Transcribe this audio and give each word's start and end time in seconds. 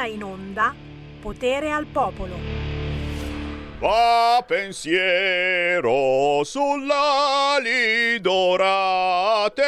ora 0.00 0.06
in 0.06 0.22
onda 0.22 0.74
Potere 1.20 1.70
al 1.70 1.84
Popolo. 1.84 2.34
Va 3.78 4.42
pensiero 4.46 6.42
sull'ali 6.42 8.18
dorate. 8.20 9.64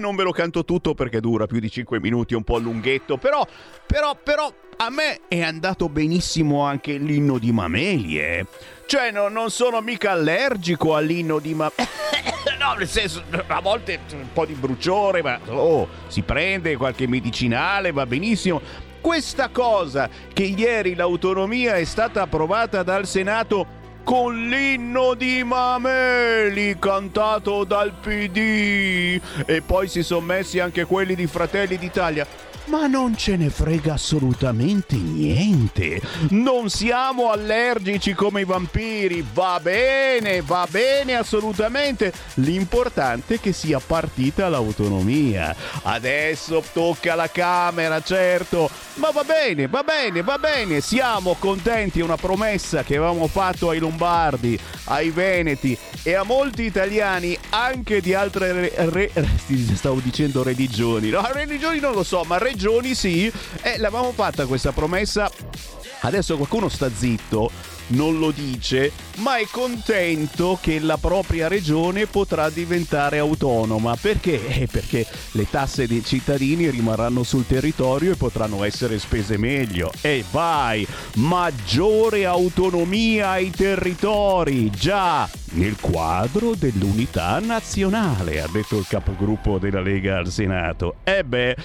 Non 0.00 0.14
ve 0.16 0.24
lo 0.24 0.32
canto 0.32 0.64
tutto 0.66 0.92
perché 0.94 1.20
dura 1.20 1.46
più 1.46 1.58
di 1.58 1.70
5 1.70 2.00
minuti, 2.00 2.34
un 2.34 2.44
po' 2.44 2.58
lunghetto, 2.58 3.16
però, 3.16 3.46
però, 3.86 4.14
però 4.22 4.52
a 4.76 4.90
me 4.90 5.20
è 5.28 5.40
andato 5.42 5.88
benissimo 5.88 6.62
anche 6.62 6.98
l'inno 6.98 7.38
di 7.38 7.52
Mameli, 7.52 8.18
eh. 8.20 8.44
Cioè, 8.86 9.10
no, 9.10 9.28
non 9.28 9.50
sono 9.50 9.80
mica 9.80 10.10
allergico 10.12 10.94
all'inno 10.96 11.38
di 11.38 11.54
Mameli. 11.54 11.88
no, 12.58 12.74
nel 12.74 12.88
senso, 12.88 13.22
a 13.46 13.60
volte 13.60 14.00
un 14.12 14.28
po' 14.32 14.44
di 14.44 14.54
bruciore, 14.54 15.22
ma 15.22 15.38
oh, 15.48 15.88
si 16.08 16.20
prende 16.22 16.76
qualche 16.76 17.06
medicinale, 17.06 17.92
va 17.92 18.04
benissimo 18.06 18.90
questa 19.02 19.48
cosa 19.50 20.08
che 20.32 20.44
ieri 20.44 20.94
l'autonomia 20.94 21.74
è 21.74 21.84
stata 21.84 22.22
approvata 22.22 22.82
dal 22.82 23.06
Senato 23.06 23.80
con 24.04 24.48
l'inno 24.48 25.14
di 25.14 25.44
Mameli 25.44 26.78
cantato 26.78 27.64
dal 27.64 27.92
PD 27.92 29.20
e 29.44 29.60
poi 29.60 29.88
si 29.88 30.02
sono 30.02 30.24
messi 30.24 30.60
anche 30.60 30.84
quelli 30.84 31.14
di 31.14 31.26
Fratelli 31.26 31.76
d'Italia 31.76 32.26
ma 32.72 32.86
non 32.86 33.14
ce 33.18 33.36
ne 33.36 33.50
frega 33.50 33.92
assolutamente 33.92 34.96
niente. 34.96 36.00
Non 36.30 36.70
siamo 36.70 37.30
allergici 37.30 38.14
come 38.14 38.40
i 38.40 38.44
vampiri. 38.44 39.22
Va 39.34 39.60
bene, 39.60 40.40
va 40.40 40.66
bene 40.70 41.14
assolutamente. 41.14 42.10
L'importante 42.36 43.34
è 43.34 43.40
che 43.40 43.52
sia 43.52 43.78
partita 43.78 44.48
l'autonomia. 44.48 45.54
Adesso 45.82 46.64
tocca 46.72 47.12
alla 47.12 47.28
Camera, 47.28 48.00
certo. 48.00 48.70
Ma 48.94 49.10
va 49.10 49.22
bene, 49.22 49.68
va 49.68 49.82
bene, 49.82 50.22
va 50.22 50.38
bene. 50.38 50.80
Siamo 50.80 51.36
contenti. 51.38 52.00
È 52.00 52.02
una 52.02 52.16
promessa 52.16 52.82
che 52.84 52.96
avevamo 52.96 53.26
fatto 53.26 53.68
ai 53.68 53.80
Lombardi, 53.80 54.58
ai 54.84 55.10
Veneti 55.10 55.76
e 56.04 56.14
a 56.14 56.24
molti 56.24 56.62
italiani 56.64 57.38
anche 57.50 58.00
di 58.00 58.12
altre 58.12 58.52
re, 58.52 58.72
re, 58.74 59.10
stavo 59.74 60.00
dicendo 60.00 60.42
religioni. 60.42 61.10
No, 61.10 61.22
religioni 61.32 61.80
non 61.80 61.92
lo 61.92 62.02
so, 62.02 62.24
ma 62.26 62.38
re, 62.38 62.54
regioni 62.62 62.94
sì, 62.94 63.32
e 63.60 63.76
l'avevamo 63.78 64.12
fatta 64.12 64.46
questa 64.46 64.70
promessa. 64.70 65.28
Adesso 66.02 66.36
qualcuno 66.36 66.68
sta 66.68 66.88
zitto, 66.94 67.50
non 67.88 68.18
lo 68.18 68.30
dice, 68.30 68.92
ma 69.16 69.36
è 69.36 69.46
contento 69.50 70.58
che 70.60 70.78
la 70.78 70.96
propria 70.96 71.48
regione 71.48 72.06
potrà 72.06 72.50
diventare 72.50 73.18
autonoma. 73.18 73.96
Perché? 74.00 74.60
Eh, 74.62 74.68
perché 74.68 75.04
le 75.32 75.48
tasse 75.50 75.88
dei 75.88 76.04
cittadini 76.04 76.70
rimarranno 76.70 77.24
sul 77.24 77.46
territorio 77.46 78.12
e 78.12 78.16
potranno 78.16 78.62
essere 78.62 78.98
spese 79.00 79.36
meglio. 79.36 79.92
E 80.00 80.24
vai! 80.30 80.86
Maggiore 81.16 82.26
autonomia 82.26 83.30
ai 83.30 83.50
territori! 83.50 84.70
Già! 84.70 85.28
Nel 85.54 85.76
quadro 85.80 86.54
dell'unità 86.54 87.38
nazionale, 87.40 88.40
ha 88.40 88.48
detto 88.50 88.78
il 88.78 88.86
capogruppo 88.88 89.58
della 89.58 89.80
Lega 89.80 90.18
al 90.18 90.28
Senato. 90.30 90.96
E 91.04 91.24
beh 91.24 91.56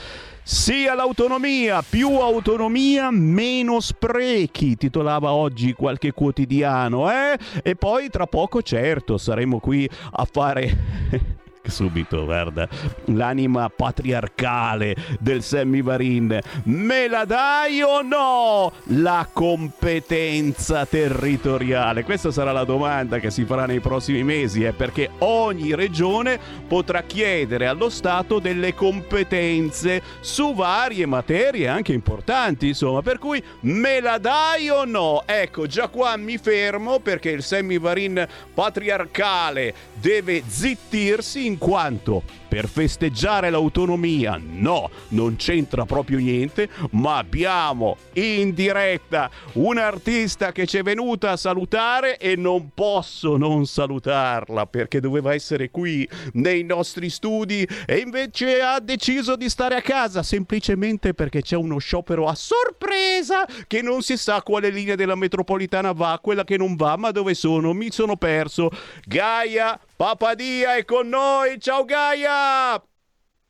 sì 0.48 0.88
all'autonomia, 0.88 1.82
più 1.82 2.08
autonomia, 2.20 3.10
meno 3.12 3.82
sprechi, 3.82 4.78
titolava 4.78 5.34
oggi 5.34 5.74
qualche 5.74 6.14
quotidiano, 6.14 7.12
eh? 7.12 7.38
E 7.62 7.76
poi 7.76 8.10
tra 8.10 8.28
poco, 8.28 8.62
certo, 8.62 9.18
saremo 9.18 9.60
qui 9.60 9.90
a 10.12 10.26
fare 10.32 11.36
subito, 11.70 12.26
guarda, 12.26 12.68
l'anima 13.06 13.70
patriarcale 13.70 14.96
del 15.20 15.44
Sammy 15.44 15.82
Varin. 15.82 16.40
Me 16.64 17.08
la 17.08 17.26
dai 17.26 17.82
o 17.82 18.02
no? 18.02 18.72
La 18.96 19.28
competenza 19.32 20.86
territoriale. 20.86 22.04
Questa 22.04 22.32
sarà 22.32 22.52
la 22.52 22.64
domanda 22.64 23.20
che 23.20 23.32
si 23.32 23.46
farà 23.46 23.66
nei 23.66 23.80
prossimi 23.80 24.24
mesi, 24.24 24.64
eh, 24.64 24.74
perché 24.74 25.10
ogni 25.20 25.76
regione 25.76 26.40
potrà 26.68 27.04
chiedere 27.04 27.68
allo 27.68 27.90
Stato 27.90 28.40
delle 28.40 28.74
competenze 28.74 30.02
su 30.20 30.54
varie 30.54 31.06
materie 31.06 31.68
anche 31.68 31.94
importanti, 31.94 32.68
insomma, 32.68 33.02
per 33.02 33.18
cui 33.18 33.44
me 33.62 34.00
la 34.00 34.18
dai 34.18 34.70
o 34.70 34.86
no? 34.86 35.24
Ecco, 35.26 35.68
già 35.68 35.88
qua 35.88 36.16
mi 36.18 36.38
fermo 36.38 37.00
perché 37.00 37.30
il 37.30 37.44
Sammy 37.44 37.80
Varin 37.80 38.28
patriarcale 38.54 39.74
deve 39.94 40.44
zittirsi 40.48 41.46
in 41.46 41.57
quanto 41.58 42.24
per 42.48 42.68
festeggiare 42.68 43.50
l'autonomia 43.50 44.40
no, 44.42 44.90
non 45.10 45.36
c'entra 45.36 45.86
proprio 45.86 46.18
niente, 46.18 46.70
ma 46.92 47.18
abbiamo 47.18 47.98
in 48.14 48.54
diretta 48.54 49.30
un'artista 49.54 50.52
che 50.52 50.66
ci 50.66 50.78
è 50.78 50.84
venuta 50.84 51.32
a 51.32 51.38
salutare 51.38 52.18
e 52.18 52.36
non 52.36 52.72
posso 52.74 53.38
non 53.38 53.66
salutarla 53.66 54.66
perché 54.66 55.00
doveva 55.00 55.34
essere 55.34 55.70
qui 55.70 56.08
nei 56.34 56.64
nostri 56.64 57.10
studi 57.10 57.68
e 57.86 57.98
invece 57.98 58.62
ha 58.62 58.80
deciso 58.80 59.36
di 59.36 59.50
stare 59.50 59.76
a 59.76 59.82
casa 59.82 60.24
semplicemente 60.24 61.14
perché 61.14 61.42
c'è 61.42 61.56
uno 61.56 61.78
sciopero 61.78 62.28
a 62.28 62.36
sorpresa 62.36 63.46
che 63.68 63.82
non 63.82 64.02
si 64.02 64.18
sa 64.18 64.42
quale 64.42 64.70
linea 64.70 64.96
della 64.96 65.16
metropolitana 65.16 65.92
va, 65.92 66.20
quella 66.22 66.44
che 66.44 66.58
non 66.58 66.76
va, 66.76 66.96
ma 66.98 67.12
dove 67.12 67.34
sono? 67.34 67.74
Mi 67.74 67.92
sono 67.92 68.16
perso. 68.16 68.70
Gaia 69.06 69.80
Papadia 69.98 70.76
è 70.76 70.86
con 70.86 71.10
noi. 71.10 71.60
Ciao 71.60 71.84
Gaia! 71.84 72.80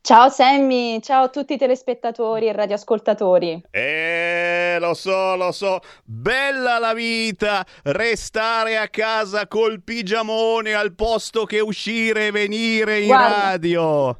Ciao 0.00 0.30
Sammy, 0.30 0.98
ciao 1.02 1.24
a 1.24 1.28
tutti 1.28 1.52
i 1.52 1.58
telespettatori 1.58 2.48
e 2.48 2.52
radioascoltatori. 2.54 3.64
Eh, 3.70 4.78
lo 4.80 4.94
so, 4.94 5.36
lo 5.36 5.52
so. 5.52 5.80
Bella 6.04 6.78
la 6.78 6.94
vita, 6.94 7.66
restare 7.82 8.78
a 8.78 8.88
casa 8.88 9.46
col 9.46 9.82
pigiamone 9.82 10.72
al 10.72 10.94
posto 10.94 11.44
che 11.44 11.60
uscire 11.60 12.28
e 12.28 12.30
venire 12.30 13.00
in 13.00 13.08
Guarda. 13.08 13.40
radio. 13.50 14.18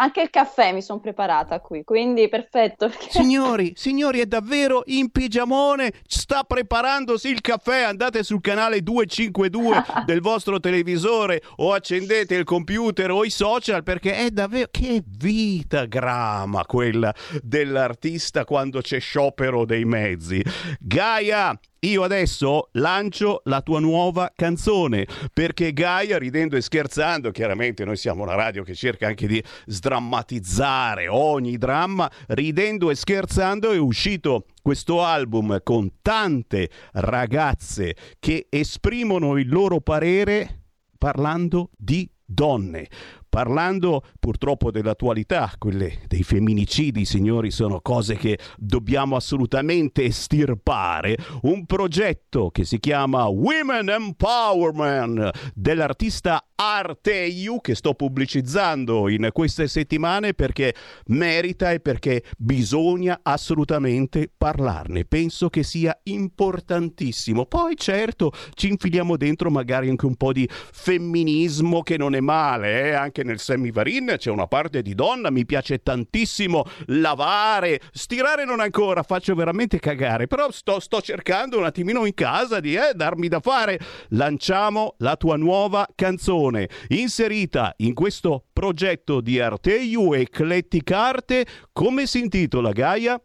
Anche 0.00 0.22
il 0.22 0.30
caffè 0.30 0.72
mi 0.72 0.80
sono 0.80 1.00
preparata 1.00 1.58
qui, 1.60 1.82
quindi 1.82 2.28
perfetto. 2.28 2.88
Perché... 2.88 3.10
Signori, 3.18 3.72
signori, 3.74 4.20
è 4.20 4.26
davvero 4.26 4.82
in 4.86 5.10
pigiamone, 5.10 5.92
sta 6.06 6.44
preparandosi 6.44 7.28
il 7.28 7.40
caffè, 7.40 7.82
andate 7.82 8.22
sul 8.22 8.40
canale 8.40 8.82
252 8.82 9.84
del 10.06 10.20
vostro 10.20 10.60
televisore 10.60 11.42
o 11.56 11.72
accendete 11.72 12.36
il 12.36 12.44
computer 12.44 13.10
o 13.10 13.24
i 13.24 13.30
social 13.30 13.82
perché 13.82 14.14
è 14.14 14.30
davvero... 14.30 14.68
Che 14.70 15.02
vita 15.04 15.86
grama 15.86 16.64
quella 16.64 17.12
dell'artista 17.42 18.44
quando 18.44 18.80
c'è 18.80 19.00
sciopero 19.00 19.64
dei 19.64 19.84
mezzi. 19.84 20.42
Gaia, 20.78 21.58
io 21.80 22.02
adesso 22.02 22.70
lancio 22.72 23.42
la 23.44 23.62
tua 23.62 23.78
nuova 23.78 24.32
canzone 24.34 25.06
perché 25.32 25.72
Gaia, 25.72 26.18
ridendo 26.18 26.56
e 26.56 26.60
scherzando, 26.60 27.30
chiaramente 27.30 27.84
noi 27.84 27.96
siamo 27.96 28.24
una 28.24 28.34
radio 28.34 28.64
che 28.64 28.74
cerca 28.74 29.06
anche 29.06 29.28
di 29.28 29.42
sdrammatizzare 29.66 31.06
ogni 31.06 31.56
dramma, 31.56 32.10
ridendo 32.28 32.90
e 32.90 32.96
scherzando 32.96 33.70
è 33.70 33.78
uscito 33.78 34.46
questo 34.60 35.04
album 35.04 35.60
con 35.62 36.00
tante 36.02 36.68
ragazze 36.92 37.94
che 38.18 38.46
esprimono 38.50 39.38
il 39.38 39.48
loro 39.48 39.80
parere 39.80 40.62
parlando 40.98 41.70
di 41.76 42.10
donne. 42.24 42.88
Parlando 43.28 44.02
purtroppo 44.18 44.70
dell'attualità, 44.70 45.52
quelle 45.58 45.98
dei 46.06 46.22
femminicidi, 46.22 47.04
signori, 47.04 47.50
sono 47.50 47.80
cose 47.80 48.16
che 48.16 48.38
dobbiamo 48.56 49.16
assolutamente 49.16 50.04
estirpare. 50.04 51.16
Un 51.42 51.66
progetto 51.66 52.50
che 52.50 52.64
si 52.64 52.80
chiama 52.80 53.26
Women 53.26 53.88
Empowerment 53.90 55.52
dell'artista 55.54 56.42
Arteiu 56.60 57.60
che 57.60 57.76
sto 57.76 57.94
pubblicizzando 57.94 59.08
in 59.08 59.28
queste 59.32 59.68
settimane 59.68 60.34
perché 60.34 60.74
merita 61.06 61.70
e 61.70 61.78
perché 61.78 62.24
bisogna 62.36 63.20
assolutamente 63.22 64.28
parlarne. 64.36 65.04
Penso 65.04 65.50
che 65.50 65.62
sia 65.62 65.96
importantissimo. 66.04 67.46
Poi 67.46 67.76
certo 67.76 68.32
ci 68.54 68.68
infiliamo 68.68 69.16
dentro 69.16 69.50
magari 69.50 69.88
anche 69.88 70.06
un 70.06 70.16
po' 70.16 70.32
di 70.32 70.48
femminismo 70.50 71.82
che 71.82 71.96
non 71.96 72.16
è 72.16 72.20
male, 72.20 72.88
eh? 72.88 72.92
anche 72.92 73.17
nel 73.22 73.38
semivarin 73.38 74.14
c'è 74.16 74.30
una 74.30 74.46
parte 74.46 74.82
di 74.82 74.94
donna, 74.94 75.30
mi 75.30 75.44
piace 75.44 75.82
tantissimo 75.82 76.64
lavare, 76.86 77.80
stirare 77.92 78.44
non 78.44 78.60
ancora, 78.60 79.02
faccio 79.02 79.34
veramente 79.34 79.78
cagare, 79.78 80.26
però 80.26 80.50
sto, 80.50 80.80
sto 80.80 81.00
cercando 81.00 81.58
un 81.58 81.64
attimino 81.64 82.04
in 82.04 82.14
casa 82.14 82.60
di 82.60 82.74
eh, 82.74 82.92
darmi 82.94 83.28
da 83.28 83.40
fare. 83.40 83.78
Lanciamo 84.10 84.94
la 84.98 85.16
tua 85.16 85.36
nuova 85.36 85.86
canzone 85.94 86.16
canzone 86.28 86.68
inserita 86.88 87.74
in 87.78 87.94
questo 87.94 88.44
progetto 88.52 89.20
di 89.20 89.38
Arteiu 89.40 90.12
Eclettic 90.12 90.90
Arte. 90.90 91.46
Come 91.72 92.06
si 92.06 92.20
intitola 92.20 92.72
Gaia? 92.72 93.20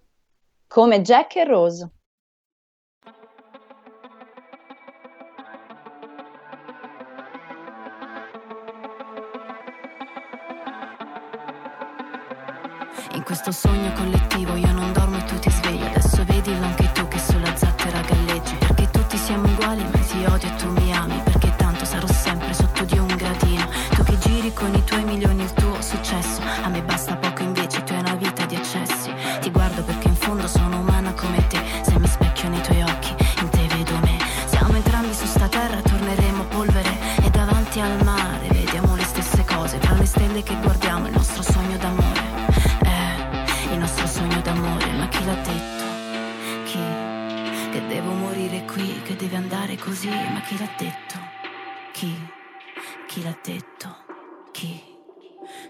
Come 0.68 1.02
Jack 1.02 1.36
e 1.38 1.44
Rose. 1.46 1.90
In 13.24 13.30
questo 13.30 13.54
sogno 13.54 13.90
collettivo 13.94 14.58
io 14.58 14.74
non 14.74 14.92
dormo 14.92 15.16
e 15.16 15.24
tu 15.24 15.40
ti 15.40 15.50
svegli. 15.50 15.82
Adesso 15.82 16.26
vedilo 16.26 16.66
anche 16.66 16.92
tu 16.92 17.08
che 17.08 17.18
sulla 17.18 17.56
zattera 17.56 18.02
galleggi. 18.02 18.54
Perché 18.56 18.90
tutti 18.92 19.16
siamo 19.16 19.48
uguali, 19.48 19.82
ma 19.82 19.98
ti 20.00 20.26
odio 20.26 20.50
e 20.50 20.56
tu 20.58 20.70
mi 20.72 20.94
ami. 20.94 21.22
Perché 21.24 21.56
tanto 21.56 21.86
sarò 21.86 22.06
sempre 22.06 22.54
sotto 22.54 22.84
di 22.84 22.98
un 22.98 23.08
gradino. 23.08 23.66
Tu 23.96 24.04
che 24.04 24.18
giri 24.18 24.52
con 24.52 24.74
i 24.74 24.84
tuoi 24.84 25.06
milioni 25.06 25.44
il 25.44 25.54
tuo 25.54 25.82
successo. 25.82 26.42
A 26.64 26.68
me 26.68 26.82
basta 26.84 27.16
poco 27.16 27.44
invece, 27.44 27.82
tu 27.86 27.94
hai 27.94 28.00
una 28.00 28.16
vita 28.16 28.46
di 28.46 28.56
eccessi. 28.56 29.14
Ti 29.40 29.50
guardo 29.52 29.84
perché 29.84 30.10
in 30.10 30.16
fondo 30.16 30.46
sono 30.46 30.80
umana 30.80 31.14
come 31.14 31.48
te. 31.48 31.64
Se 31.82 31.98
mi 31.98 32.08
specchio 32.08 32.50
nei 32.50 32.62
tuoi 32.62 32.82
occhi, 32.82 33.16
in 33.40 33.48
te 33.48 33.66
vedo 33.68 33.98
me. 34.02 34.18
Siamo 34.48 34.76
entrambi 34.76 35.14
su 35.14 35.26
sta 35.28 35.48
terra, 35.48 35.80
torneremo 35.80 36.44
polvere. 36.50 36.92
E 37.24 37.30
davanti 37.30 37.80
al 37.80 38.04
mare 38.04 38.50
vediamo 38.50 38.98
le 38.98 39.06
stesse 39.06 39.46
cose. 39.46 39.78
Tra 39.78 39.94
le 39.94 40.06
stelle 40.06 40.44
che 40.44 40.58
guardiamo 40.62 40.83
deve 49.24 49.38
andare 49.38 49.78
così. 49.78 50.10
Ma 50.10 50.42
chi 50.42 50.58
l'ha 50.58 50.70
detto? 50.78 51.18
Chi? 51.94 52.14
Chi 53.08 53.24
l'ha 53.24 53.38
detto? 53.42 53.96
Chi? 54.52 54.92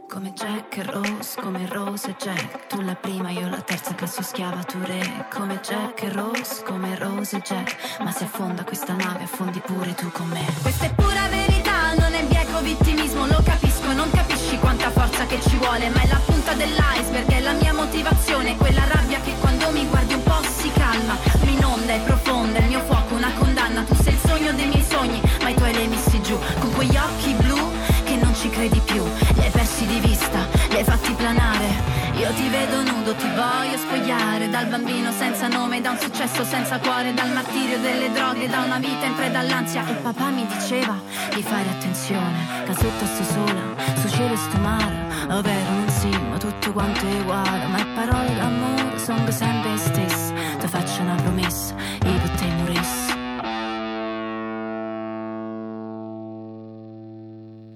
Come 0.07 0.33
Jack 0.33 0.77
e 0.77 0.83
Rose, 0.83 1.39
come 1.39 1.67
Rose 1.67 2.09
e 2.09 2.15
Jack 2.17 2.67
Tu 2.67 2.81
la 2.81 2.95
prima, 2.95 3.31
io 3.31 3.49
la 3.49 3.61
terza 3.61 3.95
classe 3.95 4.21
schiava, 4.21 4.63
tu 4.63 4.77
re 4.83 5.27
Come 5.33 5.59
Jack 5.61 6.03
e 6.03 6.09
Rose, 6.11 6.63
come 6.63 6.95
Rose 6.95 7.37
e 7.37 7.41
Jack 7.41 7.99
Ma 7.99 8.11
se 8.11 8.25
affonda 8.25 8.63
questa 8.63 8.93
nave, 8.93 9.23
affondi 9.23 9.59
pure 9.59 9.93
tu 9.95 10.11
con 10.11 10.27
me 10.27 10.45
Questa 10.61 10.85
è 10.85 10.93
pura 10.93 11.27
verità, 11.29 11.95
non 11.95 12.13
è 12.13 12.23
bieco 12.25 12.59
vittimismo 12.61 13.25
Lo 13.25 13.41
capisco, 13.43 13.91
non 13.93 14.09
capisci 14.11 14.57
quanta 14.59 14.91
forza 14.91 15.25
che 15.25 15.41
ci 15.41 15.57
vuole 15.57 15.89
Ma 15.89 16.01
è 16.01 16.07
la 16.07 16.21
punta 16.23 16.53
dell'iceberg, 16.53 17.27
è 17.29 17.39
la 17.39 17.53
mia 17.53 17.73
motivazione 17.73 18.55
Quella 18.57 18.85
rabbia 18.87 19.19
che 19.21 19.33
quando 19.39 19.71
mi 19.71 19.85
guardi 19.87 20.13
un 20.13 20.23
po' 20.23 20.41
si 20.43 20.71
calma 20.71 21.17
Mi 21.41 21.53
inonda, 21.53 21.93
è 21.93 21.99
profonda, 22.01 22.59
il 22.59 22.65
mio 22.65 22.79
fuoco 22.81 22.92
condanna. 23.33 23.83
Tu 23.83 23.95
sei 23.95 24.13
il 24.13 24.19
sogno 24.25 24.51
dei 24.53 24.67
miei 24.67 24.83
sogni, 24.87 25.21
ma 25.41 25.49
i 25.49 25.53
tuoi 25.55 25.71
li 25.71 25.79
hai 25.79 25.87
messi 25.87 26.21
giù. 26.21 26.37
Con 26.59 26.71
quegli 26.73 26.95
occhi 26.95 27.33
blu 27.33 27.57
che 28.03 28.15
non 28.15 28.33
ci 28.35 28.49
credi 28.49 28.79
più. 28.85 29.03
Li 29.35 29.43
hai 29.43 29.51
persi 29.51 29.85
di 29.85 29.99
vista, 29.99 30.39
li 30.69 30.77
hai 30.77 30.83
fatti 30.83 31.11
planare. 31.13 32.01
Io 32.15 32.31
ti 32.33 32.47
vedo 32.47 32.81
nudo, 32.83 33.15
ti 33.15 33.27
voglio 33.27 33.77
spogliare. 33.77 34.49
Dal 34.49 34.67
bambino 34.67 35.11
senza 35.11 35.47
nome, 35.47 35.81
da 35.81 35.91
un 35.91 35.99
successo 35.99 36.43
senza 36.43 36.79
cuore. 36.79 37.13
Dal 37.13 37.31
martirio 37.31 37.79
delle 37.79 38.11
droghe, 38.11 38.47
da 38.47 38.59
una 38.61 38.77
vita 38.77 39.05
in 39.05 39.15
preda 39.15 39.39
all'ansia. 39.39 39.85
E 39.87 39.93
papà 39.93 40.29
mi 40.29 40.45
diceva 40.45 40.95
di 41.33 41.41
fare 41.41 41.69
attenzione 41.69 42.63
Casetta 42.65 43.05
sto 43.05 43.23
sola, 43.23 43.61
su 44.01 44.09
cielo 44.09 44.35
sto 44.35 44.57
mare. 44.57 45.11
Ovvero 45.29 45.71
non 45.71 45.89
sì, 45.89 46.09
ma 46.09 46.37
tutto 46.37 46.71
quanto 46.71 47.05
è 47.05 47.19
uguale. 47.19 47.65
Ma 47.67 47.77
le 47.77 47.85
parole 47.95 48.35
d'amore 48.35 48.99
sono 48.99 49.29
sempre 49.31 49.71
le 49.71 49.77
stesse. 49.77 50.33
Ti 50.59 50.67
faccio 50.67 51.01
una 51.01 51.15
promessa, 51.15 51.75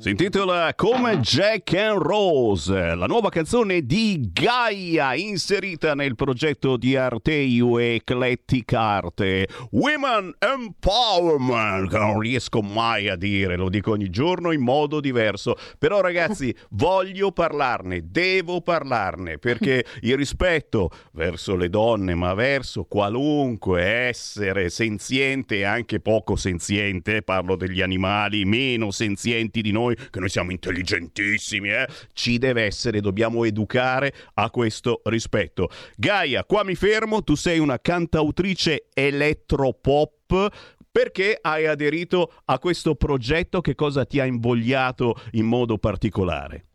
Si 0.08 0.12
intitola 0.12 0.74
Come 0.74 1.20
Jack 1.20 1.74
and 1.74 1.98
Rose, 1.98 2.96
la 2.96 3.08
nuova 3.08 3.28
canzone 3.28 3.86
di 3.86 4.30
Gaia 4.32 5.16
inserita 5.16 5.96
nel 5.96 6.16
progetto 6.16 6.78
di 6.78 6.96
Arteiu 6.96 7.78
e 7.78 7.96
Eclectic 7.96 8.72
Arte. 8.72 9.50
Women 9.72 10.34
Empowerment, 10.40 11.90
che 11.90 11.98
non 11.98 12.22
riesco 12.22 12.62
mai 12.62 13.10
a 13.10 13.18
dire, 13.18 13.58
lo 13.58 13.68
dico 13.68 13.92
ogni 13.92 14.10
giorno 14.10 14.54
in 14.54 14.62
modo 14.62 15.02
diverso. 15.02 15.58
Però 15.78 16.00
ragazzi, 16.00 16.56
voglio 16.72 17.34
parlarne, 17.34 18.04
devo 18.10 18.62
parlarne, 18.62 19.40
perché 19.40 19.84
il 20.04 20.16
rispetto 20.16 20.90
verso 21.12 21.58
le 21.58 21.70
donne, 21.70 22.16
ma 22.16 22.34
verso 22.34 22.86
qualunque 22.86 23.82
essere 23.82 24.70
senziente 24.70 25.58
e 25.58 25.64
anche 25.66 26.00
poco 26.00 26.38
senziente, 26.38 27.24
parlo 27.24 27.58
degli 27.58 27.82
animali 27.82 28.46
meno 28.46 28.90
senzienti 28.92 29.62
di 29.62 29.74
noi, 29.74 29.96
che 30.10 30.20
noi 30.20 30.30
siamo 30.30 30.52
intelligentissimi, 30.52 31.70
eh? 31.70 31.88
ci 32.14 32.38
deve 32.38 32.64
essere, 32.64 33.02
dobbiamo 33.02 33.44
educare 33.44 34.14
a 34.36 34.50
questo 34.50 35.02
rispetto. 35.06 35.70
Gaia, 35.96 36.44
qua 36.46 36.64
mi 36.64 36.76
fermo, 36.76 37.24
tu 37.24 37.36
sei 37.36 37.60
una 37.60 37.80
cantautrice 37.80 38.88
elettropop. 38.94 40.76
Perché 40.90 41.38
hai 41.40 41.68
aderito 41.68 42.34
a 42.46 42.58
questo 42.58 42.96
progetto? 42.96 43.62
Che 43.62 43.76
cosa 43.76 44.04
ti 44.06 44.20
ha 44.20 44.26
invogliato 44.26 45.14
in 45.34 45.46
modo 45.46 45.78
particolare? 45.78 46.66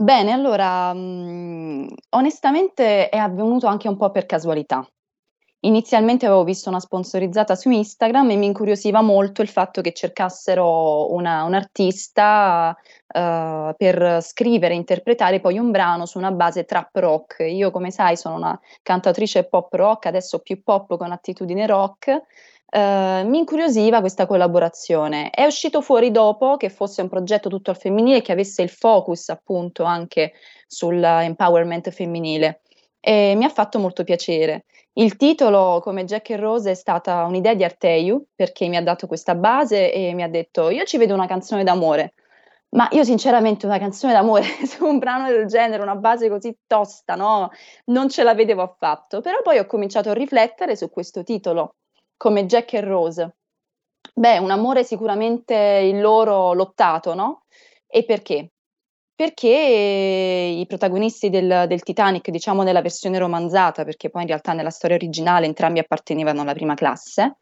Bene, 0.00 0.30
allora, 0.30 0.92
mh, 0.92 1.88
onestamente 2.10 3.08
è 3.08 3.16
avvenuto 3.16 3.66
anche 3.66 3.88
un 3.88 3.96
po' 3.96 4.10
per 4.10 4.26
casualità. 4.26 4.86
Inizialmente 5.62 6.24
avevo 6.24 6.44
visto 6.44 6.68
una 6.68 6.78
sponsorizzata 6.78 7.56
su 7.56 7.68
Instagram 7.68 8.30
e 8.30 8.36
mi 8.36 8.46
incuriosiva 8.46 9.00
molto 9.00 9.42
il 9.42 9.48
fatto 9.48 9.80
che 9.80 9.92
cercassero 9.92 11.12
una, 11.12 11.42
un 11.42 11.54
artista 11.54 12.76
uh, 12.78 13.74
per 13.76 14.22
scrivere 14.22 14.74
e 14.74 14.76
interpretare 14.76 15.40
poi 15.40 15.58
un 15.58 15.72
brano 15.72 16.06
su 16.06 16.16
una 16.16 16.30
base 16.30 16.64
trap 16.64 16.94
rock. 16.94 17.38
Io, 17.40 17.72
come 17.72 17.90
sai, 17.90 18.16
sono 18.16 18.36
una 18.36 18.60
cantautrice 18.82 19.48
pop 19.48 19.72
rock, 19.74 20.06
adesso 20.06 20.38
più 20.38 20.62
pop 20.62 20.96
con 20.96 21.10
attitudine 21.10 21.66
rock. 21.66 22.22
Uh, 22.70 23.26
mi 23.26 23.38
incuriosiva 23.38 23.98
questa 23.98 24.26
collaborazione. 24.26 25.30
È 25.30 25.44
uscito 25.44 25.80
fuori 25.80 26.12
dopo 26.12 26.56
che 26.56 26.70
fosse 26.70 27.02
un 27.02 27.08
progetto 27.08 27.48
tutto 27.48 27.70
al 27.70 27.78
femminile 27.78 28.22
che 28.22 28.30
avesse 28.30 28.62
il 28.62 28.70
focus 28.70 29.30
appunto 29.30 29.82
anche 29.82 30.34
sull'empowerment 30.68 31.90
femminile 31.90 32.60
e 33.00 33.34
mi 33.36 33.44
ha 33.44 33.48
fatto 33.48 33.78
molto 33.78 34.04
piacere. 34.04 34.64
Il 34.94 35.16
titolo, 35.16 35.80
come 35.80 36.04
Jack 36.04 36.30
e 36.30 36.36
Rose, 36.36 36.72
è 36.72 36.74
stata 36.74 37.24
un'idea 37.24 37.54
di 37.54 37.64
Arteiu 37.64 38.24
perché 38.34 38.68
mi 38.68 38.76
ha 38.76 38.82
dato 38.82 39.06
questa 39.06 39.34
base 39.34 39.92
e 39.92 40.12
mi 40.14 40.22
ha 40.22 40.28
detto: 40.28 40.70
Io 40.70 40.84
ci 40.84 40.98
vedo 40.98 41.14
una 41.14 41.26
canzone 41.26 41.64
d'amore. 41.64 42.14
Ma 42.70 42.86
io 42.92 43.02
sinceramente 43.04 43.64
una 43.66 43.78
canzone 43.78 44.12
d'amore 44.12 44.44
su 44.66 44.84
un 44.84 44.98
brano 44.98 45.28
del 45.28 45.46
genere, 45.46 45.82
una 45.82 45.94
base 45.96 46.28
così 46.28 46.54
tosta, 46.66 47.14
no? 47.14 47.50
Non 47.86 48.08
ce 48.10 48.22
la 48.22 48.34
vedevo 48.34 48.62
affatto. 48.62 49.20
Però 49.20 49.40
poi 49.42 49.58
ho 49.58 49.66
cominciato 49.66 50.10
a 50.10 50.14
riflettere 50.14 50.76
su 50.76 50.90
questo 50.90 51.22
titolo, 51.22 51.76
come 52.16 52.46
Jack 52.46 52.74
e 52.74 52.80
Rose. 52.80 53.36
Beh, 54.14 54.38
un 54.38 54.50
amore 54.50 54.84
sicuramente 54.84 55.54
il 55.54 56.00
loro 56.00 56.52
lottato, 56.52 57.14
no? 57.14 57.44
E 57.86 58.04
perché? 58.04 58.50
Perché 59.18 59.48
i 59.48 60.64
protagonisti 60.68 61.28
del, 61.28 61.64
del, 61.66 61.82
Titanic, 61.82 62.30
diciamo 62.30 62.62
nella 62.62 62.82
versione 62.82 63.18
romanzata, 63.18 63.82
perché 63.82 64.10
poi 64.10 64.22
in 64.22 64.28
realtà 64.28 64.52
nella 64.52 64.70
storia 64.70 64.94
originale 64.94 65.44
entrambi 65.44 65.80
appartenevano 65.80 66.42
alla 66.42 66.52
prima 66.52 66.74
classe, 66.74 67.38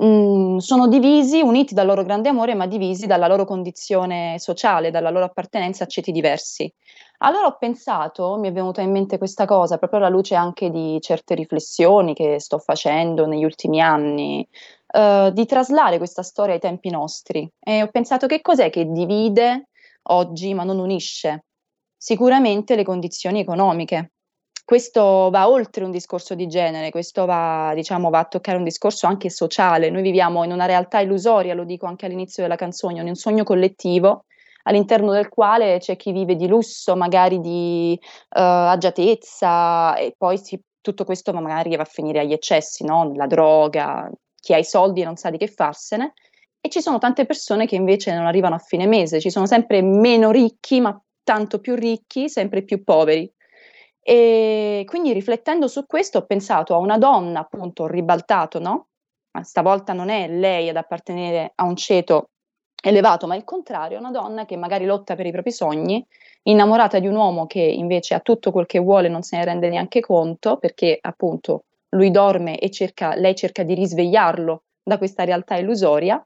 mm, 0.00 0.58
sono 0.58 0.86
divisi, 0.86 1.40
uniti 1.40 1.74
dal 1.74 1.86
loro 1.86 2.04
grande 2.04 2.28
amore, 2.28 2.54
ma 2.54 2.68
divisi 2.68 3.06
dalla 3.08 3.26
loro 3.26 3.44
condizione 3.44 4.36
sociale, 4.38 4.92
dalla 4.92 5.10
loro 5.10 5.24
appartenenza 5.24 5.82
a 5.82 5.86
ceti 5.88 6.12
diversi. 6.12 6.72
Allora 7.18 7.48
ho 7.48 7.56
pensato, 7.58 8.36
mi 8.36 8.46
è 8.46 8.52
venuta 8.52 8.80
in 8.80 8.92
mente 8.92 9.18
questa 9.18 9.44
cosa, 9.44 9.76
proprio 9.76 9.98
alla 9.98 10.08
luce 10.10 10.36
anche 10.36 10.70
di 10.70 11.00
certe 11.00 11.34
riflessioni 11.34 12.14
che 12.14 12.38
sto 12.38 12.60
facendo 12.60 13.26
negli 13.26 13.42
ultimi 13.42 13.80
anni, 13.80 14.48
uh, 14.92 15.30
di 15.32 15.46
traslare 15.46 15.98
questa 15.98 16.22
storia 16.22 16.54
ai 16.54 16.60
tempi 16.60 16.90
nostri. 16.90 17.50
E 17.58 17.82
ho 17.82 17.88
pensato 17.88 18.28
che 18.28 18.40
cos'è 18.40 18.70
che 18.70 18.84
divide 18.88 19.67
oggi, 20.08 20.54
ma 20.54 20.64
non 20.64 20.78
unisce. 20.78 21.44
Sicuramente 21.96 22.76
le 22.76 22.84
condizioni 22.84 23.40
economiche. 23.40 24.12
Questo 24.64 25.30
va 25.30 25.48
oltre 25.48 25.84
un 25.84 25.90
discorso 25.90 26.34
di 26.34 26.46
genere, 26.46 26.90
questo 26.90 27.24
va, 27.24 27.72
diciamo, 27.74 28.10
va 28.10 28.18
a 28.18 28.24
toccare 28.26 28.58
un 28.58 28.64
discorso 28.64 29.06
anche 29.06 29.30
sociale. 29.30 29.88
Noi 29.88 30.02
viviamo 30.02 30.44
in 30.44 30.52
una 30.52 30.66
realtà 30.66 31.00
illusoria, 31.00 31.54
lo 31.54 31.64
dico 31.64 31.86
anche 31.86 32.04
all'inizio 32.04 32.42
della 32.42 32.56
canzone, 32.56 33.00
in 33.00 33.08
un 33.08 33.14
sogno 33.14 33.44
collettivo 33.44 34.24
all'interno 34.64 35.12
del 35.12 35.28
quale 35.30 35.78
c'è 35.78 35.96
chi 35.96 36.12
vive 36.12 36.36
di 36.36 36.46
lusso, 36.46 36.94
magari 36.96 37.40
di 37.40 37.98
uh, 37.98 38.38
agiatezza 38.38 39.96
e 39.96 40.14
poi 40.16 40.36
si, 40.36 40.60
tutto 40.82 41.04
questo 41.04 41.32
magari 41.32 41.74
va 41.74 41.82
a 41.82 41.86
finire 41.86 42.20
agli 42.20 42.32
eccessi, 42.32 42.84
no? 42.84 43.12
la 43.14 43.26
droga, 43.26 44.10
chi 44.38 44.52
ha 44.52 44.58
i 44.58 44.64
soldi 44.64 45.02
non 45.02 45.16
sa 45.16 45.30
di 45.30 45.38
che 45.38 45.48
farsene 45.48 46.12
e 46.60 46.68
ci 46.68 46.80
sono 46.80 46.98
tante 46.98 47.24
persone 47.26 47.66
che 47.66 47.76
invece 47.76 48.14
non 48.14 48.26
arrivano 48.26 48.54
a 48.54 48.58
fine 48.58 48.86
mese, 48.86 49.20
ci 49.20 49.30
sono 49.30 49.46
sempre 49.46 49.82
meno 49.82 50.30
ricchi, 50.30 50.80
ma 50.80 51.00
tanto 51.22 51.60
più 51.60 51.74
ricchi, 51.74 52.28
sempre 52.28 52.62
più 52.62 52.82
poveri. 52.82 53.30
E 54.00 54.84
quindi 54.86 55.12
riflettendo 55.12 55.68
su 55.68 55.86
questo 55.86 56.18
ho 56.18 56.26
pensato 56.26 56.74
a 56.74 56.78
una 56.78 56.98
donna, 56.98 57.40
appunto, 57.40 57.86
ribaltato, 57.86 58.58
no? 58.58 58.86
Stavolta 59.42 59.92
non 59.92 60.08
è 60.08 60.26
lei 60.28 60.68
ad 60.68 60.76
appartenere 60.76 61.52
a 61.54 61.64
un 61.64 61.76
ceto 61.76 62.30
elevato, 62.82 63.26
ma 63.26 63.36
il 63.36 63.44
contrario, 63.44 63.98
una 63.98 64.10
donna 64.10 64.44
che 64.46 64.56
magari 64.56 64.84
lotta 64.84 65.14
per 65.14 65.26
i 65.26 65.30
propri 65.30 65.52
sogni, 65.52 66.04
innamorata 66.44 66.98
di 66.98 67.06
un 67.06 67.14
uomo 67.14 67.46
che 67.46 67.60
invece 67.60 68.14
ha 68.14 68.20
tutto 68.20 68.50
quel 68.50 68.66
che 68.66 68.78
vuole, 68.78 69.08
non 69.08 69.22
se 69.22 69.36
ne 69.36 69.44
rende 69.44 69.68
neanche 69.68 70.00
conto, 70.00 70.56
perché 70.56 70.98
appunto 71.00 71.64
lui 71.90 72.10
dorme 72.10 72.58
e 72.58 72.70
cerca, 72.70 73.14
lei 73.14 73.34
cerca 73.34 73.62
di 73.62 73.74
risvegliarlo 73.74 74.62
da 74.82 74.98
questa 74.98 75.24
realtà 75.24 75.56
illusoria 75.56 76.20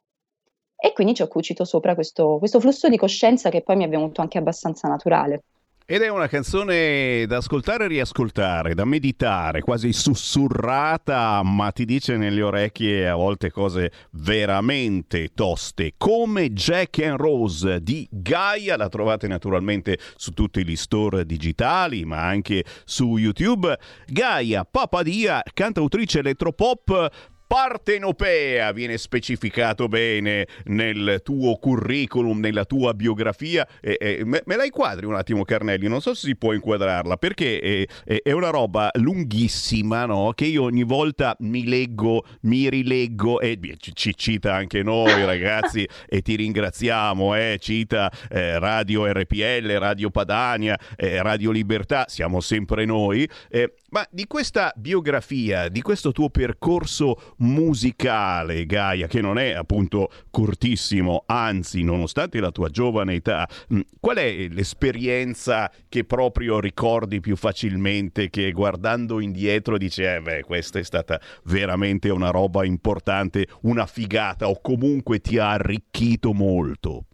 e 0.85 0.93
quindi 0.93 1.15
ci 1.15 1.23
ho 1.23 1.29
cucito 1.29 1.65
sopra 1.65 1.95
questo, 1.95 2.39
questo 2.39 2.59
flusso 2.59 2.89
di 2.89 2.97
coscienza 2.97 3.51
che 3.51 3.63
poi 3.63 3.77
mi 3.77 3.85
è 3.85 3.89
venuto 3.89 4.21
anche 4.21 4.39
abbastanza 4.39 4.89
naturale. 4.89 5.45
Ed 5.87 6.03
è 6.03 6.09
una 6.09 6.27
canzone 6.27 7.25
da 7.27 7.37
ascoltare 7.37 7.85
e 7.85 7.89
riascoltare, 7.89 8.75
da 8.75 8.85
meditare, 8.85 9.61
quasi 9.61 9.93
sussurrata, 9.93 11.41
ma 11.45 11.71
ti 11.71 11.85
dice 11.85 12.17
nelle 12.17 12.43
orecchie 12.43 13.09
a 13.09 13.15
volte 13.15 13.51
cose 13.51 13.93
veramente 14.13 15.31
toste, 15.35 15.95
come 15.97 16.53
Jack 16.53 16.99
and 17.01 17.19
Rose 17.19 17.81
di 17.81 18.09
Gaia, 18.11 18.77
la 18.77 18.89
trovate 18.89 19.29
naturalmente 19.29 19.99
su 20.17 20.33
tutti 20.33 20.65
gli 20.65 20.77
store 20.77 21.27
digitali, 21.27 22.05
ma 22.05 22.27
anche 22.27 22.65
su 22.85 23.17
YouTube. 23.19 23.79
Gaia 24.07 24.65
Papadia, 24.65 25.43
cantautrice 25.53 26.21
elettropop 26.21 27.32
partenopea 27.53 28.73
viene 28.73 28.97
specificato 28.97 29.87
bene 29.87 30.47
nel 30.69 31.21
tuo 31.23 31.57
curriculum, 31.57 32.41
nella 32.41 32.65
tua 32.65 32.95
biografia. 32.95 33.69
Eh, 33.83 33.99
eh, 34.01 34.23
me, 34.25 34.41
me, 34.47 34.57
la 34.57 34.65
inquadri 34.65 35.05
un 35.05 35.17
attimo, 35.17 35.45
Carnelli? 35.45 35.87
Non 35.87 36.01
so 36.01 36.15
se 36.15 36.29
si 36.29 36.35
può 36.35 36.55
inquadrarla 36.55 37.19
perché 37.19 37.61
è, 37.61 37.87
è, 38.07 38.23
è 38.23 38.33
una 38.33 38.49
roba 38.49 38.89
lunghissima 38.95 40.07
no? 40.07 40.33
che 40.35 40.47
io 40.47 40.63
ogni 40.63 40.83
volta 40.83 41.37
mi 41.41 41.69
leggo, 41.69 42.25
mi 42.43 42.71
rileggo 42.71 43.39
e 43.39 43.59
ci 43.79 44.15
cita 44.17 44.55
anche 44.55 44.83
noi, 44.83 45.13
ragazzi, 45.23 45.87
e 46.09 46.23
ti 46.23 46.37
ringraziamo. 46.37 47.37
Eh, 47.37 47.59
cita 47.61 48.11
eh, 48.31 48.59
Radio 48.59 49.05
RPL, 49.05 49.77
Radio 49.79 50.09
Padania, 50.09 50.79
eh, 50.97 51.21
Radio 51.21 51.51
Libertà, 51.51 52.07
siamo 52.09 52.41
sempre 52.41 52.87
noi. 52.87 53.29
Eh, 53.51 53.75
ma 53.91 54.07
di 54.11 54.27
questa 54.27 54.73
biografia, 54.75 55.69
di 55.69 55.83
questo 55.83 56.13
tuo 56.13 56.31
percorso 56.31 57.35
musicale, 57.43 58.67
Gaia, 58.67 59.07
che 59.07 59.21
non 59.21 59.39
è 59.39 59.51
appunto 59.51 60.11
cortissimo, 60.31 61.25
anzi, 61.27 61.83
nonostante 61.83 62.41
la 62.41 62.51
tua 62.51 62.69
giovane 62.69 63.15
età, 63.15 63.49
mm, 63.73 63.81
qual 64.01 64.17
è 64.17 64.49
l'esperienza 64.49 65.71
che 65.89 66.05
proprio 66.05 66.61
ricordi 66.61 67.21
più 67.21 67.37
facilmente, 67.37 68.31
che 68.31 68.51
guardando 68.53 69.21
indietro 69.21 69.79
dici, 69.79 70.03
eh 70.03 70.21
beh, 70.21 70.43
questa 70.43 70.79
è 70.79 70.83
stata 70.83 71.21
veramente 71.45 72.11
una 72.11 72.31
roba 72.31 72.65
importante, 72.65 73.47
una 73.63 73.87
figata, 73.87 74.49
o 74.49 74.61
comunque 74.61 75.21
ti 75.21 75.39
ha 75.39 75.51
arricchito 75.51 76.33
molto? 76.33 77.07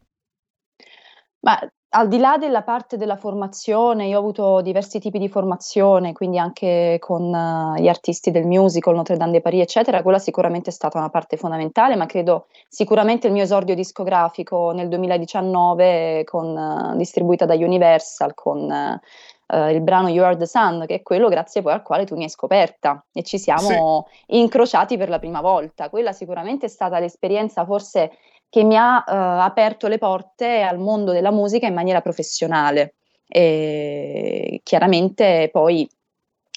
Ma 1.41 1.59
al 1.91 2.09
di 2.09 2.19
là 2.19 2.37
della 2.37 2.63
parte 2.63 2.99
della 2.99 3.17
formazione, 3.17 4.07
io 4.07 4.17
ho 4.17 4.21
avuto 4.21 4.61
diversi 4.61 4.99
tipi 4.99 5.19
di 5.19 5.29
formazione, 5.29 6.13
quindi 6.13 6.39
anche 6.39 6.99
con 7.01 7.33
uh, 7.33 7.81
gli 7.81 7.89
artisti 7.89 8.31
del 8.31 8.45
musical, 8.45 8.95
Notre 8.95 9.17
Dame 9.17 9.33
de 9.33 9.41
Paris, 9.41 9.63
eccetera, 9.63 10.03
quella 10.03 10.19
sicuramente 10.19 10.69
è 10.69 10.73
stata 10.73 10.99
una 10.99 11.09
parte 11.09 11.39
fondamentale, 11.39 11.97
ma 11.97 12.05
credo 12.05 12.47
sicuramente 12.69 13.27
il 13.27 13.33
mio 13.33 13.45
esordio 13.45 13.75
discografico 13.75 14.73
nel 14.73 14.89
2019 14.89 16.25
con, 16.25 16.55
uh, 16.55 16.97
distribuita 16.97 17.47
da 17.47 17.55
Universal 17.55 18.35
con 18.35 18.59
uh, 18.71 19.69
il 19.71 19.81
brano 19.81 20.09
You 20.09 20.25
Are 20.27 20.37
the 20.37 20.47
Sun, 20.47 20.85
che 20.87 20.97
è 20.97 21.03
quello 21.03 21.29
grazie 21.29 21.63
poi 21.63 21.73
al 21.73 21.83
quale 21.83 22.05
tu 22.05 22.17
mi 22.17 22.25
hai 22.25 22.29
scoperta 22.29 23.03
e 23.15 23.23
ci 23.23 23.39
siamo 23.39 24.07
sì. 24.27 24.37
incrociati 24.37 24.99
per 24.99 25.09
la 25.09 25.19
prima 25.19 25.41
volta. 25.41 25.89
Quella 25.89 26.13
sicuramente 26.13 26.67
è 26.67 26.69
stata 26.69 26.99
l'esperienza 26.99 27.65
forse 27.65 28.11
che 28.49 28.65
mi 28.65 28.77
ha 28.77 28.97
uh, 28.97 29.43
aperto 29.45 29.89
le 29.89 29.99
porte 29.99 30.63
al 30.63 30.79
mondo 30.79 31.13
della 31.13 31.31
musica 31.31 31.67
in 31.67 31.75
maniera 31.75 32.01
professionale. 32.01 32.95
E 33.27 34.61
chiaramente 34.63 35.51
poi 35.53 35.89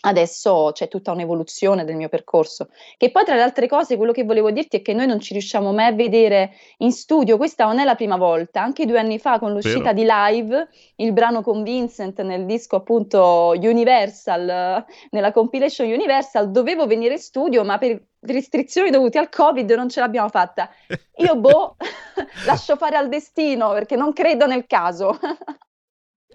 adesso 0.02 0.72
c'è 0.74 0.88
tutta 0.88 1.12
un'evoluzione 1.12 1.86
del 1.86 1.96
mio 1.96 2.10
percorso. 2.10 2.70
Che 2.98 3.12
poi, 3.12 3.24
tra 3.26 3.36
le 3.36 3.42
altre 3.42 3.68
cose, 3.68 3.98
quello 3.98 4.12
che 4.12 4.24
volevo 4.24 4.52
dirti 4.52 4.78
è 4.78 4.82
che 4.82 4.94
noi 4.94 5.08
non 5.08 5.20
ci 5.20 5.34
riusciamo 5.34 5.72
mai 5.72 5.88
a 5.88 5.92
vedere 5.92 6.52
in 6.78 6.92
studio. 6.92 7.38
Questa 7.38 7.66
non 7.66 7.80
è 7.80 7.84
la 7.84 7.96
prima 7.96 8.18
volta. 8.18 8.62
Anche 8.62 8.86
due 8.86 9.00
anni 9.00 9.20
fa, 9.20 9.40
con 9.40 9.54
l'uscita 9.54 9.94
Vero. 9.94 9.94
di 9.94 10.06
Live, 10.08 10.68
il 10.98 11.14
brano 11.14 11.42
con 11.42 11.64
Vincent 11.64 12.22
nel 12.22 12.46
disco 12.46 12.78
appunto 12.78 13.54
Universal, 13.56 14.86
nella 15.12 15.32
compilation 15.32 15.88
Universal, 15.88 16.52
dovevo 16.52 16.86
venire 16.88 17.14
in 17.14 17.20
studio, 17.20 17.64
ma 17.64 17.78
per 17.78 18.02
restrizioni 18.22 18.90
dovute 18.90 19.18
al 19.18 19.30
Covid 19.30 19.70
non 19.72 19.90
ce 19.90 20.00
l'abbiamo 20.00 20.30
fatta. 20.30 20.70
Io, 21.18 21.36
boh, 21.36 21.76
lascio 22.46 22.76
fare 22.76 22.96
al 22.98 23.10
destino 23.10 23.72
perché 23.72 23.96
non 23.96 24.14
credo 24.14 24.46
nel 24.46 24.66
caso. 24.68 25.18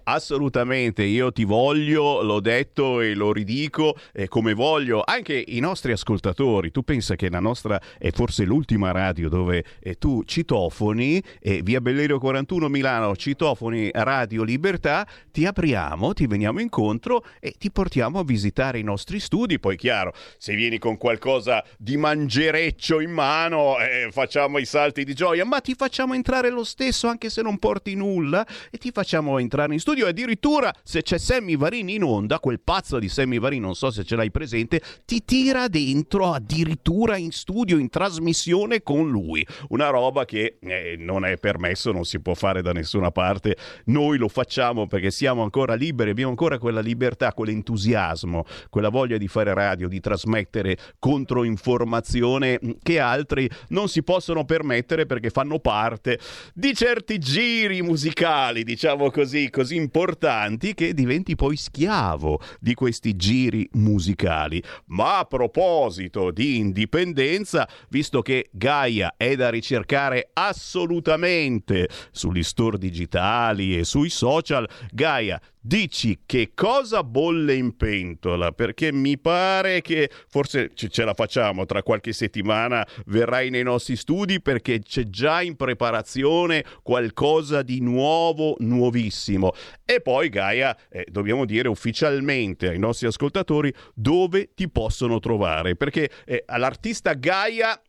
Assolutamente, 0.09 1.03
io 1.03 1.33
ti 1.33 1.43
voglio, 1.43 2.21
l'ho 2.21 2.39
detto 2.39 3.01
e 3.01 3.13
lo 3.13 3.33
ridico, 3.33 3.93
eh, 4.13 4.29
come 4.29 4.53
voglio 4.53 5.01
anche 5.05 5.43
i 5.47 5.59
nostri 5.59 5.91
ascoltatori. 5.91 6.71
Tu 6.71 6.81
pensa 6.83 7.17
che 7.17 7.29
la 7.29 7.41
nostra 7.41 7.77
è 7.97 8.09
forse 8.11 8.45
l'ultima 8.45 8.91
radio 8.91 9.27
dove 9.27 9.65
eh, 9.81 9.97
tu 9.97 10.23
citofoni, 10.23 11.21
eh, 11.41 11.61
via 11.61 11.81
Bellerio 11.81 12.19
41 12.19 12.69
Milano, 12.69 13.17
citofoni 13.17 13.89
Radio 13.91 14.43
Libertà, 14.43 15.05
ti 15.29 15.45
apriamo, 15.45 16.13
ti 16.13 16.25
veniamo 16.25 16.61
incontro 16.61 17.25
e 17.41 17.55
ti 17.57 17.69
portiamo 17.69 18.19
a 18.19 18.23
visitare 18.23 18.79
i 18.79 18.83
nostri 18.83 19.19
studi. 19.19 19.59
Poi 19.59 19.75
chiaro, 19.75 20.13
se 20.37 20.55
vieni 20.55 20.77
con 20.77 20.95
qualcosa 20.95 21.61
di 21.77 21.97
mangereccio 21.97 23.01
in 23.01 23.11
mano, 23.11 23.77
eh, 23.79 24.07
facciamo 24.11 24.57
i 24.57 24.65
salti 24.65 25.03
di 25.03 25.13
gioia, 25.13 25.43
ma 25.43 25.59
ti 25.59 25.73
facciamo 25.73 26.13
entrare 26.13 26.49
lo 26.49 26.63
stesso 26.63 27.09
anche 27.09 27.29
se 27.29 27.41
non 27.41 27.57
porti 27.57 27.93
nulla 27.93 28.47
e 28.71 28.77
ti 28.77 28.91
facciamo 28.91 29.37
entrare 29.37 29.73
in 29.73 29.79
studio 29.81 29.95
studio. 29.97 30.07
Addirittura, 30.07 30.73
se 30.83 31.01
c'è 31.01 31.17
Sammy 31.17 31.57
Varini 31.57 31.95
in 31.95 32.03
onda, 32.03 32.39
quel 32.39 32.59
pazzo 32.59 32.99
di 32.99 33.09
Sammy 33.09 33.39
Varini, 33.39 33.61
non 33.61 33.75
so 33.75 33.89
se 33.89 34.03
ce 34.03 34.15
l'hai 34.15 34.29
presente, 34.29 34.81
ti 35.05 35.23
tira 35.25 35.67
dentro 35.67 36.31
addirittura 36.31 37.17
in 37.17 37.31
studio, 37.31 37.77
in 37.77 37.89
trasmissione 37.89 38.83
con 38.83 39.09
lui. 39.09 39.45
Una 39.69 39.89
roba 39.89 40.25
che 40.25 40.57
eh, 40.59 40.95
non 40.97 41.25
è 41.25 41.37
permesso, 41.37 41.91
non 41.91 42.05
si 42.05 42.19
può 42.19 42.35
fare 42.35 42.61
da 42.61 42.71
nessuna 42.71 43.11
parte. 43.11 43.57
Noi 43.85 44.17
lo 44.17 44.27
facciamo 44.27 44.87
perché 44.87 45.09
siamo 45.09 45.41
ancora 45.41 45.73
liberi, 45.73 46.11
abbiamo 46.11 46.29
ancora 46.29 46.59
quella 46.59 46.81
libertà, 46.81 47.33
quell'entusiasmo, 47.33 48.45
quella 48.69 48.89
voglia 48.89 49.17
di 49.17 49.27
fare 49.27 49.53
radio, 49.53 49.87
di 49.87 49.99
trasmettere 49.99 50.77
controinformazione 50.99 52.59
che 52.83 52.99
altri 52.99 53.49
non 53.69 53.87
si 53.87 54.03
possono 54.03 54.45
permettere 54.45 55.05
perché 55.05 55.29
fanno 55.29 55.59
parte 55.59 56.19
di 56.53 56.73
certi 56.73 57.17
giri 57.17 57.81
musicali, 57.81 58.63
diciamo 58.63 59.09
così, 59.09 59.49
così 59.49 59.86
importanti 59.87 60.73
che 60.73 60.93
diventi 60.93 61.35
poi 61.35 61.55
schiavo 61.55 62.41
di 62.59 62.73
questi 62.73 63.15
giri 63.15 63.67
musicali. 63.73 64.61
Ma 64.87 65.19
a 65.19 65.25
proposito 65.25 66.31
di 66.31 66.57
indipendenza, 66.57 67.67
visto 67.89 68.21
che 68.21 68.49
Gaia 68.51 69.13
è 69.15 69.35
da 69.35 69.49
ricercare 69.49 70.29
assolutamente 70.33 71.87
sugli 72.11 72.43
store 72.43 72.77
digitali 72.77 73.77
e 73.77 73.85
sui 73.85 74.09
social, 74.09 74.67
Gaia 74.91 75.39
dici 75.59 76.19
che 76.25 76.51
cosa 76.53 77.03
bolle 77.03 77.55
in 77.55 77.75
pentola? 77.75 78.51
Perché 78.51 78.91
mi 78.91 79.17
pare 79.17 79.81
che 79.81 80.09
forse 80.27 80.71
ce 80.73 81.03
la 81.03 81.13
facciamo 81.13 81.65
tra 81.65 81.83
qualche 81.83 82.13
settimana 82.13 82.85
verrai 83.07 83.49
nei 83.49 83.63
nostri 83.63 83.95
studi 83.95 84.41
perché 84.41 84.79
c'è 84.79 85.03
già 85.03 85.41
in 85.41 85.55
preparazione 85.55 86.63
qualcosa 86.83 87.61
di 87.61 87.81
nuovo 87.81 88.55
nuovissimo. 88.59 89.53
E 89.85 90.01
poi 90.01 90.29
Gaia 90.29 90.77
eh, 90.89 91.05
dobbiamo 91.09 91.45
dire 91.45 91.67
ufficialmente 91.67 92.69
ai 92.69 92.79
nostri 92.79 93.07
ascoltatori 93.07 93.73
dove 93.93 94.53
ti 94.53 94.69
possono 94.69 95.19
trovare 95.19 95.75
perché 95.75 96.09
eh, 96.25 96.43
all'artista 96.45 97.13
Gaia 97.13 97.79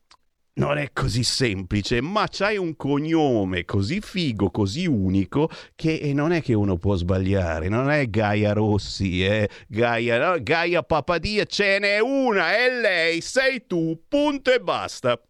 non 0.59 0.77
è 0.77 0.91
così 0.93 1.23
semplice, 1.23 2.01
ma 2.01 2.27
c'hai 2.29 2.57
un 2.57 2.77
cognome 2.77 3.65
così 3.65 4.01
figo, 4.01 4.51
così 4.51 4.87
unico, 4.87 5.49
che 5.75 6.11
non 6.13 6.33
è 6.33 6.43
che 6.43 6.53
uno 6.53 6.77
può 6.77 6.97
sbagliare. 6.97 7.69
Non 7.69 7.91
è 7.91 8.07
Gaia 8.09 8.53
Rossi, 8.53 9.25
è 9.25 9.49
Gaia, 9.69 10.19
no? 10.19 10.43
Gaia 10.43 10.83
Papadia, 10.83 11.45
ce 11.45 11.79
n'è 11.79 12.01
una, 12.01 12.57
è 12.57 12.71
lei, 12.71 13.21
sei 13.21 13.67
tu, 13.67 14.03
punto 14.09 14.53
e 14.53 14.61
basta. 14.61 15.21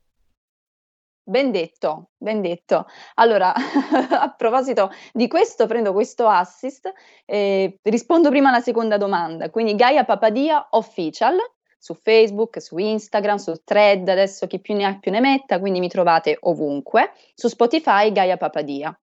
Ben 1.22 1.50
detto, 1.50 2.12
ben 2.16 2.40
detto. 2.40 2.86
Allora, 3.16 3.52
a 4.10 4.34
proposito 4.34 4.90
di 5.12 5.28
questo, 5.28 5.66
prendo 5.66 5.92
questo 5.92 6.26
assist 6.26 6.90
e 7.26 7.78
rispondo 7.82 8.30
prima 8.30 8.48
alla 8.48 8.60
seconda 8.60 8.96
domanda. 8.96 9.50
Quindi 9.50 9.74
Gaia 9.74 10.04
Papadia 10.04 10.68
Official 10.70 11.36
su 11.78 11.94
Facebook, 11.94 12.60
su 12.60 12.76
Instagram, 12.76 13.36
su 13.36 13.54
Thread, 13.64 14.08
adesso 14.08 14.46
chi 14.46 14.60
più 14.60 14.74
ne 14.74 14.84
ha 14.84 14.98
più 14.98 15.10
ne 15.12 15.20
metta, 15.20 15.60
quindi 15.60 15.78
mi 15.78 15.88
trovate 15.88 16.36
ovunque. 16.40 17.12
Su 17.34 17.48
Spotify 17.48 18.12
Gaia 18.12 18.36
Papadia. 18.36 18.98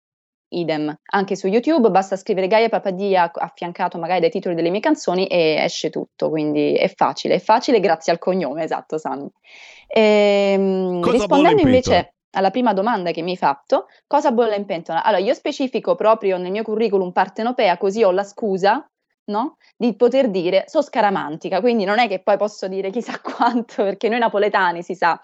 Idem, 0.54 0.96
anche 1.12 1.36
su 1.36 1.48
YouTube 1.48 1.90
basta 1.90 2.16
scrivere 2.16 2.48
Gaia 2.48 2.70
Papadia 2.70 3.32
affiancato 3.34 3.98
magari 3.98 4.20
dai 4.20 4.30
titoli 4.30 4.54
delle 4.54 4.70
mie 4.70 4.82
canzoni 4.82 5.26
e 5.26 5.56
esce 5.58 5.90
tutto, 5.90 6.30
quindi 6.30 6.76
è 6.76 6.88
facile, 6.94 7.36
è 7.36 7.40
facile 7.40 7.80
grazie 7.80 8.12
al 8.12 8.20
cognome, 8.20 8.64
esatto 8.64 9.00
Sammy. 9.00 9.28
Ehm, 9.88 11.10
rispondendo 11.10 11.62
invece 11.62 12.14
alla 12.36 12.52
prima 12.52 12.74
domanda 12.74 13.12
che 13.12 13.24
mi 13.24 13.32
hai 13.32 13.38
fatto, 13.38 13.88
cosa 14.06 14.32
bolle 14.32 14.56
in 14.56 14.66
pentola? 14.66 15.04
Allora, 15.04 15.24
io 15.24 15.34
specifico 15.34 15.96
proprio 15.96 16.38
nel 16.38 16.52
mio 16.52 16.64
curriculum 16.64 17.12
partenopea, 17.12 17.78
così 17.78 18.04
ho 18.04 18.12
la 18.12 18.24
scusa 18.24 18.88
no? 19.26 19.58
Di 19.78 19.96
poter 19.96 20.30
dire 20.30 20.66
so 20.68 20.82
scaramantica, 20.82 21.60
quindi 21.62 21.84
non 21.84 22.00
è 22.00 22.08
che 22.08 22.22
poi 22.22 22.38
posso 22.38 22.68
dire 22.68 22.90
chissà 22.90 23.20
quanto, 23.22 23.84
perché 23.84 24.10
noi 24.10 24.20
napoletani 24.20 24.84
si 24.84 24.96
sa, 24.96 25.20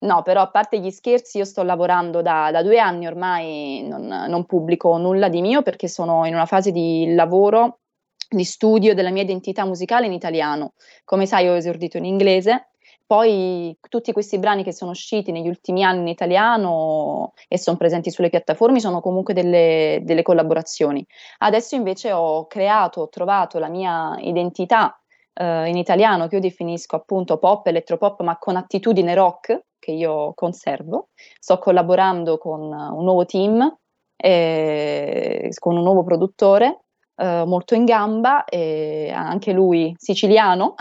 No, 0.00 0.22
però 0.22 0.42
a 0.42 0.50
parte 0.50 0.78
gli 0.78 0.90
scherzi, 0.90 1.38
io 1.38 1.44
sto 1.44 1.64
lavorando 1.64 2.22
da, 2.22 2.50
da 2.52 2.62
due 2.62 2.78
anni 2.78 3.08
ormai, 3.08 3.82
non, 3.82 4.06
non, 4.06 4.46
pubblico 4.46 4.96
nulla 4.96 5.28
di 5.28 5.40
mio 5.40 5.62
perché 5.62 5.88
sono 5.88 6.24
in 6.24 6.34
una 6.34 6.46
fase 6.46 6.70
di 6.70 7.14
lavoro, 7.14 7.80
di 8.28 8.44
studio 8.44 8.94
della 8.94 9.10
mia 9.10 9.22
identità 9.22 9.64
musicale 9.64 10.06
in 10.06 10.12
italiano. 10.12 10.74
Come 11.04 11.26
sai, 11.26 11.48
ho 11.48 11.56
esordito 11.56 11.96
in 11.96 12.04
inglese, 12.04 12.68
poi 13.08 13.74
tutti 13.88 14.12
questi 14.12 14.38
brani 14.38 14.62
che 14.62 14.74
sono 14.74 14.90
usciti 14.90 15.32
negli 15.32 15.48
ultimi 15.48 15.82
anni 15.82 16.00
in 16.00 16.08
italiano 16.08 17.32
e 17.48 17.56
sono 17.58 17.78
presenti 17.78 18.10
sulle 18.10 18.28
piattaforme 18.28 18.80
sono 18.80 19.00
comunque 19.00 19.32
delle, 19.32 20.00
delle 20.02 20.20
collaborazioni. 20.20 21.02
Adesso 21.38 21.74
invece 21.74 22.12
ho 22.12 22.46
creato, 22.46 23.00
ho 23.00 23.08
trovato 23.08 23.58
la 23.58 23.68
mia 23.68 24.14
identità 24.20 25.00
eh, 25.32 25.68
in 25.70 25.78
italiano 25.78 26.28
che 26.28 26.34
io 26.34 26.42
definisco 26.42 26.96
appunto 26.96 27.38
pop, 27.38 27.66
elettropop, 27.66 28.20
ma 28.20 28.36
con 28.36 28.56
attitudine 28.56 29.14
rock, 29.14 29.58
che 29.78 29.92
io 29.92 30.34
conservo. 30.34 31.08
Sto 31.40 31.58
collaborando 31.58 32.36
con 32.36 32.60
un 32.60 33.04
nuovo 33.04 33.24
team, 33.24 33.74
eh, 34.16 35.48
con 35.58 35.78
un 35.78 35.82
nuovo 35.82 36.04
produttore 36.04 36.82
eh, 37.18 37.42
molto 37.44 37.74
in 37.74 37.84
gamba, 37.84 38.44
e 38.44 39.10
anche 39.12 39.52
lui 39.52 39.94
siciliano. 39.98 40.74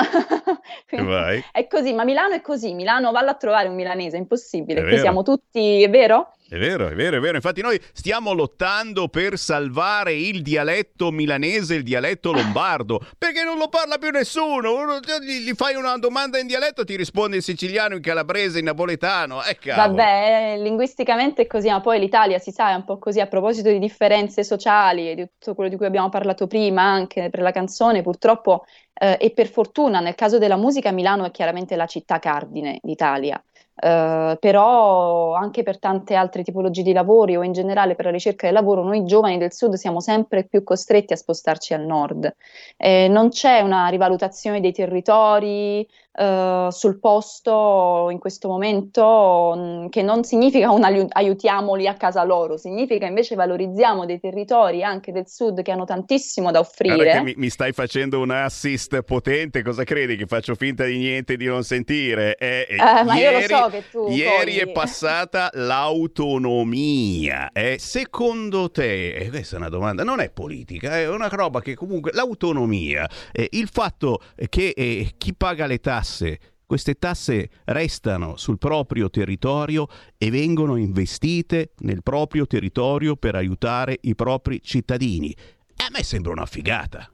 è 1.51 1.67
così, 1.67 1.94
ma 1.94 2.03
Milano 2.03 2.36
è 2.36 2.41
così, 2.41 2.74
Milano 2.74 3.12
valla 3.12 3.32
a 3.32 3.36
trovare 3.36 3.67
un 3.67 3.75
milanese, 3.75 4.17
è 4.17 4.20
impossibile, 4.20 4.82
è 4.82 4.98
siamo 5.00 5.24
tutti, 5.24 5.82
è 5.82 5.89
vero? 5.89 6.34
È 6.50 6.58
vero, 6.58 6.88
è 6.88 6.96
vero, 6.96 7.18
è 7.18 7.20
vero. 7.20 7.36
Infatti 7.36 7.62
noi 7.62 7.77
stiamo 7.92 8.32
lottando 8.32 9.10
per 9.10 9.38
salvare 9.38 10.13
il 10.13 10.42
dialetto 10.42 11.12
milanese, 11.12 11.75
il 11.75 11.84
dialetto 11.84 12.32
lombardo, 12.32 13.06
perché 13.18 13.44
non 13.44 13.58
lo 13.58 13.68
parla 13.68 13.98
più 13.98 14.12
nessuno. 14.12 14.74
Uno, 14.74 15.00
gli, 15.00 15.51
fai 15.56 15.75
una 15.75 15.98
domanda 15.98 16.39
in 16.39 16.48
dialetto, 16.48 16.86
ti 16.86 16.96
risponde 16.96 17.36
in 17.36 17.42
siciliano, 17.42 17.96
in 17.96 18.01
calabrese, 18.01 18.60
in 18.60 18.66
napoletano. 18.66 19.44
Eh, 19.44 19.58
Vabbè, 19.75 20.58
linguisticamente 20.60 21.42
è 21.42 21.48
così, 21.48 21.68
ma 21.68 21.82
poi 21.82 22.00
l'Italia 22.00 22.39
si 22.39 22.51
sa, 22.51 22.72
è 22.72 22.75
un 22.75 22.86
po' 22.86 22.98
così. 22.98 23.20
A 23.20 23.27
proposito 23.27 23.70
di 23.70 23.80
differenze 23.80 24.46
sociali 24.46 25.10
e 25.10 25.16
di 25.16 25.27
tutto 25.38 25.54
quello 25.54 25.70
di 25.70 25.75
cui 25.75 25.86
abbiamo 25.86 26.08
parlato 26.08 26.48
prima, 26.48 26.82
anche 26.82 27.30
per 27.30 27.42
la 27.42 27.51
canzone, 27.51 28.01
purtroppo 28.01 28.63
eh, 28.94 29.18
e 29.20 29.32
per 29.32 29.48
fortuna 29.50 30.00
nel 30.00 30.16
caso 30.16 30.38
della 30.38 30.58
musica 30.58 30.92
Milano 30.92 31.25
è 31.25 31.32
chiaramente 31.32 31.75
la 31.75 31.86
città 31.88 32.20
cardine 32.20 32.80
d'Italia. 32.82 33.42
Uh, 33.79 34.36
però 34.39 35.34
anche 35.36 35.62
per 35.62 35.77
tante 35.77 36.15
altre 36.15 36.41
tipologie 36.41 36.81
di 36.81 36.93
lavori 36.93 37.38
o 37.38 37.43
in 37.43 37.51
generale 37.51 37.93
per 37.93 38.05
la 38.05 38.12
ricerca 38.12 38.48
del 38.48 38.55
lavoro, 38.55 38.84
noi 38.84 39.03
giovani 39.05 39.38
del 39.38 39.53
sud 39.53 39.75
siamo 39.75 40.00
sempre 40.00 40.46
più 40.46 40.63
costretti 40.63 41.13
a 41.13 41.15
spostarci 41.15 41.75
al 41.75 41.86
nord. 41.86 42.36
Eh, 42.75 43.07
non 43.07 43.29
c'è 43.29 43.60
una 43.60 43.88
rivalutazione 43.89 44.62
dei 44.62 44.72
territori, 44.72 45.88
uh, 46.18 46.70
sul 46.72 47.00
posto 47.00 48.10
in 48.12 48.20
questo 48.20 48.48
momento, 48.48 49.54
mm, 49.56 49.88
che 49.88 50.02
non 50.02 50.24
significa 50.24 50.72
un 50.72 50.84
aiutiamoli 51.12 51.88
a 51.88 51.94
casa 51.94 52.24
loro, 52.24 52.58
significa 52.58 53.06
invece 53.06 53.36
valorizziamo 53.36 54.06
dei 54.06 54.20
territori 54.20 54.84
anche 54.84 55.12
del 55.12 55.28
sud 55.28 55.62
che 55.62 55.72
hanno 55.72 55.86
tantissimo 55.86 56.52
da 56.52 56.60
offrire. 56.60 57.22
Mi, 57.22 57.34
mi, 57.38 57.50
stai 57.50 57.72
facendo 57.72 58.20
un 58.20 58.32
assist 58.32 59.02
potente, 59.02 59.62
cosa 59.62 59.84
credi? 59.84 60.16
Che 60.16 60.26
faccio 60.26 60.56
finta 60.56 60.86
di 60.86 60.98
niente 60.98 61.38
di 61.38 61.46
non 61.46 61.64
sentire? 61.64 62.36
Eh, 62.38 62.68
eh, 62.70 63.04
ma 63.04 63.16
ieri, 63.16 63.44
io 63.44 63.58
lo 63.58 63.64
so 63.64 63.70
che 63.70 63.84
tu. 63.90 64.08
Ieri 64.10 64.54
poi... 64.54 64.60
è 64.60 64.72
passata 64.72 65.50
l'autonomia. 65.54 67.52
Eh, 67.52 67.78
secondo 67.80 68.72
te, 68.72 69.14
e 69.14 69.30
questa 69.30 69.56
è 69.56 69.60
una 69.60 69.70
domanda, 69.70 70.04
non 70.04 70.20
è 70.20 70.30
politica, 70.30 70.98
è 70.98 71.08
una 71.08 71.28
roba 71.28 71.62
che 71.62 71.76
comunque 71.76 72.12
l'autonomia, 72.14 73.08
eh, 73.32 73.48
il 73.52 73.70
fatto 73.72 74.22
che 74.50 74.74
eh, 74.76 75.14
chi 75.18 75.34
paga 75.34 75.66
le 75.66 75.80
tasse 75.80 76.07
tasse. 76.08 76.40
Queste 76.66 76.96
tasse 76.96 77.50
restano 77.66 78.36
sul 78.36 78.58
proprio 78.58 79.10
territorio 79.10 79.88
e 80.18 80.30
vengono 80.30 80.76
investite 80.76 81.72
nel 81.80 82.04
proprio 82.04 82.46
territorio 82.46 83.16
per 83.16 83.36
aiutare 83.36 83.98
i 84.02 84.16
propri 84.16 84.62
cittadini. 84.62 85.34
A 85.78 85.88
me 85.92 86.04
sembra 86.04 86.34
una 86.34 86.46
figata. 86.46 87.10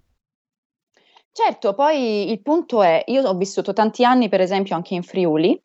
Certo, 1.32 1.74
poi 1.74 2.32
il 2.32 2.42
punto 2.42 2.82
è, 2.82 3.04
io 3.08 3.24
ho 3.24 3.36
vissuto 3.36 3.74
tanti 3.74 4.04
anni 4.04 4.30
per 4.30 4.42
esempio 4.42 4.76
anche 4.76 4.94
in 4.96 5.04
Friuli 5.04 5.60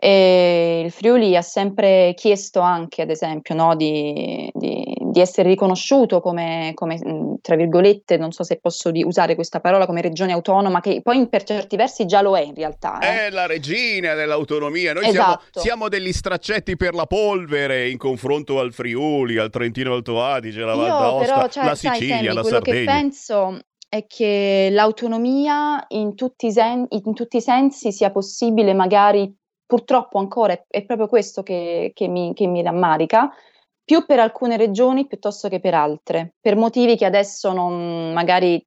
e 0.00 0.82
il 0.84 0.92
Friuli 0.92 1.34
ha 1.34 1.42
sempre 1.42 2.14
chiesto 2.14 2.60
anche, 2.60 3.02
ad 3.02 3.10
esempio, 3.10 3.56
no, 3.56 3.74
di, 3.74 4.48
di, 4.54 4.94
di, 4.96 5.20
essere 5.20 5.48
riconosciuto 5.48 6.20
come, 6.20 6.70
come, 6.74 7.38
tra 7.42 7.56
virgolette, 7.56 8.16
non 8.16 8.30
so 8.30 8.44
se 8.44 8.60
posso 8.60 8.92
usare 8.94 9.34
questa 9.34 9.58
parola, 9.58 9.86
come 9.86 10.00
regione 10.00 10.30
autonoma, 10.32 10.80
che 10.80 11.00
poi 11.02 11.28
per 11.28 11.42
certi 11.42 11.74
versi 11.74 12.06
già 12.06 12.22
lo 12.22 12.36
è 12.36 12.42
in 12.42 12.54
realtà. 12.54 13.00
Eh. 13.00 13.26
È 13.26 13.30
la 13.30 13.46
regina 13.46 14.14
dell'autonomia, 14.14 14.92
noi 14.92 15.08
esatto. 15.08 15.42
siamo, 15.50 15.64
siamo, 15.64 15.88
degli 15.88 16.12
straccetti 16.12 16.76
per 16.76 16.94
la 16.94 17.06
polvere 17.06 17.90
in 17.90 17.98
confronto 17.98 18.60
al 18.60 18.72
Friuli, 18.72 19.36
al 19.36 19.50
Trentino 19.50 19.94
Alto 19.94 20.22
Adige, 20.22 20.60
la 20.60 20.76
Val 20.76 20.86
d'Aosta, 20.86 21.48
cioè, 21.48 21.64
la 21.64 21.74
Sicilia, 21.74 21.98
sai, 21.98 22.08
Sammy, 22.08 22.34
la 22.34 22.42
Sardegna. 22.44 22.60
Quello 22.60 22.78
che 22.78 22.84
penso 22.84 23.58
è 23.88 24.06
che 24.06 24.68
l'autonomia 24.70 25.84
in 25.88 26.14
tutti, 26.14 26.52
sen- 26.52 26.86
in 26.88 27.14
tutti 27.14 27.38
i 27.38 27.40
sensi 27.40 27.90
sia 27.90 28.12
possibile 28.12 28.74
magari 28.74 29.34
purtroppo 29.68 30.18
ancora 30.18 30.54
è, 30.54 30.64
è 30.66 30.84
proprio 30.84 31.06
questo 31.06 31.42
che, 31.42 31.92
che, 31.94 32.08
mi, 32.08 32.32
che 32.32 32.46
mi 32.46 32.62
rammarica, 32.62 33.30
più 33.84 34.06
per 34.06 34.18
alcune 34.18 34.56
regioni 34.56 35.06
piuttosto 35.06 35.48
che 35.48 35.60
per 35.60 35.74
altre, 35.74 36.34
per 36.40 36.56
motivi 36.56 36.96
che 36.96 37.04
adesso 37.04 37.52
non, 37.52 38.12
magari 38.12 38.64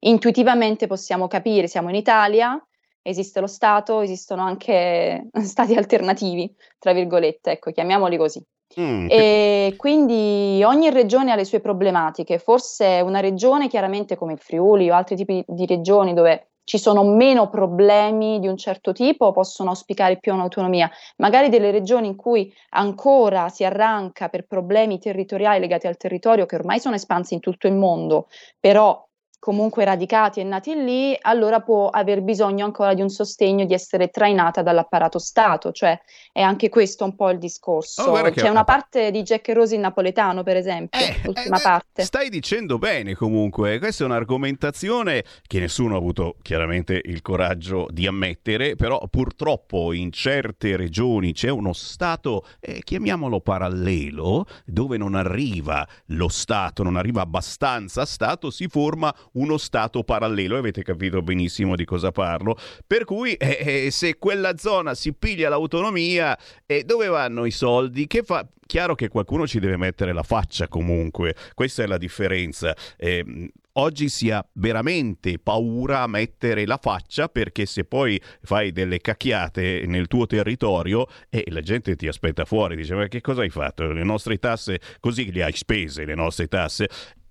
intuitivamente 0.00 0.86
possiamo 0.86 1.26
capire. 1.26 1.68
Siamo 1.68 1.88
in 1.88 1.94
Italia, 1.94 2.62
esiste 3.00 3.40
lo 3.40 3.46
Stato, 3.46 4.02
esistono 4.02 4.42
anche 4.42 5.28
stati 5.42 5.74
alternativi, 5.74 6.54
tra 6.78 6.92
virgolette, 6.92 7.52
ecco, 7.52 7.72
chiamiamoli 7.72 8.18
così. 8.18 8.44
Mm. 8.78 9.06
E 9.10 9.74
quindi 9.76 10.62
ogni 10.64 10.90
regione 10.90 11.32
ha 11.32 11.36
le 11.36 11.44
sue 11.44 11.60
problematiche, 11.60 12.38
forse 12.38 13.00
una 13.02 13.20
regione 13.20 13.68
chiaramente 13.68 14.16
come 14.16 14.34
il 14.34 14.38
Friuli 14.38 14.90
o 14.90 14.94
altri 14.94 15.16
tipi 15.16 15.42
di 15.46 15.66
regioni 15.66 16.14
dove 16.14 16.51
ci 16.64 16.78
sono 16.78 17.04
meno 17.04 17.48
problemi 17.48 18.38
di 18.38 18.48
un 18.48 18.56
certo 18.56 18.92
tipo, 18.92 19.32
possono 19.32 19.70
auspicare 19.70 20.18
più 20.18 20.32
un'autonomia. 20.32 20.90
Magari 21.16 21.48
delle 21.48 21.70
regioni 21.70 22.06
in 22.08 22.16
cui 22.16 22.52
ancora 22.70 23.48
si 23.48 23.64
arranca 23.64 24.28
per 24.28 24.46
problemi 24.46 24.98
territoriali 24.98 25.60
legati 25.60 25.86
al 25.86 25.96
territorio 25.96 26.46
che 26.46 26.56
ormai 26.56 26.80
sono 26.80 26.94
espansi 26.94 27.34
in 27.34 27.40
tutto 27.40 27.66
il 27.66 27.74
mondo, 27.74 28.28
però 28.60 29.04
comunque 29.42 29.84
radicati 29.84 30.38
e 30.38 30.44
nati 30.44 30.72
lì, 30.72 31.18
allora 31.20 31.58
può 31.58 31.88
aver 31.88 32.22
bisogno 32.22 32.64
ancora 32.64 32.94
di 32.94 33.00
un 33.00 33.08
sostegno, 33.08 33.64
di 33.64 33.74
essere 33.74 34.06
trainata 34.06 34.62
dall'apparato 34.62 35.18
Stato, 35.18 35.72
cioè 35.72 36.00
è 36.30 36.40
anche 36.40 36.68
questo 36.68 37.02
un 37.02 37.16
po' 37.16 37.28
il 37.30 37.38
discorso. 37.38 38.04
Oh, 38.04 38.30
C'è 38.30 38.48
una 38.48 38.62
parte 38.62 39.10
di 39.10 39.22
Jack 39.22 39.48
e 39.48 39.54
Rose 39.54 39.74
in 39.74 39.80
napoletano, 39.80 40.44
per 40.44 40.56
esempio, 40.56 41.00
eh, 41.00 41.22
l'ultima 41.24 41.58
eh, 41.58 41.60
parte. 41.60 42.04
Stai 42.04 42.28
dicendo 42.28 42.78
bene 42.78 43.16
comunque, 43.16 43.80
questa 43.80 44.04
è 44.04 44.06
un'argomentazione 44.06 45.24
che 45.44 45.58
nessuno 45.58 45.96
ha 45.96 45.98
avuto 45.98 46.36
chiaramente 46.40 47.02
il 47.04 47.20
coraggio 47.20 47.88
di 47.90 48.06
ammettere, 48.06 48.76
però 48.76 49.04
purtroppo 49.10 49.92
in 49.92 50.12
certe 50.12 50.76
regioni 50.76 51.32
c'è 51.32 51.48
uno 51.48 51.72
Stato, 51.72 52.46
eh, 52.60 52.80
chiamiamolo 52.84 53.40
parallelo, 53.40 54.46
dove 54.64 54.96
non 54.98 55.16
arriva 55.16 55.84
lo 56.06 56.28
Stato, 56.28 56.84
non 56.84 56.94
arriva 56.94 57.22
abbastanza 57.22 58.04
Stato, 58.04 58.48
si 58.52 58.68
forma 58.68 59.12
uno 59.32 59.56
Stato 59.58 60.02
parallelo, 60.02 60.56
avete 60.56 60.82
capito 60.82 61.22
benissimo 61.22 61.76
di 61.76 61.84
cosa 61.84 62.10
parlo, 62.10 62.56
per 62.86 63.04
cui 63.04 63.34
eh, 63.34 63.84
eh, 63.86 63.90
se 63.90 64.18
quella 64.18 64.56
zona 64.56 64.94
si 64.94 65.12
piglia 65.12 65.48
l'autonomia, 65.48 66.38
eh, 66.66 66.84
dove 66.84 67.06
vanno 67.06 67.44
i 67.44 67.50
soldi? 67.50 68.06
Che 68.06 68.22
fa? 68.22 68.46
Chiaro 68.64 68.94
che 68.94 69.08
qualcuno 69.08 69.46
ci 69.46 69.60
deve 69.60 69.76
mettere 69.76 70.12
la 70.12 70.22
faccia 70.22 70.68
comunque, 70.68 71.34
questa 71.54 71.82
è 71.82 71.86
la 71.86 71.98
differenza. 71.98 72.74
Eh, 72.96 73.50
oggi 73.74 74.08
si 74.08 74.30
ha 74.30 74.44
veramente 74.54 75.38
paura 75.38 76.02
a 76.02 76.06
mettere 76.06 76.66
la 76.66 76.78
faccia 76.80 77.28
perché 77.28 77.66
se 77.66 77.84
poi 77.84 78.20
fai 78.42 78.72
delle 78.72 78.98
cacchiate 79.00 79.84
nel 79.86 80.06
tuo 80.08 80.26
territorio 80.26 81.06
e 81.28 81.44
eh, 81.46 81.50
la 81.50 81.60
gente 81.60 81.96
ti 81.96 82.08
aspetta 82.08 82.44
fuori, 82.44 82.76
dice 82.76 82.94
ma 82.94 83.06
che 83.08 83.20
cosa 83.20 83.42
hai 83.42 83.50
fatto? 83.50 83.90
Le 83.92 84.04
nostre 84.04 84.38
tasse, 84.38 84.80
così 85.00 85.30
le 85.32 85.44
hai 85.44 85.52
spese 85.52 86.04
le 86.04 86.14
nostre 86.14 86.48
tasse 86.48 86.88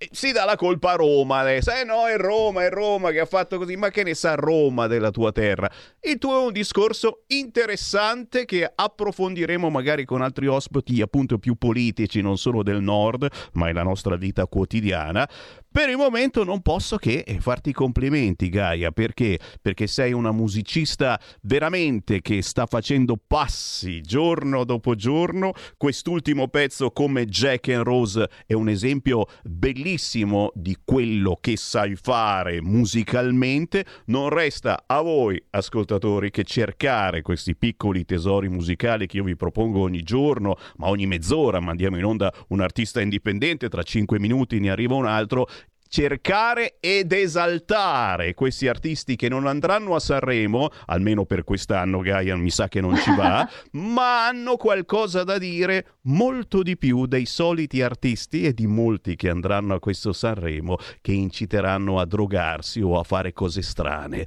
si 0.10 0.32
dà 0.32 0.46
la 0.46 0.56
colpa 0.56 0.92
a 0.92 0.96
Roma 0.96 1.40
adesso. 1.40 1.72
Eh 1.72 1.84
no, 1.84 2.08
è 2.08 2.18
Roma, 2.18 2.64
è 2.64 2.70
Roma 2.70 3.12
che 3.12 3.20
ha 3.20 3.26
fatto 3.26 3.58
così. 3.58 3.76
Ma 3.76 3.90
che 3.90 4.04
ne 4.04 4.16
sa 4.16 4.36
Roma 4.36 4.88
della 4.88 5.12
tua 5.12 5.32
terra? 5.32 5.70
Il 6.02 6.18
tuo 6.18 6.42
è 6.42 6.46
un 6.46 6.52
discorso 6.52 7.24
interessante 7.28 8.46
che 8.46 8.72
approfondiremo 8.74 9.70
magari 9.70 10.06
con 10.06 10.22
altri 10.22 10.48
ospiti 10.48 11.02
appunto 11.02 11.38
più 11.38 11.56
politici, 11.56 12.22
non 12.22 12.38
solo 12.38 12.64
del 12.64 12.82
nord, 12.82 13.28
ma 13.54 13.70
è 13.70 13.74
la 13.74 13.84
nostra 13.84 14.16
vita 14.16 14.48
quotidiana. 14.48 15.28
Per 15.74 15.88
il 15.88 15.96
momento 15.96 16.44
non 16.44 16.60
posso 16.60 16.98
che 16.98 17.24
farti 17.40 17.70
i 17.70 17.74
complimenti, 17.74 18.50
Gaia, 18.50 18.92
perché? 18.92 19.40
Perché 19.62 19.88
sei 19.88 20.12
una 20.12 20.34
musicista 20.34 21.18
veramente 21.44 22.20
che 22.20 22.42
sta 22.42 22.66
facendo 22.66 23.16
passi 23.16 24.02
giorno 24.02 24.66
dopo 24.66 24.96
giorno. 24.96 25.54
Quest'ultimo 25.78 26.50
pezzo 26.50 26.92
come 26.92 27.26
Jack 27.26 27.70
and 27.70 27.84
Rose 27.84 28.30
è 28.46 28.52
un 28.52 28.68
esempio 28.68 29.28
bellissimo 29.44 30.52
di 30.56 30.76
quello 30.84 31.38
che 31.40 31.56
sai 31.56 31.96
fare 31.96 32.62
musicalmente. 32.62 33.86
Non 34.08 34.28
resta 34.28 34.84
a 34.86 35.00
voi, 35.00 35.42
ascoltatori, 35.52 36.32
che 36.32 36.44
cercare 36.44 37.22
questi 37.22 37.56
piccoli 37.56 38.04
tesori 38.04 38.50
musicali 38.50 39.08
che 39.08 39.16
io 39.16 39.24
vi 39.24 39.38
propongo 39.38 39.80
ogni 39.80 40.04
giorno, 40.04 40.58
ma 40.76 40.90
ogni 40.90 41.08
mezz'ora 41.08 41.62
mandiamo 41.62 41.98
in 41.98 42.04
onda 42.04 42.30
un 42.50 42.60
artista 42.60 43.00
indipendente, 43.00 43.70
tra 43.70 43.84
cinque 43.84 44.20
minuti 44.20 44.60
ne 44.60 44.70
arriva 44.70 44.96
un 44.96 45.06
altro 45.06 45.48
cercare 45.92 46.78
ed 46.80 47.12
esaltare 47.12 48.34
questi 48.34 48.70
artisti 48.70 49.18
che 49.18 49.28
non 49.28 49.46
andranno 49.46 49.94
a 49.94 50.00
Sanremo, 50.00 50.70
almeno 50.86 51.26
per 51.26 51.44
quest'anno 51.44 52.00
Gaia 52.00 52.38
mi 52.38 52.50
sa 52.50 52.70
che 52.70 52.80
non 52.80 52.96
ci 52.96 53.14
va, 53.14 53.46
ma 53.72 54.26
hanno 54.26 54.56
qualcosa 54.56 55.26
da 55.26 55.38
dire 55.38 55.98
molto 56.04 56.64
di 56.64 56.78
più 56.78 57.08
dei 57.08 57.26
soliti 57.26 57.82
artisti 57.82 58.46
e 58.46 58.54
di 58.54 58.68
molti 58.68 59.18
che 59.18 59.30
andranno 59.30 59.74
a 59.74 59.80
questo 59.80 60.14
Sanremo 60.14 60.78
che 61.02 61.12
inciteranno 61.12 62.00
a 62.00 62.06
drogarsi 62.06 62.80
o 62.80 62.98
a 62.98 63.04
fare 63.04 63.34
cose 63.34 63.62
strane. 63.62 64.26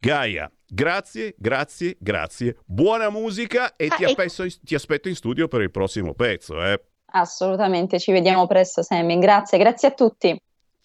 Gaia, 0.00 0.50
Grazie, 0.66 1.36
grazie, 1.38 1.96
grazie. 2.00 2.56
Buona 2.64 3.08
musica 3.08 3.76
e, 3.76 3.86
ah, 3.86 3.94
ti, 3.94 4.02
e... 4.02 4.06
Aspetto, 4.06 4.44
ti, 4.64 4.74
aspetto 4.74 5.08
in 5.08 5.14
studio 5.14 5.46
per 5.46 5.60
il 5.60 5.70
prossimo 5.70 6.14
pezzo. 6.14 6.60
Eh. 6.64 6.82
Assolutamente, 7.12 8.00
ci 8.00 8.10
vediamo 8.10 8.48
presto, 8.48 8.82
Sammy. 8.82 9.16
Grazie, 9.20 9.58
grazie 9.58 9.88
a 9.88 9.92
tutti. 9.92 10.36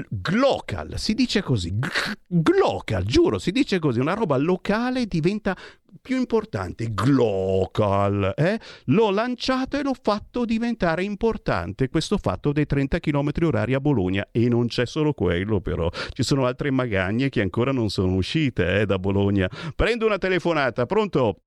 glocal, 0.08 0.98
si 0.98 1.14
dice 1.14 1.42
così, 1.42 1.72
glocal, 2.26 3.04
giuro, 3.04 3.38
si 3.38 3.50
dice 3.50 3.78
così, 3.78 4.00
una 4.00 4.14
roba 4.14 4.36
locale 4.36 5.06
diventa 5.06 5.56
più 6.00 6.16
importante, 6.16 6.92
glocal, 6.92 8.34
eh? 8.36 8.58
l'ho 8.86 9.10
lanciato 9.10 9.78
e 9.78 9.82
l'ho 9.82 9.94
fatto 10.00 10.44
diventare 10.44 11.04
importante 11.04 11.88
questo 11.88 12.18
fatto 12.18 12.52
dei 12.52 12.66
30 12.66 12.98
km 13.00 13.30
orari 13.42 13.74
a 13.74 13.80
Bologna 13.80 14.28
e 14.30 14.48
non 14.48 14.66
c'è 14.66 14.86
solo 14.86 15.12
quello 15.12 15.60
però, 15.60 15.88
ci 16.12 16.22
sono 16.22 16.46
altre 16.46 16.70
magagne 16.70 17.28
che 17.28 17.40
ancora 17.40 17.72
non 17.72 17.88
sono 17.88 18.14
uscite 18.14 18.80
eh, 18.80 18.86
da 18.86 18.98
Bologna. 18.98 19.48
Prendo 19.74 20.06
una 20.06 20.18
telefonata, 20.18 20.86
pronto? 20.86 21.38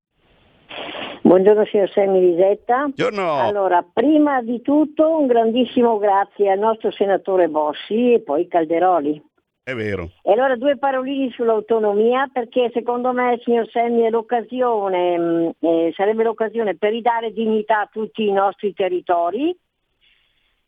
Buongiorno 1.21 1.65
signor 1.65 1.89
Semmi 1.91 2.19
Lisetta. 2.19 2.87
Buongiorno. 2.93 3.39
Allora, 3.39 3.85
prima 3.91 4.41
di 4.41 4.61
tutto 4.61 5.17
un 5.17 5.27
grandissimo 5.27 5.97
grazie 5.97 6.51
al 6.51 6.59
nostro 6.59 6.91
senatore 6.91 7.47
Bossi 7.47 8.13
e 8.13 8.21
poi 8.21 8.47
Calderoli. 8.47 9.21
È 9.63 9.73
vero. 9.73 10.11
E 10.21 10.31
allora 10.31 10.55
due 10.55 10.77
parolini 10.77 11.29
sull'autonomia 11.31 12.29
perché 12.31 12.69
secondo 12.73 13.11
me, 13.11 13.39
signor 13.43 13.67
Semmi, 13.69 14.03
è 14.03 14.09
l'occasione, 14.09 15.17
mm, 15.17 15.49
eh, 15.59 15.91
sarebbe 15.93 16.23
l'occasione 16.23 16.75
per 16.75 16.91
ridare 16.91 17.33
dignità 17.33 17.81
a 17.81 17.89
tutti 17.91 18.25
i 18.25 18.31
nostri 18.31 18.73
territori, 18.73 19.53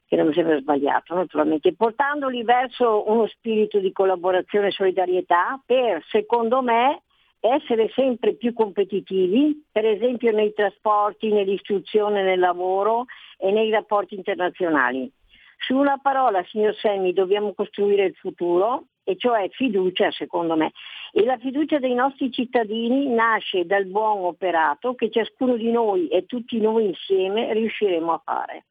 che 0.05 0.15
non 0.17 0.27
mi 0.27 0.33
sembra 0.33 0.59
sbagliato 0.59 1.15
naturalmente, 1.15 1.73
portandoli 1.75 2.43
verso 2.43 3.09
uno 3.09 3.25
spirito 3.27 3.79
di 3.79 3.93
collaborazione 3.93 4.67
e 4.67 4.71
solidarietà 4.71 5.61
per, 5.65 6.03
secondo 6.09 6.61
me, 6.61 7.03
essere 7.39 7.89
sempre 7.95 8.35
più 8.35 8.53
competitivi, 8.53 9.65
per 9.71 9.85
esempio 9.85 10.31
nei 10.31 10.53
trasporti, 10.53 11.31
nell'istruzione, 11.31 12.23
nel 12.23 12.39
lavoro 12.39 13.05
e 13.37 13.51
nei 13.51 13.69
rapporti 13.69 14.15
internazionali. 14.15 15.11
Su 15.57 15.75
una 15.75 15.97
parola, 15.97 16.43
signor 16.45 16.75
Semmi, 16.75 17.13
dobbiamo 17.13 17.53
costruire 17.53 18.05
il 18.05 18.15
futuro, 18.15 18.85
e 19.09 19.17
cioè 19.17 19.49
fiducia, 19.49 20.11
secondo 20.11 20.55
me. 20.55 20.71
E 21.11 21.25
la 21.25 21.37
fiducia 21.37 21.79
dei 21.79 21.95
nostri 21.95 22.31
cittadini 22.31 23.07
nasce 23.07 23.65
dal 23.65 23.85
buon 23.85 24.25
operato 24.25 24.93
che 24.93 25.09
ciascuno 25.09 25.57
di 25.57 25.71
noi 25.71 26.07
e 26.07 26.25
tutti 26.25 26.59
noi 26.59 26.85
insieme 26.85 27.51
riusciremo 27.53 28.13
a 28.13 28.21
fare. 28.23 28.65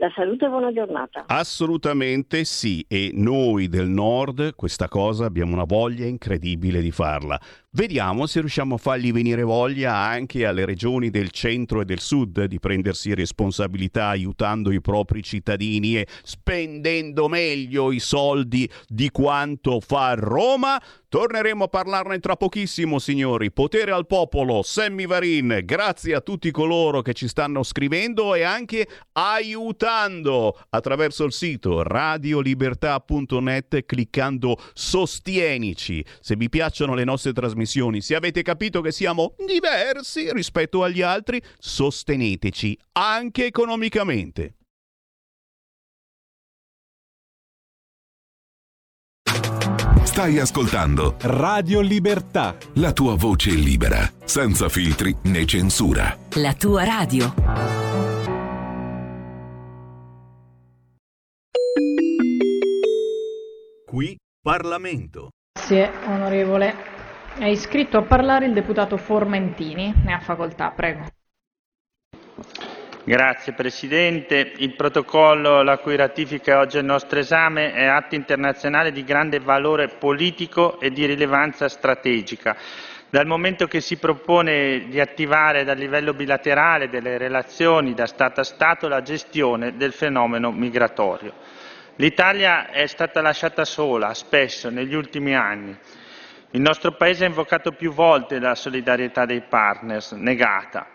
La 0.00 0.12
salute 0.14 0.44
e 0.44 0.48
buona 0.48 0.72
giornata. 0.72 1.24
Assolutamente 1.26 2.44
sì, 2.44 2.84
e 2.86 3.10
noi 3.14 3.68
del 3.68 3.88
nord 3.88 4.54
questa 4.54 4.86
cosa 4.86 5.24
abbiamo 5.24 5.54
una 5.54 5.64
voglia 5.64 6.06
incredibile 6.06 6.80
di 6.80 6.92
farla. 6.92 7.40
Vediamo 7.70 8.24
se 8.24 8.40
riusciamo 8.40 8.76
a 8.76 8.78
fargli 8.78 9.12
venire 9.12 9.42
voglia 9.42 9.94
anche 9.94 10.46
alle 10.46 10.64
regioni 10.64 11.10
del 11.10 11.30
centro 11.30 11.82
e 11.82 11.84
del 11.84 12.00
sud 12.00 12.44
di 12.44 12.58
prendersi 12.58 13.12
responsabilità 13.12 14.06
aiutando 14.06 14.72
i 14.72 14.80
propri 14.80 15.22
cittadini 15.22 15.98
e 15.98 16.06
spendendo 16.22 17.28
meglio 17.28 17.92
i 17.92 18.00
soldi 18.00 18.68
di 18.86 19.10
quanto 19.10 19.80
fa 19.80 20.14
Roma. 20.14 20.82
Torneremo 21.10 21.64
a 21.64 21.68
parlarne 21.68 22.18
tra 22.20 22.36
pochissimo, 22.36 22.98
signori. 22.98 23.50
Potere 23.50 23.92
al 23.92 24.06
popolo, 24.06 24.62
Sammy 24.62 25.06
Varin. 25.06 25.62
Grazie 25.64 26.14
a 26.14 26.20
tutti 26.20 26.50
coloro 26.50 27.00
che 27.00 27.14
ci 27.14 27.28
stanno 27.28 27.62
scrivendo 27.62 28.34
e 28.34 28.42
anche 28.42 28.86
aiutando 29.12 30.58
attraverso 30.68 31.24
il 31.24 31.32
sito 31.32 31.82
radiolibertà.net 31.82 33.86
cliccando 33.86 34.58
Sostienici. 34.74 36.04
Se 36.20 36.36
vi 36.36 36.50
piacciono 36.50 36.94
le 36.94 37.04
nostre 37.04 37.32
trasmissioni, 37.32 37.57
se 37.66 38.14
avete 38.14 38.42
capito 38.42 38.80
che 38.80 38.92
siamo 38.92 39.34
diversi 39.44 40.32
rispetto 40.32 40.82
agli 40.82 41.02
altri, 41.02 41.42
sosteneteci 41.58 42.78
anche 42.92 43.46
economicamente. 43.46 44.54
Stai 50.02 50.40
ascoltando 50.40 51.14
Radio 51.20 51.80
Libertà. 51.80 52.56
la 52.74 52.92
tua 52.92 53.14
voce 53.14 53.50
libera, 53.50 54.10
senza 54.24 54.68
filtri 54.68 55.14
né 55.24 55.44
censura. 55.44 56.18
La 56.34 56.54
tua 56.54 56.82
radio. 56.82 57.32
Qui 63.86 64.16
Parlamento. 64.42 65.28
Grazie, 65.52 65.90
onorevole. 66.06 66.97
È 67.38 67.46
iscritto 67.46 67.98
a 67.98 68.02
parlare 68.02 68.46
il 68.46 68.52
deputato 68.52 68.96
Formentini. 68.96 69.94
Ne 70.04 70.12
ha 70.12 70.18
facoltà, 70.18 70.72
prego. 70.74 71.06
Grazie 73.04 73.52
Presidente. 73.52 74.54
Il 74.56 74.74
protocollo 74.74 75.62
la 75.62 75.78
cui 75.78 75.94
ratifica 75.94 76.54
è 76.54 76.56
oggi 76.56 76.78
al 76.78 76.84
nostro 76.84 77.20
esame 77.20 77.74
è 77.74 77.84
atto 77.84 78.16
internazionale 78.16 78.90
di 78.90 79.04
grande 79.04 79.38
valore 79.38 79.86
politico 79.86 80.80
e 80.80 80.90
di 80.90 81.06
rilevanza 81.06 81.68
strategica, 81.68 82.56
dal 83.08 83.26
momento 83.26 83.68
che 83.68 83.80
si 83.80 83.98
propone 83.98 84.88
di 84.88 84.98
attivare 84.98 85.62
dal 85.62 85.78
livello 85.78 86.14
bilaterale 86.14 86.88
delle 86.88 87.18
relazioni 87.18 87.94
da 87.94 88.06
Stato 88.06 88.40
a 88.40 88.44
Stato 88.44 88.88
la 88.88 89.02
gestione 89.02 89.76
del 89.76 89.92
fenomeno 89.92 90.50
migratorio. 90.50 91.34
L'Italia 91.96 92.68
è 92.70 92.88
stata 92.88 93.20
lasciata 93.20 93.64
sola 93.64 94.12
spesso 94.12 94.70
negli 94.70 94.94
ultimi 94.94 95.36
anni. 95.36 95.78
Il 96.52 96.62
nostro 96.62 96.92
Paese 96.92 97.24
ha 97.24 97.28
invocato 97.28 97.72
più 97.72 97.92
volte 97.92 98.38
la 98.38 98.54
solidarietà 98.54 99.26
dei 99.26 99.42
partners, 99.42 100.12
negata. 100.12 100.86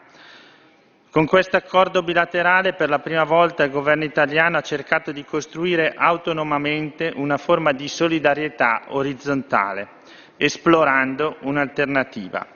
Con 1.11 1.27
questo 1.27 1.57
accordo 1.57 2.01
bilaterale 2.01 2.73
per 2.73 2.89
la 2.89 2.97
prima 2.97 3.23
volta 3.23 3.63
il 3.63 3.69
governo 3.69 4.03
italiano 4.03 4.57
ha 4.57 4.61
cercato 4.61 5.11
di 5.11 5.23
costruire 5.23 5.93
autonomamente 5.95 7.13
una 7.13 7.37
forma 7.37 7.71
di 7.71 7.87
solidarietà 7.87 8.85
orizzontale, 8.87 9.89
esplorando 10.37 11.37
un'alternativa. 11.41 12.47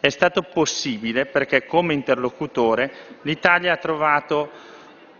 È 0.00 0.08
stato 0.08 0.40
possibile 0.40 1.26
perché 1.26 1.66
come 1.66 1.92
interlocutore 1.92 2.90
l'Italia 3.22 3.74
ha 3.74 3.76
trovato 3.76 4.50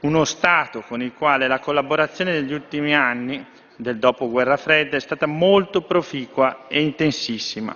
uno 0.01 0.25
Stato 0.25 0.81
con 0.81 1.03
il 1.03 1.13
quale 1.13 1.47
la 1.47 1.59
collaborazione 1.59 2.33
negli 2.33 2.55
ultimi 2.55 2.95
anni 2.95 3.45
del 3.79 3.99
dopoguerra 3.99 4.57
fredda 4.57 4.97
è 4.97 5.01
stata 5.01 5.27
molto 5.27 5.83
proficua 5.83 6.67
e 6.67 6.83
intensissima. 6.83 7.75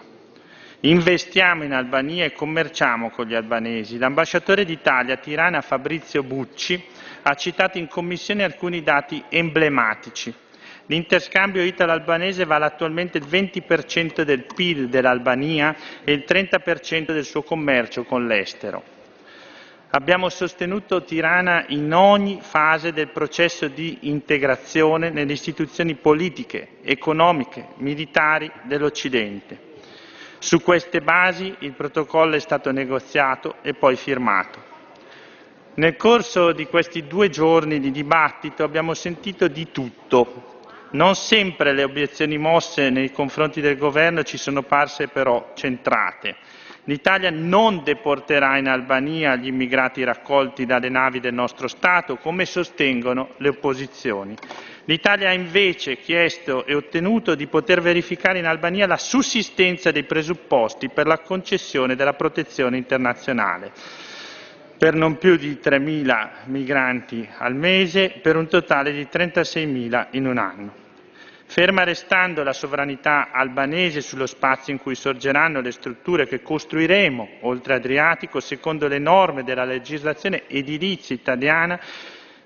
Investiamo 0.80 1.62
in 1.62 1.72
Albania 1.72 2.24
e 2.24 2.32
commerciamo 2.32 3.10
con 3.10 3.26
gli 3.26 3.34
albanesi. 3.34 3.98
L'ambasciatore 3.98 4.64
d'Italia 4.64 5.14
a 5.14 5.18
Tirana, 5.18 5.60
Fabrizio 5.60 6.24
Bucci, 6.24 6.82
ha 7.22 7.34
citato 7.34 7.78
in 7.78 7.86
commissione 7.86 8.42
alcuni 8.42 8.82
dati 8.82 9.22
emblematici. 9.28 10.34
L'interscambio 10.86 11.62
italo-albanese 11.62 12.44
vale 12.44 12.64
attualmente 12.64 13.18
il 13.18 13.24
20% 13.24 14.22
del 14.22 14.44
PIL 14.52 14.88
dell'Albania 14.88 15.76
e 16.02 16.12
il 16.12 16.24
30% 16.26 17.12
del 17.12 17.24
suo 17.24 17.44
commercio 17.44 18.02
con 18.02 18.26
l'estero. 18.26 18.91
Abbiamo 19.94 20.30
sostenuto 20.30 21.02
Tirana 21.02 21.66
in 21.68 21.92
ogni 21.92 22.38
fase 22.40 22.94
del 22.94 23.08
processo 23.08 23.68
di 23.68 23.98
integrazione 24.08 25.10
nelle 25.10 25.34
istituzioni 25.34 25.96
politiche, 25.96 26.78
economiche, 26.82 27.66
militari 27.76 28.50
dell'Occidente. 28.62 29.70
Su 30.38 30.62
queste 30.62 31.02
basi 31.02 31.54
il 31.58 31.72
protocollo 31.72 32.36
è 32.36 32.38
stato 32.38 32.72
negoziato 32.72 33.56
e 33.60 33.74
poi 33.74 33.96
firmato. 33.96 34.62
Nel 35.74 35.96
corso 35.96 36.52
di 36.52 36.64
questi 36.64 37.06
due 37.06 37.28
giorni 37.28 37.78
di 37.78 37.90
dibattito 37.90 38.64
abbiamo 38.64 38.94
sentito 38.94 39.46
di 39.46 39.70
tutto. 39.72 40.60
Non 40.92 41.14
sempre 41.16 41.74
le 41.74 41.82
obiezioni 41.82 42.38
mosse 42.38 42.88
nei 42.88 43.12
confronti 43.12 43.60
del 43.60 43.76
governo 43.76 44.22
ci 44.22 44.38
sono 44.38 44.62
parse 44.62 45.08
però 45.08 45.50
centrate. 45.54 46.36
L'Italia 46.86 47.30
non 47.30 47.84
deporterà 47.84 48.56
in 48.58 48.66
Albania 48.66 49.36
gli 49.36 49.46
immigrati 49.46 50.02
raccolti 50.02 50.66
dalle 50.66 50.88
navi 50.88 51.20
del 51.20 51.32
nostro 51.32 51.68
Stato, 51.68 52.16
come 52.16 52.44
sostengono 52.44 53.34
le 53.36 53.50
opposizioni. 53.50 54.34
L'Italia 54.86 55.28
ha 55.28 55.32
invece 55.32 55.98
chiesto 55.98 56.66
e 56.66 56.74
ottenuto 56.74 57.36
di 57.36 57.46
poter 57.46 57.80
verificare 57.80 58.40
in 58.40 58.46
Albania 58.46 58.88
la 58.88 58.96
sussistenza 58.96 59.92
dei 59.92 60.02
presupposti 60.02 60.88
per 60.88 61.06
la 61.06 61.20
concessione 61.20 61.94
della 61.94 62.14
protezione 62.14 62.76
internazionale 62.78 63.70
per 64.76 64.94
non 64.94 65.16
più 65.16 65.36
di 65.36 65.60
3.000 65.62 66.30
migranti 66.46 67.28
al 67.38 67.54
mese, 67.54 68.18
per 68.20 68.34
un 68.34 68.48
totale 68.48 68.90
di 68.90 69.06
36.000 69.08 70.08
in 70.10 70.26
un 70.26 70.38
anno. 70.38 70.81
Ferma 71.52 71.84
restando 71.84 72.42
la 72.42 72.54
sovranità 72.54 73.28
albanese 73.30 74.00
sullo 74.00 74.24
spazio 74.24 74.72
in 74.72 74.80
cui 74.80 74.94
sorgeranno 74.94 75.60
le 75.60 75.70
strutture 75.70 76.26
che 76.26 76.40
costruiremo 76.40 77.28
oltre 77.40 77.74
Adriatico 77.74 78.40
secondo 78.40 78.88
le 78.88 78.98
norme 78.98 79.44
della 79.44 79.66
legislazione 79.66 80.48
edilizia 80.48 81.14
italiana, 81.14 81.78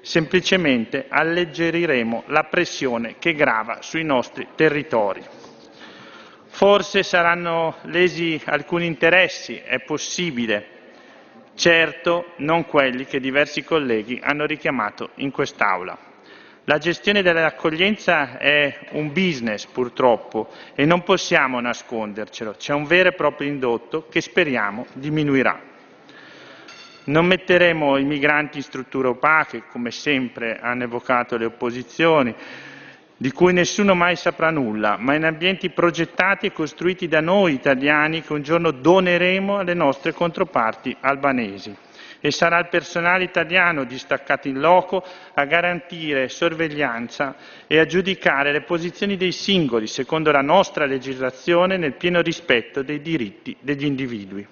semplicemente 0.01 1.07
alleggeriremo 1.09 2.25
la 2.27 2.43
pressione 2.51 3.15
che 3.21 3.35
grava 3.35 3.81
sui 3.81 4.03
nostri 4.03 4.49
territori. 4.57 5.23
Forse 6.49 7.05
saranno 7.05 7.77
lesi 7.83 8.43
alcuni 8.47 8.87
interessi, 8.87 9.57
è 9.65 9.79
possibile, 9.85 10.67
certo 11.55 12.33
non 12.39 12.67
quelli 12.67 13.05
che 13.05 13.21
diversi 13.21 13.63
colleghi 13.63 14.19
hanno 14.21 14.47
richiamato 14.47 15.11
in 15.19 15.31
quest'Aula. 15.31 15.97
La 16.69 16.79
gestione 16.79 17.23
dell'accoglienza 17.23 18.39
è 18.39 18.77
un 18.91 19.13
business 19.13 19.67
purtroppo 19.67 20.49
e 20.75 20.85
non 20.85 21.05
possiamo 21.05 21.61
nascondercelo, 21.61 22.55
c'è 22.59 22.73
un 22.73 22.87
vero 22.87 23.11
e 23.11 23.13
proprio 23.13 23.49
indotto 23.49 24.09
che 24.11 24.21
speriamo 24.21 24.85
diminuirà. 24.93 25.61
Non 27.05 27.25
metteremo 27.25 27.99
i 27.99 28.05
migranti 28.05 28.57
in 28.57 28.65
strutture 28.65 29.07
opache, 29.07 29.63
come 29.71 29.93
sempre 29.93 30.59
hanno 30.59 30.83
evocato 30.83 31.37
le 31.37 31.45
opposizioni, 31.45 32.35
di 33.17 33.31
cui 33.31 33.53
nessuno 33.53 33.95
mai 33.95 34.17
saprà 34.17 34.51
nulla, 34.51 34.97
ma 34.99 35.15
in 35.15 35.25
ambienti 35.25 35.71
progettati 35.71 36.47
e 36.47 36.53
costruiti 36.53 37.07
da 37.07 37.21
noi 37.21 37.55
italiani 37.55 38.23
che 38.23 38.33
un 38.33 38.43
giorno 38.43 38.73
doneremo 38.73 39.59
alle 39.59 39.75
nostre 39.75 40.13
controparti 40.13 40.97
albanesi. 40.99 41.85
E 42.21 42.31
sarà 42.31 42.59
il 42.59 42.69
personale 42.69 43.25
italiano 43.25 43.85
distaccato 43.85 44.49
in 44.49 44.59
loco 44.59 45.05
a 45.35 45.45
garantire 45.45 46.29
sorveglianza 46.29 47.37
e 47.67 47.79
a 47.79 47.87
giudicare 47.87 48.53
le 48.53 48.63
posizioni 48.63 49.17
dei 49.17 49.33
singoli 49.33 49.87
secondo 49.87 50.31
la 50.31 50.41
nostra 50.41 50.87
legislazione 50.87 51.77
nel 51.77 51.95
pieno 51.95 52.21
rispetto 52.21 52.83
dei 52.83 53.01
diritti 53.01 53.57
degli 53.61 53.85
individui. 53.85 54.47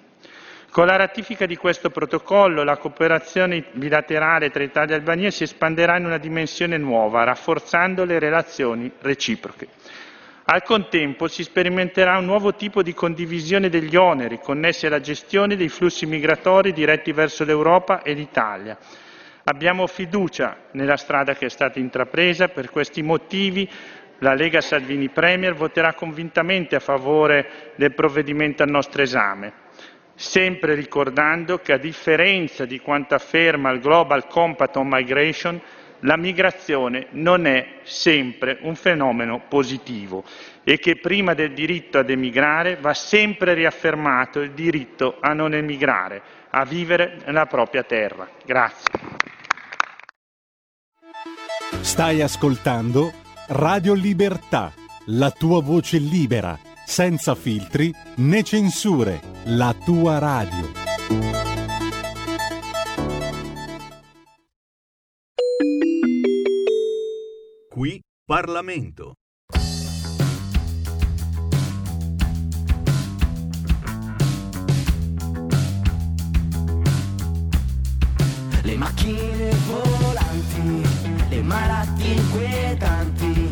Con 0.69 0.87
la 0.87 0.97
ratifica 0.97 1.45
di 1.45 1.55
questo 1.55 1.89
protocollo 1.89 2.63
la 2.63 2.75
cooperazione 2.75 3.63
bilaterale 3.71 4.51
tra 4.51 4.61
Italia 4.61 4.95
e 4.95 4.97
Albania 4.97 5.31
si 5.31 5.43
espanderà 5.43 5.95
in 5.95 6.03
una 6.03 6.17
dimensione 6.17 6.77
nuova, 6.77 7.23
rafforzando 7.23 8.03
le 8.03 8.19
relazioni 8.19 8.91
reciproche. 8.99 9.69
Al 10.47 10.61
contempo 10.61 11.27
si 11.27 11.41
sperimenterà 11.41 12.19
un 12.19 12.25
nuovo 12.25 12.53
tipo 12.53 12.83
di 12.83 12.93
condivisione 12.93 13.67
degli 13.67 13.95
oneri 13.95 14.39
connessi 14.39 14.85
alla 14.85 15.01
gestione 15.01 15.55
dei 15.55 15.69
flussi 15.69 16.05
migratori 16.05 16.71
diretti 16.71 17.11
verso 17.11 17.43
l'Europa 17.45 18.03
e 18.03 18.13
l'Italia. 18.13 18.77
Abbiamo 19.45 19.87
fiducia 19.87 20.55
nella 20.73 20.97
strada 20.97 21.33
che 21.33 21.47
è 21.47 21.49
stata 21.49 21.79
intrapresa, 21.79 22.49
per 22.49 22.69
questi 22.69 23.01
motivi 23.01 23.67
la 24.19 24.35
Lega 24.35 24.61
Salvini 24.61 25.09
Premier 25.09 25.55
voterà 25.55 25.95
convintamente 25.95 26.75
a 26.75 26.79
favore 26.79 27.73
del 27.75 27.95
provvedimento 27.95 28.61
al 28.61 28.69
nostro 28.69 29.01
esame 29.01 29.63
sempre 30.17 30.75
ricordando 30.75 31.57
che 31.57 31.73
a 31.73 31.77
differenza 31.77 32.65
di 32.65 32.79
quanto 32.79 33.15
afferma 33.15 33.69
il 33.71 33.81
Global 33.81 34.27
Compact 34.27 34.77
on 34.77 34.87
Migration, 34.89 35.61
la 36.05 36.17
migrazione 36.17 37.07
non 37.11 37.45
è 37.45 37.79
sempre 37.83 38.59
un 38.61 38.75
fenomeno 38.75 39.41
positivo 39.47 40.23
e 40.63 40.77
che 40.77 40.95
prima 40.97 41.33
del 41.33 41.53
diritto 41.53 41.97
ad 41.97 42.09
emigrare 42.09 42.77
va 42.77 42.93
sempre 42.93 43.53
riaffermato 43.53 44.39
il 44.39 44.51
diritto 44.51 45.17
a 45.19 45.33
non 45.33 45.53
emigrare, 45.53 46.21
a 46.51 46.63
vivere 46.63 47.17
nella 47.25 47.45
propria 47.45 47.83
terra. 47.83 48.27
Grazie. 48.45 48.89
Stai 51.81 52.21
ascoltando 52.21 53.11
Radio 53.47 53.93
Libertà, 53.93 54.73
la 55.07 55.31
tua 55.31 55.61
voce 55.61 55.97
libera, 55.97 56.57
senza 56.85 57.35
filtri 57.35 57.93
né 58.17 58.43
censure, 58.43 59.19
la 59.45 59.75
tua 59.85 60.17
radio. 60.19 60.84
Qui 67.75 67.99
Parlamento. 68.25 69.15
Le 78.63 78.77
macchine 78.77 79.49
volanti, 79.67 80.87
le 81.27 81.41
malattie 81.41 82.13
inquietanti, 82.13 83.49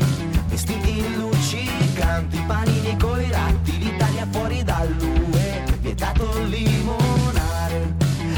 vestiti 0.48 1.04
luccicanti, 1.18 2.42
panini 2.48 2.98
coi 2.98 3.30
ratti, 3.30 3.78
l'Italia 3.78 4.26
fuori 4.32 4.64
dall'UE, 4.64 5.64
vietato 5.82 6.44
limonare, 6.46 7.94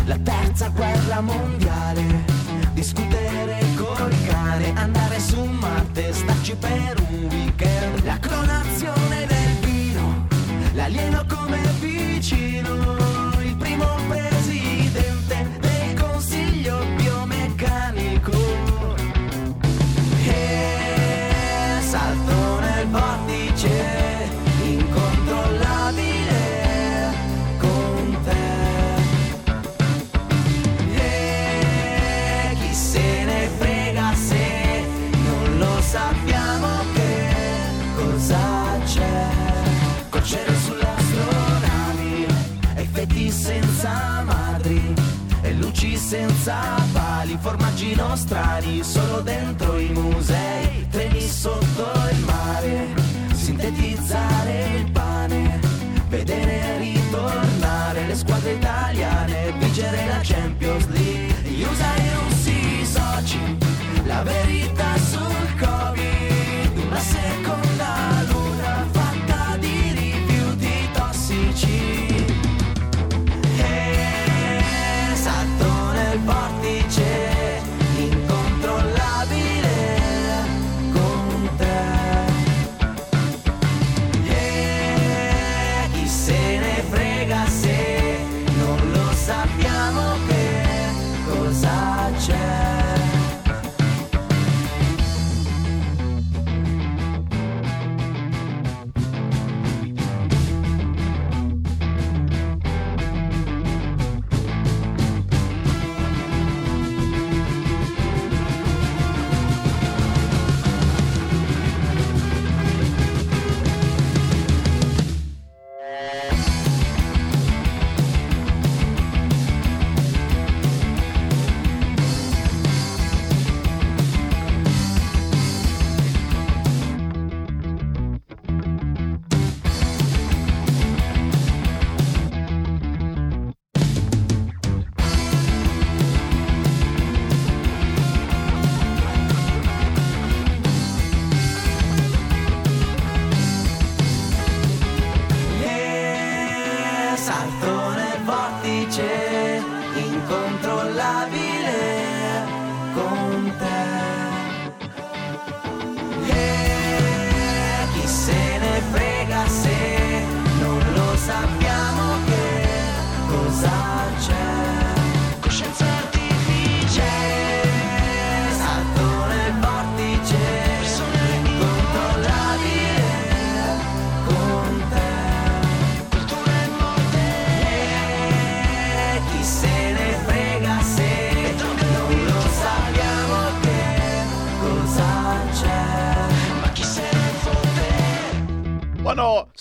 la 0.05 0.17
terza 0.17 0.67
guerra 0.69 1.21
mondiale, 1.21 2.25
discutere 2.73 3.64
cane, 4.27 4.73
andare 4.75 5.19
su 5.19 5.43
Marte, 5.43 6.13
starci 6.13 6.55
per 6.55 6.95
un 7.09 7.27
weekend, 7.29 8.03
la 8.03 8.17
clonazione 8.19 9.25
del 9.25 9.55
vino, 9.61 10.27
l'alieno 10.73 11.23
come 11.27 11.59
vicino, 11.79 13.31
il 13.41 13.55
primo 13.55 13.85
presidente 14.07 14.84
pali, 47.85 47.93
formaggi 47.93 47.95
nostrani 47.95 48.83
solo 48.83 49.21
dentro 49.21 49.77
i 49.77 49.89
musei, 49.89 50.64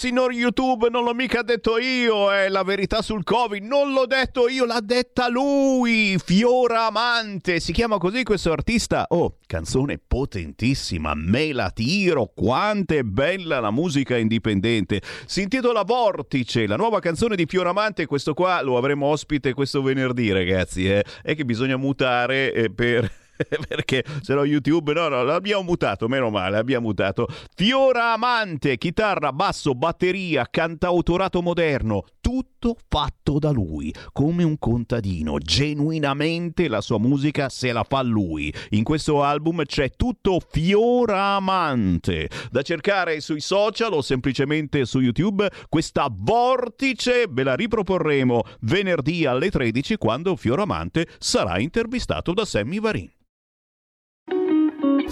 signor 0.05 0.35
YouTube, 0.35 0.90
non 0.90 1.03
l'ho 1.03 1.14
mica 1.14 1.40
detto 1.40 1.79
io, 1.79 2.31
è 2.31 2.51
la 2.51 2.62
verità 2.62 3.01
sul 3.01 3.25
Covid, 3.25 3.64
non 3.64 3.95
l'ho 3.95 4.05
detto 4.05 4.51
io, 4.51 4.67
l'ha 4.67 4.81
detta 4.83 5.31
lui, 5.31 6.19
Fiora 6.23 6.88
Amante, 6.88 7.59
si 7.59 7.73
chiama 7.73 7.97
così 7.97 8.23
questo 8.23 8.53
artista. 8.53 9.07
Oh, 9.09 9.38
canzone 9.47 9.99
potentissima, 10.07 11.14
me 11.14 11.55
la 11.55 11.71
tiro, 11.71 12.31
quanto 12.35 12.93
è 12.93 13.03
bella 13.03 13.61
la 13.61 13.71
musica 13.71 14.19
indipendente. 14.19 15.01
Si 15.25 15.40
intitola 15.40 15.85
Vortice, 15.85 16.67
la 16.67 16.77
nuova 16.77 17.01
canzone 17.01 17.35
di 17.35 17.47
Fioramante, 17.47 18.05
questo 18.05 18.35
qua 18.35 18.61
lo 18.61 18.77
avremo 18.77 19.07
ospite 19.07 19.55
questo 19.55 19.81
venerdì, 19.81 20.31
ragazzi, 20.33 20.87
eh. 20.87 21.03
È 21.23 21.35
che 21.35 21.47
bisogna 21.47 21.79
mutare 21.79 22.53
eh, 22.53 22.71
per 22.71 23.11
perché 23.68 24.05
se 24.23 24.35
no 24.35 24.44
YouTube 24.44 24.92
no 24.92 25.09
no 25.09 25.23
l'abbiamo 25.23 25.62
mutato 25.62 26.09
meno 26.09 26.31
male 26.31 26.57
abbiamo 26.57 26.87
mutato. 26.87 27.27
Fiora 27.55 28.12
Amante 28.12 28.77
chitarra 28.79 29.33
basso 29.33 29.75
batteria 29.75 30.47
cantautorato 30.51 31.42
moderno 31.42 32.05
tutto 32.20 32.77
fatto 32.88 33.38
da 33.38 33.51
lui 33.51 33.94
come 34.12 34.44
un 34.44 34.59
contadino. 34.59 35.38
Genuinamente 35.38 36.68
la 36.68 36.81
sua 36.81 36.99
musica 36.99 37.49
se 37.49 37.73
la 37.73 37.85
fa 37.85 38.03
lui. 38.03 38.53
In 38.70 38.83
questo 38.83 39.23
album 39.23 39.64
c'è 39.64 39.90
tutto 39.90 40.40
Fiora 40.40 41.35
Amante. 41.35 42.29
Da 42.51 42.62
cercare 42.62 43.20
sui 43.20 43.40
social 43.40 43.92
o 43.92 44.01
semplicemente 44.01 44.85
su 44.85 45.00
YouTube 45.00 45.50
questa 45.69 46.09
vortice 46.11 47.27
ve 47.29 47.42
la 47.42 47.54
riproporremo 47.54 48.42
venerdì 48.61 49.27
alle 49.27 49.50
13 49.50 49.96
quando 49.96 50.37
Fioramante 50.37 51.06
sarà 51.19 51.59
intervistato 51.59 52.33
da 52.33 52.44
Sammy 52.44 52.81
Varin 52.81 53.11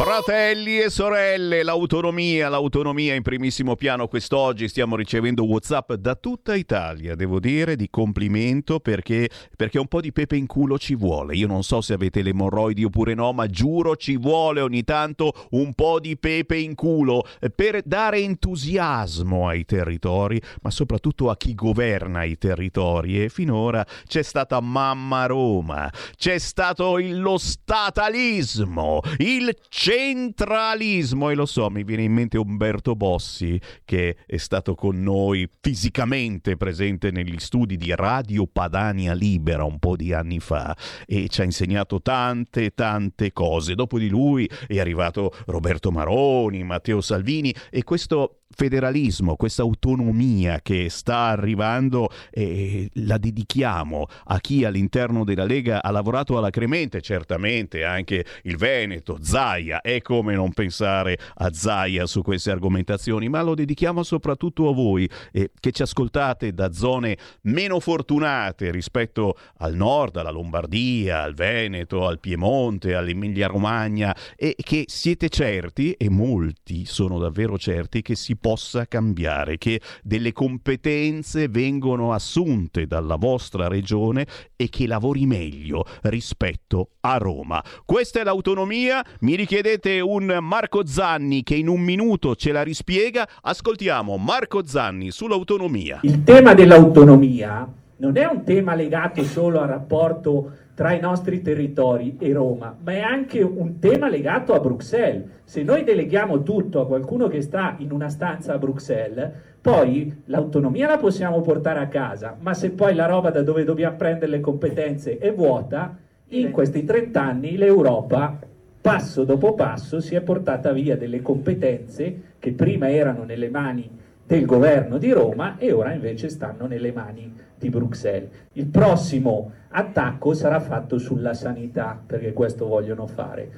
Fratelli 0.00 0.78
e 0.78 0.90
sorelle, 0.90 1.64
l'autonomia, 1.64 2.48
l'autonomia 2.48 3.14
in 3.14 3.22
primissimo 3.22 3.74
piano 3.74 4.06
quest'oggi 4.06 4.68
stiamo 4.68 4.94
ricevendo 4.94 5.44
Whatsapp 5.44 5.94
da 5.94 6.14
tutta 6.14 6.54
Italia, 6.54 7.16
devo 7.16 7.40
dire 7.40 7.74
di 7.74 7.90
complimento 7.90 8.78
perché, 8.78 9.28
perché 9.56 9.80
un 9.80 9.88
po' 9.88 10.00
di 10.00 10.12
pepe 10.12 10.36
in 10.36 10.46
culo 10.46 10.78
ci 10.78 10.94
vuole. 10.94 11.34
Io 11.34 11.48
non 11.48 11.64
so 11.64 11.80
se 11.80 11.94
avete 11.94 12.22
le 12.22 12.30
emorroidi 12.30 12.84
oppure 12.84 13.14
no, 13.14 13.32
ma 13.32 13.48
giuro 13.48 13.96
ci 13.96 14.16
vuole 14.16 14.60
ogni 14.60 14.84
tanto 14.84 15.32
un 15.50 15.74
po' 15.74 15.98
di 15.98 16.16
pepe 16.16 16.58
in 16.58 16.76
culo 16.76 17.26
per 17.56 17.82
dare 17.82 18.18
entusiasmo 18.18 19.48
ai 19.48 19.64
territori, 19.64 20.40
ma 20.62 20.70
soprattutto 20.70 21.28
a 21.28 21.36
chi 21.36 21.56
governa 21.56 22.22
i 22.22 22.38
territori. 22.38 23.24
E 23.24 23.28
finora 23.30 23.84
c'è 24.06 24.22
stata 24.22 24.60
mamma 24.60 25.26
Roma, 25.26 25.92
c'è 26.16 26.38
stato 26.38 26.98
lo 26.98 27.36
statalismo, 27.36 29.00
il 29.18 29.52
centralismo 29.88 31.30
e 31.30 31.34
lo 31.34 31.46
so, 31.46 31.70
mi 31.70 31.82
viene 31.82 32.02
in 32.02 32.12
mente 32.12 32.36
Umberto 32.36 32.94
Bossi 32.94 33.58
che 33.86 34.16
è 34.26 34.36
stato 34.36 34.74
con 34.74 35.00
noi 35.02 35.48
fisicamente 35.62 36.58
presente 36.58 37.10
negli 37.10 37.38
studi 37.38 37.78
di 37.78 37.94
Radio 37.94 38.46
Padania 38.46 39.14
Libera 39.14 39.64
un 39.64 39.78
po' 39.78 39.96
di 39.96 40.12
anni 40.12 40.40
fa 40.40 40.76
e 41.06 41.28
ci 41.28 41.40
ha 41.40 41.44
insegnato 41.44 42.02
tante 42.02 42.74
tante 42.74 43.32
cose. 43.32 43.74
Dopo 43.74 43.98
di 43.98 44.10
lui 44.10 44.46
è 44.66 44.78
arrivato 44.78 45.32
Roberto 45.46 45.90
Maroni, 45.90 46.64
Matteo 46.64 47.00
Salvini 47.00 47.54
e 47.70 47.82
questo 47.82 48.40
federalismo, 48.50 49.36
questa 49.36 49.62
autonomia 49.62 50.60
che 50.62 50.88
sta 50.88 51.26
arrivando 51.26 52.10
eh, 52.30 52.88
la 52.94 53.18
dedichiamo 53.18 54.06
a 54.24 54.40
chi 54.40 54.64
all'interno 54.64 55.24
della 55.24 55.44
Lega 55.44 55.82
ha 55.82 55.90
lavorato 55.90 56.36
alla 56.36 56.50
Cremente, 56.50 57.00
certamente 57.00 57.84
anche 57.84 58.24
il 58.42 58.56
Veneto, 58.56 59.18
Zaia, 59.20 59.77
e 59.80 60.02
come 60.02 60.34
non 60.34 60.52
pensare 60.52 61.18
a 61.34 61.52
Zaia 61.52 62.06
su 62.06 62.22
queste 62.22 62.50
argomentazioni, 62.50 63.28
ma 63.28 63.42
lo 63.42 63.54
dedichiamo 63.54 64.02
soprattutto 64.02 64.68
a 64.68 64.72
voi 64.72 65.08
eh, 65.32 65.50
che 65.58 65.72
ci 65.72 65.82
ascoltate 65.82 66.52
da 66.52 66.72
zone 66.72 67.16
meno 67.42 67.80
fortunate 67.80 68.70
rispetto 68.70 69.36
al 69.58 69.74
nord, 69.74 70.16
alla 70.16 70.30
Lombardia, 70.30 71.22
al 71.22 71.34
Veneto, 71.34 72.06
al 72.06 72.20
Piemonte, 72.20 72.94
all'Emilia 72.94 73.46
Romagna 73.46 74.14
e 74.36 74.54
che 74.58 74.84
siete 74.86 75.28
certi, 75.28 75.92
e 75.92 76.08
molti 76.10 76.84
sono 76.84 77.18
davvero 77.18 77.58
certi, 77.58 78.02
che 78.02 78.14
si 78.14 78.36
possa 78.36 78.86
cambiare, 78.86 79.58
che 79.58 79.80
delle 80.02 80.32
competenze 80.32 81.48
vengono 81.48 82.12
assunte 82.12 82.86
dalla 82.86 83.16
vostra 83.16 83.68
regione 83.68 84.26
e 84.56 84.68
che 84.68 84.86
lavori 84.86 85.26
meglio 85.26 85.84
rispetto 86.02 86.90
a 87.12 87.16
Roma. 87.16 87.62
Questa 87.86 88.20
è 88.20 88.24
l'autonomia, 88.24 89.02
mi 89.20 89.34
richiedete 89.34 90.00
un 90.00 90.38
Marco 90.42 90.84
Zanni 90.84 91.42
che 91.42 91.54
in 91.54 91.68
un 91.68 91.80
minuto 91.80 92.34
ce 92.34 92.52
la 92.52 92.62
rispiega, 92.62 93.26
ascoltiamo 93.42 94.18
Marco 94.18 94.66
Zanni 94.66 95.10
sull'autonomia. 95.10 96.00
Il 96.02 96.22
tema 96.22 96.52
dell'autonomia 96.52 97.66
non 97.96 98.16
è 98.16 98.26
un 98.26 98.44
tema 98.44 98.74
legato 98.74 99.24
solo 99.24 99.60
al 99.60 99.68
rapporto 99.68 100.52
tra 100.74 100.92
i 100.92 101.00
nostri 101.00 101.40
territori 101.40 102.16
e 102.20 102.32
Roma, 102.32 102.76
ma 102.84 102.92
è 102.92 103.00
anche 103.00 103.40
un 103.42 103.78
tema 103.80 104.08
legato 104.08 104.52
a 104.52 104.60
Bruxelles. 104.60 105.40
Se 105.44 105.62
noi 105.62 105.82
deleghiamo 105.82 106.42
tutto 106.42 106.82
a 106.82 106.86
qualcuno 106.86 107.26
che 107.26 107.40
sta 107.40 107.74
in 107.78 107.90
una 107.90 108.10
stanza 108.10 108.52
a 108.52 108.58
Bruxelles, 108.58 109.32
poi 109.60 110.22
l'autonomia 110.26 110.86
la 110.86 110.98
possiamo 110.98 111.40
portare 111.40 111.80
a 111.80 111.88
casa, 111.88 112.36
ma 112.38 112.54
se 112.54 112.70
poi 112.70 112.94
la 112.94 113.06
roba 113.06 113.30
da 113.30 113.42
dove 113.42 113.64
dobbiamo 113.64 113.96
prendere 113.96 114.30
le 114.30 114.40
competenze 114.40 115.18
è 115.18 115.32
vuota, 115.32 115.96
in 116.30 116.50
questi 116.50 116.84
30 116.84 117.22
anni 117.22 117.56
l'Europa 117.56 118.38
passo 118.80 119.24
dopo 119.24 119.54
passo 119.54 120.00
si 120.00 120.14
è 120.14 120.20
portata 120.20 120.72
via 120.72 120.96
delle 120.96 121.22
competenze 121.22 122.22
che 122.38 122.52
prima 122.52 122.90
erano 122.90 123.24
nelle 123.24 123.48
mani 123.48 123.88
del 124.26 124.44
governo 124.44 124.98
di 124.98 125.10
Roma 125.10 125.56
e 125.56 125.72
ora 125.72 125.92
invece 125.92 126.28
stanno 126.28 126.66
nelle 126.66 126.92
mani 126.92 127.32
di 127.56 127.70
Bruxelles. 127.70 128.28
Il 128.52 128.66
prossimo 128.66 129.52
attacco 129.70 130.34
sarà 130.34 130.60
fatto 130.60 130.98
sulla 130.98 131.32
sanità, 131.32 131.98
perché 132.04 132.34
questo 132.34 132.66
vogliono 132.66 133.06
fare. 133.06 133.50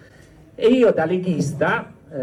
E 0.54 0.68
io 0.68 0.92
da 0.92 1.04
leghista 1.04 1.92
eh, 2.08 2.18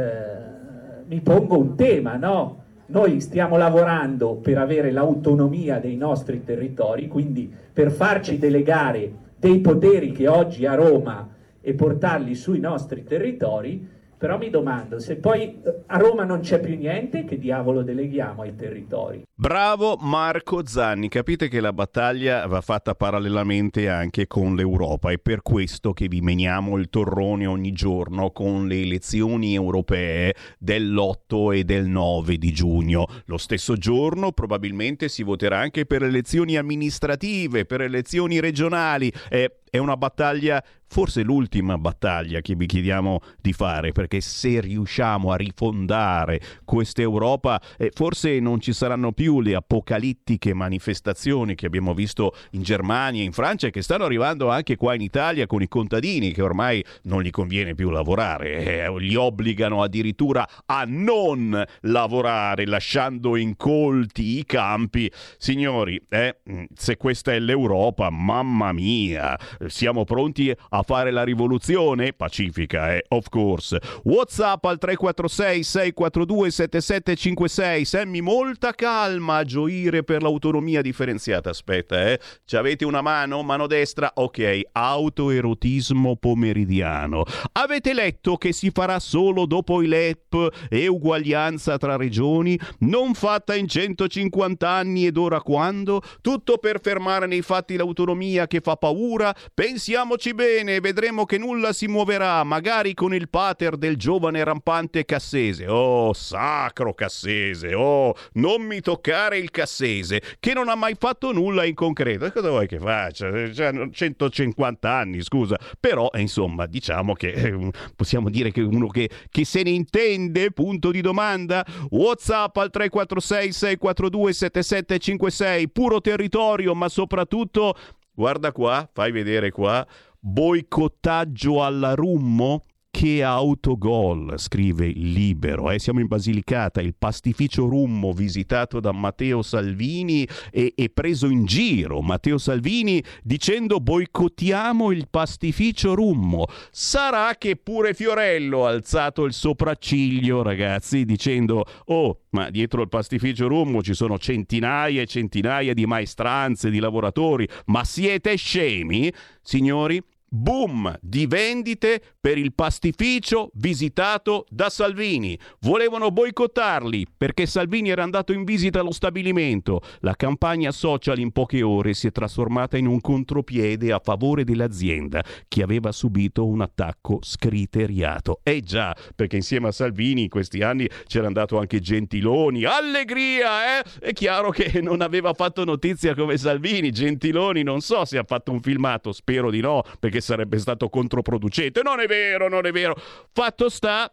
mi 1.08 1.20
pongo 1.20 1.58
un 1.58 1.76
tema, 1.76 2.16
no? 2.16 2.64
Noi 2.88 3.20
stiamo 3.20 3.58
lavorando 3.58 4.36
per 4.36 4.58
avere 4.58 4.92
l'autonomia 4.92 5.80
dei 5.80 5.98
nostri 5.98 6.46
territori, 6.46 7.10
quindi 7.10 7.54
per 7.74 7.92
farci 7.92 8.40
delegare 8.40 9.26
dei 9.40 9.60
poteri 9.60 10.12
che 10.12 10.28
oggi 10.28 10.66
a 10.66 10.76
Roma 10.76 11.30
e 11.62 11.74
portarli 11.74 12.34
sui 12.34 12.60
nostri 12.60 13.04
territori, 13.04 13.88
però 14.18 14.38
mi 14.38 14.50
domando 14.50 15.00
se 15.00 15.18
poi 15.18 15.44
eh, 15.44 15.84
a 15.86 15.98
Roma 15.98 16.24
non 16.24 16.40
c'è 16.40 16.60
più 16.60 16.76
niente, 16.76 17.24
che 17.24 17.38
diavolo 17.38 17.84
deleghiamo 17.84 18.42
ai 18.42 18.56
territori? 18.56 19.24
Bravo 19.34 19.98
Marco 20.00 20.66
Zanni, 20.66 21.08
capite 21.08 21.48
che 21.48 21.60
la 21.60 21.72
battaglia 21.72 22.48
va 22.48 22.62
fatta 22.62 22.96
parallelamente 22.96 23.90
anche 23.90 24.26
con 24.26 24.56
l'Europa, 24.56 25.12
è 25.12 25.20
per 25.20 25.42
questo 25.44 25.94
che 25.94 26.08
vi 26.08 26.22
meniamo 26.22 26.78
il 26.78 26.90
torrone 26.90 27.46
ogni 27.46 27.72
giorno 27.72 28.32
con 28.32 28.68
le 28.68 28.82
elezioni 28.82 29.54
europee 29.54 30.34
dell'8 30.58 31.56
e 31.56 31.64
del 31.64 31.86
9 31.86 32.38
di 32.38 32.52
giugno. 32.52 33.06
Lo 33.26 33.38
stesso 33.38 33.76
giorno 33.76 34.32
probabilmente 34.32 35.10
si 35.10 35.22
voterà 35.22 35.60
anche 35.60 35.86
per 35.86 36.04
elezioni 36.04 36.58
amministrative, 36.58 37.66
per 37.66 37.82
elezioni 37.82 38.40
regionali. 38.40 39.12
È, 39.30 39.52
è 39.70 39.78
una 39.78 39.98
battaglia, 39.98 40.64
forse 40.90 41.22
l'ultima 41.22 41.78
battaglia 41.78 42.42
che 42.42 42.56
vi 42.56 42.66
chiediamo 42.66 43.20
di 43.42 43.54
fare, 43.54 43.92
perché 43.92 44.22
se 44.22 44.62
riusciamo 44.62 45.32
a 45.32 45.36
rifondare 45.36 46.40
questa 46.64 47.02
Europa, 47.02 47.62
eh, 47.78 47.92
forse 47.94 48.40
non 48.40 48.60
ci 48.62 48.74
saranno 48.74 49.12
più 49.12 49.42
le 49.42 49.56
apocalittiche 49.56 50.54
manifestazioni 50.54 51.56
che 51.56 51.66
abbiamo 51.66 51.94
visto 51.94 52.34
in 52.52 52.62
Germania, 52.64 53.24
in 53.24 53.34
Francia 53.34 53.68
e 53.68 53.72
che 53.72 53.82
stanno 53.82 54.06
arrivando 54.06 54.50
anche 54.50 54.76
qua 54.76 54.94
in 54.96 55.02
Italia 55.02 55.46
con 55.46 55.62
i 55.62 55.68
contadini 55.68 56.32
che 56.32 56.42
ormai 56.42 56.84
non 57.04 57.22
gli 57.22 57.30
conviene 57.30 57.76
più 57.76 57.90
lavorare, 57.90 58.84
eh, 58.86 59.00
li 59.00 59.16
obbligano 59.16 59.84
addirittura 59.84 60.48
a 60.66 60.86
non 60.88 61.64
lavorare 61.82 62.66
lasciando 62.66 63.36
incolti 63.36 64.38
i 64.38 64.46
campi. 64.46 65.12
Signori, 65.38 66.02
eh, 66.10 66.38
se 66.74 66.98
questa 66.98 67.34
è 67.34 67.40
l'Europa, 67.40 68.10
mamma 68.10 68.72
mia, 68.72 69.38
siamo 69.66 70.04
pronti 70.04 70.54
a 70.70 70.82
fare 70.84 71.12
la 71.12 71.24
rivoluzione 71.24 72.14
pacifica, 72.14 72.94
eh, 72.94 73.04
of 73.10 73.30
course. 73.30 73.80
WhatsApp 74.04 74.64
al 74.66 74.78
346 74.78 75.64
642 75.64 76.52
7756. 76.52 77.86
Sammy, 77.86 78.22
molta 78.22 78.74
calma 78.74 79.38
a 79.38 79.44
gioire 79.44 80.04
per 80.04 80.22
l'autonomia 80.22 80.82
differenziata. 80.82 81.50
Aspetta, 81.50 82.10
eh. 82.10 82.20
Ci 82.46 82.56
avete 82.56 82.86
una 82.86 83.02
mano? 83.02 83.44
Mano 83.44 83.68
destra? 83.68 84.12
Ok, 84.16 84.62
autoerotismo 84.72 86.16
pomeridiano. 86.16 87.24
Avete 87.54 87.94
letto 87.94 88.38
che 88.38 88.54
si 88.54 88.72
farà 88.72 89.00
solo 89.00 89.46
dopo 89.46 89.82
i 89.82 89.88
LEP 89.88 90.68
e 90.70 90.88
uguaglianza 90.88 91.78
tra 91.78 91.96
regioni? 91.96 92.60
Non 92.80 93.14
fatta 93.14 93.56
in 93.56 93.68
150 93.68 94.70
anni 94.70 95.06
ed 95.06 95.18
ora 95.18 95.42
quando? 95.42 96.02
Tutto 96.22 96.58
per 96.58 96.80
fermare 96.82 97.28
nei 97.28 97.42
fatti 97.42 97.76
l'autonomia 97.76 98.48
che 98.48 98.60
fa 98.62 98.76
paura? 98.76 99.34
Pensiamoci 99.54 100.34
bene, 100.34 100.80
vedremo 100.80 101.26
che 101.26 101.38
nulla 101.38 101.74
si 101.74 101.88
muoverà, 101.88 102.44
magari 102.44 102.94
con 102.94 103.14
il 103.14 103.30
pater 103.30 103.78
del 103.78 103.98
giovane 103.98 104.44
rampante 104.44 105.06
Cassese. 105.06 105.68
Oh, 105.68 106.14
sacro 106.14 106.94
Cassese, 106.94 107.74
oh, 107.74 108.14
non 108.34 108.62
mi 108.62 108.82
toccare 108.82 109.38
il 109.38 109.52
Cassese, 109.52 110.22
che 110.40 110.54
non 110.54 110.70
ha 110.70 110.76
mai 110.76 110.96
fatto 110.98 111.32
nulla 111.32 111.66
in 111.66 111.74
concreto. 111.74 112.26
E 112.26 112.32
cosa 112.32 112.50
vuoi 112.50 112.68
che 112.68 112.80
faccia? 112.80 113.52
Cioè, 113.54 113.90
150 113.92 114.92
anni, 114.92 115.22
scusa. 115.22 115.58
Però, 115.80 116.10
insomma, 116.16 116.66
diciamo 116.66 117.14
che 117.14 117.32
eh, 117.32 117.72
possiamo 117.96 118.30
dire 118.30 118.52
che 118.52 118.62
uno 118.62 118.88
che, 118.88 119.10
che 119.30 119.46
se 119.46 119.64
ne 119.64 119.72
intende, 119.72 120.52
punto 120.52 120.92
di 120.92 121.02
domanda. 121.02 121.66
WhatsApp 121.90 122.58
al 122.58 122.70
346 122.70 123.52
642 123.52 124.34
7756, 124.34 125.70
puro 125.70 126.02
territorio, 126.02 126.76
ma 126.76 126.90
soprattutto 126.90 127.76
Guarda 128.18 128.52
qua, 128.52 128.90
fai 128.92 129.12
vedere 129.12 129.52
qua. 129.52 129.86
Boicottaggio 130.20 131.64
alla 131.64 131.94
Rummo? 131.94 132.64
Che 132.98 133.22
autogol, 133.22 134.40
scrive 134.40 134.88
Libero. 134.88 135.70
Eh, 135.70 135.78
siamo 135.78 136.00
in 136.00 136.08
Basilicata, 136.08 136.82
il 136.82 136.96
pastificio 136.98 137.68
Rummo 137.68 138.12
visitato 138.12 138.80
da 138.80 138.92
Matteo 138.92 139.44
Salvini 139.44 140.28
e, 140.50 140.74
e 140.76 140.90
preso 140.90 141.28
in 141.28 141.46
giro. 141.46 142.02
Matteo 142.02 142.40
Salvini 142.40 143.04
dicendo 143.22 143.80
boicottiamo 143.80 144.90
il 144.90 145.10
pastificio 145.12 145.94
Rummo. 145.94 146.48
Sarà 146.72 147.36
che 147.38 147.56
pure 147.56 147.94
Fiorello 147.94 148.66
ha 148.66 148.70
alzato 148.70 149.26
il 149.26 149.34
sopracciglio, 149.34 150.42
ragazzi, 150.42 151.06
dicendo 151.06 151.66
oh, 151.86 152.22
ma 152.32 152.50
dietro 152.50 152.82
il 152.82 152.90
pastificio 152.90 153.48
Rummo 153.48 153.84
ci 153.84 153.94
sono 153.94 154.18
centinaia 154.18 155.04
e 155.04 155.06
centinaia 155.06 155.76
di 155.76 155.86
maestranze, 155.86 156.72
di 156.72 156.80
lavoratori, 156.80 157.48
ma 157.66 157.84
siete 157.84 158.36
scemi? 158.38 159.14
Signori, 159.44 160.02
Boom 160.30 160.94
di 161.02 161.26
vendite 161.26 162.02
per 162.20 162.38
il 162.38 162.54
pastificio 162.54 163.50
visitato 163.54 164.46
da 164.50 164.70
Salvini. 164.70 165.40
Volevano 165.62 166.12
boicottarli 166.12 167.06
perché 167.16 167.46
Salvini 167.46 167.90
era 167.90 168.04
andato 168.04 168.34
in 168.34 168.44
visita 168.44 168.82
allo 168.82 168.92
stabilimento. 168.92 169.82
La 170.00 170.16
campagna 170.16 170.72
social 170.72 171.20
in 171.20 171.32
poche 171.32 171.62
ore 171.62 171.94
si 171.94 172.08
è 172.08 172.12
trasformata 172.12 172.76
in 172.76 172.88
un 172.88 173.00
contropiede 173.00 173.94
a 173.94 174.02
favore 174.04 174.44
dell'azienda 174.44 175.24
che 175.48 175.64
aveva 175.64 175.94
subito 175.94 176.46
un 176.46 176.60
attacco 176.60 177.20
scriteriato. 177.22 178.42
Eh 178.44 178.60
già, 178.62 178.94
perché 179.16 179.38
insieme 179.38 179.70
a 179.70 179.72
Salvini 179.72 180.24
in 180.24 180.30
questi 180.30 180.62
anni 180.62 180.90
c'era 181.06 181.28
andato 181.28 181.58
anche 181.58 181.80
Gentiloni. 181.80 182.66
Allegria, 182.66 183.80
eh? 183.80 183.84
È 184.02 184.12
chiaro 184.12 184.50
che 184.50 184.82
non 184.82 185.00
aveva 185.00 185.34
fatto 185.34 185.64
notizia 185.64 186.14
come 186.16 186.38
Salvini. 186.38 186.92
Gentiloni 186.92 187.64
non 187.64 187.80
so 187.80 188.04
se 188.04 188.18
ha 188.18 188.26
fatto 188.26 188.52
un 188.52 188.60
filmato, 188.60 189.14
spero 189.14 189.50
di 189.50 189.62
no, 189.62 189.84
perché 190.00 190.17
sarebbe 190.22 190.58
stato 190.60 190.90
controproducente. 190.90 191.82
Non 191.84 192.00
è 192.00 192.08
vero, 192.08 192.50
non 192.50 192.66
è 192.66 192.72
vero. 192.72 192.96
Fatto 193.32 193.70
sta, 193.70 194.12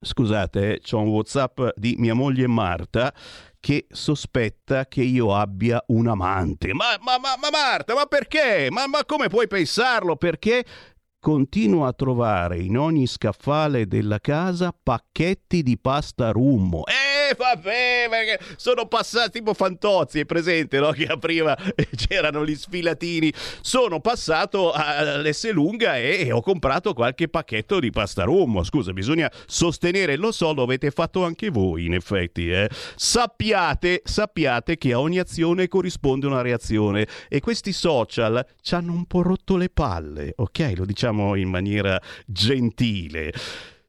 scusate, 0.00 0.74
eh, 0.74 0.80
c'ho 0.80 0.98
un 0.98 1.08
WhatsApp 1.08 1.60
di 1.76 1.96
mia 1.98 2.14
moglie 2.14 2.46
Marta 2.46 3.12
che 3.60 3.86
sospetta 3.90 4.86
che 4.86 5.02
io 5.02 5.34
abbia 5.34 5.82
un 5.88 6.06
amante. 6.06 6.72
Ma, 6.72 6.96
ma, 7.00 7.18
ma, 7.18 7.36
ma 7.40 7.48
Marta, 7.50 7.94
ma 7.94 8.06
perché? 8.06 8.68
Ma, 8.70 8.86
ma 8.86 9.04
come 9.04 9.28
puoi 9.28 9.46
pensarlo? 9.46 10.16
Perché 10.16 10.64
continuo 11.20 11.84
a 11.84 11.92
trovare 11.92 12.58
in 12.58 12.78
ogni 12.78 13.06
scaffale 13.06 13.86
della 13.86 14.20
casa 14.20 14.72
pacchetti 14.80 15.62
di 15.62 15.78
pasta 15.78 16.30
rummo. 16.30 16.84
Eh, 16.86 17.07
vabbè, 17.36 18.06
perché 18.08 18.38
sono 18.56 18.86
passati 18.86 19.38
tipo 19.38 19.54
Fantozzi, 19.54 20.20
è 20.20 20.24
presente, 20.24 20.78
no? 20.78 20.90
Che 20.90 21.06
apriva 21.06 21.56
e 21.74 21.88
c'erano 21.94 22.44
gli 22.44 22.54
sfilatini. 22.54 23.32
Sono 23.60 24.00
passato 24.00 24.72
all'Esselunga 24.72 25.96
e, 25.96 26.26
e 26.26 26.32
ho 26.32 26.40
comprato 26.40 26.92
qualche 26.92 27.28
pacchetto 27.28 27.78
di 27.80 27.90
pasta 27.90 28.24
rummo. 28.24 28.64
Scusa, 28.64 28.92
bisogna 28.92 29.30
sostenere, 29.46 30.16
lo 30.16 30.32
so, 30.32 30.52
lo 30.52 30.62
avete 30.62 30.90
fatto 30.90 31.24
anche 31.24 31.50
voi, 31.50 31.86
in 31.86 31.94
effetti. 31.94 32.50
Eh? 32.50 32.68
Sappiate, 32.96 34.02
sappiate 34.04 34.76
che 34.76 34.92
a 34.92 35.00
ogni 35.00 35.18
azione 35.18 35.68
corrisponde 35.68 36.26
una 36.26 36.42
reazione 36.42 37.06
e 37.28 37.40
questi 37.40 37.72
social 37.72 38.44
ci 38.60 38.74
hanno 38.74 38.92
un 38.92 39.06
po' 39.06 39.22
rotto 39.22 39.56
le 39.56 39.68
palle, 39.68 40.32
ok? 40.36 40.72
Lo 40.76 40.84
diciamo 40.84 41.34
in 41.36 41.48
maniera 41.48 42.00
gentile. 42.26 43.32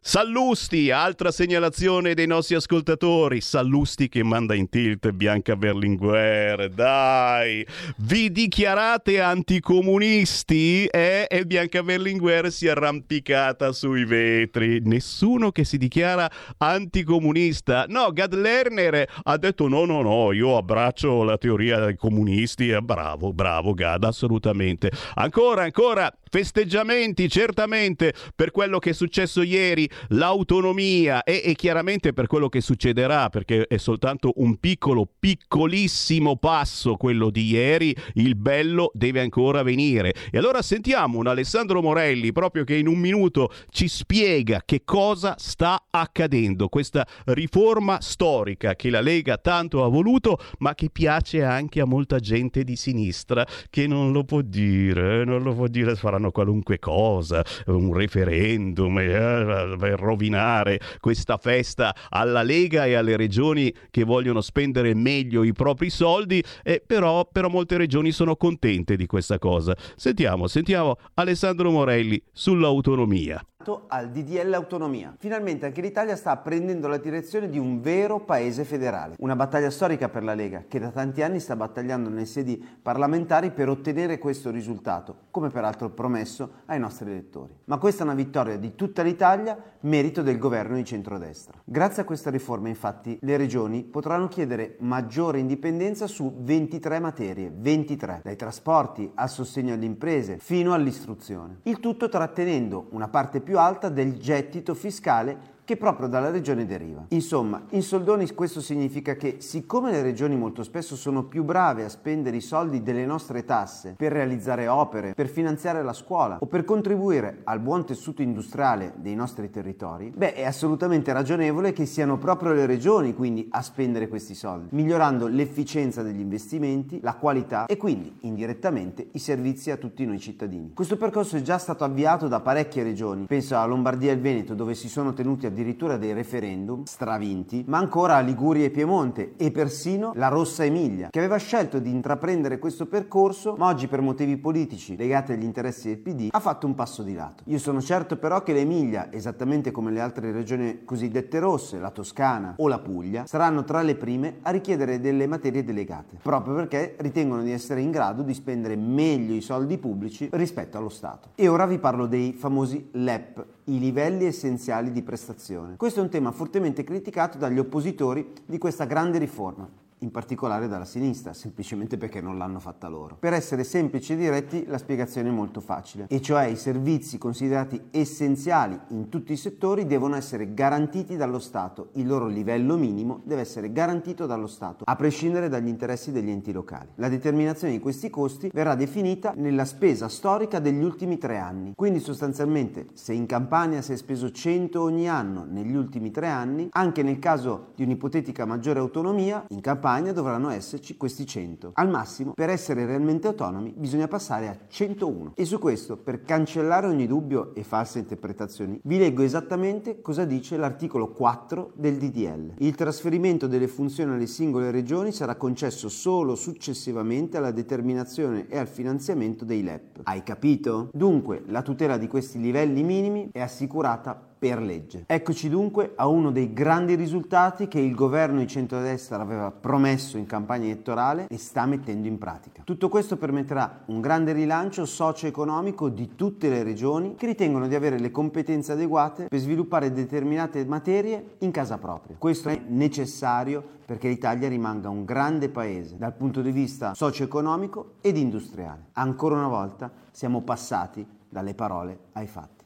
Sallusti, 0.02 0.92
altra 0.92 1.30
segnalazione 1.30 2.14
dei 2.14 2.26
nostri 2.26 2.56
ascoltatori. 2.56 3.42
Sallusti 3.42 4.08
che 4.08 4.24
manda 4.24 4.56
in 4.56 4.70
tilt 4.70 5.12
Bianca 5.12 5.58
Berlinguer. 5.58 6.70
Dai, 6.70 7.68
vi 7.98 8.32
dichiarate 8.32 9.20
anticomunisti? 9.20 10.86
Eh? 10.86 11.28
E 11.30 11.46
Bianca 11.46 11.84
Berlinguer 11.84 12.50
si 12.50 12.68
è 12.68 12.70
arrampicata 12.70 13.74
sui 13.74 14.06
vetri. 14.06 14.80
Nessuno 14.86 15.52
che 15.52 15.66
si 15.66 15.78
dichiara 15.78 16.32
anticomunista. 16.60 17.84
No, 17.90 18.14
Gad 18.14 18.34
Lerner 18.34 19.06
ha 19.24 19.38
detto 19.38 19.68
no, 19.68 19.84
no, 19.84 20.02
no, 20.02 20.32
io 20.32 20.56
abbraccio 20.56 21.24
la 21.24 21.38
teoria 21.38 21.78
dei 21.78 21.98
comunisti. 21.98 22.70
Eh, 22.70 22.82
bravo, 22.82 23.34
bravo 23.34 23.74
Gad, 23.74 24.06
assolutamente. 24.06 24.92
Ancora, 25.16 25.64
ancora, 25.64 26.12
festeggiamenti 26.30 27.28
certamente 27.28 28.14
per 28.36 28.52
quello 28.52 28.80
che 28.80 28.92
è 28.92 28.94
successo 28.94 29.42
ieri, 29.42 29.89
l'autonomia 30.10 31.24
e, 31.24 31.42
e, 31.46 31.56
chiaramente 31.56 32.14
per 32.14 32.28
quello 32.28 32.50
che 32.50 32.62
succederà, 32.62 33.30
perché 33.30 33.66
è 33.68 33.78
soltanto 33.78 34.34
un 34.38 34.58
piccolo, 34.58 35.08
piccolissimo 35.20 36.38
passo 36.38 36.96
quello 36.96 37.30
di 37.30 37.48
ieri, 37.48 37.96
il 38.16 38.36
bello 38.36 38.92
deve 38.94 39.22
ancora 39.22 39.64
venire. 39.64 40.14
E 40.32 40.38
allora 40.38 40.62
sentiamo 40.62 41.18
un 41.18 41.28
Alessandro 41.28 41.82
Morelli 41.82 42.32
proprio 42.32 42.64
che 42.64 42.76
in 42.76 42.88
un 42.88 42.98
minuto 42.98 43.52
ci 43.70 43.88
spiega 43.88 44.62
che 44.66 44.82
cosa 44.84 45.36
sta 45.38 45.86
accadendo, 45.90 46.68
questa 46.70 47.06
riforma 47.26 48.00
storica 48.02 48.76
che 48.76 48.90
la 48.90 49.02
Lega 49.02 49.38
tanto 49.38 49.84
ha 49.84 49.88
voluto, 49.88 50.38
ma 50.60 50.76
che 50.76 50.90
piace 50.90 51.44
anche 51.44 51.82
a 51.82 51.86
molta 51.86 52.20
gente 52.20 52.64
di 52.64 52.76
sinistra 52.76 53.46
che 53.70 53.88
non 53.88 54.12
lo 54.12 54.24
può 54.24 54.42
dire, 54.42 55.24
non 55.26 55.44
lo 55.44 55.54
può 55.54 55.68
dire, 55.68 55.96
faranno 55.96 56.32
qualunque 56.32 56.80
cosa, 56.80 57.44
un 57.68 57.94
referendum 57.94 59.00
eh, 59.00 59.76
per 59.80 60.00
rovinare 60.00 60.80
questa 61.00 61.38
festa 61.38 61.96
alla 62.10 62.44
Lega 62.44 62.86
e 62.86 62.94
alle 62.94 63.16
regioni 63.16 63.74
che 63.90 64.04
vogliono 64.04 64.42
spendere 64.42 64.94
meglio 64.94 65.44
i 65.44 65.54
propri 65.54 65.90
soldi, 65.90 66.44
eh, 66.64 66.84
però, 66.86 67.28
però 67.32 67.50
molte 67.50 67.78
regioni 67.78 68.12
sono 68.12 68.36
contente 68.36 68.96
di 68.96 69.06
questa 69.06 69.40
cosa. 69.40 69.76
Sentiamo, 69.96 70.48
sentiamo 70.48 70.98
Alessandro 71.16 71.72
Morelli 71.72 72.22
sull'autonomia 72.32 73.42
al 73.88 74.10
DDL 74.10 74.54
Autonomia. 74.54 75.16
Finalmente 75.18 75.66
anche 75.66 75.82
l'Italia 75.82 76.16
sta 76.16 76.36
prendendo 76.38 76.88
la 76.88 76.98
direzione 76.98 77.50
di 77.50 77.58
un 77.58 77.82
vero 77.82 78.20
paese 78.20 78.64
federale. 78.64 79.16
Una 79.20 79.36
battaglia 79.36 79.70
storica 79.70 80.10
per 80.10 80.24
la 80.24 80.34
Lega, 80.34 80.64
che 80.68 80.80
da 80.80 80.90
tanti 80.90 81.22
anni 81.22 81.40
sta 81.40 81.56
battagliando 81.56 82.10
nelle 82.10 82.26
sedi 82.26 82.64
parlamentari 82.82 83.52
per 83.52 83.70
ottenere 83.70 84.18
questo 84.18 84.50
risultato, 84.50 85.16
come 85.32 85.50
peraltro 85.50 85.90
promesso 85.90 86.52
ai 86.66 86.80
nostri 86.80 87.10
elettori. 87.10 87.54
Ma 87.66 87.78
questa 87.78 88.02
è 88.04 88.06
una 88.06 88.16
vittoria 88.16 88.58
di 88.58 88.76
tutta 88.76 89.04
l'Italia, 89.04 89.58
merito 89.82 90.22
del 90.22 90.38
governo 90.38 90.76
di 90.76 90.86
centrodestra. 90.86 91.60
Grazie 91.64 92.02
a 92.02 92.06
questa 92.06 92.30
riforma, 92.30 92.68
infatti, 92.68 93.18
le 93.22 93.38
regioni 93.38 93.84
potranno 93.84 94.28
chiedere 94.28 94.76
maggiore 94.80 95.40
indipendenza 95.40 96.08
su 96.08 96.34
23 96.40 97.00
materie, 97.00 97.52
23, 97.54 98.22
dai 98.24 98.36
trasporti 98.36 99.12
al 99.16 99.30
sostegno 99.30 99.74
alle 99.74 99.86
imprese 99.86 100.38
fino 100.40 100.74
all'istruzione. 100.74 101.60
Il 101.64 101.80
tutto 101.80 102.10
trattenendo 102.10 102.88
una 102.92 103.08
parte 103.08 103.42
più 103.42 103.59
alta 103.60 103.90
del 103.90 104.18
gettito 104.20 104.74
fiscale 104.74 105.58
che 105.70 105.78
proprio 105.78 106.08
dalla 106.08 106.32
regione 106.32 106.66
deriva. 106.66 107.06
Insomma, 107.10 107.62
in 107.70 107.84
soldoni 107.84 108.28
questo 108.34 108.60
significa 108.60 109.14
che 109.14 109.36
siccome 109.38 109.92
le 109.92 110.02
regioni 110.02 110.36
molto 110.36 110.64
spesso 110.64 110.96
sono 110.96 111.26
più 111.26 111.44
brave 111.44 111.84
a 111.84 111.90
spendere 111.90 112.38
i 112.38 112.42
soldi 112.42 112.82
delle 112.82 113.06
nostre 113.06 113.46
tasse 113.46 113.94
per 113.96 114.12
realizzare 114.12 114.68
opere, 114.68 115.14
per 115.14 115.28
finanziare 115.28 115.84
la 115.84 115.94
scuola 115.94 116.38
o 116.40 116.48
per 116.48 116.66
contribuire 116.66 117.42
al 117.44 117.60
buon 117.60 117.86
tessuto 117.86 118.24
industriale 118.24 118.94
dei 118.96 119.14
nostri 119.14 119.52
territori, 119.52 120.10
beh 120.10 120.34
è 120.34 120.44
assolutamente 120.44 121.14
ragionevole 121.14 121.72
che 121.72 121.86
siano 121.86 122.18
proprio 122.18 122.54
le 122.54 122.66
regioni 122.66 123.14
quindi 123.14 123.48
a 123.52 123.62
spendere 123.62 124.08
questi 124.08 124.34
soldi, 124.34 124.70
migliorando 124.72 125.28
l'efficienza 125.28 126.02
degli 126.02 126.20
investimenti, 126.20 127.00
la 127.04 127.14
qualità 127.14 127.68
e 127.68 127.78
quindi 127.78 128.18
indirettamente 128.22 129.10
i 129.12 129.20
servizi 129.20 129.70
a 129.70 129.78
tutti 129.78 130.04
noi 130.04 130.18
cittadini. 130.18 130.72
Questo 130.74 130.98
percorso 130.98 131.38
è 131.38 131.44
già 131.44 131.60
stato 131.60 131.84
avviato 131.84 132.28
da 132.28 132.40
parecchie 132.40 132.82
regioni, 132.82 133.26
penso 133.26 133.56
a 133.56 133.66
Lombardia 133.66 134.10
e 134.10 134.16
il 134.16 134.22
Veneto 134.22 134.56
dove 134.56 134.74
si 134.74 134.90
sono 134.90 135.14
tenuti 135.14 135.46
a 135.46 135.58
addirittura 135.60 135.98
dei 135.98 136.14
referendum 136.14 136.84
stravinti, 136.86 137.66
ma 137.68 137.78
ancora 137.78 138.20
Liguria 138.22 138.66
e 138.66 138.70
Piemonte 138.70 139.34
e 139.36 139.52
persino 139.52 140.14
la 140.16 140.30
Rossa 140.30 140.64
Emilia, 140.64 141.10
che 141.10 141.20
aveva 141.20 141.38
scelto 141.38 141.80
di 141.80 141.90
intraprendere 141.90 142.60
questo 142.60 142.86
percorso, 142.86 143.56
ma 143.58 143.68
oggi 143.68 143.88
per 143.88 144.02
motivi 144.02 144.38
politici 144.38 144.96
legati 144.96 145.34
agli 145.34 145.44
interessi 145.44 145.90
del 145.90 145.98
PD 145.98 146.28
ha 146.32 146.40
fatto 146.40 146.66
un 146.66 146.76
passo 146.76 147.04
di 147.04 147.14
lato. 147.14 147.44
Io 147.48 147.60
sono 147.60 147.82
certo 147.82 148.18
però 148.18 148.42
che 148.42 148.54
l'Emilia, 148.54 149.12
esattamente 149.12 149.72
come 149.72 149.92
le 149.92 150.00
altre 150.00 150.32
regioni 150.32 150.84
cosiddette 150.86 151.40
rosse, 151.40 151.80
la 151.80 151.92
Toscana 151.92 152.54
o 152.58 152.68
la 152.68 152.80
Puglia, 152.80 153.26
saranno 153.26 153.64
tra 153.64 153.82
le 153.82 153.96
prime 153.96 154.38
a 154.44 154.52
richiedere 154.52 155.00
delle 155.00 155.28
materie 155.28 155.64
delegate, 155.64 156.18
proprio 156.22 156.56
perché 156.56 156.96
ritengono 157.00 157.42
di 157.42 157.52
essere 157.52 157.82
in 157.82 157.92
grado 157.92 158.22
di 158.22 158.34
spendere 158.34 158.76
meglio 158.76 159.34
i 159.34 159.42
soldi 159.42 159.78
pubblici 159.78 160.30
rispetto 160.32 160.78
allo 160.78 160.90
Stato. 160.90 161.30
E 161.36 161.48
ora 161.48 161.66
vi 161.66 161.80
parlo 161.80 162.06
dei 162.06 162.32
famosi 162.34 162.90
LEP, 162.94 163.46
i 163.74 163.80
livelli 163.80 164.26
essenziali 164.26 164.92
di 164.92 165.04
prestazione. 165.04 165.76
Questo 165.78 166.00
è 166.00 166.04
un 166.04 166.10
tema 166.10 166.32
fortemente 166.32 166.84
criticato 166.84 167.38
dagli 167.38 167.60
oppositori 167.60 168.34
di 168.46 168.58
questa 168.58 168.86
grande 168.86 169.18
riforma. 169.20 169.79
In 170.00 170.12
particolare 170.12 170.68
dalla 170.68 170.86
sinistra, 170.86 171.34
semplicemente 171.34 171.98
perché 171.98 172.22
non 172.22 172.38
l'hanno 172.38 172.60
fatta 172.60 172.88
loro. 172.88 173.18
Per 173.20 173.34
essere 173.34 173.64
semplici 173.64 174.14
e 174.14 174.18
diretti 174.18 174.66
la 174.66 174.78
spiegazione 174.78 175.30
è 175.30 175.32
molto 175.32 175.60
facile, 175.60 176.06
e 176.08 176.22
cioè 176.22 176.46
i 176.46 176.56
servizi 176.56 177.18
considerati 177.18 177.82
essenziali 177.92 178.80
in 178.90 179.10
tutti 179.10 179.34
i 179.34 179.38
settori 179.38 179.86
devono 179.86 180.16
essere 180.16 180.54
garantiti 180.54 181.16
dallo 181.16 181.40
Stato, 181.40 181.90
il 181.94 182.08
loro 182.08 182.28
livello 182.28 182.78
minimo 182.78 183.22
deve 183.26 183.42
essere 183.42 183.72
garantito 183.72 184.26
dallo 184.26 184.48
Stato, 184.48 184.84
a 184.86 184.96
prescindere 184.96 185.50
dagli 185.50 185.68
interessi 185.68 186.12
degli 186.12 186.30
enti 186.30 186.52
locali. 186.52 186.90
La 186.96 187.10
determinazione 187.10 187.74
di 187.74 187.80
questi 187.80 188.10
costi 188.10 188.50
verrà 188.54 188.76
definita 188.76 189.34
nella 189.36 189.66
spesa 189.66 190.08
storica 190.08 190.60
degli 190.60 190.84
ultimi 190.84 191.18
tre 191.18 191.38
anni, 191.38 191.74
quindi 191.76 192.00
sostanzialmente 192.00 192.88
se 192.94 193.14
in 193.14 193.26
Campania 193.26 193.82
si 193.82 193.94
è 193.94 193.98
speso 193.98 194.32
100 194.32 194.82
ogni 194.82 195.10
anno 195.10 195.46
negli 195.50 195.76
ultimi 195.76 196.12
tre 196.12 196.28
anni, 196.28 196.70
anche 196.72 197.04
nel 197.04 197.20
caso 197.20 197.68
di 197.76 197.84
un'ipotetica 197.84 198.46
maggiore 198.46 198.80
autonomia, 198.80 199.46
in 199.50 199.62
Campania 199.62 199.88
dovranno 200.14 200.50
esserci 200.50 200.96
questi 200.98 201.26
100. 201.26 201.72
Al 201.74 201.90
massimo, 201.90 202.34
per 202.34 202.50
essere 202.50 202.86
realmente 202.86 203.28
autonomi, 203.28 203.74
bisogna 203.76 204.08
passare 204.08 204.48
a 204.48 204.58
101. 204.68 205.34
E 205.36 205.46
su 205.46 205.58
questo, 205.58 205.98
per 205.98 206.22
cancellare 206.22 206.88
ogni 206.88 207.08
dubbio 207.08 207.56
e 207.56 207.64
false 207.64 208.00
interpretazioni, 208.00 208.80
vi 208.84 208.98
leggo 209.00 209.24
esattamente 209.24 210.02
cosa 210.02 210.26
dice 210.26 210.58
l'articolo 210.58 211.12
4 211.12 211.72
del 211.76 211.98
DDL. 211.98 212.54
Il 212.60 212.76
trasferimento 212.76 213.48
delle 213.48 213.68
funzioni 213.68 214.14
alle 214.14 214.28
singole 214.28 214.70
regioni 214.72 215.12
sarà 215.12 215.36
concesso 215.36 215.90
solo 215.90 216.36
successivamente 216.36 217.38
alla 217.38 217.52
determinazione 217.52 218.48
e 218.48 218.58
al 218.60 218.68
finanziamento 218.68 219.44
dei 219.44 219.64
LEP. 219.64 220.02
Hai 220.04 220.22
capito? 220.22 220.90
Dunque, 220.94 221.44
la 221.48 221.64
tutela 221.64 221.98
di 221.98 222.08
questi 222.08 222.40
livelli 222.40 222.84
minimi 222.84 223.30
è 223.32 223.42
assicurata 223.42 224.29
per 224.40 224.62
legge. 224.62 225.04
Eccoci 225.06 225.50
dunque 225.50 225.92
a 225.96 226.08
uno 226.08 226.32
dei 226.32 226.54
grandi 226.54 226.96
risultati 226.96 227.68
che 227.68 227.80
il 227.80 227.94
governo 227.94 228.40
di 228.40 228.48
centrodestra 228.48 229.20
aveva 229.20 229.52
promesso 229.52 230.18
in 230.18 230.26
campagna 230.26 230.66
elettorale 230.66 231.28
e 231.30 231.38
sta 231.38 231.66
mettendo 231.66 232.08
in 232.08 232.18
pratica. 232.18 232.62
Tutto 232.64 232.88
questo 232.88 233.18
permetterà 233.18 233.82
un 233.88 234.00
grande 234.00 234.32
rilancio 234.32 234.86
socio-economico 234.86 235.90
di 235.90 236.16
tutte 236.16 236.48
le 236.48 236.64
regioni 236.64 237.16
che 237.16 237.26
ritengono 237.26 237.68
di 237.68 237.76
avere 237.76 238.00
le 238.00 238.12
competenze 238.12 238.72
adeguate 238.72 239.28
per 239.28 239.40
sviluppare 239.40 239.92
determinate 239.92 240.64
materie 240.66 241.36
in 241.40 241.52
casa 241.52 241.78
propria. 241.78 242.16
Questo 242.18 242.48
è 242.48 242.62
necessario 242.68 243.78
perché 243.86 244.08
l'Italia 244.08 244.48
rimanga 244.48 244.88
un 244.88 245.04
grande 245.04 245.50
paese 245.50 245.98
dal 245.98 246.14
punto 246.14 246.42
di 246.42 246.52
vista 246.52 246.94
socio-economico 246.94 247.96
ed 248.02 248.18
industriale. 248.18 248.86
Ancora 248.94 249.36
una 249.36 249.48
volta 249.48 249.92
siamo 250.12 250.42
passati 250.42 251.06
dalle 251.28 251.54
parole 251.56 252.00
ai 252.14 252.28
fatti. 252.28 252.59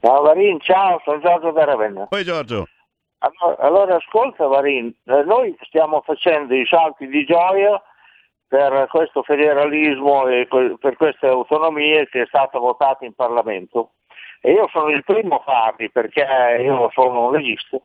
Ciao 0.00 0.22
Varin, 0.22 0.58
ciao, 0.60 1.00
sono 1.04 1.20
Giorgio 1.20 1.50
da 1.50 1.64
Ravenna. 1.64 2.06
Poi 2.06 2.24
Giorgio. 2.24 2.66
Allora, 3.18 3.58
allora, 3.58 3.96
ascolta 3.96 4.46
Varin, 4.46 4.86
eh, 5.04 5.22
noi 5.24 5.54
stiamo 5.66 6.00
facendo 6.00 6.54
i 6.54 6.64
salti 6.64 7.06
di 7.06 7.26
gioia 7.26 7.78
per 8.50 8.88
questo 8.88 9.22
federalismo 9.22 10.26
e 10.26 10.48
per 10.80 10.96
queste 10.96 11.28
autonomie 11.28 12.08
che 12.08 12.22
è 12.22 12.26
stato 12.26 12.58
votato 12.58 13.04
in 13.04 13.14
Parlamento. 13.14 13.92
E 14.40 14.50
io 14.50 14.66
sono 14.72 14.88
il 14.88 15.04
primo 15.04 15.36
a 15.36 15.42
farli 15.44 15.88
perché 15.88 16.26
io 16.60 16.90
sono 16.92 17.26
un 17.26 17.32
legista. 17.32 17.78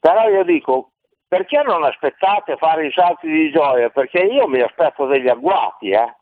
Però 0.00 0.28
io 0.30 0.44
dico, 0.44 0.92
perché 1.28 1.60
non 1.62 1.84
aspettate 1.84 2.56
fare 2.56 2.86
i 2.86 2.92
salti 2.92 3.28
di 3.28 3.50
gioia? 3.50 3.90
Perché 3.90 4.20
io 4.20 4.48
mi 4.48 4.60
aspetto 4.60 5.04
degli 5.04 5.28
agguati. 5.28 5.90
Eh? 5.90 6.14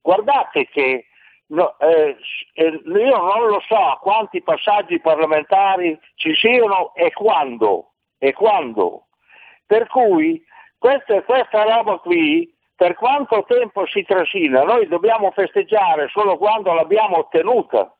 Guardate 0.00 0.66
che 0.68 1.04
no, 1.48 1.78
eh, 1.80 2.16
eh, 2.54 2.80
io 2.82 3.16
non 3.18 3.46
lo 3.46 3.60
so 3.68 3.98
quanti 4.00 4.40
passaggi 4.40 4.98
parlamentari 5.00 6.00
ci 6.14 6.34
siano 6.34 6.94
e 6.94 7.12
quando. 7.12 7.90
E 8.16 8.32
quando. 8.32 9.08
Per 9.66 9.86
cui 9.88 10.42
questa, 10.78 11.20
questa 11.24 11.62
roba 11.64 11.98
qui 11.98 12.50
per 12.80 12.94
quanto 12.94 13.44
tempo 13.46 13.84
si 13.84 14.02
trascina, 14.04 14.62
noi 14.62 14.88
dobbiamo 14.88 15.30
festeggiare 15.32 16.08
solo 16.08 16.38
quando 16.38 16.72
l'abbiamo 16.72 17.18
ottenuta, 17.18 17.94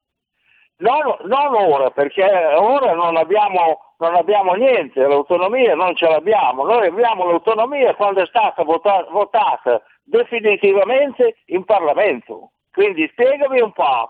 non, 0.78 1.16
non 1.24 1.55
ora, 1.55 1.91
perché 1.91 2.24
ora 2.24 2.95
non 2.95 3.18
abbiamo, 3.18 3.93
non 3.99 4.14
abbiamo, 4.14 4.55
niente, 4.55 5.07
l'autonomia 5.07 5.74
non 5.74 5.95
ce 5.97 6.09
l'abbiamo, 6.09 6.64
noi 6.64 6.87
abbiamo 6.87 7.26
l'autonomia 7.26 7.95
quando 7.95 8.22
è 8.22 8.26
stata 8.26 8.62
vota, 8.62 9.07
votata 9.11 9.83
definitivamente 10.03 11.37
in 11.49 11.62
Parlamento. 11.66 12.53
Quindi 12.72 13.07
spiegami 13.12 13.61
un 13.61 13.72
po', 13.72 14.09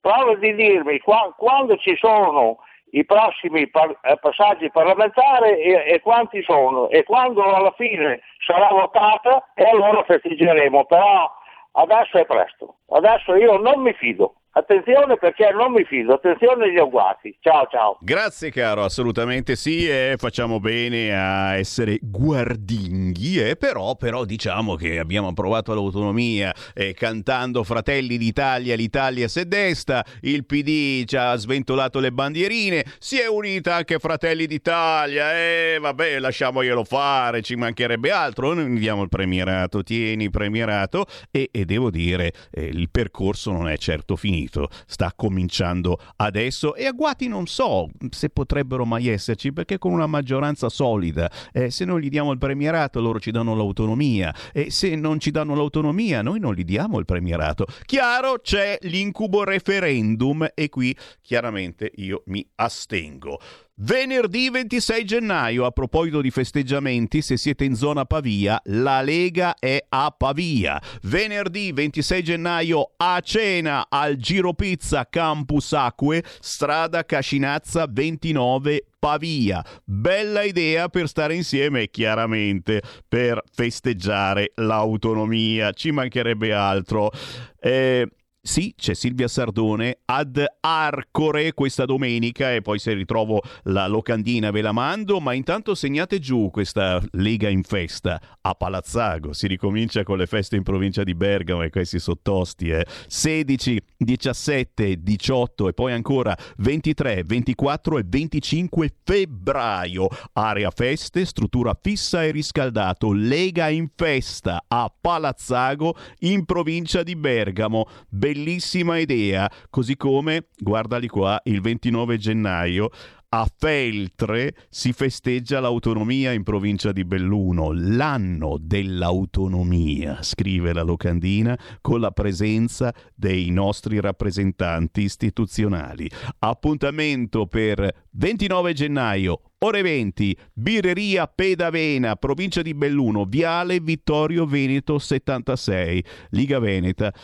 prova 0.00 0.36
di 0.36 0.54
dirmi 0.54 1.00
qua, 1.00 1.34
quando 1.36 1.76
ci 1.78 1.96
sono 1.96 2.58
i 2.94 3.04
prossimi 3.04 3.68
par- 3.68 3.98
eh, 4.02 4.16
passaggi 4.18 4.70
parlamentari 4.70 5.60
e, 5.60 5.84
e, 5.86 6.00
quanti 6.00 6.42
sono. 6.42 6.88
E 6.88 7.04
quando 7.04 7.42
alla 7.42 7.72
fine 7.72 8.20
sarà 8.44 8.68
votata 8.68 9.50
e 9.54 9.64
allora 9.64 10.02
festeggeremo, 10.04 10.84
però 10.84 11.30
adesso 11.72 12.18
è 12.18 12.26
presto, 12.26 12.76
adesso 12.90 13.34
io 13.34 13.56
non 13.56 13.80
mi 13.80 13.92
fido. 13.94 14.34
Attenzione 14.54 15.16
perché 15.16 15.50
non 15.50 15.72
mi 15.72 15.82
fido, 15.84 16.12
attenzione 16.12 16.64
agli 16.64 16.76
agguati. 16.76 17.34
Ciao 17.40 17.66
ciao. 17.70 17.96
Grazie 18.02 18.50
caro, 18.50 18.84
assolutamente 18.84 19.56
sì, 19.56 19.88
e 19.88 20.16
facciamo 20.18 20.60
bene 20.60 21.16
a 21.16 21.56
essere 21.56 21.98
guardinghi, 22.02 23.38
eh, 23.38 23.56
però, 23.56 23.96
però 23.96 24.26
diciamo 24.26 24.74
che 24.74 24.98
abbiamo 24.98 25.28
approvato 25.28 25.72
l'autonomia 25.72 26.52
eh, 26.74 26.92
cantando 26.92 27.64
Fratelli 27.64 28.18
d'Italia, 28.18 28.76
l'Italia 28.76 29.26
se 29.26 29.48
desta, 29.48 30.04
il 30.20 30.44
PD 30.44 31.06
ci 31.06 31.16
ha 31.16 31.34
sventolato 31.36 31.98
le 31.98 32.12
bandierine, 32.12 32.84
si 32.98 33.18
è 33.18 33.26
unita 33.26 33.76
anche 33.76 33.98
Fratelli 33.98 34.44
d'Italia, 34.44 35.32
e 35.32 35.72
eh, 35.76 35.78
vabbè 35.78 36.18
lasciamoglielo 36.18 36.84
fare, 36.84 37.40
ci 37.40 37.56
mancherebbe 37.56 38.10
altro, 38.10 38.52
noi 38.52 38.78
diamo 38.78 39.02
il 39.02 39.08
premierato, 39.08 39.82
tieni 39.82 40.28
premierato 40.28 41.06
e, 41.30 41.48
e 41.50 41.64
devo 41.64 41.88
dire 41.88 42.34
eh, 42.50 42.64
il 42.64 42.90
percorso 42.90 43.50
non 43.50 43.66
è 43.66 43.78
certo 43.78 44.14
finito 44.14 44.40
finito, 44.42 44.68
sta 44.86 45.12
cominciando 45.14 45.98
adesso 46.16 46.74
e 46.74 46.86
agguati 46.86 47.28
non 47.28 47.46
so 47.46 47.88
se 48.10 48.28
potrebbero 48.28 48.84
mai 48.84 49.08
esserci 49.08 49.52
perché 49.52 49.78
con 49.78 49.92
una 49.92 50.06
maggioranza 50.06 50.68
solida, 50.68 51.30
eh, 51.52 51.70
se 51.70 51.84
noi 51.84 52.02
gli 52.02 52.08
diamo 52.08 52.32
il 52.32 52.38
premierato 52.38 53.00
loro 53.00 53.20
ci 53.20 53.30
danno 53.30 53.54
l'autonomia 53.54 54.34
e 54.52 54.70
se 54.70 54.94
non 54.96 55.20
ci 55.20 55.30
danno 55.30 55.54
l'autonomia 55.54 56.22
noi 56.22 56.40
non 56.40 56.54
gli 56.54 56.64
diamo 56.64 56.98
il 56.98 57.04
premierato. 57.04 57.66
Chiaro 57.84 58.40
c'è 58.40 58.78
l'incubo 58.82 59.44
referendum 59.44 60.48
e 60.54 60.68
qui 60.68 60.96
chiaramente 61.20 61.90
io 61.96 62.22
mi 62.26 62.46
astengo. 62.56 63.38
Venerdì 63.74 64.50
26 64.50 65.04
gennaio, 65.04 65.64
a 65.64 65.70
proposito 65.70 66.20
di 66.20 66.30
festeggiamenti, 66.30 67.22
se 67.22 67.38
siete 67.38 67.64
in 67.64 67.74
zona 67.74 68.04
Pavia, 68.04 68.60
la 68.64 69.00
Lega 69.00 69.54
è 69.58 69.82
a 69.88 70.14
Pavia. 70.16 70.80
Venerdì 71.04 71.72
26 71.72 72.22
gennaio 72.22 72.92
a 72.98 73.18
cena 73.20 73.86
al 73.88 74.16
Giro 74.16 74.52
Pizza 74.52 75.08
Campus 75.08 75.72
Acque, 75.72 76.22
strada 76.40 77.06
Cascinazza 77.06 77.86
29 77.88 78.84
Pavia. 78.98 79.64
Bella 79.84 80.42
idea 80.42 80.88
per 80.88 81.08
stare 81.08 81.34
insieme 81.34 81.82
e 81.82 81.90
chiaramente 81.90 82.82
per 83.08 83.42
festeggiare 83.52 84.52
l'autonomia. 84.56 85.72
Ci 85.72 85.90
mancherebbe 85.92 86.52
altro. 86.52 87.10
Eh, 87.58 88.06
sì, 88.44 88.74
c'è 88.76 88.94
Silvia 88.94 89.28
Sardone 89.28 90.00
ad 90.04 90.44
Arcore 90.58 91.52
questa 91.52 91.84
domenica 91.84 92.52
e 92.52 92.60
poi 92.60 92.80
se 92.80 92.92
ritrovo 92.92 93.40
la 93.66 93.86
locandina 93.86 94.50
ve 94.50 94.62
la 94.62 94.72
mando, 94.72 95.20
ma 95.20 95.32
intanto 95.32 95.76
segnate 95.76 96.18
giù 96.18 96.50
questa 96.50 97.00
Lega 97.12 97.48
in 97.48 97.62
festa 97.62 98.20
a 98.40 98.54
Palazzago. 98.54 99.32
Si 99.32 99.46
ricomincia 99.46 100.02
con 100.02 100.18
le 100.18 100.26
feste 100.26 100.56
in 100.56 100.64
provincia 100.64 101.04
di 101.04 101.14
Bergamo 101.14 101.62
e 101.62 101.70
questi 101.70 102.00
sottosti, 102.00 102.70
eh. 102.70 102.84
16, 103.06 103.80
17, 103.96 105.00
18 105.00 105.68
e 105.68 105.72
poi 105.72 105.92
ancora 105.92 106.36
23, 106.56 107.22
24 107.24 107.98
e 107.98 108.02
25 108.04 108.94
febbraio. 109.04 110.08
Area 110.32 110.72
feste, 110.72 111.24
struttura 111.26 111.78
fissa 111.80 112.24
e 112.24 112.32
riscaldato. 112.32 113.12
Lega 113.12 113.68
in 113.68 113.86
festa 113.94 114.64
a 114.66 114.92
Palazzago 115.00 115.94
in 116.20 116.44
provincia 116.44 117.04
di 117.04 117.14
Bergamo 117.14 117.86
bellissima 118.32 118.96
idea, 118.96 119.50
così 119.68 119.96
come, 119.96 120.46
guardali 120.56 121.06
qua, 121.06 121.38
il 121.44 121.60
29 121.60 122.16
gennaio 122.16 122.90
a 123.34 123.48
Feltre 123.56 124.54
si 124.68 124.92
festeggia 124.92 125.58
l'autonomia 125.58 126.32
in 126.32 126.42
provincia 126.42 126.92
di 126.92 127.04
Belluno, 127.04 127.72
l'anno 127.72 128.58
dell'autonomia, 128.60 130.22
scrive 130.22 130.74
la 130.74 130.82
locandina, 130.82 131.58
con 131.80 132.00
la 132.00 132.10
presenza 132.10 132.92
dei 133.14 133.48
nostri 133.50 134.00
rappresentanti 134.00 135.02
istituzionali. 135.02 136.10
Appuntamento 136.40 137.46
per 137.46 138.06
29 138.10 138.72
gennaio, 138.74 139.40
ore 139.60 139.80
20, 139.80 140.36
Birreria 140.52 141.26
Pedavena, 141.26 142.16
provincia 142.16 142.60
di 142.60 142.74
Belluno, 142.74 143.24
Viale 143.24 143.80
Vittorio 143.80 144.44
Veneto 144.44 144.98
76, 144.98 146.04
Liga 146.30 146.58
Veneta. 146.58 147.14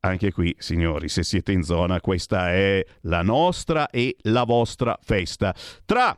Anche 0.00 0.30
qui, 0.30 0.54
signori, 0.58 1.08
se 1.08 1.24
siete 1.24 1.50
in 1.50 1.64
zona, 1.64 2.00
questa 2.00 2.52
è 2.52 2.84
la 3.02 3.22
nostra 3.22 3.90
e 3.90 4.16
la 4.22 4.44
vostra 4.44 4.96
festa. 5.02 5.52
Tra 5.84 6.16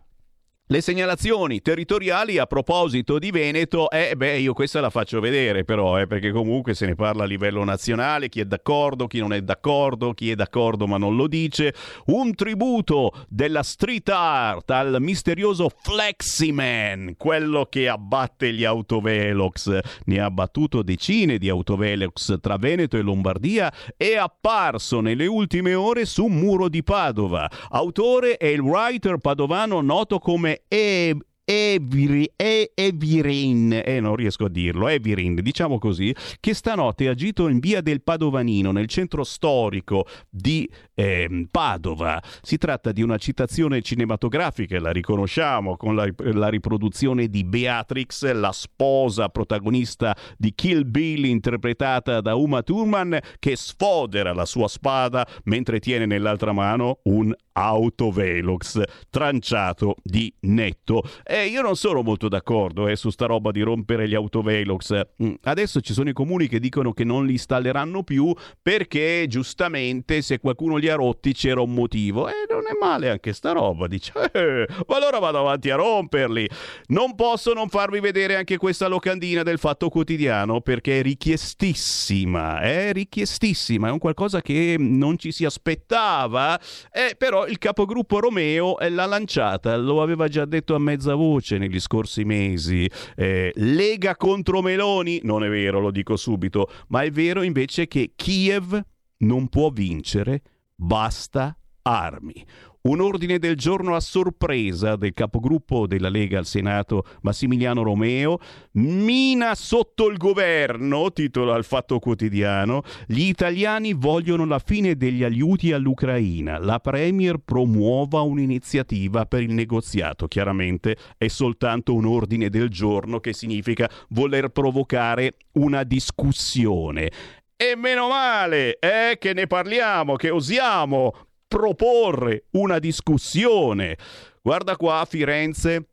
le 0.70 0.80
segnalazioni 0.80 1.60
territoriali 1.62 2.38
a 2.38 2.46
proposito 2.46 3.18
di 3.18 3.32
Veneto, 3.32 3.90
eh, 3.90 4.14
beh, 4.16 4.38
io 4.38 4.52
questa 4.52 4.80
la 4.80 4.88
faccio 4.88 5.18
vedere 5.18 5.64
però, 5.64 5.98
eh, 5.98 6.06
perché 6.06 6.30
comunque 6.30 6.74
se 6.74 6.86
ne 6.86 6.94
parla 6.94 7.24
a 7.24 7.26
livello 7.26 7.64
nazionale, 7.64 8.28
chi 8.28 8.38
è 8.38 8.44
d'accordo, 8.44 9.08
chi 9.08 9.18
non 9.18 9.32
è 9.32 9.42
d'accordo, 9.42 10.12
chi 10.12 10.30
è 10.30 10.36
d'accordo 10.36 10.86
ma 10.86 10.96
non 10.96 11.16
lo 11.16 11.26
dice. 11.26 11.74
Un 12.06 12.36
tributo 12.36 13.26
della 13.28 13.64
street 13.64 14.10
art 14.10 14.70
al 14.70 14.98
misterioso 15.00 15.72
Fleximan, 15.76 17.14
quello 17.16 17.66
che 17.68 17.88
abbatte 17.88 18.52
gli 18.52 18.62
autovelox. 18.62 19.76
Ne 20.04 20.20
ha 20.20 20.26
abbattuto 20.26 20.82
decine 20.82 21.38
di 21.38 21.48
autovelox 21.48 22.38
tra 22.40 22.58
Veneto 22.58 22.96
e 22.96 23.00
Lombardia, 23.00 23.72
è 23.96 24.14
apparso 24.14 25.00
nelle 25.00 25.26
ultime 25.26 25.74
ore 25.74 26.04
su 26.04 26.26
un 26.26 26.34
muro 26.34 26.68
di 26.68 26.84
Padova. 26.84 27.50
Autore 27.70 28.36
è 28.36 28.46
il 28.46 28.60
writer 28.60 29.18
padovano 29.18 29.80
noto 29.80 30.20
come 30.20 30.59
e 30.68 31.16
Eviri, 31.52 32.30
e 32.36 32.70
Evirin, 32.76 33.82
eh, 33.84 33.98
non 33.98 34.14
riesco 34.14 34.44
a 34.44 34.48
dirlo, 34.48 34.86
Evirin, 34.86 35.34
diciamo 35.34 35.80
così, 35.80 36.14
che 36.38 36.54
stanotte 36.54 37.08
ha 37.08 37.10
agito 37.10 37.48
in 37.48 37.58
via 37.58 37.80
del 37.80 38.02
Padovanino, 38.02 38.70
nel 38.70 38.86
centro 38.86 39.24
storico 39.24 40.06
di 40.28 40.70
eh, 40.94 41.48
Padova. 41.50 42.22
Si 42.40 42.56
tratta 42.56 42.92
di 42.92 43.02
una 43.02 43.16
citazione 43.16 43.82
cinematografica, 43.82 44.78
la 44.78 44.92
riconosciamo, 44.92 45.76
con 45.76 45.96
la, 45.96 46.08
la, 46.18 46.48
riproduzione 46.48 47.26
di 47.26 47.42
Beatrix, 47.42 48.30
la 48.30 48.52
sposa 48.52 49.28
protagonista 49.28 50.16
di 50.38 50.54
Kill 50.54 50.88
Bill, 50.88 51.24
interpretata 51.24 52.20
da 52.20 52.36
Uma 52.36 52.62
Thurman, 52.62 53.18
che 53.40 53.56
sfodera 53.56 54.32
la 54.32 54.44
sua 54.44 54.68
spada 54.68 55.26
mentre 55.44 55.80
tiene 55.80 56.06
nell'altra 56.06 56.52
mano 56.52 57.00
un 57.04 57.34
autovelox 57.60 58.82
tranciato 59.10 59.96
di 60.02 60.32
netto. 60.40 61.02
E 61.22 61.46
io 61.46 61.62
non 61.62 61.76
sono 61.76 62.02
molto 62.02 62.28
d'accordo 62.28 62.88
eh, 62.88 62.96
su 62.96 63.10
sta 63.10 63.26
roba 63.26 63.50
di 63.50 63.60
rompere 63.60 64.08
gli 64.08 64.14
autovelox. 64.14 65.00
Mm, 65.22 65.34
adesso 65.42 65.80
ci 65.80 65.92
sono 65.92 66.08
i 66.08 66.12
comuni 66.12 66.48
che 66.48 66.58
dicono 66.58 66.92
che 66.92 67.04
non 67.04 67.26
li 67.26 67.32
installeranno 67.32 68.02
più 68.02 68.34
perché 68.60 69.26
giustamente 69.28 70.22
se 70.22 70.38
qualcuno 70.38 70.76
li 70.76 70.88
ha 70.88 70.94
rotti 70.94 71.32
c'era 71.32 71.60
un 71.60 71.74
motivo. 71.74 72.28
E 72.28 72.46
non 72.48 72.62
è 72.66 72.76
male 72.78 73.10
anche 73.10 73.32
sta 73.32 73.52
roba, 73.52 73.86
dice. 73.86 74.12
Eh, 74.32 74.66
ma 74.86 74.96
allora 74.96 75.18
vado 75.18 75.40
avanti 75.40 75.70
a 75.70 75.76
romperli. 75.76 76.48
Non 76.88 77.14
posso 77.14 77.52
non 77.52 77.68
farvi 77.68 78.00
vedere 78.00 78.36
anche 78.36 78.56
questa 78.56 78.86
locandina 78.86 79.42
del 79.42 79.58
Fatto 79.58 79.88
Quotidiano 79.88 80.60
perché 80.60 81.00
è 81.00 81.02
richiestissima, 81.02 82.60
è 82.60 82.92
richiestissima, 82.92 83.88
è 83.88 83.90
un 83.90 83.98
qualcosa 83.98 84.40
che 84.40 84.76
non 84.78 85.18
ci 85.18 85.32
si 85.32 85.44
aspettava, 85.44 86.58
eh, 86.92 87.14
però 87.16 87.46
il 87.50 87.58
capogruppo 87.58 88.20
Romeo 88.20 88.78
eh, 88.78 88.88
l'ha 88.88 89.06
lanciata, 89.06 89.76
lo 89.76 90.02
aveva 90.02 90.28
già 90.28 90.44
detto 90.44 90.74
a 90.74 90.78
mezza 90.78 91.14
voce 91.14 91.58
negli 91.58 91.80
scorsi 91.80 92.24
mesi. 92.24 92.88
Eh, 93.16 93.52
Lega 93.56 94.16
contro 94.16 94.62
Meloni, 94.62 95.20
non 95.24 95.44
è 95.44 95.48
vero, 95.48 95.80
lo 95.80 95.90
dico 95.90 96.16
subito, 96.16 96.70
ma 96.88 97.02
è 97.02 97.10
vero 97.10 97.42
invece 97.42 97.88
che 97.88 98.12
Kiev 98.14 98.80
non 99.18 99.48
può 99.48 99.70
vincere, 99.70 100.42
basta 100.74 101.56
armi. 101.82 102.46
Un 102.82 102.98
ordine 103.02 103.38
del 103.38 103.56
giorno 103.56 103.94
a 103.94 104.00
sorpresa 104.00 104.96
del 104.96 105.12
capogruppo 105.12 105.86
della 105.86 106.08
Lega 106.08 106.38
al 106.38 106.46
Senato 106.46 107.04
Massimiliano 107.20 107.82
Romeo, 107.82 108.38
mina 108.72 109.54
sotto 109.54 110.08
il 110.08 110.16
governo, 110.16 111.12
titola 111.12 111.58
il 111.58 111.64
Fatto 111.64 111.98
Quotidiano, 111.98 112.80
gli 113.06 113.24
italiani 113.24 113.92
vogliono 113.92 114.46
la 114.46 114.58
fine 114.58 114.96
degli 114.96 115.22
aiuti 115.22 115.72
all'Ucraina, 115.72 116.58
la 116.58 116.78
Premier 116.78 117.36
promuova 117.44 118.22
un'iniziativa 118.22 119.26
per 119.26 119.42
il 119.42 119.52
negoziato, 119.52 120.26
chiaramente 120.26 120.96
è 121.18 121.28
soltanto 121.28 121.92
un 121.92 122.06
ordine 122.06 122.48
del 122.48 122.70
giorno 122.70 123.20
che 123.20 123.34
significa 123.34 123.90
voler 124.08 124.48
provocare 124.48 125.34
una 125.52 125.82
discussione. 125.82 127.10
E 127.56 127.76
meno 127.76 128.08
male, 128.08 128.78
eh, 128.78 129.18
che 129.18 129.34
ne 129.34 129.46
parliamo, 129.46 130.16
che 130.16 130.30
osiamo 130.30 131.28
proporre 131.50 132.44
una 132.50 132.78
discussione. 132.78 133.98
Guarda 134.40 134.76
qua, 134.76 135.04
Firenze, 135.04 135.88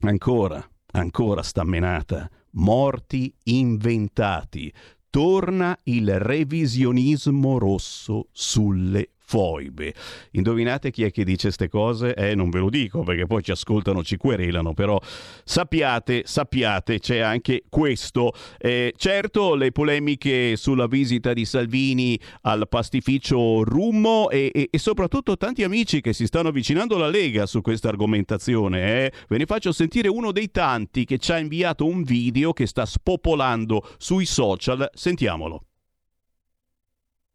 ancora, 0.00 0.68
ancora 0.90 1.44
sta 1.44 1.62
menata. 1.62 2.28
Morti 2.54 3.32
inventati. 3.44 4.74
Torna 5.08 5.78
il 5.84 6.18
revisionismo 6.18 7.58
rosso 7.58 8.26
sulle 8.32 9.11
foibe. 9.32 9.94
Indovinate 10.32 10.90
chi 10.90 11.04
è 11.04 11.10
che 11.10 11.24
dice 11.24 11.44
queste 11.44 11.70
cose? 11.70 12.12
Eh, 12.14 12.34
non 12.34 12.50
ve 12.50 12.58
lo 12.58 12.68
dico 12.68 13.02
perché 13.02 13.24
poi 13.24 13.42
ci 13.42 13.50
ascoltano, 13.50 14.04
ci 14.04 14.18
querelano, 14.18 14.74
però 14.74 15.00
sappiate, 15.42 16.24
sappiate, 16.26 16.98
c'è 16.98 17.20
anche 17.20 17.62
questo. 17.70 18.34
Eh, 18.58 18.92
certo, 18.94 19.54
le 19.54 19.72
polemiche 19.72 20.56
sulla 20.56 20.86
visita 20.86 21.32
di 21.32 21.46
Salvini 21.46 22.20
al 22.42 22.68
pastificio 22.68 23.64
Rummo 23.64 24.28
e, 24.28 24.50
e, 24.52 24.68
e, 24.70 24.78
soprattutto 24.78 25.38
tanti 25.38 25.62
amici 25.62 26.02
che 26.02 26.12
si 26.12 26.26
stanno 26.26 26.48
avvicinando 26.48 26.96
alla 26.96 27.08
Lega 27.08 27.46
su 27.46 27.62
questa 27.62 27.88
argomentazione. 27.88 29.04
Eh. 29.06 29.12
Ve 29.28 29.38
ne 29.38 29.46
faccio 29.46 29.72
sentire 29.72 30.08
uno 30.08 30.30
dei 30.30 30.50
tanti 30.50 31.06
che 31.06 31.16
ci 31.16 31.32
ha 31.32 31.38
inviato 31.38 31.86
un 31.86 32.02
video 32.02 32.52
che 32.52 32.66
sta 32.66 32.84
spopolando 32.84 33.82
sui 33.96 34.26
social. 34.26 34.90
Sentiamolo. 34.92 35.62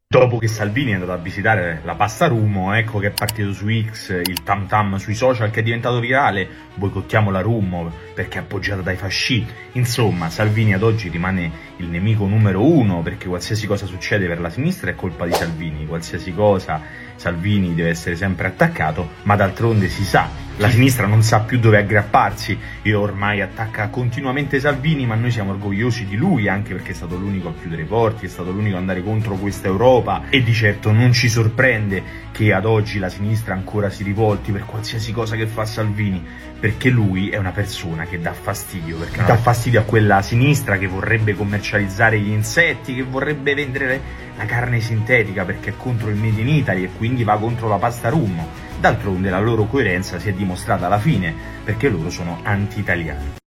Dopo 0.10 0.38
che 0.38 0.47
Salvini 0.47 0.91
è 0.91 0.93
andato 0.93 1.12
a 1.12 1.18
visitare 1.18 1.82
la 1.84 1.95
pasta 1.95 2.28
Rummo, 2.28 2.74
ecco 2.74 2.97
che 2.99 3.08
è 3.08 3.12
partito 3.12 3.51
su 3.51 3.68
X 3.68 4.22
il 4.24 4.41
tam 4.41 4.66
tam 4.66 4.95
sui 4.95 5.14
social 5.14 5.51
che 5.51 5.60
è 5.60 5.64
diventato 5.64 5.99
virale, 5.99 6.47
boicottiamo 6.76 7.30
la 7.30 7.41
Rummo 7.41 7.91
perché 8.14 8.38
è 8.38 8.41
appoggiata 8.41 8.82
dai 8.82 8.95
fascisti. 8.95 9.51
Insomma, 9.74 10.30
Salvini 10.30 10.74
ad 10.74 10.84
oggi 10.84 11.10
rimane 11.10 11.51
il 11.80 11.88
nemico 11.88 12.26
numero 12.26 12.64
uno 12.64 13.01
perché 13.01 13.28
qualsiasi 13.28 13.68
cosa 13.68 13.86
succede 13.86 14.28
per 14.28 14.39
la 14.39 14.49
sinistra 14.49 14.89
è 14.89 14.95
colpa 14.95 15.26
di 15.26 15.34
Salvini, 15.34 15.86
qualsiasi 15.86 16.34
cosa 16.34 16.82
Salvini 17.18 17.76
deve 17.76 17.89
essere 17.89 18.15
sempre 18.15 18.47
attaccato, 18.47 19.09
ma 19.24 19.36
d'altronde 19.36 19.89
si 19.89 20.03
sa, 20.03 20.30
la 20.59 20.70
sinistra 20.70 21.05
non 21.05 21.22
sa 21.22 21.41
più 21.41 21.59
dove 21.59 21.78
aggrapparsi. 21.78 22.57
E 22.82 22.93
ormai 22.95 23.41
attacca 23.41 23.89
continuamente 23.89 24.59
Salvini, 24.59 25.05
ma 25.05 25.13
noi 25.13 25.30
siamo 25.30 25.51
orgogliosi 25.51 26.05
di 26.05 26.15
lui 26.15 26.47
anche 26.47 26.74
perché 26.74 26.91
è 26.91 26.95
stato 26.95 27.15
l'unico 27.15 27.49
a 27.49 27.53
chiudere 27.59 27.84
i 27.84 27.86
porti, 27.86 28.26
è 28.26 28.30
stato 28.30 28.51
l'unico 28.51 28.76
ad 28.76 28.82
andare 28.82 29.03
contro 29.03 29.36
questa 29.36 29.68
Europa. 29.68 30.24
E 30.30 30.41
di 30.41 30.53
certo 30.53 30.91
non 30.91 31.11
ci 31.11 31.30
sorprende 31.30 32.26
che 32.32 32.53
ad 32.53 32.65
oggi 32.65 32.97
la 32.97 33.09
sinistra 33.09 33.53
ancora 33.53 33.89
si 33.89 34.03
rivolti 34.03 34.51
per 34.51 34.65
qualsiasi 34.65 35.11
cosa 35.11 35.36
che 35.36 35.45
fa 35.45 35.65
Salvini, 35.65 36.24
perché 36.60 36.89
lui 36.89 37.30
è 37.30 37.38
una 37.38 37.51
persona 37.51 38.05
che 38.05 38.20
dà 38.20 38.34
fastidio, 38.34 38.97
perché 38.97 39.24
dà 39.24 39.38
fastidio 39.38 39.82
a 39.82 39.84
quella 39.84 40.22
sinistra 40.22 40.78
che 40.78 40.88
vorrebbe 40.88 41.34
commercializzare 41.36 42.20
gli 42.20 42.32
insetti, 42.32 42.95
che 42.95 43.03
vorrebbe 43.03 43.53
vendere 43.53 44.01
la 44.36 44.45
carne 44.45 44.80
sintetica 44.80 45.45
perché 45.45 45.72
è 45.72 45.74
contro 45.78 46.10
il 46.10 46.16
Made 46.16 46.41
in 46.41 46.47
Italy 46.47 46.84
e 46.84 46.89
quindi 46.97 47.24
va 47.24 47.38
contro 47.38 47.68
la 47.68 47.78
pasta 47.78 48.10
rummo. 48.10 48.47
D'altronde 48.80 49.30
la 49.30 49.39
loro 49.39 49.66
coerenza 49.66 50.20
si 50.20 50.30
è 50.30 50.34
dimostrata 50.34 50.86
alla 50.86 50.99
fine 50.99 51.34
perché 51.64 51.89
loro 51.89 52.10
sono 52.10 52.39
anti-italiani. 52.43 53.45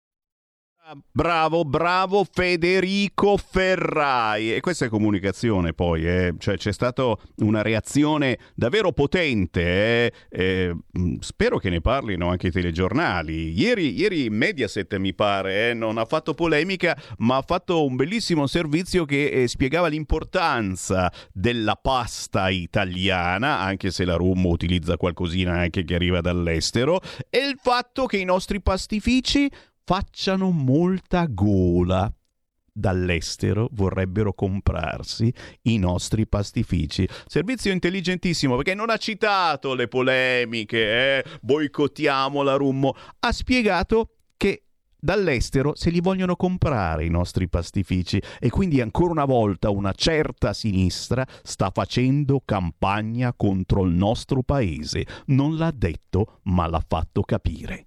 Bravo, 1.12 1.64
bravo 1.64 2.26
Federico 2.28 3.36
Ferrai. 3.36 4.54
E 4.54 4.60
questa 4.60 4.86
è 4.86 4.88
comunicazione 4.88 5.72
poi, 5.72 6.04
eh? 6.04 6.34
cioè, 6.38 6.56
c'è 6.56 6.72
stata 6.72 7.16
una 7.36 7.62
reazione 7.62 8.38
davvero 8.56 8.90
potente. 8.90 9.62
Eh? 9.62 10.12
Eh, 10.28 10.76
spero 11.20 11.58
che 11.58 11.70
ne 11.70 11.80
parlino 11.80 12.28
anche 12.28 12.48
i 12.48 12.50
telegiornali. 12.50 13.56
Ieri, 13.56 13.96
ieri 13.96 14.30
Mediaset 14.30 14.96
mi 14.96 15.14
pare, 15.14 15.70
eh, 15.70 15.74
non 15.74 15.96
ha 15.96 16.04
fatto 16.06 16.34
polemica, 16.34 17.00
ma 17.18 17.36
ha 17.36 17.42
fatto 17.42 17.84
un 17.84 17.94
bellissimo 17.94 18.48
servizio 18.48 19.04
che 19.04 19.26
eh, 19.26 19.46
spiegava 19.46 19.86
l'importanza 19.86 21.12
della 21.32 21.76
pasta 21.76 22.48
italiana, 22.48 23.60
anche 23.60 23.92
se 23.92 24.04
la 24.04 24.16
Rummo 24.16 24.48
utilizza 24.48 24.96
qualcosina 24.96 25.52
anche 25.52 25.84
che 25.84 25.94
arriva 25.94 26.20
dall'estero, 26.20 27.00
e 27.28 27.38
il 27.38 27.58
fatto 27.62 28.06
che 28.06 28.16
i 28.16 28.24
nostri 28.24 28.60
pastifici 28.60 29.48
facciano 29.90 30.52
molta 30.52 31.26
gola. 31.28 32.08
dall'estero 32.72 33.68
vorrebbero 33.72 34.32
comprarsi 34.32 35.34
i 35.62 35.78
nostri 35.78 36.28
pastifici. 36.28 37.08
Servizio 37.26 37.72
intelligentissimo 37.72 38.54
perché 38.54 38.74
non 38.74 38.88
ha 38.88 38.96
citato 38.96 39.74
le 39.74 39.88
polemiche, 39.88 41.18
eh? 41.18 41.24
boicottiamo 41.40 42.42
la 42.42 42.54
Rummo, 42.54 42.94
ha 43.18 43.32
spiegato 43.32 44.14
che 44.36 44.66
dall'estero 44.96 45.74
se 45.74 45.90
li 45.90 46.00
vogliono 46.00 46.36
comprare 46.36 47.04
i 47.04 47.10
nostri 47.10 47.48
pastifici 47.48 48.22
e 48.38 48.48
quindi 48.48 48.80
ancora 48.80 49.10
una 49.10 49.24
volta 49.24 49.70
una 49.70 49.92
certa 49.92 50.52
sinistra 50.52 51.26
sta 51.42 51.70
facendo 51.74 52.40
campagna 52.44 53.34
contro 53.36 53.82
il 53.82 53.92
nostro 53.92 54.44
paese. 54.44 55.04
Non 55.26 55.56
l'ha 55.56 55.72
detto, 55.74 56.38
ma 56.44 56.68
l'ha 56.68 56.82
fatto 56.86 57.22
capire. 57.22 57.86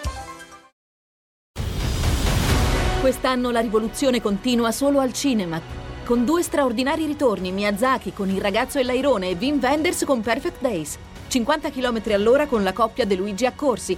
Quest'anno 3.01 3.49
la 3.49 3.61
rivoluzione 3.61 4.21
continua 4.21 4.71
solo 4.71 4.99
al 4.99 5.11
cinema. 5.11 5.59
Con 6.05 6.23
due 6.23 6.43
straordinari 6.43 7.07
ritorni, 7.07 7.51
Miyazaki 7.51 8.13
con 8.13 8.29
Il 8.29 8.39
ragazzo 8.39 8.77
e 8.77 8.83
l'airone 8.83 9.29
e 9.29 9.37
Wim 9.39 9.59
Wenders 9.59 10.05
con 10.05 10.21
Perfect 10.21 10.61
Days. 10.61 10.99
50 11.27 11.71
km 11.71 12.01
all'ora 12.11 12.45
con 12.45 12.61
la 12.61 12.73
coppia 12.73 13.03
De 13.07 13.15
Luigi 13.15 13.47
Accorsi. 13.47 13.97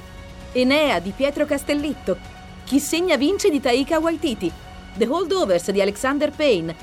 Enea 0.53 0.99
di 0.99 1.11
Pietro 1.13 1.43
Castellitto. 1.43 2.15
Chi 2.63 2.79
segna 2.79 3.17
vince 3.17 3.49
di 3.49 3.59
Taika 3.59 3.99
Waititi. 3.99 4.49
The 4.95 5.05
Holdovers 5.05 5.69
di 5.71 5.81
Alexander 5.81 6.31
Payne. 6.31 6.73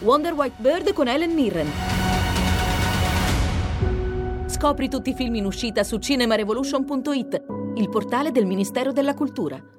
Wonder 0.00 0.32
White 0.32 0.56
Bird 0.58 0.92
con 0.92 1.06
Helen 1.06 1.34
Mirren. 1.34 1.70
Scopri 4.46 4.88
tutti 4.88 5.10
i 5.10 5.14
film 5.14 5.36
in 5.36 5.44
uscita 5.44 5.84
su 5.84 5.98
cinemarevolution.it, 5.98 7.42
il 7.76 7.88
portale 7.88 8.32
del 8.32 8.46
Ministero 8.46 8.90
della 8.90 9.14
Cultura. 9.14 9.78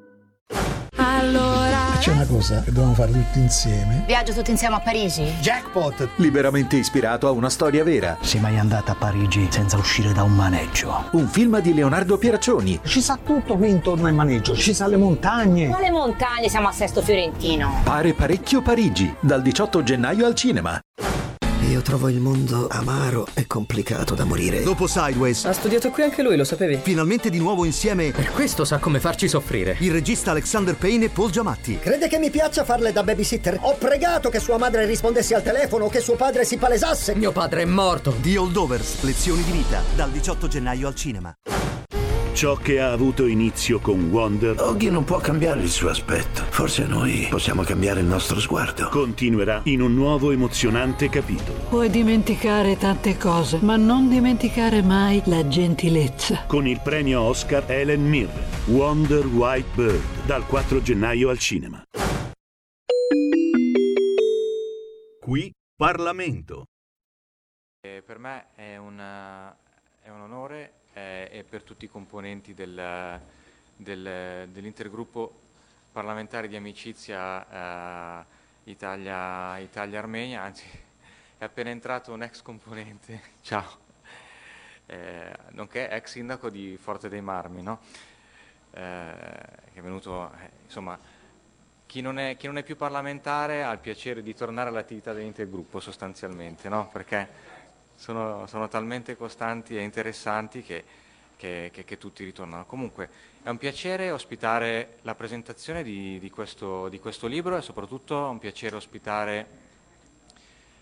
C'è 2.02 2.10
una 2.10 2.26
cosa 2.26 2.64
che 2.64 2.72
dobbiamo 2.72 2.96
fare 2.96 3.12
tutti 3.12 3.38
insieme. 3.38 4.06
Viaggio 4.08 4.34
tutti 4.34 4.50
insieme 4.50 4.74
a 4.74 4.80
Parigi? 4.80 5.22
Jackpot! 5.40 6.10
Liberamente 6.16 6.76
ispirato 6.76 7.28
a 7.28 7.30
una 7.30 7.52
storia 7.52 7.84
vera. 7.84 8.18
Sei 8.22 8.40
mai 8.40 8.58
andata 8.58 8.94
a 8.94 8.96
Parigi 8.96 9.48
senza 9.52 9.78
uscire 9.78 10.12
da 10.12 10.24
un 10.24 10.34
maneggio? 10.34 11.10
Un 11.12 11.28
film 11.28 11.60
di 11.62 11.76
Leonardo 11.76 12.18
Pieraccioni. 12.18 12.80
Ci 12.84 13.02
sa 13.02 13.20
tutto 13.24 13.56
qui 13.56 13.70
intorno 13.70 14.08
al 14.08 14.16
maneggio, 14.16 14.56
ci 14.56 14.74
sa 14.74 14.88
le 14.88 14.98
montagne. 14.98 15.68
Ma 15.68 15.80
le 15.80 15.92
montagne, 15.92 16.50
siamo 16.50 16.70
a 16.70 16.72
Sesto 16.72 17.04
Fiorentino. 17.04 17.82
Pare 17.84 18.14
parecchio 18.14 18.64
Parigi, 18.64 19.16
dal 19.20 19.44
18 19.44 19.84
gennaio 19.84 20.26
al 20.26 20.34
cinema. 20.34 20.80
Io 21.72 21.82
trovo 21.82 22.10
il 22.10 22.20
mondo 22.20 22.68
amaro 22.70 23.26
e 23.34 23.48
complicato 23.48 24.14
da 24.14 24.26
morire. 24.26 24.62
Dopo 24.62 24.88
Sideways. 24.88 25.46
Ha 25.46 25.54
studiato 25.54 25.90
qui 25.90 26.04
anche 26.04 26.22
lui, 26.22 26.36
lo 26.36 26.44
sapevi? 26.44 26.78
Finalmente 26.84 27.30
di 27.30 27.38
nuovo 27.38 27.64
insieme. 27.64 28.12
Per 28.12 28.34
questo 28.34 28.66
sa 28.66 28.78
come 28.78 29.00
farci 29.00 29.30
soffrire. 29.30 29.78
Il 29.80 29.94
regista 29.94 30.32
Alexander 30.32 30.76
Payne 30.76 31.06
e 31.06 31.10
Paul 31.10 31.32
Giamatti. 31.32 31.80
Crede 31.80 32.10
che 32.10 32.20
mi 32.20 32.30
piaccia 32.30 32.66
farle 32.66 32.92
da 32.92 33.04
babysitter? 33.04 33.58
Ho 33.62 33.76
pregato 33.76 34.28
che 34.28 34.42
sua 34.42 34.58
madre 34.58 34.86
rispondesse 34.86 35.34
al 35.34 35.44
telefono 35.44 35.86
o 35.86 35.90
che 35.90 36.02
suo 36.02 36.18
padre 36.18 36.44
si 36.44 36.58
palesasse. 36.58 37.16
Mio 37.16 37.32
padre 37.32 37.62
è 37.62 37.66
morto. 37.66 38.16
The 38.20 38.38
Holdovers, 38.38 39.02
lezioni 39.04 39.42
di 39.42 39.52
vita, 39.52 39.82
dal 39.96 40.12
18 40.12 40.50
gennaio 40.50 40.90
al 40.90 40.96
cinema. 40.96 41.34
Ciò 42.34 42.56
che 42.56 42.80
ha 42.80 42.92
avuto 42.92 43.28
inizio 43.28 43.80
con 43.80 44.10
Wonder 44.10 44.56
Oggi 44.62 44.90
non 44.90 45.04
può 45.04 45.20
cambiare 45.20 45.62
il 45.62 45.70
suo 45.70 45.90
aspetto. 45.90 46.42
Forse 46.50 46.88
noi 46.88 47.28
possiamo 47.30 47.62
cambiare 47.64 48.00
il 48.00 48.06
nostro 48.06 48.40
sguardo. 48.40 48.88
continuerà 48.90 49.62
in 49.66 49.82
un 49.82 49.94
nuovo 49.94 50.32
emozionante 50.32 51.10
capitolo. 51.10 51.60
Puoi 51.70 51.90
dimenticare 51.90 52.78
tante 52.78 53.18
cose, 53.18 53.60
ma 53.62 53.76
non 53.76 54.10
dimenticare 54.10 54.82
mai 54.82 55.22
la 55.26 55.48
gentilezza. 55.48 56.46
Con 56.48 56.66
il 56.66 56.80
premio 56.82 57.22
Oscar 57.22 57.70
Helen 57.70 58.08
Mirren, 58.08 58.44
Wonder 58.68 59.26
White 59.28 59.70
Bird, 59.76 60.26
dal 60.26 60.46
4 60.46 60.82
gennaio 60.82 61.30
al 61.30 61.38
cinema. 61.38 61.84
Qui 65.20 65.52
Parlamento. 65.76 66.66
Eh, 67.82 68.02
per 68.06 68.18
me 68.20 68.48
è 68.56 68.78
un, 68.78 68.98
è 70.02 70.10
un 70.10 70.22
onore 70.22 70.81
eh, 70.94 71.30
e 71.32 71.44
per 71.44 71.64
tutti 71.64 71.86
i 71.86 71.90
componenti 71.90 72.54
del, 72.54 73.20
del- 73.76 74.50
dell'intergruppo 74.50 75.40
parlamentare 75.92 76.48
di 76.48 76.56
amicizia 76.56 78.22
eh, 78.22 78.26
Italia- 78.66 79.58
Italia-Armenia, 79.60 80.42
anzi 80.42 80.66
è 81.38 81.44
appena 81.44 81.70
entrato 81.70 82.14
un 82.14 82.24
ex 82.24 82.42
componente, 82.42 83.22
ciao, 83.42 83.80
eh, 84.86 85.32
nonché 85.50 85.90
ex 85.90 86.12
sindaco 86.12 86.50
di 86.50 86.78
Forte 86.78 87.10
dei 87.10 87.22
Marmi, 87.22 87.62
no? 87.62 87.80
Eh, 88.74 89.14
che 89.74 89.80
è 89.80 89.82
venuto, 89.82 90.32
eh, 90.40 90.50
insomma, 90.64 90.98
chi 91.92 92.00
non, 92.00 92.20
è, 92.20 92.38
chi 92.38 92.48
non 92.48 92.58
è 92.58 92.64
più 92.64 92.78
parlamentare 92.78 93.64
ha 93.64 93.72
il 93.74 93.80
piacere 93.80 94.24
di 94.24 94.34
tornare 94.34 94.70
all'attività 94.70 95.12
dell'intergruppo 95.12 95.82
sostanzialmente, 95.82 96.70
no? 96.70 96.88
perché 96.88 97.28
sono, 98.02 98.48
sono 98.48 98.68
talmente 98.68 99.16
costanti 99.16 99.78
e 99.78 99.82
interessanti 99.84 100.64
che, 100.64 100.84
che- 101.38 101.70
che- 101.72 101.84
che 101.86 101.98
tutti 102.00 102.24
ritornano. 102.24 102.66
Comunque 102.66 103.08
è 103.44 103.50
un 103.50 103.58
piacere 103.60 104.10
ospitare 104.10 104.98
la 105.04 105.14
presentazione 105.14 105.84
di, 105.84 106.18
di 106.18 106.32
questo, 106.32 106.90
di 106.90 107.00
questo 107.00 107.28
libro 107.28 107.56
e 107.58 107.62
soprattutto 107.62 108.26
è 108.26 108.30
un 108.30 108.40
piacere 108.40 108.76
ospitare 108.76 109.46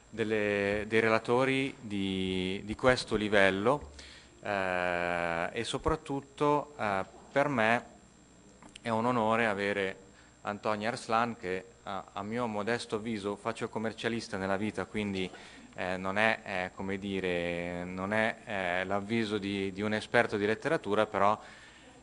delle- 0.10 0.86
dei 0.88 1.02
relatori 1.02 1.76
di, 1.78 2.62
di 2.64 2.76
questo 2.76 3.18
livello 3.18 3.92
eh, 4.42 5.50
e 5.52 5.64
soprattutto 5.66 6.74
eh, 6.80 7.04
per 7.34 7.50
me 7.50 7.86
è 8.82 8.88
un 8.90 9.06
onore 9.06 9.46
avere 9.46 10.08
Antonio 10.44 10.88
Arslan 10.88 11.36
che 11.38 11.66
a, 11.84 12.06
a 12.14 12.24
mio 12.24 12.48
modesto 12.48 12.96
avviso 12.96 13.36
faccio 13.36 13.68
commercialista 13.68 14.38
nella 14.38 14.56
vita, 14.56 14.86
quindi 14.86 15.30
eh, 15.80 15.96
non 15.96 16.18
è, 16.18 16.72
eh, 16.76 16.98
dire, 17.00 17.86
non 17.86 18.12
è 18.12 18.36
eh, 18.44 18.84
l'avviso 18.84 19.38
di, 19.38 19.72
di 19.72 19.82
un 19.82 19.94
esperto 19.94 20.36
di 20.36 20.46
letteratura, 20.46 21.06
però 21.06 21.40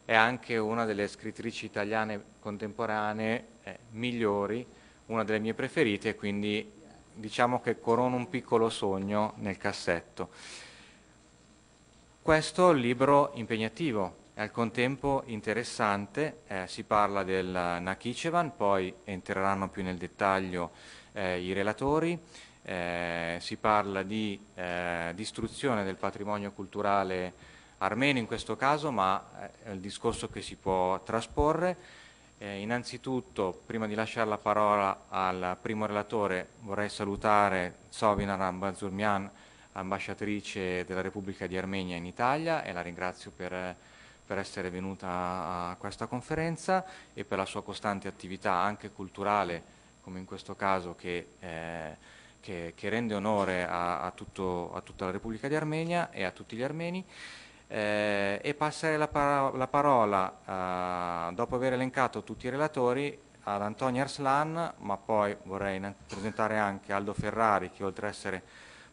è 0.07 0.15
anche 0.15 0.57
una 0.57 0.87
delle 0.87 1.07
scrittrici 1.07 1.67
italiane 1.67 2.23
contemporanee 2.41 3.45
eh, 3.65 3.79
migliori, 3.91 4.67
una 5.07 5.25
delle 5.25 5.41
mie 5.41 5.53
preferite, 5.53 6.15
quindi 6.15 6.73
diciamo 7.13 7.61
che 7.61 7.79
corono 7.79 8.17
un 8.17 8.31
piccolo 8.31 8.71
sogno 8.71 9.35
nel 9.37 9.59
cassetto. 9.59 10.31
Questo 12.23 12.71
è 12.71 12.73
un 12.73 12.81
libro 12.81 13.33
impegnativo 13.35 14.25
e 14.33 14.41
al 14.41 14.51
contempo 14.53 15.23
interessante, 15.27 16.39
eh, 16.47 16.67
si 16.67 16.83
parla 16.85 17.25
del 17.25 17.47
Nakhichevan, 17.47 18.57
poi 18.57 18.95
entreranno 19.05 19.69
più 19.69 19.83
nel 19.83 19.99
dettaglio 19.99 20.71
eh, 21.13 21.41
i 21.41 21.53
relatori, 21.53 22.19
eh, 22.69 23.37
si 23.41 23.57
parla 23.57 24.03
di 24.03 24.39
eh, 24.57 25.13
distruzione 25.15 25.85
del 25.85 25.95
patrimonio 25.95 26.51
culturale 26.51 27.33
armeno 27.79 28.19
in 28.19 28.27
questo 28.27 28.57
caso, 28.57 28.91
ma 28.91 29.53
è 29.63 29.71
il 29.71 29.79
discorso 29.79 30.29
che 30.29 30.43
si 30.43 30.57
può 30.57 31.01
trasporre. 31.05 31.77
Eh, 32.39 32.59
innanzitutto, 32.59 33.63
prima 33.65 33.87
di 33.87 33.95
lasciare 33.95 34.29
la 34.29 34.37
parola 34.37 35.05
al 35.09 35.57
primo 35.63 35.87
relatore, 35.87 36.49
vorrei 36.63 36.89
salutare 36.89 37.77
Sovinar 37.89 38.41
Ambazurmian, 38.41 39.31
ambasciatrice 39.73 40.85
della 40.85 41.03
Repubblica 41.03 41.47
di 41.47 41.57
Armenia 41.57 41.97
in 41.97 42.05
Italia 42.05 42.65
e 42.65 42.73
la 42.73 42.83
ringrazio 42.83 43.31
per, 43.31 43.77
per 44.27 44.39
essere 44.39 44.71
venuta 44.71 45.69
a 45.69 45.77
questa 45.79 46.07
conferenza 46.07 46.85
e 47.15 47.25
per 47.25 47.39
la 47.39 47.47
sua 47.47 47.63
costante 47.63 48.09
attività 48.09 48.55
anche 48.55 48.91
culturale, 48.91 49.63
come 50.01 50.19
in 50.19 50.25
questo 50.25 50.57
caso, 50.57 50.97
che, 50.97 51.29
eh, 51.39 52.15
che- 52.41 52.73
che 52.77 52.89
rende 52.89 53.15
onore 53.15 53.67
a, 53.67 54.01
a 54.03 54.11
tutto- 54.11 54.73
a 54.75 54.81
tutta 54.81 55.07
la 55.07 55.11
Repubblica 55.11 55.49
di 55.49 55.55
Armenia 55.55 56.11
e 56.11 56.25
a 56.25 56.31
tutti 56.31 56.57
gli 56.57 56.63
armeni. 56.63 57.05
Eh, 57.69 58.39
e 58.43 58.55
passare 58.55 58.97
la, 58.97 59.09
paro- 59.09 59.57
la 59.57 59.67
parola, 59.67 61.29
eh, 61.31 61.35
dopo 61.35 61.57
aver 61.57 61.73
elencato 61.73 62.23
tutti 62.23 62.47
i 62.47 62.51
relatori, 62.51 63.19
ad 63.49 63.63
Antonio 63.63 64.03
Arslan, 64.03 64.75
ma 64.79 64.97
poi 64.97 65.37
vorrei 65.45 65.81
presentare 66.07 66.59
anche 66.59 66.93
Aldo 66.93 67.15
Ferrari, 67.15 67.71
che 67.71 67.85
oltre 67.85 68.07
ad 68.09 68.13
essere 68.13 68.43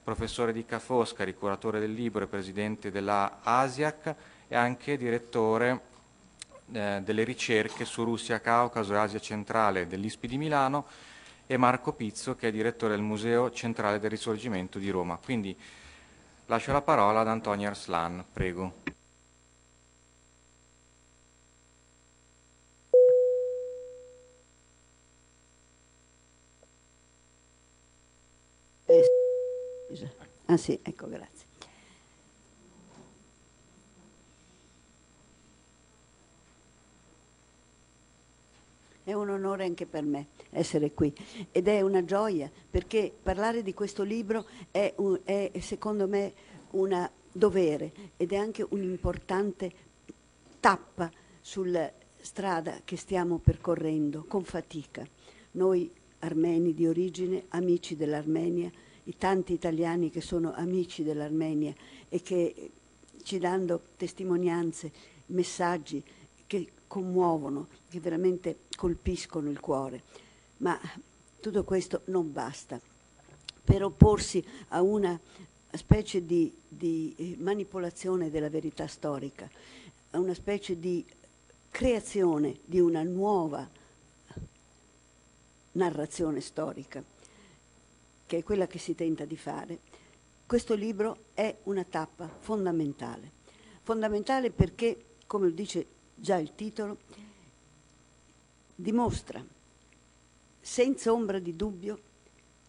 professore 0.04 0.54
di 0.54 0.64
Ca' 0.66 0.80
Foscari, 0.80 1.34
curatore 1.34 1.80
del 1.80 1.94
libro 1.94 2.24
e 2.24 2.28
presidente 2.28 2.92
della 2.92 3.40
ASIAC, 3.42 4.16
è 4.48 4.56
anche 4.56 4.98
direttore 4.98 5.82
eh, 6.72 7.02
delle 7.04 7.24
ricerche 7.24 7.86
su 7.86 8.04
Russia, 8.04 8.42
Caucaso 8.42 8.94
e 8.94 8.98
Asia 8.98 9.20
centrale 9.20 9.88
dell'ISPI 9.88 10.28
di 10.28 10.38
Milano 10.38 10.86
e 11.48 11.58
Marco 11.58 11.94
Pizzo, 11.94 12.36
che 12.36 12.48
è 12.48 12.52
direttore 12.52 12.96
del 12.96 13.04
Museo 13.04 13.52
Centrale 13.52 14.00
del 14.00 14.10
Risorgimento 14.10 14.80
di 14.80 14.90
Roma. 14.90 15.18
Quindi 15.18 15.58
lascio 16.48 16.72
la 16.72 16.82
parola 16.82 17.22
ad 17.22 17.28
Antonia 17.28 17.70
Arslan, 17.70 18.24
prego. 18.32 18.74
Eh. 28.86 29.04
Ah 30.46 30.58
sì, 30.58 30.80
ecco, 30.84 31.08
grazie. 31.08 31.43
È 39.04 39.12
un 39.14 39.30
onore 39.30 39.66
anche 39.66 39.86
per 39.86 40.04
me 40.04 40.28
essere 40.52 40.94
qui 40.94 41.14
ed 41.52 41.68
è 41.68 41.82
una 41.82 42.06
gioia 42.06 42.50
perché 42.70 43.12
parlare 43.22 43.62
di 43.62 43.74
questo 43.74 44.04
libro 44.04 44.46
è, 44.72 44.94
un- 44.98 45.20
è, 45.24 45.52
secondo 45.60 46.08
me 46.08 46.34
un 46.72 47.10
dovere 47.32 47.92
ed 48.16 48.32
è 48.32 48.38
anche 48.38 48.66
un'importante 48.68 49.72
tappa 50.60 51.12
sulla 51.42 51.92
strada 52.22 52.80
che 52.86 52.96
stiamo 52.96 53.40
percorrendo 53.40 54.24
con 54.26 54.46
fatica. 54.46 55.06
Noi 55.52 55.92
armeni 56.20 56.74
di 56.74 56.88
origine, 56.88 57.44
amici 57.50 57.98
dell'Armenia, 57.98 58.72
i 59.06 59.18
tanti 59.18 59.52
italiani 59.52 60.10
che 60.10 60.22
sono 60.22 60.54
amici 60.54 61.04
dell'Armenia 61.04 61.74
e 62.08 62.22
che 62.22 62.72
ci 63.24 63.38
danno 63.40 63.82
testimonianze, 63.98 64.92
messaggi 65.28 66.02
che 66.48 66.68
commuovono, 66.94 67.70
che 67.90 68.00
veramente 68.00 68.66
colpiscono 68.76 69.50
il 69.50 69.60
cuore. 69.60 70.04
Ma 70.58 70.80
tutto 71.40 71.64
questo 71.64 72.02
non 72.06 72.32
basta. 72.32 72.80
Per 73.64 73.84
opporsi 73.84 74.46
a 74.68 74.84
una 74.84 75.20
specie 75.72 76.24
di, 76.24 76.56
di 76.68 77.16
eh, 77.18 77.36
manipolazione 77.40 78.30
della 78.30 78.50
verità 78.50 78.86
storica, 78.86 79.50
a 80.12 80.20
una 80.20 80.36
specie 80.36 80.78
di 80.78 81.04
creazione 81.72 82.60
di 82.64 82.80
una 82.80 83.02
nuova 83.02 83.68
narrazione 85.72 86.42
storica, 86.42 87.04
che 88.28 88.38
è 88.38 88.44
quella 88.44 88.68
che 88.68 88.78
si 88.78 88.94
tenta 88.94 89.26
di 89.26 89.36
fare, 89.36 89.80
questo 90.46 90.76
libro 90.76 91.24
è 91.34 91.58
una 91.64 91.84
tappa 91.84 92.30
fondamentale. 92.40 93.32
Fondamentale 93.82 94.52
perché, 94.52 95.06
come 95.26 95.52
dice 95.56 96.02
già 96.24 96.38
il 96.38 96.56
titolo, 96.56 97.00
dimostra 98.74 99.46
senza 100.62 101.12
ombra 101.12 101.38
di 101.38 101.54
dubbio 101.54 102.00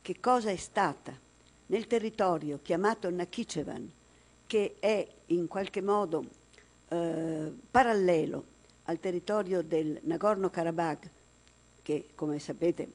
che 0.03 0.19
cosa 0.19 0.51
è 0.51 0.57
stata 0.57 1.17
nel 1.67 1.87
territorio 1.87 2.59
chiamato 2.63 3.09
Nakhichevan, 3.09 3.89
che 4.49 4.75
è 4.81 5.07
in 5.27 5.47
qualche 5.47 5.81
modo 5.81 6.25
eh, 6.89 7.53
parallelo 7.71 8.45
al 8.87 8.99
territorio 8.99 9.63
del 9.63 10.01
Nagorno-Karabakh, 10.03 11.11
che 11.83 12.09
come 12.17 12.41
sapete 12.41 12.91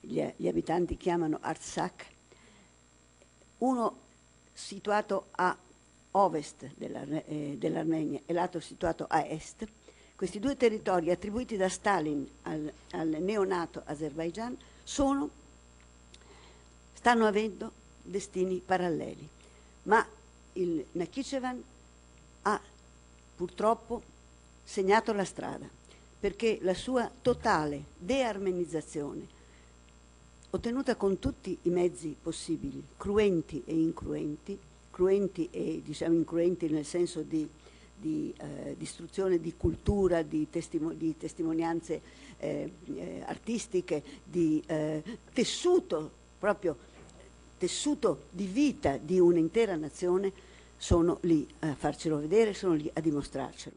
gli, 0.00 0.20
gli 0.34 0.48
abitanti 0.48 0.96
chiamano 0.96 1.38
Artsakh, 1.40 2.06
uno 3.58 3.98
situato 4.52 5.26
a 5.30 5.56
ovest 6.10 6.68
eh, 6.76 7.56
dell'Armenia 7.56 8.20
e 8.26 8.32
l'altro 8.32 8.58
situato 8.58 9.06
a 9.08 9.24
est, 9.24 9.64
questi 10.22 10.38
due 10.38 10.56
territori 10.56 11.10
attribuiti 11.10 11.56
da 11.56 11.68
Stalin 11.68 12.24
al, 12.42 12.72
al 12.92 13.08
neonato 13.08 13.82
Azerbaijan 13.84 14.56
sono, 14.84 15.28
stanno 16.92 17.26
avendo 17.26 17.72
destini 18.02 18.62
paralleli. 18.64 19.28
Ma 19.82 20.06
il 20.52 20.86
Nakhichevan 20.92 21.60
ha 22.42 22.60
purtroppo 23.34 24.00
segnato 24.62 25.12
la 25.12 25.24
strada 25.24 25.68
perché 26.20 26.60
la 26.62 26.74
sua 26.74 27.10
totale 27.20 27.86
dearmenizzazione, 27.98 29.26
ottenuta 30.50 30.94
con 30.94 31.18
tutti 31.18 31.58
i 31.62 31.68
mezzi 31.68 32.14
possibili, 32.22 32.80
cruenti 32.96 33.60
e 33.66 33.74
incruenti, 33.74 34.56
cruenti 34.88 35.48
e 35.50 35.82
diciamo 35.84 36.14
incruenti 36.14 36.68
nel 36.68 36.84
senso 36.86 37.22
di, 37.22 37.48
di 38.02 38.34
eh, 38.36 38.74
distruzione 38.76 39.40
di 39.40 39.54
cultura, 39.56 40.22
di, 40.22 40.50
testimo- 40.50 40.92
di 40.92 41.16
testimonianze 41.16 42.02
eh, 42.38 42.72
eh, 42.96 43.22
artistiche, 43.24 44.02
di 44.24 44.60
eh, 44.66 45.02
tessuto, 45.32 46.10
proprio 46.38 46.76
tessuto 47.56 48.24
di 48.30 48.46
vita 48.46 48.96
di 48.96 49.20
un'intera 49.20 49.76
nazione, 49.76 50.32
sono 50.76 51.18
lì 51.22 51.46
a 51.60 51.76
farcelo 51.76 52.18
vedere, 52.18 52.54
sono 52.54 52.74
lì 52.74 52.90
a 52.92 53.00
dimostrarcelo. 53.00 53.76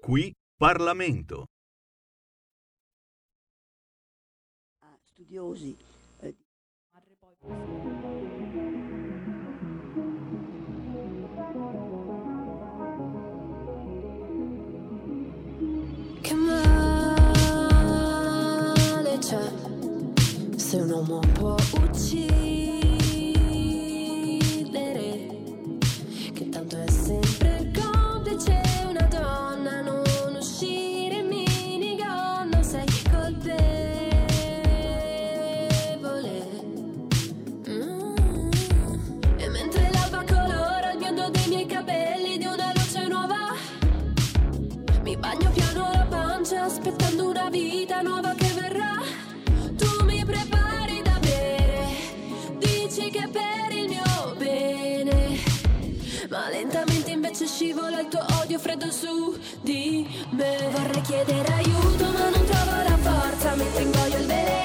Qui 0.00 0.32
Parlamento. 0.56 1.44
Studiosi 5.12 5.76
eh, 6.20 6.34
se 20.74 20.80
un 20.80 20.90
uomo 20.90 21.20
può 21.34 21.54
uccidere? 21.54 22.83
Su 59.04 59.38
di 59.60 60.06
me. 60.30 60.68
Vorrei 60.72 61.02
chiedere 61.02 61.52
aiuto 61.52 62.04
ma 62.04 62.30
non 62.30 62.44
trovo 62.46 62.82
la 62.88 62.96
forza 62.96 63.54
mentre 63.54 63.82
ingoio 63.82 64.16
il 64.16 64.26
veleno 64.26 64.63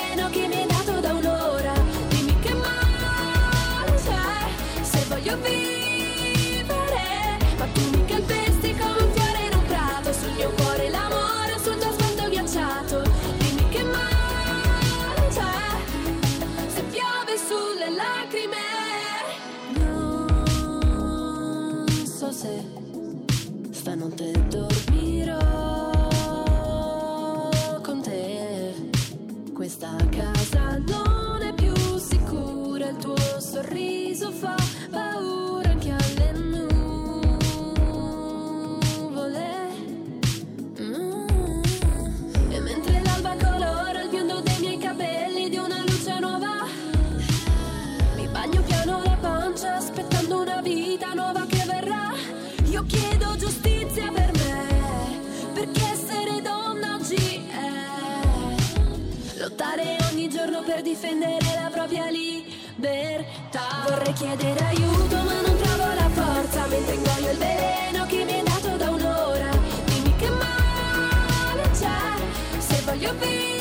per 60.80 60.82
difendere 60.82 61.46
la 61.62 61.70
propria 61.70 62.06
libertà. 62.10 63.84
Vorrei 63.88 64.14
chiedere 64.14 64.60
aiuto 64.66 65.16
ma 65.16 65.42
non 65.42 65.58
trovo 65.58 65.94
la 65.94 66.10
forza 66.10 66.66
mentre 66.68 66.96
ingoio 66.96 67.32
il 67.32 67.38
veleno 67.38 68.06
che 68.06 68.24
mi 68.24 68.34
hai 68.34 68.44
dato 68.44 68.78
da 68.78 68.90
un'ora. 68.90 69.50
Dimmi 69.86 70.16
che 70.16 70.30
male 70.30 71.70
c'è 71.72 72.60
se 72.60 72.82
voglio 72.86 73.14
vivere. 73.20 73.59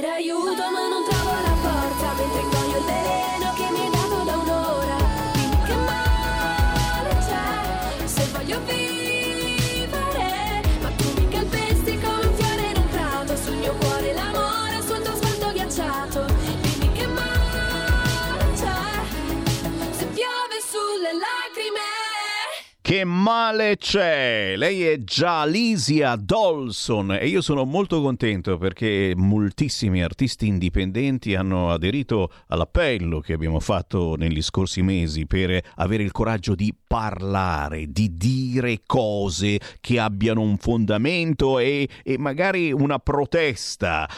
Vorrei 0.00 0.22
chiedere 0.22 0.30
aiuto 0.30 0.70
ma 0.70 0.77
Che 22.98 23.04
male 23.04 23.76
c'è? 23.76 24.54
Lei 24.56 24.82
è 24.82 24.98
già 24.98 25.42
Alicia 25.42 26.16
Dolson 26.16 27.12
e 27.12 27.28
io 27.28 27.40
sono 27.40 27.64
molto 27.64 28.02
contento 28.02 28.58
perché 28.58 29.12
moltissimi 29.14 30.02
artisti 30.02 30.48
indipendenti 30.48 31.36
hanno 31.36 31.70
aderito 31.70 32.32
all'appello 32.48 33.20
che 33.20 33.34
abbiamo 33.34 33.60
fatto 33.60 34.16
negli 34.16 34.42
scorsi 34.42 34.82
mesi 34.82 35.26
per 35.26 35.62
avere 35.76 36.02
il 36.02 36.10
coraggio 36.10 36.56
di 36.56 36.74
parlare, 36.74 37.86
di 37.86 38.16
dire 38.16 38.80
cose 38.84 39.60
che 39.78 40.00
abbiano 40.00 40.40
un 40.40 40.56
fondamento 40.56 41.60
e, 41.60 41.88
e 42.02 42.18
magari 42.18 42.72
una 42.72 42.98
protesta. 42.98 44.08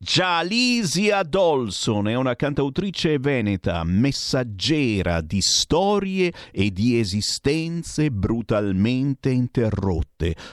Jalisia 0.00 1.24
Dolson 1.24 2.06
è 2.06 2.14
una 2.14 2.36
cantautrice 2.36 3.18
veneta, 3.18 3.82
messaggera 3.82 5.20
di 5.20 5.40
storie 5.40 6.32
e 6.52 6.70
di 6.70 7.00
esistenze 7.00 8.08
brutalmente 8.12 9.30
interrotte. 9.30 10.07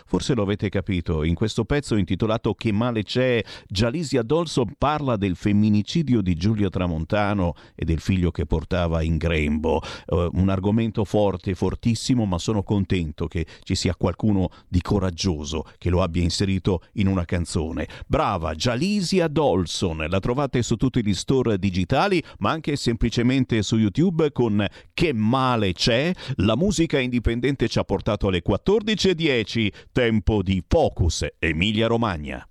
Forse 0.05 0.35
lo 0.35 0.43
avete 0.43 0.69
capito, 0.69 1.23
in 1.23 1.33
questo 1.33 1.65
pezzo 1.65 1.95
intitolato 1.95 2.53
Che 2.53 2.71
male 2.71 3.03
c'è, 3.03 3.43
Jalisia 3.67 4.21
Dolson 4.21 4.75
parla 4.77 5.17
del 5.17 5.35
femminicidio 5.35 6.21
di 6.21 6.35
Giulio 6.35 6.69
Tramontano 6.69 7.53
e 7.73 7.83
del 7.83 7.99
figlio 7.99 8.29
che 8.31 8.45
portava 8.45 9.01
in 9.01 9.17
grembo. 9.17 9.81
Eh, 9.81 10.29
un 10.33 10.49
argomento 10.49 11.03
forte, 11.03 11.55
fortissimo, 11.55 12.25
ma 12.25 12.37
sono 12.37 12.61
contento 12.61 13.27
che 13.27 13.45
ci 13.63 13.73
sia 13.75 13.95
qualcuno 13.95 14.49
di 14.67 14.81
coraggioso 14.81 15.65
che 15.77 15.89
lo 15.89 16.03
abbia 16.03 16.21
inserito 16.21 16.83
in 16.93 17.07
una 17.07 17.25
canzone. 17.25 17.87
Brava, 18.05 18.53
Jalisia 18.53 19.27
Dolson, 19.27 20.05
la 20.07 20.19
trovate 20.19 20.61
su 20.61 20.75
tutti 20.75 21.03
gli 21.03 21.13
store 21.13 21.57
digitali, 21.57 22.21
ma 22.39 22.51
anche 22.51 22.75
semplicemente 22.75 23.63
su 23.63 23.77
YouTube 23.77 24.31
con 24.31 24.65
Che 24.93 25.13
male 25.13 25.73
c'è? 25.73 26.13
La 26.35 26.55
musica 26.55 26.99
indipendente 26.99 27.67
ci 27.67 27.79
ha 27.79 27.83
portato 27.83 28.27
alle 28.27 28.43
14.10, 28.47 29.54
tempo 29.91 30.41
di 30.41 30.63
Focus 30.67 31.25
Emilia 31.39 31.87
Romagna. 31.87 32.47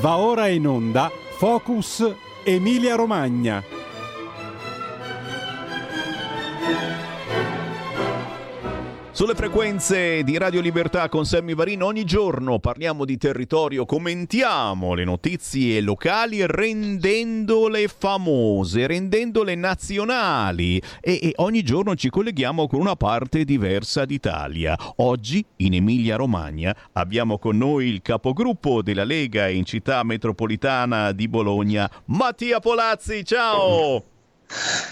Va 0.00 0.16
ora 0.18 0.46
in 0.46 0.66
onda 0.66 1.10
Focus 1.36 2.14
Emilia 2.44 2.94
Romagna. 2.94 3.62
Sulle 9.12 9.34
frequenze 9.34 10.22
di 10.22 10.38
Radio 10.38 10.60
Libertà 10.60 11.08
con 11.08 11.26
Sammy 11.26 11.54
Varin 11.54 11.82
ogni 11.82 12.04
giorno 12.04 12.60
parliamo 12.60 13.04
di 13.04 13.18
territorio, 13.18 13.84
commentiamo 13.84 14.94
le 14.94 15.04
notizie 15.04 15.80
locali 15.80 16.46
rendendole 16.46 17.88
famose, 17.88 18.86
rendendole 18.86 19.56
nazionali 19.56 20.80
e, 21.00 21.18
e 21.22 21.32
ogni 21.36 21.62
giorno 21.62 21.96
ci 21.96 22.08
colleghiamo 22.08 22.68
con 22.68 22.80
una 22.80 22.94
parte 22.94 23.44
diversa 23.44 24.04
d'Italia. 24.04 24.78
Oggi 24.96 25.44
in 25.56 25.74
Emilia 25.74 26.14
Romagna 26.14 26.74
abbiamo 26.92 27.36
con 27.38 27.58
noi 27.58 27.88
il 27.88 28.02
capogruppo 28.02 28.80
della 28.80 29.04
Lega 29.04 29.48
in 29.48 29.64
città 29.64 30.04
metropolitana 30.04 31.10
di 31.10 31.26
Bologna, 31.26 31.90
Mattia 32.06 32.60
Polazzi. 32.60 33.24
Ciao! 33.24 34.19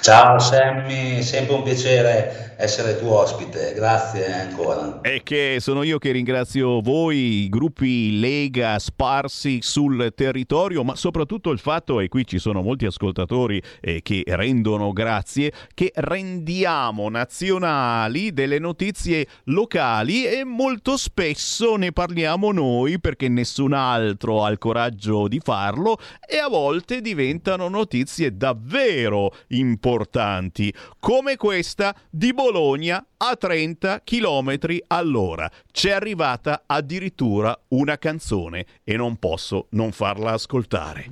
Ciao 0.00 0.38
Sammy, 0.38 1.20
sempre 1.22 1.56
un 1.56 1.62
piacere 1.64 2.48
essere 2.60 2.98
tuo 2.98 3.20
ospite, 3.20 3.72
grazie 3.72 4.32
ancora. 4.32 5.00
E 5.02 5.22
che 5.22 5.58
sono 5.60 5.84
io 5.84 5.98
che 5.98 6.10
ringrazio 6.10 6.80
voi, 6.80 7.44
i 7.44 7.48
gruppi 7.48 8.18
Lega 8.18 8.80
sparsi 8.80 9.58
sul 9.62 10.12
territorio, 10.14 10.82
ma 10.82 10.96
soprattutto 10.96 11.50
il 11.50 11.60
fatto, 11.60 12.00
e 12.00 12.08
qui 12.08 12.26
ci 12.26 12.38
sono 12.38 12.60
molti 12.60 12.84
ascoltatori 12.84 13.62
eh, 13.80 14.02
che 14.02 14.24
rendono 14.26 14.92
grazie, 14.92 15.52
che 15.72 15.92
rendiamo 15.94 17.08
nazionali 17.08 18.32
delle 18.32 18.58
notizie 18.58 19.28
locali 19.44 20.26
e 20.26 20.42
molto 20.42 20.96
spesso 20.96 21.76
ne 21.76 21.92
parliamo 21.92 22.50
noi 22.50 22.98
perché 22.98 23.28
nessun 23.28 23.72
altro 23.72 24.44
ha 24.44 24.50
il 24.50 24.58
coraggio 24.58 25.28
di 25.28 25.40
farlo 25.40 25.96
e 26.28 26.38
a 26.38 26.48
volte 26.48 27.00
diventano 27.00 27.68
notizie 27.68 28.36
davvero 28.36 29.32
importanti, 29.48 30.72
come 30.98 31.36
questa 31.36 31.94
di 32.10 32.32
Bologna 32.32 33.04
a 33.16 33.36
30 33.36 34.02
km 34.04 34.58
all'ora. 34.88 35.50
C'è 35.70 35.90
arrivata 35.90 36.64
addirittura 36.66 37.58
una 37.68 37.98
canzone 37.98 38.66
e 38.84 38.96
non 38.96 39.16
posso 39.16 39.66
non 39.70 39.92
farla 39.92 40.32
ascoltare. 40.32 41.10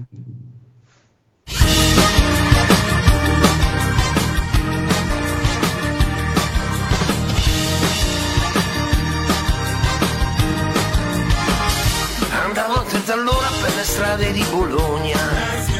Andavo 12.30 12.74
a 12.74 12.82
30 12.84 13.12
all'ora 13.12 13.48
per 13.60 13.74
le 13.74 13.84
strade 13.84 14.32
di 14.32 14.44
Bologna 14.50 15.75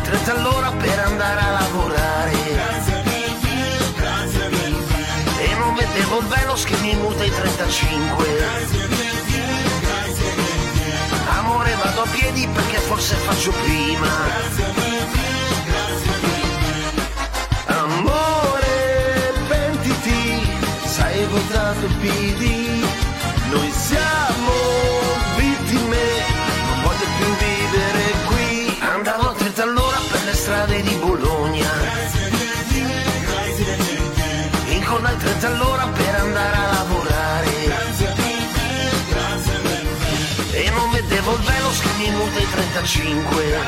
Al 0.00 0.06
30 0.06 0.32
all'ora 0.32 0.70
per 0.70 0.98
andare 0.98 1.40
a 1.40 1.50
lavorare. 1.50 2.32
E 5.38 5.54
non 5.58 5.74
vedevo 5.74 6.20
il 6.20 6.26
velo 6.26 6.54
che 6.54 6.76
mi 6.80 6.94
muta 6.94 7.22
i 7.22 7.30
35 7.30 8.24
Amore 11.36 11.74
vado 11.74 12.02
a 12.02 12.06
piedi 12.06 12.48
perché 12.48 12.78
forse 12.78 13.14
faccio 13.16 13.52
prima. 13.62 14.08
Amore 17.66 19.34
pentiti, 19.48 20.48
sai 20.86 21.26
votato 21.26 21.84
il 21.84 21.94
PD 21.96 22.69
35. 42.60 43.58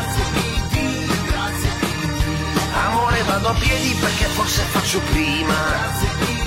Amore 2.84 3.22
vado 3.22 3.48
a 3.48 3.54
piedi 3.54 3.94
perché 3.94 4.24
forse 4.26 4.60
faccio 4.70 5.00
prima. 5.10 6.41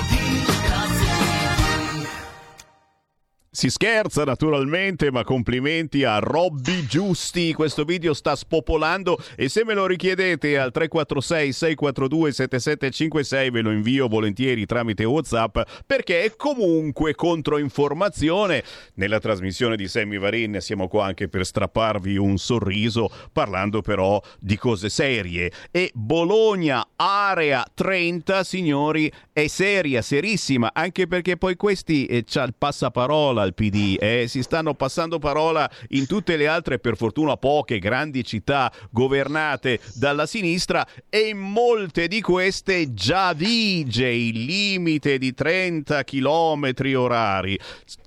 Si 3.55 3.69
scherza 3.69 4.25
naturalmente, 4.25 5.09
ma 5.11 5.23
complimenti 5.23 6.03
a 6.03 6.19
Robby 6.19 6.85
Giusti. 6.87 7.53
Questo 7.53 7.85
video 7.85 8.13
sta 8.13 8.35
spopolando 8.35 9.17
e 9.37 9.47
se 9.47 9.63
me 9.63 9.73
lo 9.73 9.87
richiedete 9.87 10.57
al 10.57 10.73
346 10.73 11.53
642 11.53 12.31
7756 12.33 13.49
ve 13.51 13.61
lo 13.61 13.71
invio 13.71 14.09
volentieri 14.09 14.65
tramite 14.65 15.05
WhatsApp 15.05 15.59
perché 15.85 16.23
è 16.23 16.35
comunque 16.35 17.15
controinformazione. 17.15 18.61
Nella 18.95 19.19
trasmissione 19.19 19.77
di 19.77 19.87
Sammy 19.87 20.17
Varin 20.17 20.57
siamo 20.59 20.89
qua 20.89 21.05
anche 21.05 21.29
per 21.29 21.45
strapparvi 21.45 22.17
un 22.17 22.37
sorriso 22.37 23.09
parlando 23.31 23.81
però 23.81 24.21
di 24.37 24.57
cose 24.57 24.89
serie 24.89 25.49
e 25.71 25.91
Bologna 25.93 26.85
area 26.97 27.65
30 27.73 28.43
signori 28.43 29.09
è 29.31 29.47
seria, 29.47 30.01
serissima, 30.01 30.71
anche 30.73 31.07
perché 31.07 31.37
poi 31.37 31.55
questi 31.55 32.05
eh, 32.05 32.25
c'ha 32.25 32.43
il 32.43 32.53
passaparola 32.57 33.44
al 33.45 33.53
PD, 33.53 33.97
eh, 33.99 34.25
si 34.27 34.43
stanno 34.43 34.73
passando 34.73 35.19
parola 35.19 35.69
in 35.89 36.05
tutte 36.05 36.35
le 36.35 36.47
altre, 36.47 36.79
per 36.79 36.97
fortuna 36.97 37.37
poche 37.37 37.79
grandi 37.79 38.23
città 38.23 38.71
governate 38.91 39.79
dalla 39.93 40.25
sinistra 40.25 40.85
e 41.09 41.29
in 41.29 41.39
molte 41.39 42.07
di 42.07 42.21
queste 42.21 42.93
già 42.93 43.33
vige 43.33 44.07
il 44.07 44.43
limite 44.43 45.17
di 45.17 45.33
30 45.33 46.03
km 46.03 46.73
orari. 46.95 47.59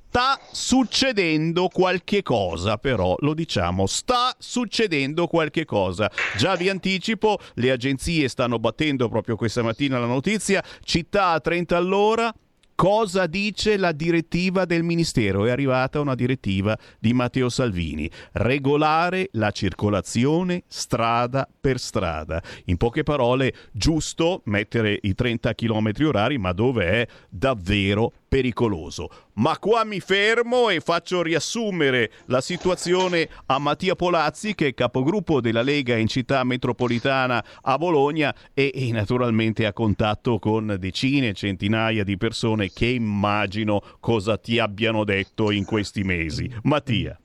sta 0.09 0.41
succedendo 0.51 1.69
qualche 1.69 2.23
cosa, 2.23 2.79
però 2.79 3.15
lo 3.21 3.35
diciamo, 3.35 3.87
sta 3.87 4.35
succedendo 4.39 5.27
qualche 5.27 5.65
cosa. 5.65 6.11
Già 6.37 6.57
vi 6.57 6.69
anticipo, 6.69 7.39
le 7.55 7.71
agenzie 7.71 8.29
stanno 8.29 8.59
battendo 8.59 9.09
proprio 9.09 9.37
questa 9.37 9.63
mattina 9.63 9.99
la 9.99 10.07
notizia, 10.07 10.65
città 10.83 11.29
a 11.29 11.41
30 11.41 11.77
all'ora, 11.77 12.35
Cosa 12.81 13.27
dice 13.27 13.77
la 13.77 13.91
direttiva 13.91 14.65
del 14.65 14.85
Ministero? 14.85 15.47
È 15.47 15.51
arrivata 15.51 15.99
una 15.99 16.15
direttiva 16.15 16.79
di 17.01 17.13
Matteo 17.13 17.49
Salvini. 17.49 18.09
Regolare 18.35 19.31
la 19.33 19.51
circolazione 19.51 20.63
strada 20.69 21.49
per 21.61 21.81
strada. 21.81 22.41
In 22.67 22.77
poche 22.77 23.03
parole, 23.03 23.53
giusto 23.73 24.43
mettere 24.45 24.97
i 25.03 25.13
30 25.13 25.57
km 25.57 25.91
orari, 26.05 26.39
ma 26.39 26.53
dove 26.53 26.85
è 26.85 27.09
davvero 27.29 28.13
pericoloso. 28.29 29.09
Ma 29.35 29.57
qua 29.59 29.85
mi 29.85 30.01
fermo 30.01 30.69
e 30.69 30.81
faccio 30.81 31.23
riassumere 31.23 32.11
la 32.27 32.41
situazione 32.41 33.29
a 33.47 33.59
Mattia 33.59 33.95
Polazzi, 33.95 34.55
che 34.55 34.69
è 34.69 34.75
capogruppo 34.75 35.41
della 35.41 35.63
Lega 35.63 35.97
in 35.97 36.09
città 36.09 36.45
metropolitana 36.45 37.45
a 37.63 37.79
Bologna 37.79 38.35
e, 38.53 38.71
e 38.75 38.93
naturalmente 38.93 39.65
a 39.65 39.73
contatto 39.73 40.39
con 40.39 40.77
decine, 40.79 41.33
centinaia 41.33 42.05
di 42.05 42.17
persone 42.17 42.71
che 42.73 42.87
immagino 42.87 43.83
cosa 44.01 44.37
ti 44.37 44.59
abbiano 44.59 45.05
detto 45.05 45.51
in 45.51 45.65
questi 45.65 46.03
mesi. 46.03 46.51
Mattia. 46.63 47.19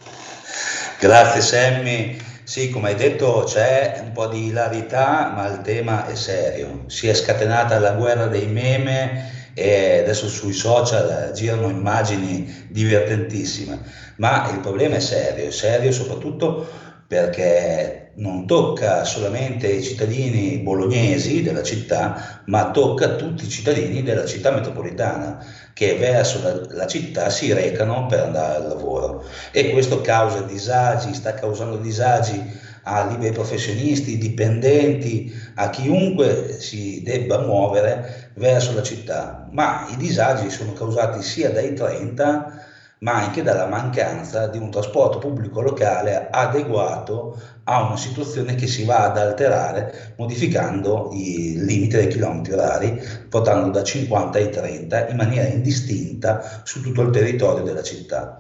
Grazie 1.00 1.42
Sammy. 1.42 2.18
Sì, 2.44 2.70
come 2.70 2.90
hai 2.90 2.96
detto 2.96 3.44
c'è 3.48 4.02
un 4.04 4.12
po' 4.12 4.28
di 4.28 4.48
ilarità, 4.48 5.32
ma 5.34 5.48
il 5.48 5.62
tema 5.62 6.06
è 6.06 6.16
serio. 6.16 6.84
Si 6.88 7.08
è 7.08 7.14
scatenata 7.14 7.80
la 7.80 7.92
guerra 7.92 8.28
dei 8.28 8.48
meme 8.48 9.43
e 9.54 10.00
adesso 10.00 10.28
sui 10.28 10.54
social 10.54 11.32
girano 11.34 11.70
immagini 11.70 12.68
divertentissime, 12.70 13.80
ma 14.18 14.50
il 14.52 14.60
problema 14.60 14.96
è 14.96 15.00
serio, 15.00 15.48
è 15.48 15.52
serio 15.52 15.92
soprattutto 15.92 16.68
perché 17.08 18.04
non 18.16 18.46
tocca 18.46 19.04
solamente 19.04 19.68
i 19.68 19.84
cittadini 19.84 20.60
bolognesi 20.60 21.42
della 21.42 21.64
città, 21.64 22.42
ma 22.46 22.72
tocca 22.72 23.16
tutti 23.16 23.46
i 23.46 23.50
cittadini 23.50 24.04
della 24.04 24.26
città 24.26 24.52
metropolitana 24.52 25.44
che 25.74 25.96
verso 25.96 26.42
la, 26.44 26.76
la, 26.76 26.88
città 26.88 27.30
si 27.30 27.52
recano 27.52 28.06
per 28.06 28.20
andare 28.20 28.56
al 28.56 28.68
lavoro. 28.68 29.24
E 29.52 29.72
questo 29.72 30.02
causa 30.02 30.42
disagi, 30.42 31.14
sta 31.14 31.34
causando 31.34 31.78
disagi 31.78 32.72
a 32.84 33.08
liberi 33.08 33.32
professionisti, 33.32 34.18
dipendenti, 34.18 35.34
a 35.56 35.70
chiunque 35.70 36.58
si 36.60 37.02
debba 37.04 37.40
muovere 37.40 38.23
verso 38.36 38.74
la 38.74 38.84
città, 38.84 39.48
ma 39.52 39.88
i 39.90 39.98
disagi 39.98 40.50
sono 40.50 40.74
causati 40.74 41.22
sia 41.22 41.52
dai 41.52 41.74
30 41.74 42.72
ma 43.04 43.16
anche 43.16 43.44
dalla 43.44 43.68
mancanza 43.68 44.48
di 44.48 44.58
un 44.58 44.72
trasporto 44.72 45.18
pubblico 45.18 45.62
locale 45.62 46.30
adeguato 46.32 47.38
a 47.66 47.84
una 47.84 47.98
situazione 47.98 48.56
che 48.56 48.66
si 48.66 48.86
va 48.86 49.04
ad 49.04 49.18
alterare 49.18 50.14
modificando 50.18 51.10
i 51.14 51.56
limiti 51.58 51.98
dei 51.98 52.08
chilometri 52.08 52.54
orari, 52.54 53.02
portando 53.30 53.70
da 53.70 53.84
50 53.84 54.38
ai 54.38 54.50
30 54.50 55.10
in 55.10 55.16
maniera 55.18 55.48
indistinta 55.48 56.62
su 56.64 56.82
tutto 56.82 57.02
il 57.02 57.12
territorio 57.12 57.64
della 57.64 57.84
città. 57.84 58.40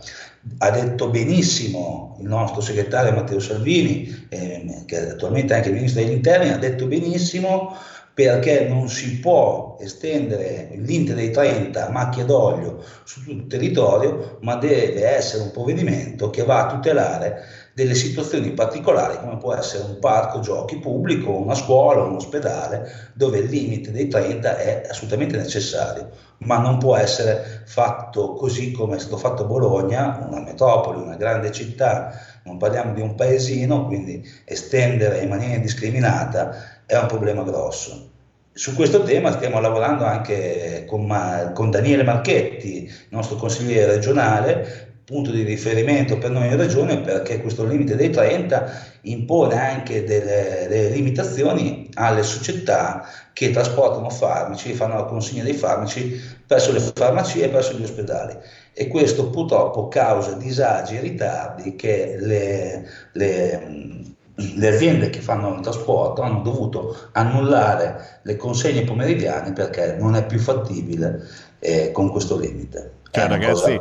Ha 0.57 0.70
detto 0.72 1.10
benissimo 1.10 2.18
il 2.20 2.28
nostro 2.28 2.61
segretario 2.61 3.14
Matteo 3.14 3.40
Salvini, 3.40 4.28
eh, 4.30 4.84
che 4.86 5.11
attualmente 5.11 5.53
è 5.53 5.57
anche 5.57 5.72
ministro 5.72 6.02
degli 6.02 6.11
interni, 6.11 6.49
ha 6.49 6.57
detto 6.57 6.86
benissimo 6.86 7.76
perché 8.14 8.68
non 8.68 8.90
si 8.90 9.19
può 9.19 9.76
estendere 9.80 10.69
il 10.72 10.84
limite 10.84 11.15
dei 11.15 11.31
30 11.31 11.90
macchie 11.90 12.26
d'olio 12.26 12.84
su 13.03 13.23
tutto 13.23 13.31
il 13.31 13.48
territorio, 13.48 14.38
ma 14.41 14.56
deve 14.56 15.06
essere 15.06 15.44
un 15.44 15.52
provvedimento 15.52 16.30
che 16.30 16.44
va 16.44 16.65
a 16.65 16.76
tutelare 16.76 17.41
delle 17.73 17.95
situazioni 17.95 18.52
particolari 18.52 19.18
come 19.18 19.38
può 19.38 19.56
essere 19.56 19.85
un 19.85 19.98
parco 19.98 20.41
giochi 20.41 20.77
pubblico, 20.77 21.31
una 21.31 21.56
scuola, 21.56 22.03
un 22.03 22.15
ospedale, 22.15 23.11
dove 23.14 23.40
il 23.40 23.49
limite 23.49 23.91
dei 23.91 24.07
30 24.07 24.57
è 24.57 24.84
assolutamente 24.88 25.38
necessario, 25.38 26.11
ma 26.40 26.60
non 26.60 26.77
può 26.77 26.95
essere 26.95 27.64
fatto 27.65 28.34
così 28.34 28.72
come 28.72 28.98
è 28.98 28.99
stato 28.99 29.18
fatto 29.18 29.41
a 29.41 29.48
Bologna, 29.48 30.23
una 30.30 30.41
metropoli, 30.41 31.02
una 31.02 31.15
grande 31.15 31.52
città, 31.52 32.14
non 32.44 32.57
parliamo 32.57 32.94
di 32.94 33.02
un 33.02 33.15
paesino, 33.15 33.88
quindi 33.88 34.23
estendere 34.45 35.19
in 35.19 35.30
maniera 35.30 35.56
indiscriminata 35.56 36.82
è 36.94 36.99
un 36.99 37.07
problema 37.07 37.44
grosso. 37.44 38.11
Su 38.53 38.76
questo 38.76 39.02
tema 39.02 39.32
stiamo 39.32 39.60
lavorando 39.60 40.06
anche 40.06 40.86
con, 40.88 41.52
con 41.53 41.72
Daniele 41.72 42.03
Marchetti, 42.03 42.91
nostro 43.10 43.36
consigliere 43.36 43.95
regionale, 43.95 44.91
punto 45.06 45.32
di 45.32 45.44
riferimento 45.44 46.18
per 46.18 46.30
noi 46.30 46.48
in 46.48 46.56
regione 46.56 46.99
perché 46.99 47.41
questo 47.41 47.65
limite 47.65 47.95
dei 47.95 48.10
30 48.10 48.99
impone 49.02 49.60
anche 49.60 50.03
delle, 50.06 50.68
delle, 50.70 50.90
limitazioni 50.90 51.90
alle 51.95 52.24
società 52.24 53.06
che 53.34 53.52
trasportano 53.52 54.10
farmaci, 54.10 54.74
fanno 54.74 54.95
la 54.95 55.03
consegna 55.03 55.44
dei 55.44 55.53
farmaci 55.53 56.22
presso 56.48 56.72
le 56.72 56.80
farmacie 56.80 57.44
e 57.44 57.49
presso 57.49 57.74
gli 57.74 57.84
ospedali 57.84 58.38
e 58.72 58.88
questo 58.88 59.30
purtroppo 59.30 59.90
causa 59.90 60.34
disagi 60.34 60.98
e 60.98 61.02
ritardi 61.02 61.76
che 61.76 62.15
le, 62.20 62.88
le 63.11 64.12
le 64.35 64.68
aziende 64.68 65.10
che 65.10 65.19
fanno 65.19 65.53
il 65.55 65.61
trasporto 65.61 66.22
hanno 66.22 66.41
dovuto 66.41 67.10
annullare 67.11 68.19
le 68.23 68.35
consegne 68.35 68.84
pomeridiane 68.84 69.53
perché 69.53 69.95
non 69.99 70.15
è 70.15 70.26
più 70.26 70.39
fattibile 70.39 71.27
eh, 71.64 71.91
con 71.91 72.10
questo 72.10 72.38
limite. 72.38 73.02
Cioè, 73.14 73.27
ragazzi. 73.27 73.80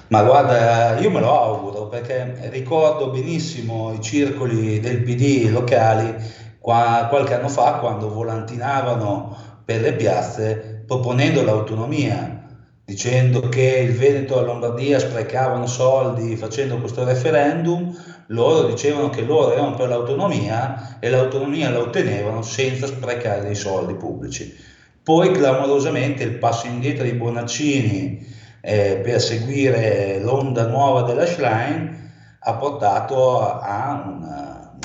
Ma 0.08 0.22
guarda, 0.24 0.98
io 0.98 1.10
me 1.10 1.20
lo 1.20 1.40
auguro 1.40 1.86
perché 1.86 2.48
ricordo 2.50 3.10
benissimo 3.10 3.92
i 3.92 4.00
circoli 4.00 4.80
del 4.80 5.02
PD 5.02 5.48
locali 5.48 6.12
qua, 6.58 7.06
qualche 7.08 7.34
anno 7.34 7.48
fa 7.48 7.74
quando 7.74 8.12
volantinavano 8.12 9.36
per 9.64 9.80
le 9.80 9.92
piazze 9.92 10.82
proponendo 10.88 11.44
l'autonomia 11.44 12.37
dicendo 12.88 13.50
che 13.50 13.84
il 13.86 13.92
Veneto 13.92 14.32
e 14.32 14.40
la 14.40 14.46
Lombardia 14.46 14.98
sprecavano 14.98 15.66
soldi 15.66 16.34
facendo 16.36 16.78
questo 16.78 17.04
referendum, 17.04 17.94
loro 18.28 18.66
dicevano 18.66 19.10
che 19.10 19.20
loro 19.20 19.52
erano 19.52 19.74
per 19.74 19.90
l'autonomia 19.90 20.96
e 20.98 21.10
l'autonomia 21.10 21.68
la 21.68 21.80
ottenevano 21.80 22.40
senza 22.40 22.86
sprecare 22.86 23.42
dei 23.42 23.54
soldi 23.54 23.92
pubblici. 23.92 24.56
Poi 25.02 25.32
clamorosamente 25.32 26.22
il 26.22 26.38
passo 26.38 26.66
indietro 26.66 27.04
di 27.04 27.12
Bonaccini 27.12 28.26
eh, 28.62 29.00
per 29.02 29.20
seguire 29.20 30.18
l'onda 30.20 30.66
nuova 30.66 31.02
della 31.02 31.26
Schlein 31.26 32.10
ha 32.38 32.54
portato 32.54 33.38
a, 33.60 34.02
una, 34.02 34.78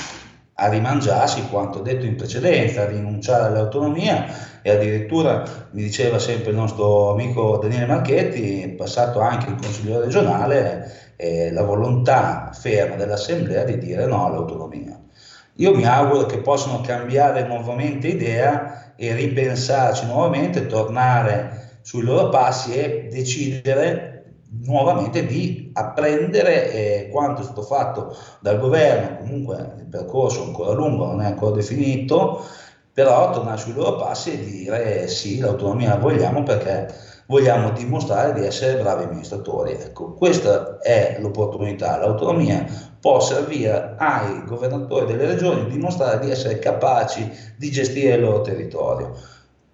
a 0.56 0.68
rimangiarsi 0.68 1.48
quanto 1.48 1.80
detto 1.80 2.06
in 2.06 2.18
precedenza, 2.18 2.82
a 2.82 2.88
rinunciare 2.88 3.46
all'autonomia 3.46 4.52
e 4.64 4.72
addirittura 4.72 5.44
mi 5.72 5.84
diceva 5.84 6.18
sempre 6.18 6.52
il 6.52 6.56
nostro 6.56 7.12
amico 7.12 7.58
Daniele 7.58 7.86
Marchetti, 7.86 8.74
passato 8.78 9.20
anche 9.20 9.50
il 9.50 9.58
consigliere 9.62 10.06
regionale, 10.06 11.14
eh, 11.18 11.52
la 11.52 11.64
volontà 11.64 12.50
ferma 12.54 12.96
dell'Assemblea 12.96 13.64
di 13.66 13.78
dire 13.78 14.06
no 14.06 14.26
all'autonomia. 14.26 14.98
Io 15.58 15.76
mi 15.76 15.86
auguro 15.86 16.26
che 16.26 16.38
possano 16.38 16.82
cambiare 16.82 17.46
nuovamente 17.46 18.08
idea 18.08 18.94
e 18.96 19.14
ripensarci 19.14 20.06
nuovamente, 20.06 20.66
tornare 20.66 21.80
sui 21.82 22.02
loro 22.02 22.30
passi 22.30 22.74
e 22.74 23.08
decidere 23.12 24.14
nuovamente 24.66 25.26
di 25.26 25.72
apprendere 25.74 26.72
eh, 26.72 27.10
quanto 27.12 27.42
è 27.42 27.44
stato 27.44 27.64
fatto 27.64 28.16
dal 28.40 28.60
governo, 28.60 29.18
comunque 29.18 29.76
il 29.80 29.88
percorso 29.88 30.44
è 30.44 30.46
ancora 30.46 30.74
lungo, 30.74 31.06
non 31.08 31.22
è 31.22 31.26
ancora 31.26 31.56
definito, 31.56 32.46
però 32.94 33.32
tornare 33.32 33.58
sui 33.58 33.74
loro 33.74 33.96
passi 33.96 34.34
e 34.34 34.40
dire 34.40 35.08
sì, 35.08 35.40
l'autonomia 35.40 35.90
la 35.90 35.98
vogliamo 35.98 36.44
perché 36.44 36.94
vogliamo 37.26 37.72
dimostrare 37.72 38.34
di 38.34 38.46
essere 38.46 38.80
bravi 38.82 39.06
amministratori. 39.06 39.72
Ecco, 39.72 40.14
questa 40.14 40.78
è 40.80 41.18
l'opportunità, 41.20 41.98
l'autonomia 41.98 42.66
può 43.00 43.20
servire 43.20 43.96
ai 43.98 44.44
governatori 44.46 45.08
delle 45.08 45.26
regioni 45.26 45.66
di 45.66 45.72
dimostrare 45.72 46.24
di 46.24 46.32
essere 46.32 46.60
capaci 46.60 47.30
di 47.58 47.72
gestire 47.72 48.16
il 48.16 48.22
loro 48.22 48.42
territorio. 48.42 49.16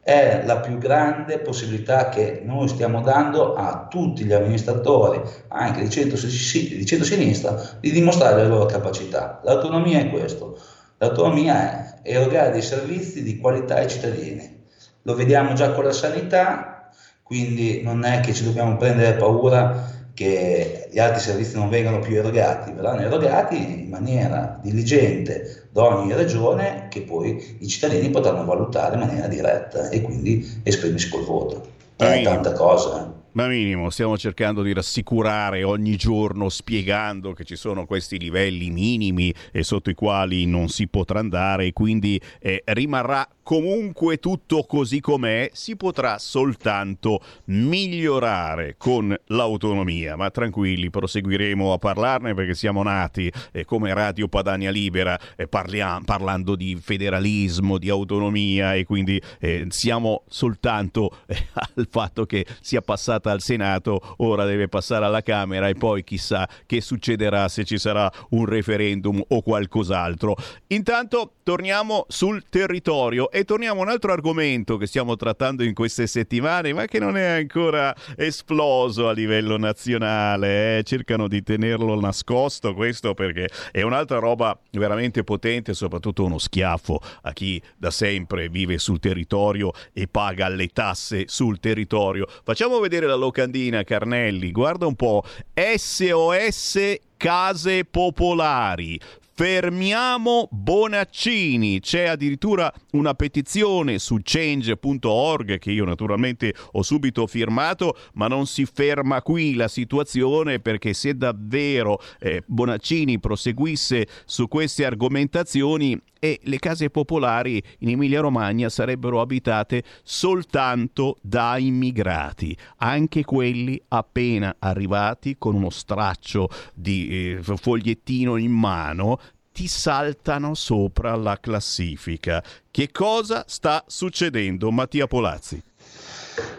È 0.02 0.44
la 0.46 0.58
più 0.60 0.78
grande 0.78 1.40
possibilità 1.40 2.10
che 2.10 2.42
noi 2.44 2.68
stiamo 2.70 3.02
dando 3.02 3.54
a 3.54 3.88
tutti 3.90 4.24
gli 4.24 4.34
amministratori, 4.34 5.22
anche 5.50 5.82
di 5.82 5.90
centro-sinistra, 5.90 7.78
di 7.80 7.92
dimostrare 7.92 8.42
le 8.42 8.48
loro 8.48 8.66
capacità. 8.66 9.40
L'autonomia 9.44 10.00
è 10.00 10.10
questo 10.10 10.58
L'autonomia 11.00 12.02
è 12.02 12.12
erogare 12.12 12.52
dei 12.52 12.62
servizi 12.62 13.24
di 13.24 13.38
qualità 13.38 13.76
ai 13.76 13.90
cittadini. 13.90 14.64
Lo 15.04 15.16
vediamo 15.16 15.54
già 15.54 15.72
con 15.72 15.86
la 15.86 15.94
sanità, 15.94 16.92
quindi 17.24 17.82
non 17.82 18.04
è 18.04 18.20
che 18.20 18.34
ci 18.34 18.44
dobbiamo 18.44 18.76
prendere 18.76 19.18
paura 19.18 19.98
che 20.14 20.90
gli 20.92 21.00
altri 21.00 21.22
servizi 21.22 21.56
non 21.56 21.70
vengano 21.70 22.00
più 22.00 22.18
erogati, 22.18 22.74
verranno 22.74 23.00
erogati 23.00 23.56
in 23.56 23.90
maniera 23.90 24.60
diligente 24.62 25.70
da 25.70 25.84
ogni 25.86 26.14
regione 26.14 26.88
che 26.90 27.04
poi 27.04 27.58
i 27.60 27.68
cittadini 27.68 28.10
potranno 28.10 28.44
valutare 28.44 28.96
in 28.96 29.00
maniera 29.00 29.28
diretta 29.28 29.88
e 29.88 30.02
quindi 30.02 30.60
esprimersi 30.64 31.08
col 31.08 31.24
voto. 31.24 31.66
È 31.96 32.22
tanta 32.22 32.52
cosa. 32.52 33.19
Ma 33.40 33.48
minimo, 33.48 33.90
stiamo 33.90 34.18
cercando 34.18 34.64
di 34.64 34.74
rassicurare 34.74 35.64
ogni 35.64 35.96
giorno 35.96 36.50
spiegando 36.50 37.32
che 37.32 37.46
ci 37.46 37.56
sono 37.56 37.86
questi 37.86 38.20
livelli 38.20 38.70
minimi 38.70 39.34
e 39.54 39.64
sotto 39.64 39.90
i 39.90 39.94
quali 39.94 40.46
non 40.46 40.68
si 40.68 40.90
potrà 40.90 41.20
andare 41.20 41.68
e 41.68 41.72
quindi 41.72 42.20
eh, 42.42 42.62
rimarrà 42.66 43.26
comunque 43.50 44.20
tutto 44.20 44.62
così 44.62 45.00
com'è, 45.00 45.50
si 45.54 45.76
potrà 45.76 46.20
soltanto 46.20 47.20
migliorare 47.46 48.76
con 48.78 49.18
l'autonomia. 49.26 50.16
Ma 50.16 50.30
tranquilli, 50.30 50.92
proseguiremo 50.92 51.74
a 51.74 51.80
parlarne 51.80 52.36
perché 52.36 52.54
siamo 52.54 52.84
nati 52.84 53.34
eh, 53.52 53.66
come 53.66 53.92
Radio 53.96 54.28
Padania 54.28 54.70
Libera 54.70 55.20
eh, 55.36 55.48
parliamo, 55.48 56.04
parlando 56.06 56.56
di 56.56 56.78
federalismo, 56.80 57.80
di 57.80 57.90
autonomia 57.90 58.76
e 58.76 58.84
quindi 58.84 59.20
eh, 59.40 59.66
siamo 59.70 60.26
soltanto 60.28 61.18
eh, 61.26 61.48
al 61.76 61.88
fatto 61.90 62.28
che 62.28 62.46
sia 62.62 62.84
passata 62.84 63.32
al 63.32 63.42
Senato, 63.42 64.14
ora 64.18 64.46
deve 64.46 64.68
passare 64.68 65.06
alla 65.06 65.24
Camera 65.24 65.68
e 65.68 65.74
poi 65.74 66.04
chissà 66.04 66.48
che 66.68 66.82
succederà 66.82 67.48
se 67.48 67.64
ci 67.64 67.80
sarà 67.80 68.12
un 68.30 68.46
referendum 68.46 69.20
o 69.28 69.42
qualcos'altro. 69.42 70.36
Intanto 70.68 71.34
torniamo 71.42 72.06
sul 72.10 72.44
territorio 72.48 73.32
e 73.40 73.46
torniamo 73.46 73.80
a 73.80 73.84
un 73.84 73.90
altro 73.90 74.12
argomento 74.12 74.76
che 74.76 74.86
stiamo 74.86 75.16
trattando 75.16 75.64
in 75.64 75.74
queste 75.74 76.08
settimane, 76.08 76.74
ma 76.74 76.86
che 76.86 77.00
non 77.00 77.16
è 77.16 77.40
ancora 77.40 77.96
esploso 78.18 79.08
a 79.08 79.14
livello 79.14 79.58
nazionale. 79.58 80.80
Eh? 80.80 80.84
Cercano 80.84 81.30
di 81.30 81.42
tenerlo 81.42 81.98
nascosto 82.00 82.74
questo 82.74 83.14
perché 83.14 83.48
è 83.72 83.82
un'altra 83.82 84.20
roba 84.20 84.60
veramente 84.72 85.24
potente, 85.24 85.74
soprattutto 85.74 86.26
uno 86.26 86.38
schiaffo 86.38 87.00
a 87.22 87.32
chi 87.32 87.62
da 87.78 87.92
sempre 87.92 88.50
vive 88.50 88.78
sul 88.78 89.00
territorio 89.00 89.72
e 89.94 90.08
paga 90.08 90.50
le 90.50 90.68
tasse 90.68 91.24
sul 91.28 91.60
territorio. 91.60 92.28
Facciamo 92.44 92.80
vedere 92.80 93.08
la 93.08 93.16
locandina, 93.16 93.84
Carnelli. 93.84 94.52
Guarda 94.52 94.86
un 94.86 94.96
po'. 94.96 95.24
SOS 95.54 96.98
Case 97.16 97.84
Popolari 97.84 98.98
fermiamo 99.40 100.50
Bonaccini. 100.52 101.80
C'è 101.80 102.08
addirittura 102.08 102.70
una 102.92 103.14
petizione 103.14 103.98
su 103.98 104.18
change.org 104.22 105.60
che 105.60 105.72
io 105.72 105.86
naturalmente 105.86 106.54
ho 106.74 106.82
subito 106.82 107.26
firmato, 107.26 107.96
ma 108.16 108.28
non 108.28 108.48
si 108.48 108.66
ferma 108.66 109.22
qui 109.22 109.54
la 109.54 109.70
situazione 109.70 110.60
perché 110.60 110.92
se 110.92 111.16
davvero 111.16 112.02
eh, 112.20 112.44
Bonaccini 112.46 113.22
proseguisse 113.22 114.08
su 114.26 114.50
queste 114.50 114.84
argomentazioni 114.84 115.98
e 116.20 116.40
le 116.44 116.60
case 116.60 116.90
popolari 116.90 117.64
in 117.80 117.90
Emilia-Romagna 117.90 118.70
sarebbero 118.70 119.22
abitate 119.22 119.84
soltanto 120.04 121.18
da 121.22 121.58
immigrati, 121.58 122.56
anche 122.78 123.24
quelli 123.24 123.82
appena 123.88 124.58
arrivati 124.60 125.38
con 125.38 125.56
uno 125.56 125.70
straccio 125.70 126.50
di 126.74 127.38
eh, 127.38 127.40
fogliettino 127.42 128.36
in 128.36 128.52
mano 128.52 129.20
ti 129.52 129.68
saltano 129.68 130.54
sopra 130.54 131.16
la 131.16 131.38
classifica. 131.40 132.44
Che 132.70 132.92
cosa 132.92 133.44
sta 133.48 133.84
succedendo, 133.88 134.72
Mattia 134.72 135.08
Polazzi? 135.08 135.62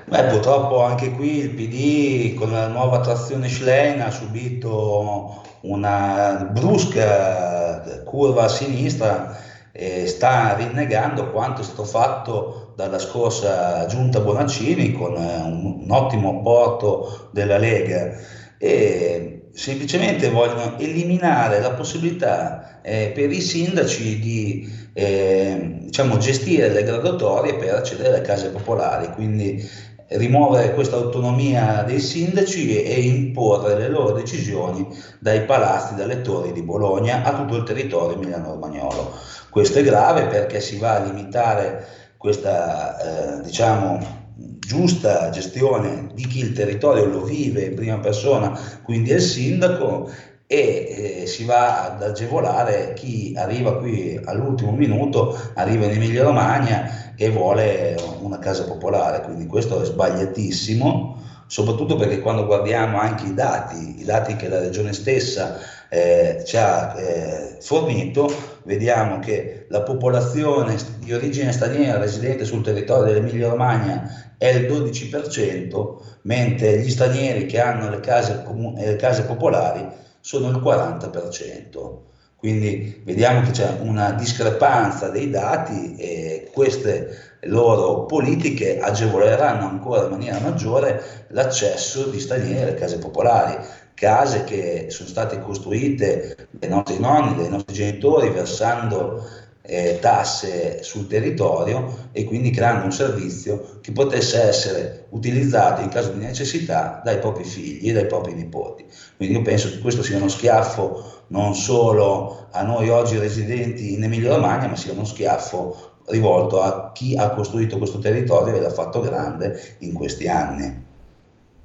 Beh, 0.05 0.25
purtroppo 0.25 0.83
anche 0.83 1.13
qui 1.13 1.39
il 1.39 1.51
PD 1.51 2.35
con 2.35 2.51
la 2.51 2.67
nuova 2.67 3.01
trazione 3.01 3.49
Schlein 3.49 4.01
ha 4.01 4.11
subito 4.11 5.43
una 5.63 6.49
brusca 6.51 8.03
curva 8.05 8.45
a 8.45 8.49
sinistra 8.49 9.37
e 9.73 10.07
sta 10.07 10.55
rinnegando 10.55 11.31
quanto 11.31 11.61
è 11.61 11.65
stato 11.65 11.85
fatto 11.85 12.73
dalla 12.75 12.99
scorsa 12.99 13.87
giunta 13.87 14.21
Bonaccini 14.21 14.93
con 14.93 15.15
un, 15.15 15.81
un 15.83 15.91
ottimo 15.91 16.39
apporto 16.39 17.29
della 17.31 17.57
Lega 17.57 18.17
e 18.59 19.40
semplicemente 19.53 20.31
vogliono 20.31 20.79
eliminare 20.79 21.61
la 21.61 21.73
possibilità 21.73 22.81
eh, 22.83 23.13
per 23.15 23.31
i 23.31 23.41
sindaci 23.41 24.19
di 24.19 24.89
eh, 24.93 25.79
diciamo, 25.83 26.19
gestire 26.19 26.69
le 26.69 26.83
graduatorie 26.83 27.57
per 27.57 27.75
accedere 27.75 28.09
alle 28.09 28.21
case 28.23 28.51
popolari, 28.51 29.13
quindi 29.13 29.89
rimuovere 30.11 30.75
questa 30.75 30.97
autonomia 30.97 31.85
dei 31.87 32.01
sindaci 32.01 32.83
e 32.83 33.01
imporre 33.01 33.77
le 33.77 33.89
loro 33.89 34.13
decisioni 34.13 34.87
dai 35.21 35.45
palazzi, 35.45 35.95
dalle 35.95 36.21
torri 36.21 36.53
di 36.53 36.63
Bologna 36.63 37.23
a 37.23 37.35
tutto 37.35 37.57
il 37.57 37.63
territorio 37.63 38.17
emiliano-romagnolo. 38.17 39.13
Questo 39.51 39.79
è 39.79 39.83
grave 39.83 40.27
perché 40.27 40.61
si 40.61 40.79
va 40.79 40.97
a 40.97 41.05
limitare 41.05 41.87
questa 42.17 43.39
eh, 43.39 43.43
diciamo, 43.43 44.20
giusta 44.59 45.31
gestione 45.31 46.11
di 46.15 46.27
chi 46.27 46.41
il 46.41 46.53
territorio 46.53 47.07
lo 47.07 47.25
vive 47.25 47.63
in 47.63 47.75
prima 47.75 47.99
persona, 47.99 48.59
quindi 48.83 49.11
è 49.11 49.15
il 49.15 49.23
sindaco, 49.23 50.11
e 50.53 51.23
eh, 51.23 51.27
si 51.27 51.45
va 51.45 51.85
ad 51.85 52.03
agevolare 52.03 52.93
chi 52.95 53.33
arriva 53.37 53.79
qui 53.79 54.21
all'ultimo 54.25 54.73
minuto, 54.73 55.39
arriva 55.55 55.85
in 55.85 55.93
Emilia 55.93 56.25
Romagna 56.25 57.15
e 57.15 57.31
vuole 57.31 57.97
una 58.21 58.41
casa 58.41 58.65
popolare, 58.65 59.23
quindi 59.23 59.47
questo 59.47 59.81
è 59.81 59.85
sbagliatissimo, 59.85 61.23
soprattutto 61.47 61.95
perché 61.95 62.21
quando 62.21 62.47
guardiamo 62.47 62.99
anche 62.99 63.27
i 63.27 63.35
dati, 63.35 64.01
i 64.01 64.05
dati 64.05 64.35
che 64.35 64.49
la 64.49 64.59
regione 64.59 64.93
stessa 64.93 65.59
eh, 65.91 66.43
ci 66.47 66.57
ha 66.57 66.95
eh, 66.97 67.57
fornito, 67.61 68.33
vediamo 68.63 69.19
che 69.19 69.67
la 69.69 69.83
popolazione 69.83 70.77
di 70.99 71.13
origine 71.13 71.53
straniera 71.53 71.99
residente 71.99 72.45
sul 72.45 72.63
territorio 72.63 73.13
dell'Emilia 73.13 73.49
Romagna 73.49 74.35
è 74.39 74.49
il 74.49 74.73
12%, 74.73 75.97
mentre 76.23 76.79
gli 76.79 76.91
stranieri 76.91 77.47
che 77.47 77.61
hanno 77.61 77.91
le 77.91 78.01
case, 78.01 78.43
comun- 78.45 78.75
le 78.75 78.97
case 78.97 79.25
popolari 79.25 79.87
sono 80.21 80.49
il 80.49 80.57
40%. 80.57 82.09
Quindi 82.37 83.03
vediamo 83.05 83.43
che 83.43 83.51
c'è 83.51 83.69
una 83.81 84.13
discrepanza 84.13 85.11
dei 85.11 85.29
dati 85.29 85.97
e 85.97 86.49
queste 86.51 87.37
loro 87.43 88.07
politiche 88.07 88.79
agevoleranno 88.81 89.69
ancora 89.69 90.05
in 90.05 90.11
maniera 90.11 90.39
maggiore 90.41 91.27
l'accesso 91.29 92.05
di 92.05 92.19
stranieri 92.19 92.63
alle 92.63 92.75
case 92.75 92.99
popolari, 92.99 93.59
case 94.01 94.45
che 94.45 94.87
sono 94.89 95.11
state 95.11 95.41
costruite 95.41 96.49
dai 96.53 96.71
nostri 96.71 96.99
nonni, 96.99 97.37
dai 97.37 97.51
nostri 97.51 97.75
genitori, 97.75 98.31
versando 98.31 99.23
eh, 99.61 99.99
tasse 100.01 100.83
sul 100.83 101.07
territorio 101.07 102.09
e 102.13 102.25
quindi 102.25 102.51
creando 102.51 102.87
un 102.87 102.93
servizio 102.93 103.79
che 103.83 103.93
potesse 103.93 104.41
essere 104.41 105.05
utilizzato 105.11 105.83
in 105.83 105.91
caso 105.91 106.13
di 106.13 106.19
necessità 106.19 107.03
dai 107.05 107.19
propri 107.19 107.45
figli 107.45 107.91
e 107.91 107.93
dai 107.93 108.07
propri 108.07 108.33
nipoti. 108.33 108.87
Quindi 109.19 109.37
io 109.37 109.43
penso 109.43 109.69
che 109.69 109.81
questo 109.81 110.03
sia 110.03 110.17
uno 110.17 110.29
schiaffo 110.29 111.25
non 111.27 111.55
solo 111.55 112.47
a 112.53 112.63
noi 112.63 112.89
oggi 112.89 113.19
residenti 113.19 113.93
in 113.93 114.03
Emilia 114.03 114.35
Romagna, 114.35 114.67
ma 114.67 114.77
sia 114.77 114.93
uno 114.93 115.05
schiaffo 115.05 115.99
rivolto 116.07 116.63
a 116.63 116.91
chi 116.93 117.17
ha 117.17 117.29
costruito 117.31 117.77
questo 117.77 117.99
territorio 117.99 118.57
e 118.57 118.61
l'ha 118.61 118.71
fatto 118.71 119.01
grande 119.01 119.77
in 119.81 119.93
questi 119.93 120.27
anni. 120.27 120.89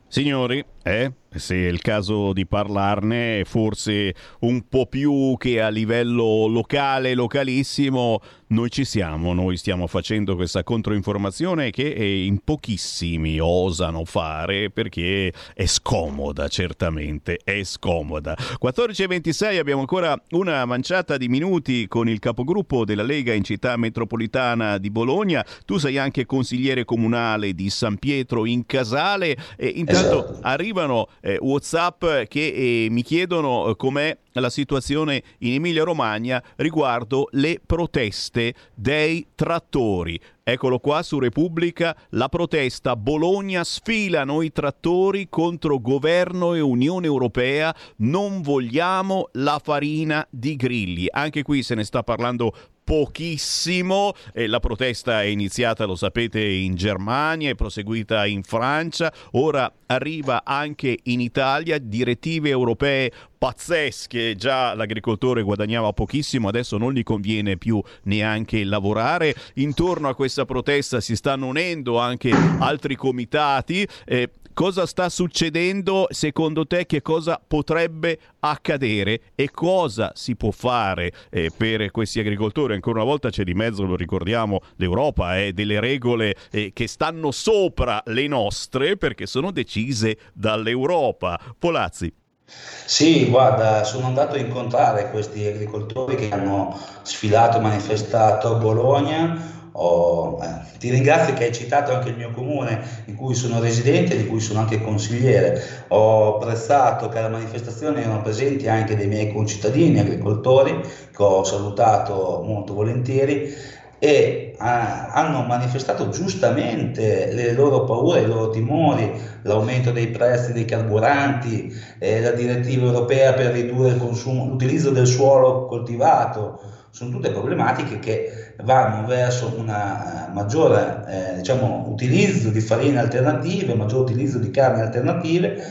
Signori, 0.10 0.64
eh? 0.84 1.12
Se 1.36 1.56
è 1.56 1.68
il 1.68 1.82
caso 1.82 2.34
di 2.34 2.46
parlarne, 2.46 3.44
forse 3.46 4.14
un 4.42 4.68
po' 4.68 4.86
più 4.86 5.36
che 5.38 5.62
a 5.62 5.70
livello 5.70 6.48
locale, 6.48 7.14
localissimo, 7.14 8.22
noi 8.48 8.70
ci 8.70 8.86
siamo, 8.86 9.34
noi 9.34 9.58
stiamo 9.58 9.88
facendo 9.88 10.36
questa 10.36 10.64
controinformazione 10.64 11.72
che 11.72 11.84
in 11.84 12.42
pochissimi 12.44 13.40
osano 13.40 14.06
fare 14.06 14.70
perché 14.70 15.34
è 15.56 15.66
scomoda, 15.66 16.48
certamente, 16.48 17.40
è 17.44 17.64
scomoda. 17.64 18.36
14.26 18.62 19.58
abbiamo 19.58 19.82
ancora 19.82 20.16
una 20.32 20.64
manciata 20.66 21.18
di 21.18 21.28
minuti 21.28 21.88
con 21.88 22.08
il 22.08 22.20
capogruppo 22.20 22.86
della 22.86 23.02
Lega 23.02 23.34
in 23.34 23.44
città 23.44 23.76
metropolitana 23.78 24.78
di 24.78 24.92
Bologna. 24.92 25.44
Tu 25.66 25.78
sei 25.78 25.98
anche 25.98 26.28
consigliere 26.28 26.86
comunale 26.86 27.54
di 27.54 27.72
San 27.72 27.98
Pietro 27.98 28.46
in 28.46 28.68
Casale 28.68 29.36
e 29.58 29.68
intanto 29.68 30.24
esatto. 30.24 30.40
arrivano 30.44 31.08
eh, 31.26 31.40
WhatsApp 31.42 32.06
che 32.28 32.86
eh, 32.86 32.88
mi 32.92 33.02
chiedono 33.02 33.68
eh, 33.68 33.76
com'è 33.76 34.16
la 34.34 34.50
situazione 34.52 35.24
in 35.40 35.54
Emilia-Romagna 35.54 36.44
riguardo 36.58 37.30
le 37.32 37.60
proteste 37.66 38.54
dei 38.76 39.26
trattori. 39.34 40.20
Eccolo 40.44 40.78
qua 40.78 41.02
su 41.02 41.18
Repubblica, 41.18 41.98
la 42.10 42.30
protesta 42.30 42.96
Bologna 42.96 43.64
sfilano 43.64 44.44
i 44.44 44.52
trattori 44.52 45.28
contro 45.28 45.80
governo 45.80 46.54
e 46.54 46.60
Unione 46.60 47.08
Europea, 47.08 47.76
non 47.98 48.44
vogliamo 48.44 49.30
la 49.34 49.60
farina 49.64 50.28
di 50.30 50.56
grilli. 50.56 51.08
Anche 51.10 51.42
qui 51.42 51.64
se 51.64 51.74
ne 51.74 51.84
sta 51.84 52.04
parlando 52.04 52.54
pochissimo. 52.86 54.14
Eh, 54.32 54.48
la 54.48 54.60
protesta 54.60 55.22
è 55.24 55.26
iniziata, 55.26 55.86
lo 55.86 55.96
sapete, 55.96 56.42
in 56.42 56.76
Germania, 56.76 57.50
è 57.50 57.56
proseguita 57.56 58.26
in 58.28 58.44
Francia, 58.44 59.12
ora 59.32 59.70
arriva 59.88 60.44
anche 60.46 61.00
in 61.04 61.20
Italia 61.20 61.80
direttive 61.80 62.50
europee 62.50 63.12
pazzesche, 63.38 64.36
già 64.36 64.74
l'agricoltore 64.74 65.44
guadagnava 65.44 65.94
pochissimo, 65.94 66.48
adesso 66.48 66.78
non 66.78 66.94
gli 66.94 67.04
conviene 67.04 67.58
più 67.58 67.82
neanche 68.04 68.64
lavorare. 68.64 69.36
Intorno 69.56 70.10
a 70.10 70.16
questa 70.16 70.46
protesta 70.46 71.00
si 71.02 71.16
stanno 71.16 71.48
unendo 71.48 72.00
anche 72.00 72.32
altri 72.60 72.96
comitati. 72.96 73.88
Eh, 74.06 74.30
cosa 74.54 74.86
sta 74.86 75.10
succedendo 75.10 76.08
secondo 76.10 76.66
te? 76.66 76.86
Che 76.86 77.02
cosa 77.02 77.40
potrebbe 77.46 78.20
accadere 78.40 79.22
e 79.36 79.52
cosa 79.52 80.14
si 80.16 80.36
può 80.36 80.52
fare 80.52 81.12
eh, 81.30 81.52
per 81.56 81.92
questi 81.92 82.20
agricoltori? 82.20 82.74
Ancora 82.74 83.02
una 83.02 83.10
volta 83.10 83.30
c'è 83.30 83.44
di 83.44 83.54
mezzo, 83.54 83.84
lo 83.84 83.96
ricordiamo, 83.96 84.62
l'Europa 84.78 85.38
e 85.38 85.48
eh, 85.48 85.54
delle 85.54 85.80
regole 85.80 86.36
eh, 86.52 86.72
che 86.74 86.88
stanno 86.88 87.32
sopra 87.32 88.02
le 88.06 88.28
nostre 88.28 88.98
perché 88.98 89.28
sono 89.28 89.52
decise 89.52 90.18
dall'Europa. 90.34 91.40
Polazzi. 91.60 92.24
Sì, 92.48 93.26
guarda, 93.28 93.84
sono 93.84 94.06
andato 94.06 94.36
a 94.36 94.40
incontrare 94.40 95.10
questi 95.10 95.46
agricoltori 95.46 96.16
che 96.16 96.30
hanno 96.32 96.78
sfilato 97.02 97.58
e 97.58 97.62
manifestato 97.62 98.54
a 98.54 98.58
Bologna. 98.58 99.54
Oh, 99.78 100.38
eh, 100.42 100.78
ti 100.78 100.90
ringrazio 100.90 101.34
che 101.34 101.46
hai 101.46 101.54
citato 101.54 101.92
anche 101.92 102.10
il 102.10 102.16
mio 102.16 102.32
comune 102.32 103.04
in 103.08 103.16
cui 103.16 103.34
sono 103.34 103.60
residente 103.60 104.14
e 104.14 104.18
di 104.18 104.26
cui 104.26 104.40
sono 104.40 104.60
anche 104.60 104.80
consigliere. 104.80 105.60
Ho 105.90 106.36
apprezzato 106.36 107.10
che 107.10 107.18
alla 107.18 107.30
manifestazione 107.30 108.02
erano 108.02 108.22
presenti 108.22 108.68
anche 108.70 108.96
dei 108.96 109.08
miei 109.08 109.32
concittadini 109.32 110.00
agricoltori 110.00 110.80
che 110.82 111.24
ho 111.24 111.44
salutato 111.44 112.42
molto 112.46 112.74
volentieri 112.74 113.54
e 114.00 114.56
ah, 114.58 115.10
hanno 115.12 115.44
manifestato 115.44 116.10
giustamente 116.10 117.32
le 117.32 117.54
loro 117.54 117.84
paure, 117.84 118.22
i 118.22 118.26
loro 118.26 118.50
timori, 118.50 119.12
l'aumento 119.44 119.92
dei 119.92 120.08
prezzi 120.08 120.54
dei 120.54 120.66
carburanti, 120.66 121.74
eh, 122.00 122.22
la 122.22 122.32
direttiva 122.32 122.86
europea 122.86 123.34
per 123.34 123.52
ridurre 123.52 123.98
consumo, 123.98 124.46
l'utilizzo 124.46 124.92
del 124.92 125.08
suolo 125.08 125.66
coltivato, 125.66 126.60
sono 126.90 127.10
tutte 127.10 127.32
problematiche 127.32 128.00
che 128.00 128.54
vanno 128.64 129.06
verso 129.06 129.54
un 129.58 129.66
maggiore 129.66 131.04
eh, 131.08 131.36
diciamo, 131.36 131.88
utilizzo 131.90 132.50
di 132.50 132.62
farine 132.62 133.00
alternative, 133.00 133.76
maggior 133.76 134.02
utilizzo 134.02 134.38
di 134.38 134.50
carni 134.50 134.80
alternative 134.80 135.62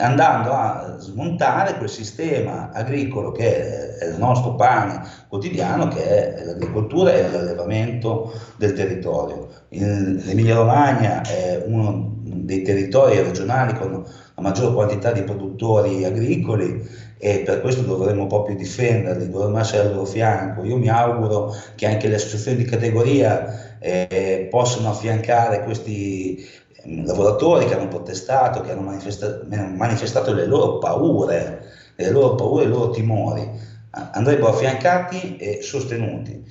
andando 0.00 0.52
a 0.52 0.96
smontare 0.98 1.76
quel 1.76 1.88
sistema 1.88 2.70
agricolo 2.72 3.32
che 3.32 3.98
è 3.98 4.06
il 4.06 4.18
nostro 4.18 4.54
pane 4.54 5.02
quotidiano, 5.28 5.88
che 5.88 6.40
è 6.40 6.44
l'agricoltura 6.44 7.12
e 7.12 7.30
l'allevamento 7.30 8.32
del 8.56 8.72
territorio. 8.72 9.48
L'Emilia 9.68 10.56
Romagna 10.56 11.22
è 11.22 11.62
uno 11.66 12.18
dei 12.22 12.62
territori 12.62 13.20
regionali 13.20 13.74
con 13.74 13.90
la 13.92 14.42
maggior 14.42 14.72
quantità 14.74 15.12
di 15.12 15.22
produttori 15.22 16.04
agricoli 16.04 17.08
e 17.18 17.40
per 17.40 17.60
questo 17.60 17.82
dovremmo 17.82 18.26
proprio 18.26 18.56
difenderli, 18.56 19.28
dovremmo 19.28 19.58
essere 19.58 19.86
al 19.86 19.92
loro 19.92 20.06
fianco. 20.06 20.64
Io 20.64 20.78
mi 20.78 20.88
auguro 20.88 21.54
che 21.74 21.86
anche 21.86 22.08
le 22.08 22.14
associazioni 22.14 22.56
di 22.56 22.64
categoria 22.64 23.78
eh, 23.78 24.48
possano 24.50 24.90
affiancare 24.90 25.62
questi 25.62 26.48
lavoratori 26.84 27.66
che 27.66 27.74
hanno 27.74 27.88
protestato, 27.88 28.60
che 28.60 28.72
hanno 28.72 28.82
manifesta- 28.82 29.40
manifestato 29.46 30.32
le 30.32 30.46
loro 30.46 30.78
paure, 30.78 31.62
le 31.96 32.10
loro 32.10 32.34
paure 32.34 32.64
i 32.64 32.68
loro 32.68 32.90
timori. 32.90 33.48
Andrebbero 33.90 34.48
affiancati 34.48 35.36
e 35.36 35.62
sostenuti. 35.62 36.42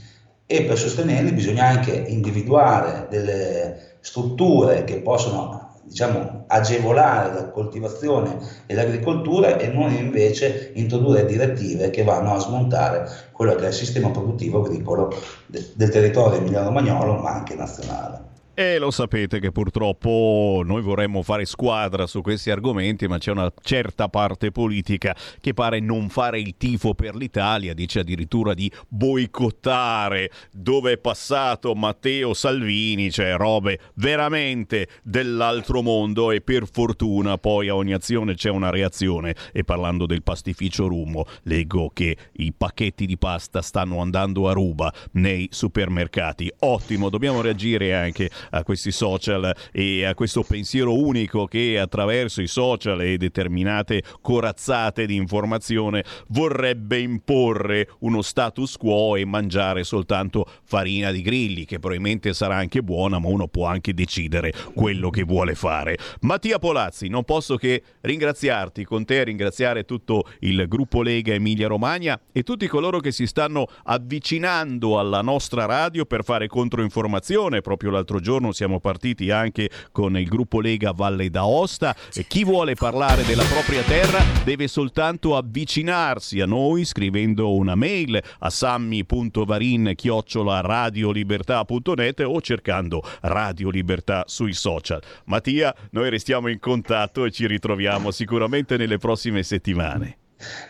E 0.45 0.64
per 0.64 0.77
sostenerli 0.77 1.31
bisogna 1.31 1.65
anche 1.65 1.91
individuare 1.91 3.07
delle 3.10 3.97
strutture 4.01 4.84
che 4.84 5.01
possono 5.01 5.69
diciamo, 5.84 6.43
agevolare 6.47 7.34
la 7.34 7.49
coltivazione 7.49 8.38
e 8.65 8.73
l'agricoltura 8.73 9.57
e 9.57 9.68
non 9.68 9.91
invece 9.91 10.72
introdurre 10.76 11.26
direttive 11.26 11.89
che 11.89 12.03
vanno 12.03 12.34
a 12.34 12.39
smontare 12.39 13.07
quello 13.31 13.56
che 13.56 13.65
è 13.65 13.68
il 13.68 13.73
sistema 13.73 14.11
produttivo 14.11 14.60
agricolo 14.60 15.11
de- 15.47 15.72
del 15.73 15.89
territorio 15.89 16.39
emiliano-romagnolo 16.39 17.15
ma 17.15 17.31
anche 17.31 17.56
nazionale. 17.56 18.28
E 18.60 18.77
lo 18.77 18.91
sapete 18.91 19.40
che 19.40 19.53
purtroppo 19.53 20.64
noi 20.65 20.81
vorremmo 20.81 21.23
fare 21.23 21.45
squadra 21.45 22.06
su 22.07 22.19
questi 22.19 22.52
argomenti, 22.52 23.07
ma 23.07 23.18
c'è 23.18 23.31
una 23.31 23.49
certa 23.61 24.10
parte 24.10 24.52
politica 24.52 25.15
che 25.40 25.53
pare 25.53 25.80
non 25.80 26.10
fare 26.10 26.41
il 26.41 26.56
tifo 26.57 26.94
per 26.94 27.15
l'Italia, 27.15 27.73
dice 27.73 27.99
addirittura 28.02 28.53
di 28.53 28.69
boicottare 28.90 30.30
dove 30.52 30.91
è 30.91 30.98
passato 30.98 31.73
Matteo 31.73 32.34
Salvini, 32.34 33.11
cioè 33.11 33.38
robe 33.38 33.80
veramente 33.94 34.90
dell'altro 35.03 35.81
mondo 35.81 36.30
e 36.31 36.41
per 36.41 36.68
fortuna 36.69 37.38
poi 37.38 37.69
a 37.69 37.76
ogni 37.76 37.94
azione 37.94 38.36
c'è 38.36 38.49
una 38.49 38.72
reazione 38.72 39.36
e 39.53 39.64
parlando 39.64 40.06
del 40.06 40.22
pastificio 40.22 40.86
Rumo 40.86 41.23
leggo 41.44 41.91
che 41.94 42.18
i 42.34 42.52
pacchetti 42.52 43.06
di 43.06 43.18
pasta 43.18 43.61
stanno 43.61 44.02
andando 44.02 44.49
a 44.49 44.52
ruba 44.52 44.94
nei 45.14 45.48
supermercati. 45.49 46.52
Ottimo, 46.60 47.07
dobbiamo 47.07 47.40
reagire 47.40 47.95
anche 47.95 48.30
a 48.51 48.63
questi 48.63 48.91
social 48.91 49.55
e 49.71 50.05
a 50.05 50.13
questo 50.13 50.43
pensiero 50.43 50.97
unico 50.97 51.45
che 51.45 51.80
attraverso 51.80 52.41
i 52.41 52.47
social 52.47 53.01
e 53.01 53.17
determinate 53.17 54.03
corazzate 54.21 55.05
di 55.05 55.15
informazione 55.15 56.03
vorrebbe 56.30 56.99
imporre 56.99 57.89
uno 57.99 58.21
status 58.21 58.77
quo 58.77 59.15
e 59.15 59.26
mangiare 59.26 59.84
soltanto 59.84 60.45
farina 60.63 61.11
di 61.11 61.21
grilli, 61.21 61.65
che 61.65 61.80
probabilmente 61.80 62.34
sarà 62.34 62.55
anche 62.55 62.81
buona, 62.81 63.19
ma 63.19 63.27
uno 63.27 63.47
può 63.47 63.65
anche 63.65 63.93
decidere 63.93 64.53
quello 64.73 65.09
che 65.09 65.23
vuole 65.23 65.55
fare. 65.55 65.97
Mattia 66.21 66.59
Polazzi, 66.59 67.07
non 67.07 67.23
posso 67.23 67.55
che 67.55 67.84
ringraziarti 68.01 68.85
con 68.85 69.05
te, 69.05 69.23
ringraziare 69.23 69.84
tutto 69.84 70.26
il 70.39 70.67
gruppo 70.67 71.01
Lega 71.01 71.34
Emilia 71.34 71.67
Romagna 71.67 72.19
e 72.31 72.43
tutti 72.43 72.67
coloro 72.67 72.99
che 72.99 73.11
si 73.11 73.27
stanno 73.27 73.67
avvicinando 73.84 74.99
alla 74.99 75.21
nostra 75.21 75.65
radio 75.65 76.05
per 76.05 76.23
fare 76.23 76.47
controinformazione. 76.47 77.61
Proprio 77.61 77.91
l'altro 77.91 78.19
giorno 78.19 78.39
siamo 78.52 78.80
partiti 78.80 79.30
anche 79.30 79.70
con 79.91 80.18
il 80.18 80.28
gruppo 80.28 80.61
Lega 80.61 80.91
Valle 80.91 81.30
d'Aosta 81.30 81.95
e 82.14 82.26
chi 82.26 82.44
vuole 82.44 82.74
parlare 82.74 83.24
della 83.24 83.44
propria 83.44 83.84
terra 83.84 84.24
deve 84.44 84.68
soltanto 84.68 85.36
avvicinarsi 85.36 86.40
a 86.40 86.45
noi 86.45 86.86
scrivendo 86.86 87.53
una 87.53 87.76
mail 87.76 88.22
a 88.40 88.49
sammi.varin 88.49 89.94
chiocciola 89.95 90.61
radiolibertà.net 90.61 92.20
o 92.22 92.41
cercando 92.41 93.03
Radio 93.22 93.70
Libertà 93.70 94.24
sui 94.28 94.53
social. 94.53 95.02
Mattia, 95.26 95.76
noi 95.91 96.10
restiamo 96.10 96.48
in 96.48 96.60
contatto 96.60 97.26
e 97.26 97.32
ci 97.32 97.45
ritroviamo 97.48 98.11
sicuramente 98.11 98.78
nelle 98.78 98.98
prossime 98.98 99.44
settimane. 99.44 100.18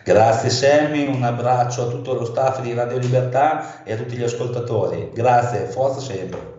Grazie 0.03 0.49
Sammy, 0.49 1.05
un 1.05 1.21
abbraccio 1.23 1.83
a 1.83 1.89
tutto 1.89 2.13
lo 2.13 2.25
staff 2.25 2.61
di 2.61 2.73
Radio 2.73 2.97
Libertà 2.97 3.83
e 3.83 3.93
a 3.93 3.97
tutti 3.97 4.15
gli 4.15 4.23
ascoltatori. 4.23 5.11
Grazie, 5.13 5.65
forza 5.65 5.99
sempre. 5.99 6.58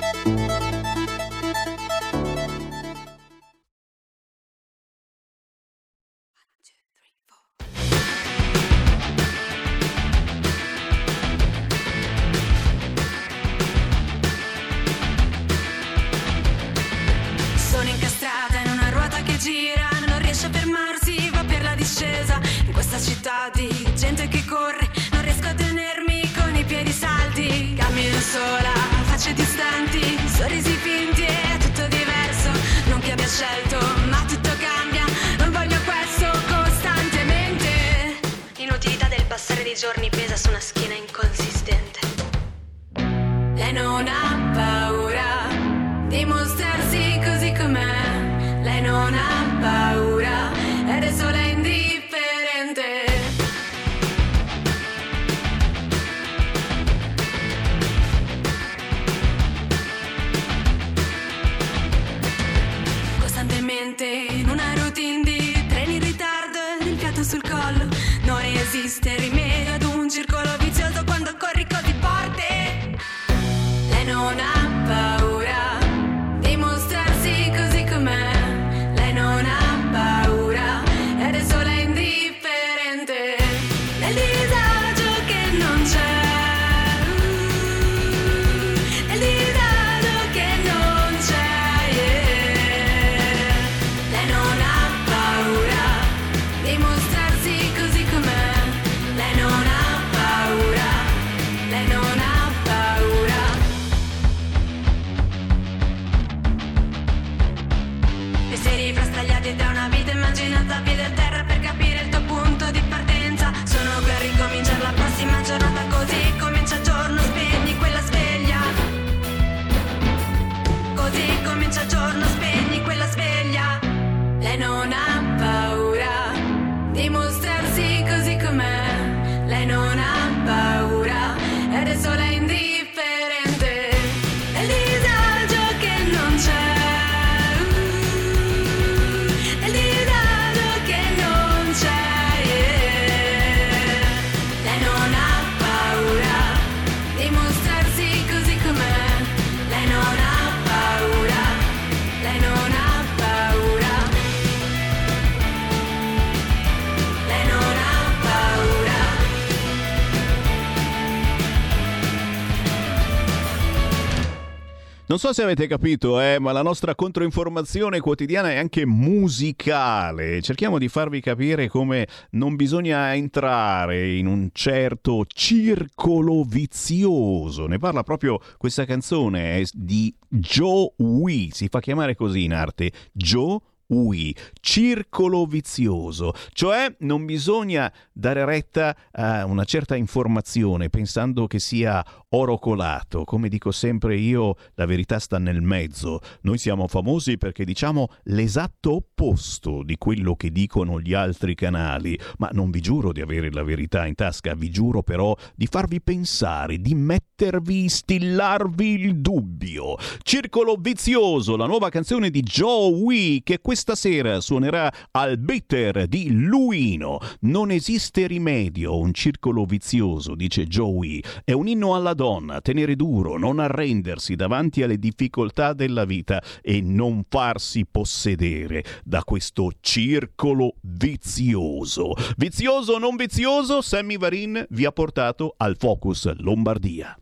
So 165.21 165.33
se 165.33 165.43
avete 165.43 165.67
capito, 165.67 166.19
eh, 166.19 166.39
ma 166.39 166.51
la 166.51 166.63
nostra 166.63 166.95
controinformazione 166.95 167.99
quotidiana 167.99 168.49
è 168.49 168.55
anche 168.55 168.87
musicale. 168.87 170.41
Cerchiamo 170.41 170.79
di 170.79 170.87
farvi 170.87 171.21
capire 171.21 171.67
come 171.67 172.07
non 172.31 172.55
bisogna 172.55 173.13
entrare 173.13 174.15
in 174.15 174.25
un 174.25 174.49
certo 174.51 175.23
circolo 175.27 176.41
vizioso. 176.41 177.67
Ne 177.67 177.77
parla 177.77 178.01
proprio 178.01 178.39
questa 178.57 178.85
canzone 178.85 179.59
è 179.59 179.63
di 179.73 180.11
Joe 180.27 180.93
Wee, 180.97 181.49
si 181.51 181.67
fa 181.67 181.81
chiamare 181.81 182.15
così 182.15 182.45
in 182.45 182.53
arte, 182.55 182.91
Joe 183.11 183.59
UI, 183.91 184.35
circolo 184.59 185.45
vizioso, 185.45 186.33
cioè 186.53 186.93
non 186.99 187.25
bisogna 187.25 187.91
dare 188.11 188.45
retta 188.45 188.95
a 189.11 189.45
una 189.45 189.63
certa 189.63 189.95
informazione 189.95 190.89
pensando 190.89 191.47
che 191.47 191.59
sia 191.59 192.03
oro 192.29 192.57
colato. 192.57 193.23
Come 193.25 193.49
dico 193.49 193.71
sempre 193.71 194.15
io, 194.17 194.55
la 194.75 194.85
verità 194.85 195.19
sta 195.19 195.37
nel 195.37 195.61
mezzo. 195.61 196.19
Noi 196.41 196.57
siamo 196.57 196.87
famosi 196.87 197.37
perché 197.37 197.65
diciamo 197.65 198.07
l'esatto 198.23 198.93
opposto 198.93 199.83
di 199.83 199.97
quello 199.97 200.35
che 200.35 200.51
dicono 200.51 200.99
gli 201.01 201.13
altri 201.13 201.55
canali, 201.55 202.17
ma 202.37 202.49
non 202.53 202.71
vi 202.71 202.79
giuro 202.79 203.11
di 203.11 203.21
avere 203.21 203.51
la 203.51 203.63
verità 203.63 204.05
in 204.05 204.15
tasca, 204.15 204.53
vi 204.53 204.69
giuro 204.69 205.03
però 205.03 205.35
di 205.55 205.67
farvi 205.67 206.01
pensare, 206.01 206.77
di 206.77 206.95
mettervi, 206.95 207.89
stillarvi 207.89 208.87
il 209.01 209.17
dubbio. 209.17 209.97
Circolo 210.21 210.77
vizioso, 210.79 211.57
la 211.57 211.65
nuova 211.65 211.89
canzone 211.89 212.29
di 212.29 212.41
Joe 212.41 212.91
Wee 212.93 213.41
che 213.43 213.59
questa 213.59 213.80
sera 213.81 214.39
suonerà 214.39 214.91
al 215.11 215.37
Bitter 215.37 216.07
di 216.07 216.31
Luino. 216.31 217.19
Non 217.41 217.71
esiste 217.71 218.27
rimedio, 218.27 218.97
un 218.97 219.13
circolo 219.13 219.65
vizioso, 219.65 220.35
dice 220.35 220.65
Joe 220.67 220.91
Wee. 220.91 221.23
È 221.43 221.51
un 221.51 221.67
inno 221.67 221.95
alla 221.95 222.13
donna, 222.13 222.61
tenere 222.61 222.95
duro, 222.95 223.37
non 223.37 223.59
arrendersi 223.59 224.35
davanti 224.35 224.83
alle 224.83 224.97
difficoltà 224.97 225.73
della 225.73 226.05
vita 226.05 226.41
e 226.61 226.81
non 226.81 227.23
farsi 227.27 227.85
possedere 227.89 228.83
da 229.03 229.23
questo 229.23 229.71
circolo 229.81 230.75
vizioso. 230.81 232.13
Vizioso 232.37 232.93
o 232.93 232.97
non 232.99 233.15
vizioso, 233.15 233.81
Sammy 233.81 234.17
Varin 234.17 234.65
vi 234.69 234.85
ha 234.85 234.91
portato 234.91 235.55
al 235.57 235.75
Focus 235.77 236.31
Lombardia. 236.37 237.15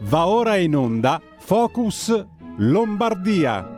Va 0.00 0.26
ora 0.26 0.56
in 0.56 0.76
onda 0.76 1.20
Focus 1.46 2.10
Lombardia. 2.56 3.73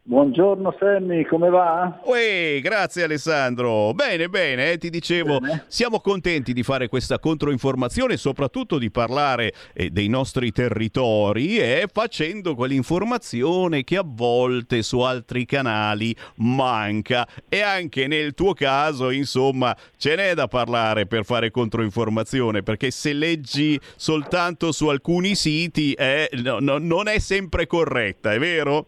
Buongiorno 0.09 0.73
Sammy, 0.79 1.25
come 1.25 1.51
va? 1.51 2.01
Uè, 2.05 2.61
grazie 2.63 3.03
Alessandro. 3.03 3.93
Bene, 3.93 4.29
bene, 4.29 4.71
eh, 4.71 4.79
ti 4.79 4.89
dicevo, 4.89 5.41
bene. 5.41 5.65
siamo 5.67 5.99
contenti 5.99 6.53
di 6.53 6.63
fare 6.63 6.87
questa 6.87 7.19
controinformazione 7.19 8.13
e 8.13 8.17
soprattutto 8.17 8.79
di 8.79 8.93
parlare 8.93 9.53
eh, 9.73 9.91
dei 9.91 10.07
nostri 10.07 10.53
territori 10.53 11.59
e 11.59 11.89
facendo 11.93 12.55
quell'informazione 12.55 13.83
che 13.83 13.97
a 13.97 14.05
volte 14.07 14.85
su 14.85 15.01
altri 15.01 15.45
canali 15.45 16.15
manca 16.37 17.27
e 17.49 17.63
anche 17.63 18.07
nel 18.07 18.35
tuo 18.35 18.53
caso, 18.53 19.11
insomma, 19.11 19.77
ce 19.97 20.15
n'è 20.15 20.35
da 20.35 20.47
parlare 20.47 21.07
per 21.07 21.25
fare 21.25 21.51
controinformazione 21.51 22.63
perché 22.63 22.93
se 22.93 23.13
leggi 23.13 23.77
soltanto 23.97 24.71
su 24.71 24.87
alcuni 24.87 25.35
siti 25.35 25.95
eh, 25.95 26.31
no, 26.45 26.61
no, 26.61 26.79
non 26.79 27.09
è 27.09 27.19
sempre 27.19 27.67
corretta, 27.67 28.33
è 28.33 28.39
vero? 28.39 28.87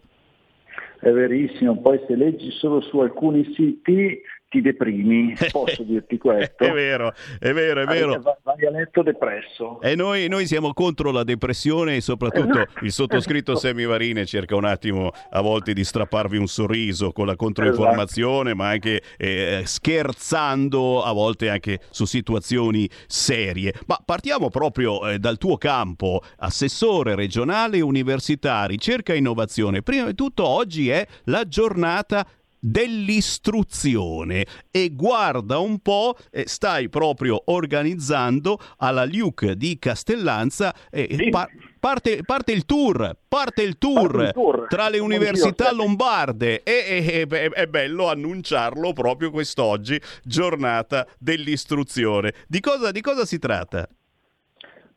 È 0.99 1.09
verissimo, 1.11 1.79
poi 1.79 1.99
se 2.07 2.15
leggi 2.15 2.51
solo 2.51 2.81
su 2.81 2.99
alcuni 2.99 3.53
siti 3.53 4.21
ti 4.49 4.61
deprimi, 4.61 5.35
posso 5.51 5.83
dirti 5.85 6.17
questo? 6.17 6.63
è 6.63 6.71
vero, 6.71 7.13
è 7.39 7.53
vero, 7.53 7.81
è 7.81 7.85
vero. 7.85 8.19
Vai, 8.43 8.65
a 8.65 8.71
letto 8.71 9.03
depresso. 9.03 9.79
E 9.79 9.95
noi, 9.95 10.27
noi, 10.27 10.47
siamo 10.47 10.73
contro 10.73 11.11
la 11.11 11.23
depressione 11.23 11.97
e 11.97 12.01
soprattutto 12.01 12.65
il 12.81 12.91
sottoscritto 12.91 13.51
esatto. 13.51 13.67
Semivarine 13.67 14.25
cerca 14.25 14.55
un 14.55 14.65
attimo 14.65 15.11
a 15.29 15.41
volte 15.41 15.73
di 15.73 15.83
strapparvi 15.83 16.37
un 16.37 16.47
sorriso 16.47 17.11
con 17.11 17.27
la 17.27 17.35
controinformazione, 17.35 18.49
esatto. 18.49 18.63
ma 18.63 18.69
anche 18.69 19.01
eh, 19.17 19.61
scherzando 19.65 21.03
a 21.03 21.13
volte 21.13 21.49
anche 21.49 21.79
su 21.91 22.05
situazioni 22.05 22.89
serie. 23.05 23.73
Ma 23.85 24.01
partiamo 24.03 24.49
proprio 24.49 25.07
eh, 25.07 25.19
dal 25.19 25.37
tuo 25.37 25.57
campo, 25.57 26.21
assessore 26.37 27.13
regionale 27.13 27.81
università, 27.81 28.65
ricerca 28.65 29.13
e 29.13 29.17
innovazione. 29.17 29.83
Prima 29.83 30.07
di 30.07 30.15
tutto 30.15 30.47
oggi 30.47 30.89
è 30.89 31.05
la 31.25 31.47
giornata 31.47 32.25
dell'istruzione 32.59 34.45
e 34.69 34.91
guarda 34.93 35.59
un 35.59 35.79
po', 35.79 36.15
eh, 36.31 36.43
stai 36.47 36.89
proprio 36.89 37.41
organizzando 37.45 38.59
alla 38.77 39.05
Luke 39.05 39.55
di 39.55 39.77
Castellanza 39.79 40.73
eh, 40.91 41.07
sì. 41.17 41.29
pa- 41.29 41.47
parte, 41.79 42.23
parte, 42.23 42.51
il 42.51 42.65
tour, 42.65 43.17
parte 43.27 43.61
il 43.61 43.77
tour, 43.77 44.11
parte 44.11 44.23
il 44.23 44.33
tour. 44.33 44.65
tra 44.67 44.89
le 44.89 44.99
università 44.99 45.71
lombarde 45.71 46.63
e, 46.63 47.25
e, 47.27 47.27
e, 47.29 47.49
è 47.49 47.67
bello 47.67 48.09
annunciarlo 48.09 48.93
proprio 48.93 49.31
quest'oggi, 49.31 49.99
giornata 50.23 51.07
dell'istruzione. 51.17 52.33
Di 52.47 52.59
cosa, 52.59 52.91
di 52.91 53.01
cosa 53.01 53.25
si 53.25 53.39
tratta? 53.39 53.87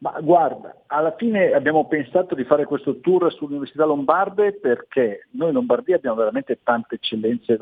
Ma 0.02 0.18
guarda, 0.20 0.82
alla 0.88 1.14
fine 1.14 1.52
abbiamo 1.52 1.86
pensato 1.86 2.34
di 2.34 2.42
fare 2.42 2.64
questo 2.64 2.98
tour 2.98 3.32
sull'Università 3.32 3.84
Lombarde 3.84 4.52
perché 4.52 5.28
noi 5.30 5.50
in 5.50 5.54
Lombardia 5.54 5.94
abbiamo 5.94 6.16
veramente 6.16 6.58
tante 6.64 6.96
eccellenze 6.96 7.56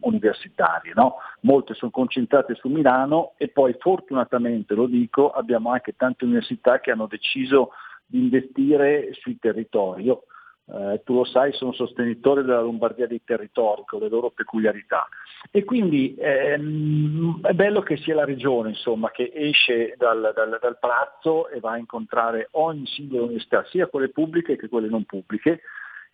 universitarie, 0.00 0.92
no? 0.94 1.14
molte 1.40 1.72
sono 1.72 1.90
concentrate 1.90 2.54
su 2.54 2.68
Milano 2.68 3.32
e 3.38 3.48
poi 3.48 3.74
fortunatamente, 3.78 4.74
lo 4.74 4.84
dico, 4.84 5.30
abbiamo 5.30 5.70
anche 5.70 5.96
tante 5.96 6.26
università 6.26 6.80
che 6.80 6.90
hanno 6.90 7.06
deciso 7.06 7.70
di 8.04 8.24
investire 8.24 9.14
sui 9.14 9.38
territori. 9.38 10.04
Io 10.04 10.24
eh, 10.68 11.02
tu 11.04 11.14
lo 11.14 11.24
sai, 11.24 11.52
sono 11.52 11.72
sostenitore 11.72 12.42
della 12.42 12.60
Lombardia 12.60 13.06
dei 13.06 13.22
territori 13.24 13.82
con 13.84 14.00
le 14.00 14.08
loro 14.08 14.30
peculiarità. 14.30 15.08
E 15.50 15.64
quindi 15.64 16.16
ehm, 16.18 17.40
è 17.42 17.52
bello 17.52 17.82
che 17.82 17.96
sia 17.98 18.14
la 18.14 18.24
regione 18.24 18.70
insomma, 18.70 19.10
che 19.10 19.30
esce 19.32 19.94
dal, 19.96 20.32
dal, 20.34 20.58
dal 20.60 20.78
palazzo 20.78 21.48
e 21.48 21.60
va 21.60 21.72
a 21.72 21.78
incontrare 21.78 22.48
ogni 22.52 22.86
singola 22.86 23.22
università, 23.22 23.64
sia 23.66 23.86
quelle 23.86 24.08
pubbliche 24.08 24.56
che 24.56 24.68
quelle 24.68 24.88
non 24.88 25.04
pubbliche, 25.04 25.60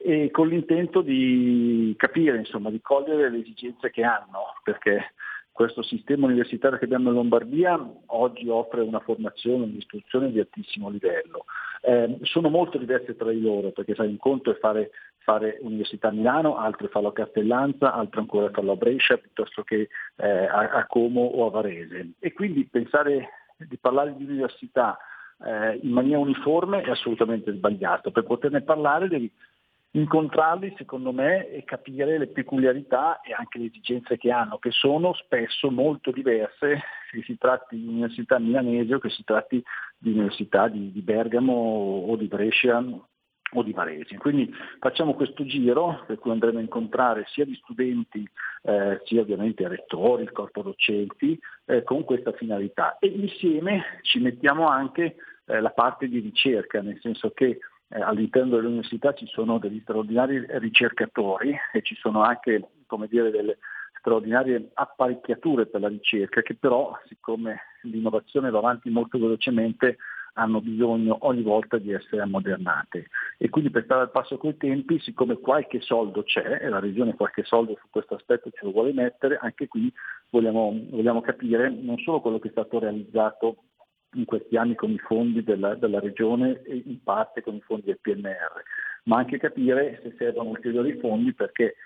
e 0.04 0.30
con 0.30 0.48
l'intento 0.48 1.00
di 1.00 1.94
capire, 1.96 2.36
insomma, 2.36 2.70
di 2.70 2.80
cogliere 2.80 3.30
le 3.30 3.38
esigenze 3.38 3.90
che 3.90 4.02
hanno, 4.02 4.54
perché 4.64 5.12
questo 5.52 5.82
sistema 5.82 6.26
universitario 6.26 6.78
che 6.78 6.86
abbiamo 6.86 7.10
in 7.10 7.14
Lombardia 7.14 7.78
oggi 8.06 8.48
offre 8.48 8.80
una 8.80 9.00
formazione, 9.00 9.64
un'istruzione 9.64 10.32
di 10.32 10.40
altissimo 10.40 10.88
livello. 10.88 11.44
Eh, 11.82 12.18
sono 12.22 12.48
molto 12.48 12.78
diverse 12.78 13.14
tra 13.16 13.30
di 13.30 13.40
loro, 13.40 13.70
perché 13.70 13.94
sai, 13.94 14.08
un 14.08 14.16
conto 14.16 14.50
è 14.50 14.58
fare, 14.58 14.90
fare 15.18 15.58
Università 15.60 16.08
a 16.08 16.12
Milano, 16.12 16.56
altro 16.56 16.86
è 16.86 16.90
farlo 16.90 17.08
a 17.08 17.12
Castellanza, 17.12 17.92
altro 17.92 18.20
ancora 18.20 18.46
è 18.46 18.50
farlo 18.50 18.72
a 18.72 18.76
Brescia, 18.76 19.18
piuttosto 19.18 19.62
che 19.62 19.88
eh, 20.16 20.46
a, 20.46 20.70
a, 20.70 20.86
Como 20.86 21.20
o 21.20 21.46
a 21.46 21.50
Varese. 21.50 22.12
E 22.18 22.32
quindi 22.32 22.64
pensare 22.64 23.28
di 23.58 23.76
parlare 23.76 24.14
di 24.16 24.24
università 24.24 24.96
eh, 25.44 25.78
in 25.82 25.90
maniera 25.90 26.18
uniforme 26.18 26.80
è 26.80 26.90
assolutamente 26.90 27.52
sbagliato. 27.52 28.10
Per 28.10 28.24
poterne 28.24 28.62
parlare 28.62 29.08
devi 29.08 29.30
incontrarli 29.92 30.74
secondo 30.76 31.12
me 31.12 31.48
e 31.50 31.64
capire 31.64 32.18
le 32.18 32.28
peculiarità 32.28 33.20
e 33.20 33.32
anche 33.32 33.58
le 33.58 33.66
esigenze 33.66 34.16
che 34.16 34.30
hanno, 34.30 34.58
che 34.58 34.70
sono 34.70 35.12
spesso 35.14 35.70
molto 35.70 36.10
diverse 36.10 36.80
se 37.10 37.22
si 37.22 37.36
tratti 37.36 37.78
di 37.78 37.86
università 37.86 38.38
milanese 38.38 38.94
o 38.94 38.98
che 38.98 39.10
si 39.10 39.22
tratti 39.24 39.62
di 39.98 40.12
università 40.12 40.68
di, 40.68 40.92
di 40.92 41.02
Bergamo 41.02 41.52
o 41.52 42.16
di 42.16 42.26
Brescia 42.26 42.82
o 43.54 43.62
di 43.62 43.72
Varese. 43.72 44.16
Quindi 44.16 44.50
facciamo 44.78 45.12
questo 45.12 45.44
giro 45.44 46.04
per 46.06 46.18
cui 46.18 46.30
andremo 46.30 46.58
a 46.58 46.62
incontrare 46.62 47.26
sia 47.28 47.44
gli 47.44 47.54
studenti 47.56 48.26
eh, 48.62 49.00
sia 49.04 49.20
ovviamente 49.20 49.62
i 49.62 49.68
rettori, 49.68 50.22
il 50.22 50.32
corpo 50.32 50.62
docenti 50.62 51.38
eh, 51.66 51.82
con 51.82 52.04
questa 52.04 52.32
finalità 52.32 52.96
e 52.98 53.08
insieme 53.08 53.98
ci 54.00 54.20
mettiamo 54.20 54.68
anche 54.68 55.16
eh, 55.44 55.60
la 55.60 55.70
parte 55.70 56.08
di 56.08 56.20
ricerca, 56.20 56.80
nel 56.80 56.98
senso 57.00 57.32
che 57.32 57.58
eh, 57.94 58.00
all'interno 58.00 58.56
dell'università 58.56 59.12
ci 59.12 59.26
sono 59.26 59.58
degli 59.58 59.80
straordinari 59.80 60.44
ricercatori 60.58 61.54
e 61.72 61.82
ci 61.82 61.94
sono 61.96 62.22
anche 62.22 62.68
dire, 63.08 63.30
delle 63.30 63.58
straordinarie 63.98 64.70
apparecchiature 64.74 65.66
per 65.66 65.80
la 65.80 65.88
ricerca 65.88 66.42
che 66.42 66.54
però, 66.54 66.92
siccome 67.06 67.60
l'innovazione 67.82 68.50
va 68.50 68.58
avanti 68.58 68.90
molto 68.90 69.18
velocemente, 69.18 69.96
hanno 70.34 70.60
bisogno 70.60 71.18
ogni 71.20 71.42
volta 71.42 71.78
di 71.78 71.92
essere 71.92 72.22
ammodernate. 72.22 73.08
E 73.38 73.48
quindi 73.48 73.70
per 73.70 73.84
stare 73.84 74.02
al 74.02 74.10
passo 74.10 74.38
coi 74.38 74.56
tempi, 74.56 74.98
siccome 74.98 75.38
qualche 75.38 75.80
soldo 75.80 76.22
c'è 76.22 76.58
e 76.62 76.68
la 76.68 76.80
Regione 76.80 77.14
qualche 77.14 77.44
soldo 77.44 77.76
su 77.80 77.86
questo 77.90 78.14
aspetto 78.14 78.50
ce 78.50 78.64
lo 78.64 78.72
vuole 78.72 78.92
mettere, 78.92 79.38
anche 79.40 79.68
qui 79.68 79.92
vogliamo, 80.30 80.74
vogliamo 80.90 81.20
capire 81.20 81.68
non 81.70 81.98
solo 81.98 82.20
quello 82.20 82.38
che 82.38 82.48
è 82.48 82.52
stato 82.52 82.78
realizzato 82.78 83.64
in 84.14 84.24
questi 84.24 84.56
anni 84.56 84.74
con 84.74 84.90
i 84.90 84.98
fondi 84.98 85.42
della, 85.42 85.74
della 85.74 86.00
Regione 86.00 86.62
e 86.62 86.82
in 86.84 87.02
parte 87.02 87.42
con 87.42 87.54
i 87.54 87.60
fondi 87.60 87.86
del 87.86 88.00
PNR, 88.00 88.62
ma 89.04 89.18
anche 89.18 89.38
capire 89.38 90.00
se 90.02 90.14
servono 90.18 90.50
ulteriori 90.50 90.98
fondi 90.98 91.32
perché 91.32 91.76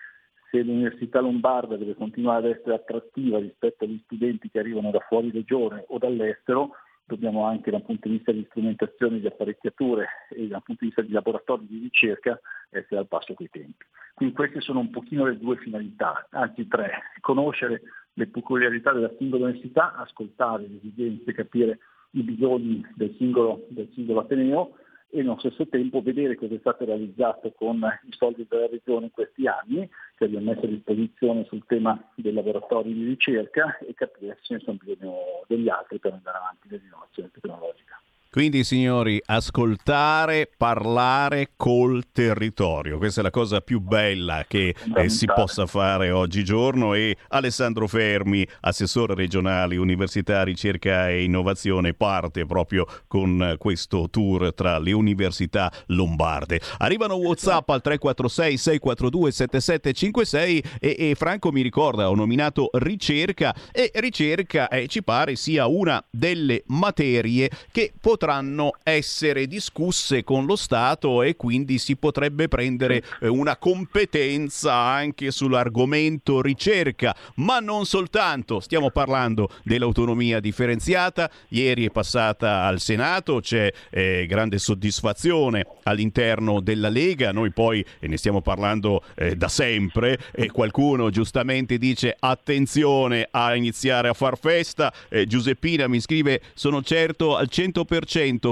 se 0.50 0.62
l'Università 0.62 1.20
Lombarda 1.20 1.76
deve 1.76 1.94
continuare 1.94 2.50
ad 2.50 2.56
essere 2.56 2.74
attrattiva 2.74 3.38
rispetto 3.38 3.84
agli 3.84 4.00
studenti 4.04 4.48
che 4.48 4.58
arrivano 4.58 4.90
da 4.90 5.00
fuori 5.00 5.30
regione 5.30 5.84
o 5.88 5.98
dall'estero, 5.98 6.72
dobbiamo 7.04 7.44
anche 7.44 7.70
dal 7.70 7.84
punto 7.84 8.08
di 8.08 8.16
vista 8.16 8.32
di 8.32 8.46
strumentazione 8.48 9.20
di 9.20 9.26
apparecchiature 9.26 10.06
e 10.30 10.48
dal 10.48 10.62
punto 10.62 10.80
di 10.80 10.86
vista 10.86 11.02
di 11.02 11.12
laboratori 11.12 11.66
di 11.66 11.80
ricerca 11.80 12.38
essere 12.70 13.00
al 13.00 13.06
passo 13.06 13.34
coi 13.34 13.48
tempi. 13.50 13.84
Quindi 14.14 14.34
queste 14.34 14.60
sono 14.60 14.80
un 14.80 14.90
pochino 14.90 15.26
le 15.26 15.38
due 15.38 15.56
finalità, 15.56 16.26
anzi 16.30 16.66
tre, 16.66 17.02
conoscere 17.20 17.82
le 18.14 18.26
peculiarità 18.26 18.92
della 18.92 19.12
singola 19.18 19.44
università, 19.44 19.94
ascoltare 19.94 20.66
le 20.66 20.76
esigenze, 20.76 21.32
capire 21.32 21.78
i 22.16 22.22
bisogni 22.22 22.84
del 22.94 23.14
singolo, 23.18 23.66
del 23.68 23.88
singolo 23.94 24.20
Ateneo 24.20 24.76
e 25.10 25.18
nello 25.18 25.38
stesso 25.38 25.66
tempo 25.68 26.02
vedere 26.02 26.34
cosa 26.34 26.54
è 26.54 26.58
stato 26.58 26.84
realizzato 26.84 27.52
con 27.52 27.80
i 28.06 28.12
soldi 28.12 28.46
della 28.48 28.66
Regione 28.66 29.06
in 29.06 29.12
questi 29.12 29.46
anni, 29.46 29.88
che 30.16 30.24
abbiamo 30.24 30.50
messo 30.50 30.64
a 30.64 30.68
disposizione 30.68 31.44
sul 31.44 31.64
tema 31.66 32.10
dei 32.14 32.32
laboratori 32.32 32.92
di 32.92 33.04
ricerca 33.04 33.78
e 33.78 33.94
capire 33.94 34.38
se 34.42 34.54
ne 34.54 34.60
sono 34.60 34.78
bisogno 34.82 35.14
degli 35.46 35.68
altri 35.68 35.98
per 35.98 36.14
andare 36.14 36.38
avanti 36.38 36.68
nell'innovazione 36.68 37.30
tecnologica. 37.32 38.00
Quindi 38.30 38.64
signori, 38.64 39.18
ascoltare, 39.24 40.50
parlare 40.56 41.52
col 41.56 42.04
territorio, 42.12 42.98
questa 42.98 43.20
è 43.20 43.22
la 43.22 43.30
cosa 43.30 43.62
più 43.62 43.80
bella 43.80 44.44
che 44.46 44.74
eh, 44.94 45.08
si 45.08 45.24
possa 45.24 45.64
fare 45.64 46.10
oggigiorno 46.10 46.92
e 46.92 47.16
Alessandro 47.28 47.86
Fermi, 47.86 48.46
assessore 48.60 49.14
regionale 49.14 49.78
Università, 49.78 50.42
Ricerca 50.42 51.08
e 51.08 51.24
Innovazione, 51.24 51.94
parte 51.94 52.44
proprio 52.44 52.86
con 53.06 53.54
questo 53.56 54.08
tour 54.10 54.52
tra 54.52 54.78
le 54.78 54.92
università 54.92 55.72
lombarde. 55.86 56.60
Arrivano 56.78 57.14
Whatsapp 57.14 57.68
al 57.70 57.80
346 57.80 58.56
642 58.58 59.32
7756 59.32 60.62
e, 60.78 60.96
e 60.98 61.14
Franco 61.14 61.50
mi 61.52 61.62
ricorda, 61.62 62.10
ho 62.10 62.14
nominato 62.14 62.68
ricerca 62.72 63.54
e 63.72 63.90
ricerca 63.94 64.68
eh, 64.68 64.88
ci 64.88 65.02
pare 65.02 65.36
sia 65.36 65.66
una 65.66 66.04
delle 66.10 66.64
materie 66.66 67.50
che 67.72 67.92
potrà 67.98 68.25
potranno 68.26 68.72
essere 68.82 69.46
discusse 69.46 70.24
con 70.24 70.46
lo 70.46 70.56
Stato 70.56 71.22
e 71.22 71.36
quindi 71.36 71.78
si 71.78 71.94
potrebbe 71.94 72.48
prendere 72.48 73.00
eh, 73.20 73.28
una 73.28 73.56
competenza 73.56 74.74
anche 74.74 75.30
sull'argomento 75.30 76.42
ricerca, 76.42 77.14
ma 77.36 77.60
non 77.60 77.86
soltanto, 77.86 78.58
stiamo 78.58 78.90
parlando 78.90 79.48
dell'autonomia 79.62 80.40
differenziata, 80.40 81.30
ieri 81.50 81.86
è 81.86 81.90
passata 81.90 82.64
al 82.64 82.80
Senato, 82.80 83.38
c'è 83.38 83.72
eh, 83.90 84.26
grande 84.26 84.58
soddisfazione 84.58 85.64
all'interno 85.84 86.60
della 86.60 86.88
Lega, 86.88 87.30
noi 87.30 87.52
poi 87.52 87.84
e 88.00 88.08
ne 88.08 88.16
stiamo 88.16 88.40
parlando 88.40 89.04
eh, 89.14 89.36
da 89.36 89.46
sempre 89.46 90.18
e 90.32 90.50
qualcuno 90.50 91.10
giustamente 91.10 91.78
dice 91.78 92.16
attenzione 92.18 93.28
a 93.30 93.54
iniziare 93.54 94.08
a 94.08 94.14
far 94.14 94.36
festa, 94.36 94.92
eh, 95.08 95.26
Giuseppina 95.26 95.86
mi 95.86 96.00
scrive 96.00 96.40
sono 96.54 96.82
certo 96.82 97.36
al 97.36 97.46
100% 97.48 97.84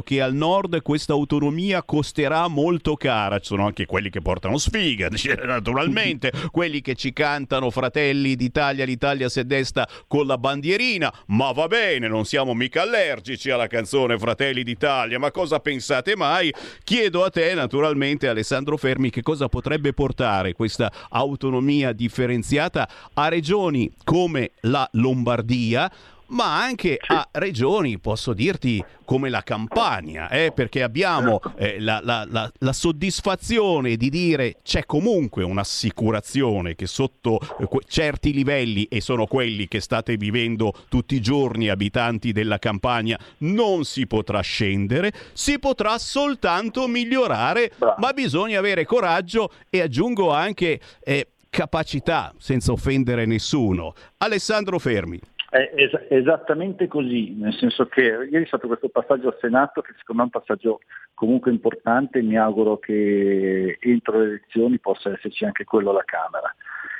che 0.02 0.20
al 0.20 0.34
nord 0.34 0.82
questa 0.82 1.12
autonomia 1.12 1.82
costerà 1.82 2.48
molto 2.48 2.96
cara. 2.96 3.38
Ci 3.38 3.46
sono 3.46 3.64
anche 3.64 3.86
quelli 3.86 4.10
che 4.10 4.20
portano 4.20 4.58
sfiga, 4.58 5.08
naturalmente, 5.46 6.32
quelli 6.50 6.80
che 6.80 6.94
ci 6.94 7.12
cantano 7.12 7.70
Fratelli 7.70 8.34
d'Italia, 8.34 8.84
l'Italia 8.84 9.28
si 9.28 9.42
desta 9.44 9.88
con 10.06 10.26
la 10.26 10.36
bandierina, 10.36 11.12
ma 11.28 11.52
va 11.52 11.66
bene, 11.66 12.08
non 12.08 12.24
siamo 12.24 12.54
mica 12.54 12.82
allergici 12.82 13.50
alla 13.50 13.66
canzone 13.66 14.18
Fratelli 14.18 14.62
d'Italia, 14.62 15.18
ma 15.18 15.30
cosa 15.30 15.60
pensate 15.60 16.16
mai? 16.16 16.52
Chiedo 16.82 17.24
a 17.24 17.30
te, 17.30 17.54
naturalmente, 17.54 18.28
Alessandro 18.28 18.76
Fermi, 18.76 19.10
che 19.10 19.22
cosa 19.22 19.48
potrebbe 19.48 19.92
portare 19.92 20.52
questa 20.52 20.92
autonomia 21.10 21.92
differenziata 21.92 22.88
a 23.14 23.28
regioni 23.28 23.90
come 24.02 24.52
la 24.62 24.88
Lombardia, 24.92 25.90
ma 26.28 26.62
anche 26.62 26.98
a 27.00 27.28
regioni, 27.32 27.98
posso 27.98 28.32
dirti, 28.32 28.82
come 29.04 29.28
la 29.28 29.42
Campania, 29.42 30.28
eh, 30.28 30.52
perché 30.54 30.82
abbiamo 30.82 31.40
eh, 31.56 31.78
la, 31.78 32.00
la, 32.02 32.26
la, 32.28 32.50
la, 32.58 32.72
soddisfazione 32.72 33.96
di 33.96 34.08
dire 34.08 34.56
c'è 34.62 34.86
comunque 34.86 35.44
un'assicurazione 35.44 36.74
che 36.74 36.86
sotto 36.86 37.38
eh, 37.58 37.68
certi 37.86 38.32
livelli, 38.32 38.84
e 38.84 39.00
sono 39.00 39.26
quelli 39.26 39.68
che 39.68 39.80
state 39.80 40.16
vivendo 40.16 40.72
tutti 40.88 41.14
i 41.14 41.20
giorni 41.20 41.68
abitanti 41.68 42.32
della 42.32 42.58
Campania, 42.58 43.18
non 43.38 43.84
si 43.84 44.06
potrà 44.06 44.40
scendere, 44.40 45.12
si 45.32 45.58
potrà 45.58 45.98
soltanto 45.98 46.88
migliorare, 46.88 47.72
ma 47.98 48.12
bisogna 48.12 48.58
avere 48.58 48.84
coraggio 48.86 49.52
e 49.68 49.80
aggiungo 49.80 50.32
anche 50.32 50.80
eh, 51.02 51.28
capacità, 51.50 52.34
senza 52.38 52.72
offendere 52.72 53.26
nessuno. 53.26 53.94
Alessandro 54.18 54.78
Fermi. 54.78 55.20
È 55.54 55.70
es- 55.76 56.06
esattamente 56.08 56.88
così, 56.88 57.32
nel 57.38 57.52
senso 57.52 57.86
che 57.86 58.00
ieri 58.00 58.42
è 58.42 58.46
stato 58.46 58.66
questo 58.66 58.88
passaggio 58.88 59.28
al 59.28 59.38
Senato 59.40 59.82
che 59.82 59.92
secondo 59.98 60.22
me 60.24 60.28
è 60.28 60.32
un 60.34 60.42
passaggio 60.42 60.80
comunque 61.14 61.52
importante, 61.52 62.22
mi 62.22 62.36
auguro 62.36 62.78
che 62.78 63.78
entro 63.78 64.18
le 64.18 64.24
elezioni 64.24 64.80
possa 64.80 65.12
esserci 65.12 65.44
anche 65.44 65.62
quello 65.62 65.90
alla 65.90 66.02
Camera. 66.04 66.52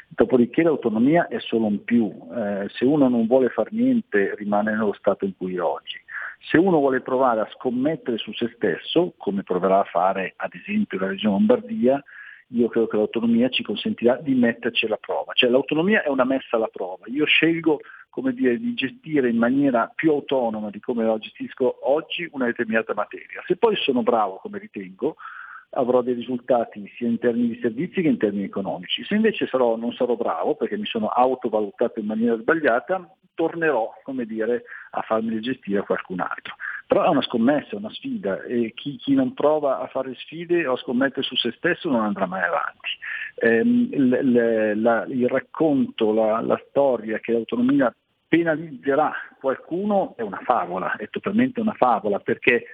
Dopodiché 0.07 0.63
l'autonomia 0.63 1.27
è 1.27 1.41
solo 1.41 1.67
un 1.67 1.83
più, 1.83 2.13
eh, 2.33 2.69
se 2.69 2.85
uno 2.85 3.09
non 3.09 3.27
vuole 3.27 3.49
fare 3.49 3.71
niente 3.73 4.37
rimane 4.37 4.71
nello 4.71 4.93
stato 4.93 5.25
in 5.25 5.37
cui 5.37 5.57
è 5.57 5.61
oggi. 5.61 6.01
Se 6.49 6.57
uno 6.57 6.79
vuole 6.79 7.01
provare 7.01 7.41
a 7.41 7.49
scommettere 7.55 8.19
su 8.19 8.33
se 8.35 8.53
stesso, 8.55 9.15
come 9.17 9.43
proverà 9.43 9.81
a 9.81 9.89
fare 9.91 10.35
ad 10.37 10.55
esempio 10.55 11.01
la 11.01 11.09
Regione 11.09 11.35
Lombardia, 11.35 12.01
io 12.49 12.69
credo 12.69 12.87
che 12.87 12.97
l'autonomia 12.97 13.49
ci 13.49 13.65
consentirà 13.65 14.17
di 14.17 14.35
metterci 14.35 14.87
alla 14.87 14.99
prova. 14.99 15.33
Cioè 15.33 15.51
l'autonomia 15.51 16.05
è 16.05 16.09
una 16.09 16.25
messa 16.25 16.57
alla 16.57 16.69
prova. 16.69 17.07
Io 17.07 17.25
scelgo 17.25 17.81
come 18.15 18.33
dire, 18.33 18.61
di 18.61 18.75
gestire 18.75 19.29
in 19.29 19.37
maniera 19.37 19.91
più 19.93 20.13
autonoma 20.13 20.71
di 20.71 20.79
come 20.79 21.05
la 21.05 21.19
gestisco 21.19 21.91
oggi 21.91 22.29
una 22.31 22.47
determinata 22.47 22.95
materia. 22.95 23.43
Se 23.45 23.57
poi 23.57 23.75
sono 23.75 24.05
bravo, 24.05 24.37
come 24.37 24.61
ritengo, 24.61 25.17
avrò 25.71 26.01
dei 26.01 26.15
risultati 26.15 26.89
sia 26.97 27.09
in 27.09 27.19
termini 27.19 27.49
di 27.49 27.61
servizi 27.61 28.03
che 28.03 28.09
in 28.09 28.17
termini 28.17 28.45
economici. 28.45 29.03
Se 29.03 29.17
invece 29.17 29.49
sarò, 29.49 29.75
non 29.75 29.93
sarò 29.95 30.15
bravo, 30.15 30.55
perché 30.55 30.77
mi 30.77 30.87
sono 30.87 31.09
autovalutato 31.09 31.99
in 31.99 32.07
maniera 32.07 32.37
sbagliata, 32.37 33.05
tornerò 33.35 33.93
come 34.05 34.27
dire, 34.27 34.63
a 34.91 35.03
farmi 35.03 35.41
gestire 35.41 35.81
a 35.81 35.83
qualcun 35.83 36.21
altro. 36.21 36.55
Però 36.87 37.03
è 37.03 37.09
una 37.09 37.23
scommessa, 37.23 37.71
è 37.71 37.77
una 37.77 37.91
sfida 37.91 38.45
e 38.45 38.73
chi, 38.77 38.95
chi, 38.97 39.15
non 39.15 39.35
prova 39.35 39.81
a 39.81 39.89
fare 39.89 40.15
sfide 40.15 40.69
o 40.69 40.75
a 40.75 40.77
scommettere 40.77 41.23
su 41.23 41.35
se 41.35 41.53
stesso 41.57 41.91
non 41.91 42.03
andrà 42.03 42.27
mai 42.27 42.45
avanti. 42.45 42.89
Ehm, 43.37 43.89
l, 43.91 44.09
l, 44.23 44.81
la, 44.81 45.05
il 45.09 45.29
racconto, 45.29 46.13
la, 46.13 46.41
la 46.41 46.63
storia 46.69 47.19
che 47.19 47.33
l'autonomia 47.33 47.93
penalizzerà 48.35 49.13
qualcuno 49.39 50.15
è 50.17 50.23
una 50.23 50.41
favola, 50.43 50.97
è 50.97 51.09
totalmente 51.09 51.61
una 51.61 51.75
favola, 51.75 52.19
perché 52.19 52.65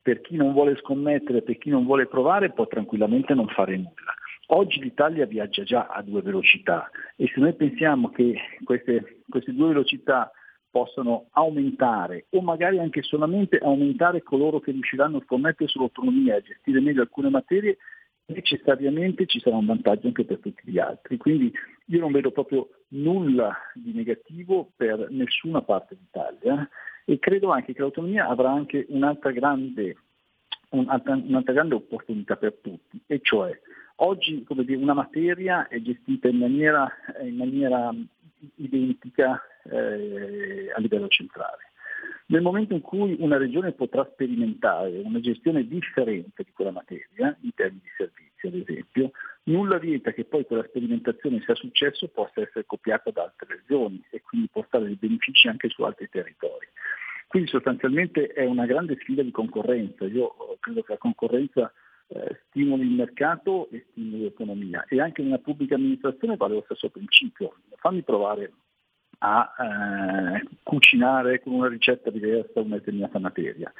per 0.00 0.20
chi 0.20 0.36
non 0.36 0.52
vuole 0.52 0.76
scommettere, 0.76 1.42
per 1.42 1.58
chi 1.58 1.70
non 1.70 1.84
vuole 1.84 2.06
provare, 2.06 2.52
può 2.52 2.68
tranquillamente 2.68 3.34
non 3.34 3.48
fare 3.48 3.74
nulla. 3.74 4.14
Oggi 4.50 4.80
l'Italia 4.80 5.26
viaggia 5.26 5.64
già 5.64 5.88
a 5.88 6.02
due 6.02 6.22
velocità 6.22 6.88
e 7.16 7.28
se 7.34 7.40
noi 7.40 7.52
pensiamo 7.54 8.10
che 8.10 8.38
queste, 8.62 9.22
queste 9.28 9.52
due 9.52 9.68
velocità 9.68 10.30
possano 10.70 11.26
aumentare 11.32 12.26
o 12.30 12.40
magari 12.40 12.78
anche 12.78 13.02
solamente 13.02 13.58
aumentare 13.58 14.22
coloro 14.22 14.60
che 14.60 14.70
riusciranno 14.70 15.16
a 15.16 15.22
scommettere 15.24 15.68
sull'autonomia 15.68 16.34
e 16.34 16.36
a 16.36 16.42
gestire 16.42 16.80
meglio 16.80 17.02
alcune 17.02 17.28
materie, 17.28 17.78
necessariamente 18.28 19.26
ci 19.26 19.40
sarà 19.40 19.56
un 19.56 19.66
vantaggio 19.66 20.06
anche 20.06 20.24
per 20.24 20.38
tutti 20.38 20.62
gli 20.64 20.78
altri. 20.78 21.16
Quindi 21.16 21.52
io 21.86 22.00
non 22.00 22.12
vedo 22.12 22.30
proprio 22.30 22.68
nulla 22.88 23.56
di 23.74 23.92
negativo 23.92 24.70
per 24.76 25.08
nessuna 25.10 25.62
parte 25.62 25.96
d'Italia 25.96 26.68
e 27.04 27.18
credo 27.18 27.50
anche 27.50 27.72
che 27.72 27.80
l'autonomia 27.80 28.28
avrà 28.28 28.50
anche 28.50 28.86
un'altra 28.88 29.30
grande, 29.30 29.96
un'altra, 30.70 31.14
un'altra 31.14 31.52
grande 31.52 31.74
opportunità 31.74 32.36
per 32.36 32.58
tutti, 32.60 33.00
e 33.06 33.20
cioè 33.22 33.58
oggi 33.96 34.44
dire, 34.46 34.76
una 34.76 34.94
materia 34.94 35.68
è 35.68 35.80
gestita 35.80 36.28
in 36.28 36.36
maniera, 36.36 36.86
in 37.22 37.36
maniera 37.36 37.90
identica 38.56 39.40
eh, 39.64 40.70
a 40.74 40.80
livello 40.80 41.08
centrale. 41.08 41.67
Nel 42.26 42.42
momento 42.42 42.74
in 42.74 42.80
cui 42.80 43.16
una 43.20 43.38
regione 43.38 43.72
potrà 43.72 44.06
sperimentare 44.12 44.98
una 44.98 45.20
gestione 45.20 45.66
differente 45.66 46.42
di 46.44 46.52
quella 46.52 46.70
materia, 46.70 47.36
in 47.40 47.54
termini 47.54 47.80
di 47.82 47.90
servizi 47.96 48.46
ad 48.46 48.54
esempio, 48.54 49.10
nulla 49.44 49.78
vieta 49.78 50.12
che 50.12 50.24
poi 50.24 50.44
quella 50.44 50.64
sperimentazione 50.64 51.40
sia 51.44 51.54
successo 51.54 52.08
possa 52.08 52.42
essere 52.42 52.66
copiata 52.66 53.10
da 53.10 53.22
altre 53.22 53.56
regioni 53.56 54.02
e 54.10 54.20
quindi 54.22 54.48
portare 54.52 54.84
dei 54.84 54.96
benefici 54.96 55.48
anche 55.48 55.68
su 55.68 55.82
altri 55.82 56.08
territori. 56.08 56.66
Quindi 57.26 57.48
sostanzialmente 57.48 58.28
è 58.28 58.44
una 58.44 58.66
grande 58.66 58.96
sfida 59.00 59.22
di 59.22 59.30
concorrenza. 59.30 60.04
Io 60.06 60.34
credo 60.60 60.82
che 60.82 60.92
la 60.92 60.98
concorrenza 60.98 61.72
eh, 62.08 62.40
stimoli 62.48 62.82
il 62.86 62.94
mercato 62.94 63.68
e 63.70 63.86
stimoli 63.90 64.22
l'economia 64.22 64.84
e 64.88 65.00
anche 65.00 65.22
nella 65.22 65.38
pubblica 65.38 65.74
amministrazione 65.74 66.36
vale 66.36 66.54
lo 66.54 66.62
stesso 66.64 66.88
principio. 66.88 67.56
Fammi 67.76 68.02
provare 68.02 68.52
a 69.18 69.54
eh, 69.58 70.46
cucinare 70.62 71.40
con 71.40 71.54
una 71.54 71.68
ricetta 71.68 72.10
diversa 72.10 72.60
una 72.60 72.76
determinata 72.76 73.18
materia. 73.18 73.72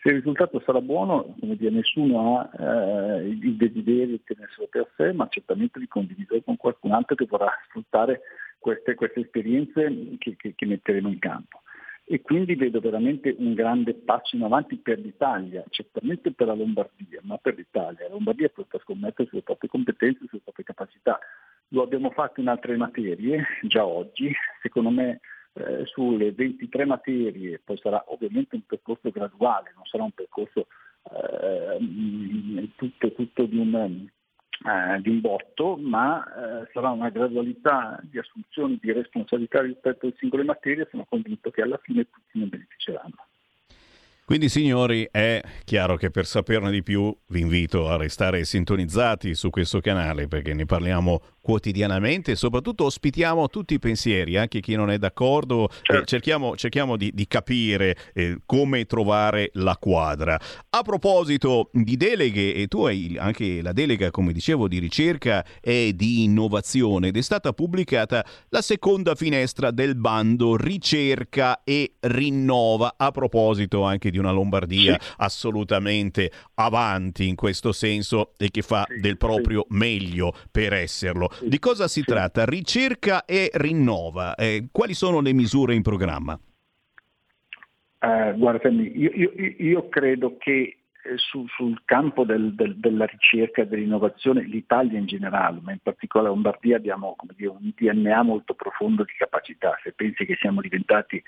Se 0.00 0.08
il 0.08 0.16
risultato 0.16 0.60
sarà 0.66 0.80
buono, 0.80 1.34
come 1.38 1.56
dire, 1.56 1.70
nessuno 1.70 2.38
ha 2.38 2.50
eh, 2.58 3.28
il 3.28 3.56
desiderio 3.56 4.16
di 4.16 4.22
tenerselo 4.24 4.66
per 4.68 4.90
sé, 4.96 5.12
ma 5.12 5.28
certamente 5.28 5.78
di 5.78 5.86
condividere 5.86 6.42
con 6.42 6.56
qualcun 6.56 6.92
altro 6.92 7.14
che 7.14 7.26
vorrà 7.26 7.50
sfruttare 7.68 8.22
queste, 8.58 8.94
queste 8.94 9.20
esperienze 9.20 10.16
che, 10.18 10.34
che, 10.36 10.54
che 10.56 10.66
metteremo 10.66 11.08
in 11.08 11.18
campo 11.18 11.62
e 12.04 12.20
quindi 12.20 12.56
vedo 12.56 12.80
veramente 12.80 13.34
un 13.38 13.54
grande 13.54 13.94
passo 13.94 14.36
in 14.36 14.42
avanti 14.42 14.76
per 14.76 14.98
l'Italia, 14.98 15.64
certamente 15.70 16.32
per 16.32 16.48
la 16.48 16.54
Lombardia, 16.54 17.20
ma 17.22 17.38
per 17.38 17.54
l'Italia. 17.54 18.06
La 18.06 18.14
Lombardia 18.14 18.48
potrà 18.48 18.78
scommettere 18.80 19.28
sulle 19.28 19.42
proprie 19.42 19.70
competenze, 19.70 20.26
sulle 20.28 20.42
proprie 20.42 20.64
capacità. 20.64 21.18
Lo 21.72 21.82
abbiamo 21.82 22.10
fatto 22.10 22.40
in 22.40 22.48
altre 22.48 22.76
materie 22.76 23.44
già 23.62 23.84
oggi, 23.84 24.32
secondo 24.60 24.90
me 24.90 25.20
eh, 25.54 25.84
sulle 25.86 26.32
23 26.32 26.84
materie, 26.84 27.60
poi 27.62 27.78
sarà 27.78 28.02
ovviamente 28.08 28.54
un 28.54 28.66
percorso 28.66 29.10
graduale, 29.10 29.72
non 29.74 29.84
sarà 29.84 30.04
un 30.04 30.12
percorso 30.12 30.66
eh, 31.10 32.68
tutto, 32.76 33.12
tutto 33.12 33.44
di 33.44 33.58
un 33.58 34.08
eh, 34.64 35.00
di 35.00 35.08
un 35.08 35.20
botto, 35.20 35.76
ma 35.76 36.24
eh, 36.24 36.68
sarà 36.72 36.90
una 36.90 37.08
gradualità 37.08 37.98
di 38.02 38.18
assunzione 38.18 38.78
di 38.80 38.92
responsabilità 38.92 39.60
rispetto 39.60 40.06
alle 40.06 40.14
singole 40.18 40.44
materie, 40.44 40.86
sono 40.88 41.04
convinto 41.08 41.50
che 41.50 41.62
alla 41.62 41.80
fine 41.82 42.08
tutti 42.08 42.38
ne 42.38 42.46
beneficeranno. 42.46 43.26
Quindi 44.32 44.48
signori, 44.48 45.06
è 45.10 45.42
chiaro 45.62 45.98
che 45.98 46.10
per 46.10 46.24
saperne 46.24 46.70
di 46.70 46.82
più 46.82 47.14
vi 47.26 47.40
invito 47.40 47.90
a 47.90 47.98
restare 47.98 48.46
sintonizzati 48.46 49.34
su 49.34 49.50
questo 49.50 49.80
canale 49.80 50.26
perché 50.26 50.54
ne 50.54 50.64
parliamo 50.64 51.20
quotidianamente 51.42 52.30
e 52.30 52.36
soprattutto 52.36 52.84
ospitiamo 52.84 53.48
tutti 53.48 53.74
i 53.74 53.78
pensieri, 53.78 54.38
anche 54.38 54.60
chi 54.60 54.74
non 54.74 54.90
è 54.90 54.96
d'accordo, 54.96 55.68
certo. 55.82 56.04
cerchiamo, 56.06 56.56
cerchiamo 56.56 56.96
di, 56.96 57.10
di, 57.12 57.26
capire 57.26 57.96
eh, 58.14 58.38
come 58.46 58.86
trovare 58.86 59.50
la 59.54 59.76
quadra. 59.76 60.40
A 60.70 60.82
proposito 60.82 61.68
di 61.72 61.96
deleghe, 61.96 62.54
e 62.54 62.68
tu 62.68 62.84
hai 62.84 63.16
anche 63.18 63.60
la 63.60 63.72
delega, 63.72 64.10
come 64.10 64.32
dicevo, 64.32 64.66
di 64.66 64.78
ricerca 64.78 65.44
e 65.60 65.92
di 65.94 66.22
innovazione 66.22 67.08
ed 67.08 67.16
è 67.16 67.22
stata 67.22 67.52
pubblicata 67.52 68.24
la 68.48 68.62
seconda 68.62 69.14
finestra 69.14 69.72
del 69.72 69.96
bando 69.96 70.56
ricerca 70.56 71.62
e 71.64 71.94
rinnova. 72.00 72.94
A 72.96 73.10
proposito 73.10 73.82
anche 73.82 74.10
di 74.10 74.18
una 74.22 74.32
Lombardia 74.32 74.98
sì. 74.98 75.12
assolutamente 75.18 76.30
avanti 76.54 77.28
in 77.28 77.34
questo 77.34 77.72
senso 77.72 78.32
e 78.38 78.50
che 78.50 78.62
fa 78.62 78.86
sì, 78.88 79.00
del 79.00 79.16
proprio 79.16 79.66
sì. 79.68 79.76
meglio 79.76 80.32
per 80.50 80.72
esserlo. 80.72 81.30
Di 81.40 81.58
cosa 81.58 81.88
si 81.88 82.02
tratta? 82.02 82.44
Ricerca 82.44 83.24
e 83.24 83.50
rinnova. 83.52 84.34
Eh, 84.34 84.68
quali 84.70 84.94
sono 84.94 85.20
le 85.20 85.32
misure 85.32 85.74
in 85.74 85.82
programma? 85.82 86.38
Uh, 88.02 88.36
guarda, 88.36 88.68
io, 88.68 89.10
io, 89.14 89.32
io, 89.58 89.88
credo 89.88 90.36
che 90.36 90.78
eh, 91.04 91.16
su, 91.16 91.46
sul 91.48 91.82
campo 91.84 92.24
del, 92.24 92.54
del, 92.54 92.76
della 92.76 93.06
ricerca 93.06 93.62
e 93.62 93.66
dell'innovazione 93.66 94.42
l'Italia 94.42 94.98
in 94.98 95.06
generale, 95.06 95.60
ma 95.62 95.70
in 95.70 95.78
particolare 95.80 96.28
la 96.28 96.34
Lombardia 96.34 96.76
abbiamo 96.76 97.16
dire, 97.36 97.50
un 97.50 97.72
DNA 97.76 98.22
molto 98.22 98.54
profondo 98.54 99.04
di 99.04 99.12
capacità. 99.16 99.78
Se 99.82 99.92
pensi 99.92 100.24
che 100.24 100.36
siamo 100.40 100.60
diventati 100.60 101.22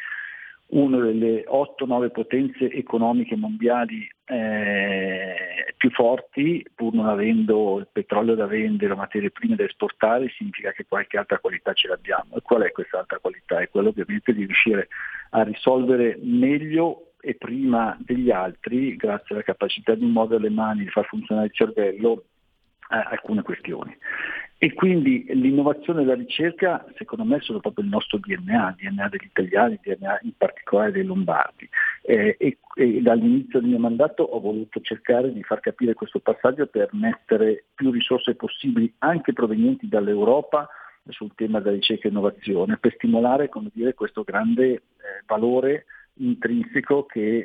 una 0.75 0.99
delle 0.99 1.45
8-9 1.45 2.11
potenze 2.11 2.71
economiche 2.71 3.37
mondiali 3.37 4.09
eh, 4.27 5.35
più 5.77 5.91
forti, 5.91 6.65
pur 6.75 6.93
non 6.95 7.09
avendo 7.09 7.79
il 7.79 7.89
petrolio 7.91 8.35
da 8.35 8.47
vendere 8.47 8.93
o 8.93 8.97
materie 8.97 9.31
prime 9.31 9.55
da 9.55 9.65
esportare, 9.65 10.31
significa 10.37 10.73
che 10.73 10.87
qualche 10.89 11.17
altra 11.17 11.39
qualità 11.39 11.73
ce 11.75 11.89
l'abbiamo. 11.89 12.37
E 12.37 12.41
qual 12.43 12.63
è 12.63 12.73
questa 12.73 12.99
altra 12.99 13.19
qualità? 13.19 13.61
È 13.61 13.69
quella 13.69 13.89
ovviamente 13.89 14.33
di 14.33 14.47
riuscire 14.47 14.89
a 15.31 15.43
risolvere 15.43 16.19
meglio 16.23 17.13
e 17.21 17.35
prima 17.37 17.97
degli 18.01 18.31
altri, 18.31 18.97
grazie 18.97 19.35
alla 19.35 19.45
capacità 19.45 19.95
di 19.95 20.05
muovere 20.05 20.43
le 20.43 20.51
mani, 20.51 20.85
di 20.85 20.91
far 20.91 21.07
funzionare 21.07 21.47
il 21.47 21.55
cervello, 21.55 22.25
alcune 22.89 23.43
questioni. 23.43 23.97
E 24.57 24.73
quindi 24.73 25.27
l'innovazione 25.29 26.03
e 26.03 26.05
la 26.07 26.15
ricerca, 26.15 26.87
secondo 26.97 27.25
me, 27.25 27.41
sono 27.41 27.61
proprio 27.61 27.85
il 27.85 27.91
nostro 27.91 28.19
DNA, 28.19 28.77
il 28.79 28.89
DNA 28.89 29.09
degli 29.09 29.25
italiani, 29.25 29.79
il 29.83 29.95
DNA 29.95 30.21
in 30.23 30.33
particolare 30.39 30.93
dei 30.93 31.05
lombardi. 31.05 31.69
Eh, 32.03 32.37
e, 32.39 32.59
e, 32.77 33.03
dall'inizio 33.03 33.61
del 33.61 33.69
mio 33.69 33.79
mandato 33.79 34.23
ho 34.23 34.41
voluto 34.41 34.81
cercare 34.81 35.33
di 35.33 35.43
far 35.43 35.61
capire 35.61 35.95
questo 35.95 36.21
passaggio 36.21 36.67
per 36.67 36.89
mettere 36.93 37.65
più 37.75 37.91
risorse 37.91 38.37
possibili, 38.37 38.93
anche 38.99 39.33
provenienti 39.33 39.89
dall'Europa, 39.89 40.69
sul 41.09 41.35
tema 41.35 41.61
della 41.61 41.75
ricerca 41.75 42.09
e 42.09 42.11
innovazione, 42.11 42.79
per 42.79 42.95
stimolare 42.95 43.51
dire, 43.73 43.95
questo 43.95 44.23
grande 44.23 44.73
eh, 44.73 44.81
valore 45.27 45.85
intrinseco 46.17 47.07
che, 47.07 47.39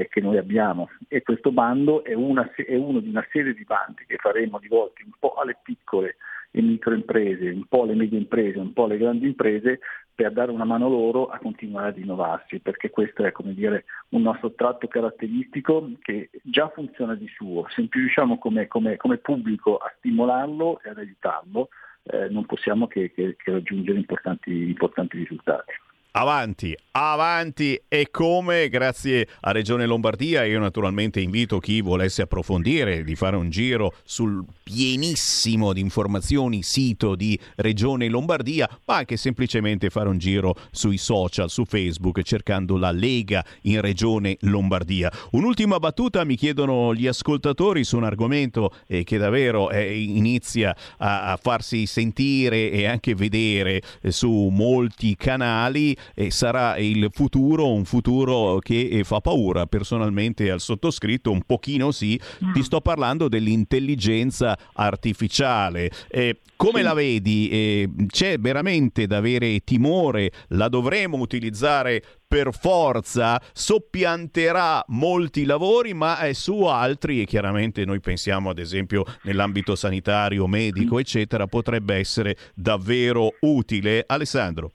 eh, 0.00 0.08
che, 0.08 0.20
noi 0.20 0.38
abbiamo 0.38 0.88
e 1.08 1.22
questo 1.22 1.52
bando 1.52 2.02
è, 2.02 2.14
una, 2.14 2.50
è, 2.54 2.74
uno 2.74 3.00
di 3.00 3.08
una 3.08 3.26
serie 3.30 3.52
di 3.52 3.64
bandi 3.64 4.04
che 4.06 4.16
faremo 4.16 4.58
rivolti 4.58 5.02
un 5.02 5.12
po' 5.18 5.34
alle 5.34 5.58
piccole 5.62 6.16
e 6.50 6.62
microimprese, 6.62 7.50
un 7.50 7.66
po' 7.66 7.82
alle 7.82 7.94
medie 7.94 8.18
imprese, 8.18 8.58
un 8.58 8.72
po' 8.72 8.84
alle 8.84 8.96
grandi 8.96 9.26
imprese 9.26 9.80
per 10.14 10.32
dare 10.32 10.50
una 10.50 10.64
mano 10.64 10.88
loro 10.88 11.26
a 11.26 11.38
continuare 11.38 11.88
ad 11.88 11.98
innovarsi, 11.98 12.60
perché 12.60 12.88
questo 12.88 13.22
è 13.24 13.32
come 13.32 13.52
dire, 13.52 13.84
un 14.10 14.22
nostro 14.22 14.52
tratto 14.52 14.88
caratteristico 14.88 15.90
che 16.00 16.30
già 16.42 16.70
funziona 16.70 17.14
di 17.14 17.28
suo. 17.28 17.66
Se 17.68 17.86
più 17.86 18.00
riusciamo 18.00 18.38
come, 18.38 18.66
come, 18.66 18.96
come 18.96 19.18
pubblico 19.18 19.76
a 19.76 19.92
stimolarlo 19.98 20.80
e 20.82 20.88
ad 20.88 20.96
aiutarlo, 20.96 21.68
eh, 22.04 22.28
non 22.30 22.46
possiamo 22.46 22.86
che, 22.86 23.12
che, 23.12 23.36
che 23.36 23.52
raggiungere 23.52 23.98
importanti, 23.98 24.50
importanti 24.50 25.18
risultati. 25.18 25.72
Avanti, 26.18 26.74
avanti 26.92 27.78
e 27.88 28.08
come 28.10 28.70
grazie 28.70 29.28
a 29.40 29.52
Regione 29.52 29.84
Lombardia 29.84 30.44
io 30.44 30.58
naturalmente 30.58 31.20
invito 31.20 31.58
chi 31.58 31.82
volesse 31.82 32.22
approfondire 32.22 33.04
di 33.04 33.14
fare 33.14 33.36
un 33.36 33.50
giro 33.50 33.92
sul 34.02 34.42
pienissimo 34.62 35.74
di 35.74 35.80
informazioni 35.82 36.62
sito 36.62 37.14
di 37.14 37.38
Regione 37.56 38.08
Lombardia 38.08 38.66
ma 38.86 38.96
anche 38.96 39.18
semplicemente 39.18 39.90
fare 39.90 40.08
un 40.08 40.16
giro 40.16 40.56
sui 40.70 40.96
social, 40.96 41.50
su 41.50 41.66
Facebook 41.66 42.22
cercando 42.22 42.78
la 42.78 42.92
Lega 42.92 43.44
in 43.62 43.82
Regione 43.82 44.38
Lombardia. 44.40 45.12
Un'ultima 45.32 45.78
battuta 45.78 46.24
mi 46.24 46.36
chiedono 46.36 46.94
gli 46.94 47.06
ascoltatori 47.06 47.84
su 47.84 47.98
un 47.98 48.04
argomento 48.04 48.74
eh, 48.86 49.04
che 49.04 49.18
davvero 49.18 49.68
eh, 49.68 50.00
inizia 50.00 50.74
a, 50.96 51.32
a, 51.32 51.36
farsi 51.36 51.84
sentire 51.84 52.70
e 52.70 52.86
anche 52.86 53.14
vedere 53.14 53.82
eh, 54.00 54.10
su 54.10 54.48
molti 54.50 55.14
canali 55.14 55.94
e 56.14 56.30
sarà 56.30 56.76
il 56.78 57.08
futuro, 57.12 57.72
un 57.72 57.84
futuro 57.84 58.58
che 58.58 58.88
eh, 58.90 59.04
fa 59.04 59.20
paura 59.20 59.66
personalmente 59.66 60.50
al 60.50 60.60
sottoscritto, 60.60 61.30
un 61.30 61.42
pochino 61.42 61.90
sì, 61.90 62.20
ti 62.52 62.62
sto 62.62 62.80
parlando 62.80 63.28
dell'intelligenza 63.28 64.58
artificiale. 64.74 65.90
Eh, 66.08 66.38
come 66.56 66.78
sì. 66.78 66.84
la 66.84 66.94
vedi? 66.94 67.48
Eh, 67.50 67.88
c'è 68.06 68.38
veramente 68.38 69.06
da 69.06 69.18
avere 69.18 69.60
timore? 69.60 70.32
La 70.48 70.68
dovremo 70.68 71.18
utilizzare 71.18 72.02
per 72.26 72.54
forza? 72.58 73.40
Soppianterà 73.52 74.82
molti 74.88 75.44
lavori, 75.44 75.92
ma 75.92 76.20
eh, 76.20 76.34
su 76.34 76.62
altri, 76.62 77.20
e 77.20 77.26
chiaramente 77.26 77.84
noi 77.84 78.00
pensiamo 78.00 78.50
ad 78.50 78.58
esempio 78.58 79.04
nell'ambito 79.22 79.76
sanitario, 79.76 80.46
medico, 80.46 80.98
eccetera, 80.98 81.46
potrebbe 81.46 81.96
essere 81.96 82.36
davvero 82.54 83.34
utile. 83.40 84.04
Alessandro. 84.06 84.72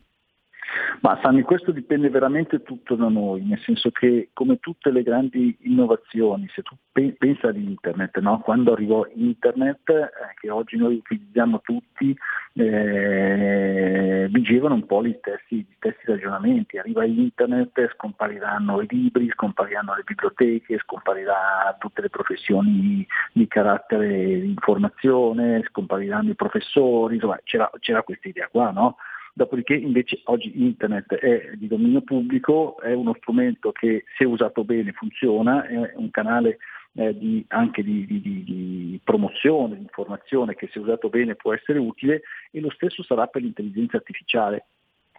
Ma 1.02 1.18
Sami, 1.24 1.42
questo 1.42 1.72
dipende 1.72 2.10
veramente 2.10 2.62
tutto 2.62 2.94
da 2.94 3.08
noi, 3.08 3.44
nel 3.44 3.60
senso 3.62 3.90
che 3.90 4.30
come 4.34 4.60
tutte 4.60 4.92
le 4.92 5.02
grandi 5.02 5.58
innovazioni, 5.62 6.48
se 6.54 6.62
tu 6.62 6.76
pe- 6.92 7.16
pensi 7.18 7.44
ad 7.48 7.58
internet, 7.58 8.20
no? 8.20 8.40
quando 8.42 8.72
arrivò 8.72 9.08
internet, 9.16 9.90
eh, 9.90 10.10
che 10.40 10.52
oggi 10.52 10.78
noi 10.78 10.98
utilizziamo 10.98 11.62
tutti, 11.62 12.16
eh, 12.54 14.28
vigevano 14.30 14.76
un 14.76 14.86
po' 14.86 15.04
gli 15.04 15.16
stessi, 15.18 15.56
gli 15.56 15.74
stessi, 15.78 16.06
ragionamenti. 16.06 16.78
Arriva 16.78 17.04
internet, 17.04 17.94
scompariranno 17.96 18.82
i 18.82 18.88
libri, 18.88 19.28
scompariranno 19.32 19.96
le 19.96 20.04
biblioteche, 20.06 20.78
scomparirà 20.78 21.76
tutte 21.80 22.02
le 22.02 22.10
professioni 22.10 23.04
di 23.34 23.48
carattere 23.48 24.40
di 24.40 24.50
informazione, 24.50 25.64
scompariranno 25.68 26.30
i 26.30 26.36
professori, 26.36 27.16
insomma 27.16 27.40
c'era, 27.44 27.72
c'era 27.80 28.04
questa 28.04 28.28
idea 28.28 28.48
qua, 28.50 28.70
no? 28.70 28.98
Dopodiché 29.34 29.76
invece 29.76 30.22
oggi 30.26 30.52
internet 30.62 31.16
è 31.16 31.52
di 31.56 31.68
dominio 31.68 32.02
pubblico, 32.02 32.80
è 32.82 32.94
uno 32.94 33.14
strumento 33.18 33.72
che 33.72 34.04
se 34.18 34.26
usato 34.26 34.64
bene 34.64 34.92
funziona, 34.92 35.66
è 35.66 35.94
un 35.96 36.12
canale 36.12 36.58
eh, 36.94 37.18
di, 37.18 37.44
anche 37.48 37.82
di, 37.84 38.06
di, 38.06 38.22
di, 38.22 39.00
promozione, 39.04 39.76
di 39.76 39.82
informazione 39.84 40.56
che 40.56 40.68
se 40.72 40.80
usato 40.80 41.10
bene 41.10 41.36
può 41.36 41.54
essere 41.54 41.80
utile 41.80 42.24
e 42.52 42.60
lo 42.60 42.70
stesso 42.72 43.04
sarà 43.04 43.28
per 43.28 43.42
l'intelligenza 43.42 43.98
artificiale. 43.98 44.66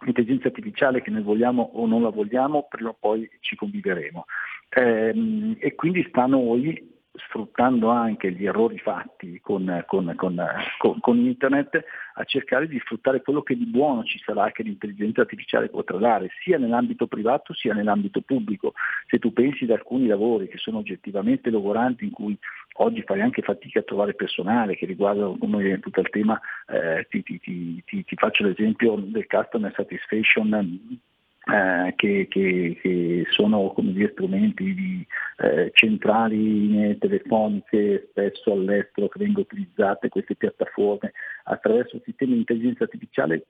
L'intelligenza 0.01 0.47
artificiale 0.49 1.01
che 1.01 1.09
noi 1.09 1.23
vogliamo 1.23 1.71
o 1.73 1.87
non 1.87 2.03
la 2.03 2.09
vogliamo, 2.09 2.67
prima 2.69 2.89
o 2.89 2.97
poi 2.99 3.27
ci 3.39 3.55
conviveremo. 3.55 4.25
Ehm, 4.69 5.55
e 5.59 5.73
quindi 5.75 6.05
sta 6.09 6.23
a 6.23 6.27
noi 6.27 6.92
sfruttando 7.15 7.89
anche 7.89 8.31
gli 8.31 8.45
errori 8.45 8.79
fatti 8.79 9.39
con, 9.39 9.83
con, 9.85 10.13
con, 10.15 10.99
con, 10.99 11.17
internet, 11.17 11.83
a 12.15 12.23
cercare 12.23 12.67
di 12.67 12.79
sfruttare 12.79 13.21
quello 13.21 13.43
che 13.43 13.55
di 13.55 13.65
buono 13.65 14.03
ci 14.03 14.19
sarà 14.19 14.51
che 14.51 14.63
l'intelligenza 14.63 15.21
artificiale 15.21 15.69
potrà 15.69 15.97
dare, 15.97 16.29
sia 16.41 16.57
nell'ambito 16.57 17.05
privato 17.05 17.53
sia 17.53 17.73
nell'ambito 17.73 18.21
pubblico. 18.21 18.73
Se 19.07 19.19
tu 19.19 19.31
pensi 19.31 19.65
ad 19.65 19.71
alcuni 19.71 20.07
lavori 20.07 20.47
che 20.47 20.57
sono 20.57 20.79
oggettivamente 20.79 21.51
lavoranti, 21.51 22.05
in 22.05 22.11
cui 22.11 22.37
oggi 22.77 23.03
fai 23.03 23.21
anche 23.21 23.43
fatica 23.43 23.79
a 23.79 23.83
trovare 23.83 24.15
personale, 24.15 24.75
che 24.75 24.87
riguardano 24.87 25.37
come 25.37 25.79
tutto 25.79 25.99
il 25.99 26.09
tema, 26.09 26.39
eh, 26.67 27.05
ti, 27.09 27.21
ti, 27.21 27.39
ti, 27.39 27.83
ti 27.85 28.15
faccio 28.15 28.43
l'esempio 28.43 28.95
del 28.95 29.27
customer 29.27 29.71
satisfaction 29.75 30.99
eh, 31.45 31.93
che, 31.95 32.27
che, 32.29 32.77
che, 32.81 33.25
sono 33.31 33.73
dire, 33.77 34.11
strumenti 34.11 34.73
di, 34.73 35.07
eh, 35.37 35.71
centrali 35.73 36.97
telefoniche 36.99 38.07
spesso 38.09 38.53
all'estero 38.53 39.09
che 39.09 39.19
vengono 39.19 39.45
utilizzate 39.49 40.09
queste 40.09 40.35
piattaforme 40.35 41.11
attraverso 41.43 42.01
sistemi 42.03 42.33
di 42.33 42.39
intelligenza 42.39 42.83
artificiale 42.83 43.45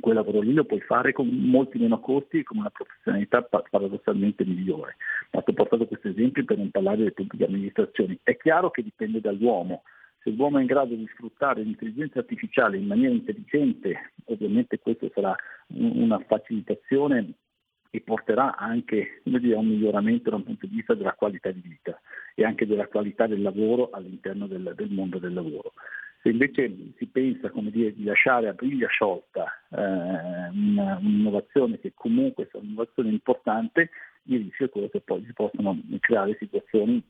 quel 0.00 0.14
lavoro 0.14 0.40
lì 0.40 0.52
lo 0.52 0.64
puoi 0.64 0.80
fare 0.80 1.12
con 1.12 1.28
molti 1.28 1.78
meno 1.78 2.00
costi 2.00 2.38
e 2.38 2.42
con 2.42 2.58
una 2.58 2.70
professionalità 2.70 3.42
paradossalmente 3.42 4.44
migliore. 4.44 4.96
Ma 5.32 5.42
ho 5.44 5.52
portato 5.52 5.86
questo 5.86 6.08
esempio 6.08 6.44
per 6.44 6.56
non 6.56 6.70
parlare 6.70 6.96
delle 6.98 7.12
pubbliche 7.12 7.44
amministrazioni. 7.44 8.18
È 8.22 8.36
chiaro 8.36 8.70
che 8.70 8.82
dipende 8.82 9.20
dall'uomo, 9.20 9.82
se 10.22 10.30
l'uomo 10.30 10.58
è 10.58 10.60
in 10.60 10.66
grado 10.66 10.94
di 10.94 11.06
sfruttare 11.12 11.62
l'intelligenza 11.62 12.18
artificiale 12.18 12.76
in 12.76 12.86
maniera 12.86 13.12
intelligente, 13.12 14.12
ovviamente 14.24 14.78
questo 14.78 15.10
sarà 15.14 15.34
una 15.68 16.18
facilitazione 16.18 17.32
e 17.90 18.00
porterà 18.02 18.56
anche 18.56 19.20
dire, 19.24 19.54
a 19.54 19.58
un 19.58 19.66
miglioramento 19.66 20.30
da 20.30 20.36
un 20.36 20.44
punto 20.44 20.66
di 20.66 20.76
vista 20.76 20.94
della 20.94 21.14
qualità 21.14 21.50
di 21.50 21.60
vita 21.60 22.00
e 22.34 22.44
anche 22.44 22.66
della 22.66 22.86
qualità 22.86 23.26
del 23.26 23.42
lavoro 23.42 23.90
all'interno 23.90 24.46
del, 24.46 24.74
del 24.76 24.90
mondo 24.90 25.18
del 25.18 25.32
lavoro. 25.32 25.72
Se 26.22 26.28
invece 26.28 26.70
si 26.98 27.06
pensa 27.06 27.50
dire, 27.54 27.94
di 27.94 28.04
lasciare 28.04 28.48
a 28.48 28.52
briglia 28.52 28.88
sciolta 28.88 29.46
eh, 29.70 29.80
una, 29.80 30.98
un'innovazione 31.00 31.80
che 31.80 31.92
comunque 31.94 32.44
è 32.44 32.56
un'innovazione 32.58 33.08
importante, 33.08 33.90
il 34.24 34.40
rischio 34.40 34.66
è 34.66 34.68
quello 34.68 34.88
che 34.88 35.00
poi 35.00 35.24
si 35.24 35.32
possano 35.32 35.80
creare 35.98 36.36
situazioni 36.38 37.02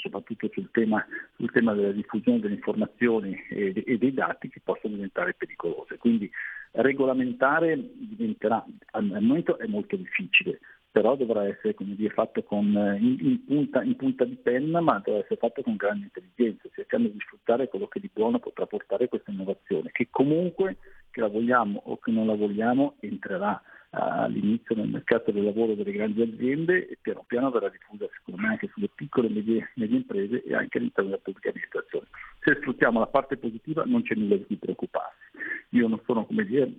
soprattutto 0.00 0.48
sul 0.52 0.70
tema, 0.70 1.04
sul 1.36 1.50
tema, 1.50 1.74
della 1.74 1.92
diffusione 1.92 2.40
delle 2.40 2.54
informazioni 2.54 3.34
e, 3.48 3.84
e, 3.86 3.98
dei 3.98 4.12
dati 4.12 4.48
che 4.48 4.60
possono 4.62 4.94
diventare 4.94 5.34
pericolose. 5.34 5.98
Quindi 5.98 6.30
regolamentare 6.72 7.78
diventerà, 7.94 8.64
al 8.92 9.04
momento 9.04 9.58
è 9.58 9.66
molto 9.66 9.96
difficile, 9.96 10.60
però 10.90 11.14
dovrà 11.14 11.46
essere 11.46 11.74
dire, 11.78 12.12
fatto 12.12 12.42
con, 12.42 12.66
in, 13.00 13.16
in, 13.20 13.44
punta, 13.44 13.82
in, 13.82 13.96
punta, 13.96 14.24
di 14.24 14.36
penna, 14.36 14.80
ma 14.80 15.00
dovrà 15.04 15.20
essere 15.20 15.36
fatto 15.36 15.62
con 15.62 15.76
grande 15.76 16.04
intelligenza, 16.06 16.68
cercando 16.74 17.08
di 17.08 17.18
sfruttare 17.20 17.68
quello 17.68 17.86
che 17.86 18.00
di 18.00 18.10
buono 18.12 18.38
potrà 18.38 18.66
portare 18.66 19.08
questa 19.08 19.30
innovazione, 19.30 19.90
che 19.92 20.08
comunque, 20.10 20.78
che 21.10 21.20
la 21.20 21.28
vogliamo 21.28 21.80
o 21.84 21.98
che 21.98 22.10
non 22.10 22.26
la 22.26 22.34
vogliamo, 22.34 22.96
entrerà 23.00 23.62
all'inizio 23.92 24.76
nel 24.76 24.88
mercato 24.88 25.32
del 25.32 25.42
lavoro 25.42 25.74
delle 25.74 25.90
grandi 25.90 26.22
aziende 26.22 26.86
e 26.88 26.98
piano 27.00 27.24
piano 27.26 27.50
verrà 27.50 27.68
diffusa 27.68 28.08
secondo 28.12 28.40
me 28.40 28.48
anche 28.48 28.70
sulle 28.72 28.88
piccole 28.94 29.26
e 29.26 29.30
medie, 29.30 29.70
medie 29.74 29.96
imprese 29.96 30.44
e 30.44 30.54
anche 30.54 30.78
all'interno 30.78 31.10
della 31.10 31.22
pubblica 31.22 31.48
amministrazione. 31.48 32.06
Se 32.40 32.54
sfruttiamo 32.60 33.00
la 33.00 33.08
parte 33.08 33.36
positiva 33.36 33.82
non 33.84 34.02
c'è 34.02 34.14
nulla 34.14 34.36
di 34.36 34.46
cui 34.46 34.56
preoccuparsi. 34.56 35.18
Io 35.70 35.88
non 35.88 36.00
sono 36.04 36.24
come 36.24 36.44
dire 36.44 36.72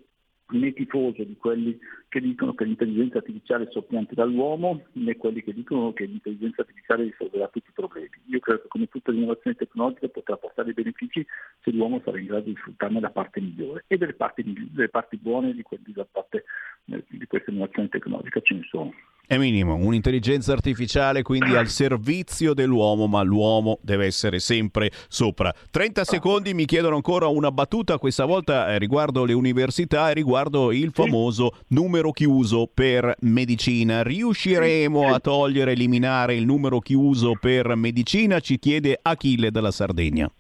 né 0.52 0.74
tifoso 0.74 1.24
di 1.24 1.36
quelli 1.38 1.78
che 2.08 2.20
dicono 2.20 2.54
che 2.54 2.66
l'intelligenza 2.66 3.20
artificiale 3.20 3.66
è 3.66 3.72
soppiante 3.72 4.16
dall'uomo, 4.16 4.84
né 4.94 5.16
quelli 5.16 5.42
che 5.44 5.54
dicono 5.54 5.94
che 5.94 6.06
l'intelligenza 6.06 6.62
artificiale 6.62 7.04
risolverà 7.04 7.48
tutti 7.48 7.70
i 7.70 7.74
problemi. 7.74 8.10
Io 8.26 8.40
credo 8.40 8.62
che 8.62 8.68
come 8.68 8.88
tutte 8.88 9.12
le 9.12 9.18
innovazioni 9.18 9.56
tecnologiche 9.56 10.10
potrà 10.10 10.36
portare 10.36 10.74
benefici 10.74 11.26
se 11.62 11.72
l'uomo 11.72 12.02
sarà 12.04 12.20
in 12.20 12.26
grado 12.26 12.50
di 12.50 12.56
sfruttarne 12.58 13.00
la 13.00 13.12
parte 13.12 13.40
migliore 13.40 13.86
e 13.88 13.98
delle 13.98 14.14
parti, 14.14 14.44
delle 14.44 14.90
parti 14.90 15.18
buone 15.18 15.54
di, 15.54 15.64
della 15.86 16.08
parte, 16.10 16.44
eh, 16.86 17.04
di 17.08 17.26
questa 17.28 17.52
innovazione 17.52 17.88
tecnologica 17.88 18.42
ce 18.42 18.56
ne 18.56 18.64
sono. 18.70 18.94
È 19.32 19.38
minimo, 19.38 19.76
un'intelligenza 19.76 20.52
artificiale 20.52 21.22
quindi 21.22 21.56
al 21.56 21.68
servizio 21.68 22.54
dell'uomo, 22.54 23.08
ma 23.08 23.22
l'uomo 23.22 23.80
deve 23.82 24.06
essere 24.06 24.40
sempre 24.40 24.92
sopra. 25.08 25.54
30 25.72 26.04
secondi 26.04 26.54
mi 26.54 26.66
chiedono 26.66 26.96
ancora 26.96 27.28
una 27.28 27.50
battuta, 27.50 27.98
questa 27.98 28.26
volta 28.26 28.68
eh, 28.68 28.78
riguardo 28.78 29.24
le 29.24 29.32
università 29.32 30.10
e 30.10 30.16
riguardo 30.16 30.41
il 30.72 30.92
famoso 30.92 31.52
numero 31.70 32.12
chiuso 32.12 32.70
per 32.74 33.16
medicina. 33.22 34.02
Riusciremo 34.02 35.14
a 35.14 35.20
togliere, 35.20 35.74
eliminare 35.74 36.36
il 36.36 36.46
numero 36.46 36.80
chiuso 36.80 37.34
per 37.40 37.76
medicina? 37.76 38.40
Ci 38.40 38.58
chiede 38.58 38.98
Achille 39.02 39.52
dalla 39.52 39.72
Sardegna. 39.72 40.32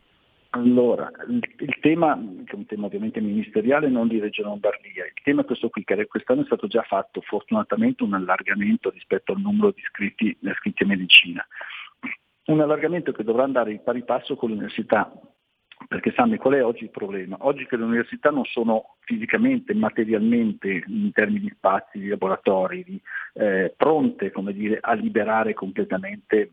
Allora, 0.53 1.09
il, 1.29 1.39
il, 1.59 1.77
tema, 1.79 2.19
che 2.45 2.51
è 2.51 2.55
un 2.55 2.65
tema 2.65 2.87
ovviamente 2.87 3.21
ministeriale, 3.21 3.87
non 3.87 4.09
di 4.09 4.19
Regione 4.19 4.49
Lombardia, 4.49 5.05
il 5.05 5.13
tema 5.23 5.41
è 5.41 5.45
questo 5.45 5.69
qui, 5.69 5.85
che 5.85 6.07
quest'anno 6.07 6.41
è 6.41 6.45
stato 6.45 6.67
già 6.67 6.81
fatto 6.81 7.21
fortunatamente 7.21 8.03
un 8.03 8.15
allargamento 8.15 8.89
rispetto 8.89 9.31
al 9.31 9.39
numero 9.39 9.71
di 9.71 9.79
iscritti, 9.79 10.37
iscritti 10.41 10.83
a 10.83 10.87
medicina. 10.87 11.47
Un 12.47 12.59
allargamento 12.59 13.13
che 13.13 13.23
dovrà 13.23 13.43
andare 13.43 13.71
in 13.71 13.81
pari 13.81 14.03
passo 14.03 14.35
con 14.35 14.49
l'università, 14.49 15.09
perché 15.91 16.13
Sammy 16.15 16.37
qual 16.37 16.53
è 16.53 16.63
oggi 16.63 16.85
il 16.85 16.89
problema? 16.89 17.35
Oggi 17.41 17.65
che 17.65 17.75
le 17.75 17.83
università 17.83 18.29
non 18.29 18.45
sono 18.45 18.95
fisicamente, 19.01 19.73
materialmente, 19.73 20.85
in 20.87 21.11
termini 21.11 21.41
di 21.41 21.53
spazi, 21.53 21.99
di 21.99 22.07
laboratori, 22.07 22.81
di, 22.85 23.01
eh, 23.33 23.73
pronte 23.75 24.31
dire, 24.53 24.77
a 24.79 24.93
liberare 24.93 25.53
completamente 25.53 26.51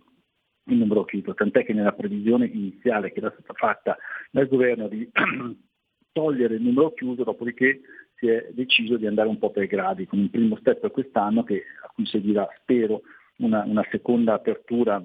il 0.65 0.77
numero 0.77 1.05
chiuso, 1.05 1.35
tant'è 1.35 1.65
che 1.65 1.73
nella 1.73 1.93
previsione 1.93 2.47
iniziale 2.47 3.13
che 3.13 3.21
era 3.21 3.31
stata 3.31 3.53
fatta 3.53 3.97
dal 4.33 4.49
governo 4.49 4.89
di 4.89 5.09
togliere 6.11 6.57
il 6.57 6.63
numero 6.63 6.93
chiuso, 6.95 7.23
dopodiché 7.23 7.81
si 8.17 8.27
è 8.27 8.49
deciso 8.51 8.97
di 8.97 9.07
andare 9.07 9.29
un 9.29 9.39
po' 9.39 9.53
per 9.53 9.69
gradi, 9.69 10.05
con 10.07 10.19
un 10.19 10.31
primo 10.31 10.57
step 10.57 10.91
quest'anno 10.91 11.45
che, 11.45 11.63
a 11.85 11.93
cui 11.95 12.07
seguirà, 12.07 12.49
spero, 12.61 13.03
una, 13.37 13.63
una 13.63 13.87
seconda 13.89 14.35
apertura 14.35 15.01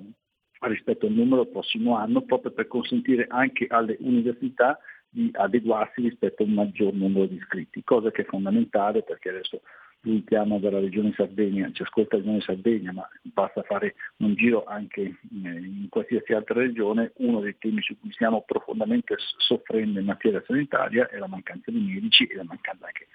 rispetto 0.67 1.05
al 1.05 1.13
numero 1.13 1.41
il 1.41 1.49
prossimo 1.49 1.97
anno, 1.97 2.21
proprio 2.21 2.51
per 2.51 2.67
consentire 2.67 3.25
anche 3.29 3.67
alle 3.69 3.97
università 3.99 4.79
di 5.09 5.29
adeguarsi 5.31 6.01
rispetto 6.01 6.43
a 6.43 6.45
un 6.45 6.53
maggior 6.53 6.93
numero 6.93 7.25
di 7.27 7.35
iscritti, 7.35 7.83
cosa 7.83 8.09
che 8.09 8.23
è 8.23 8.25
fondamentale 8.25 9.03
perché 9.03 9.29
adesso 9.29 9.61
lui 10.03 10.23
chiama 10.25 10.59
dalla 10.59 10.79
regione 10.79 11.13
Sardegna, 11.15 11.69
ci 11.71 11.81
ascolta 11.81 12.17
la 12.17 12.23
regione 12.23 12.41
Sardegna, 12.41 12.91
ma 12.91 13.07
basta 13.21 13.61
fare 13.61 13.95
un 14.17 14.33
giro 14.35 14.65
anche 14.65 15.17
in 15.31 15.87
qualsiasi 15.89 16.33
altra 16.33 16.59
regione, 16.59 17.13
uno 17.17 17.39
dei 17.39 17.55
temi 17.57 17.81
su 17.81 17.97
cui 17.99 18.11
stiamo 18.11 18.43
profondamente 18.45 19.15
soffrendo 19.37 19.99
in 19.99 20.05
materia 20.05 20.43
sanitaria 20.45 21.07
è 21.07 21.17
la 21.17 21.27
mancanza 21.27 21.71
di 21.71 21.79
medici 21.79 22.25
e 22.25 22.35
la 22.35 22.43
mancanza 22.43 22.85
anche 22.85 23.07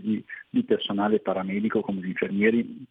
di, 0.00 0.22
di 0.50 0.64
personale 0.64 1.20
paramedico 1.20 1.80
come 1.80 2.00
gli 2.00 2.08
infermieri 2.08 2.86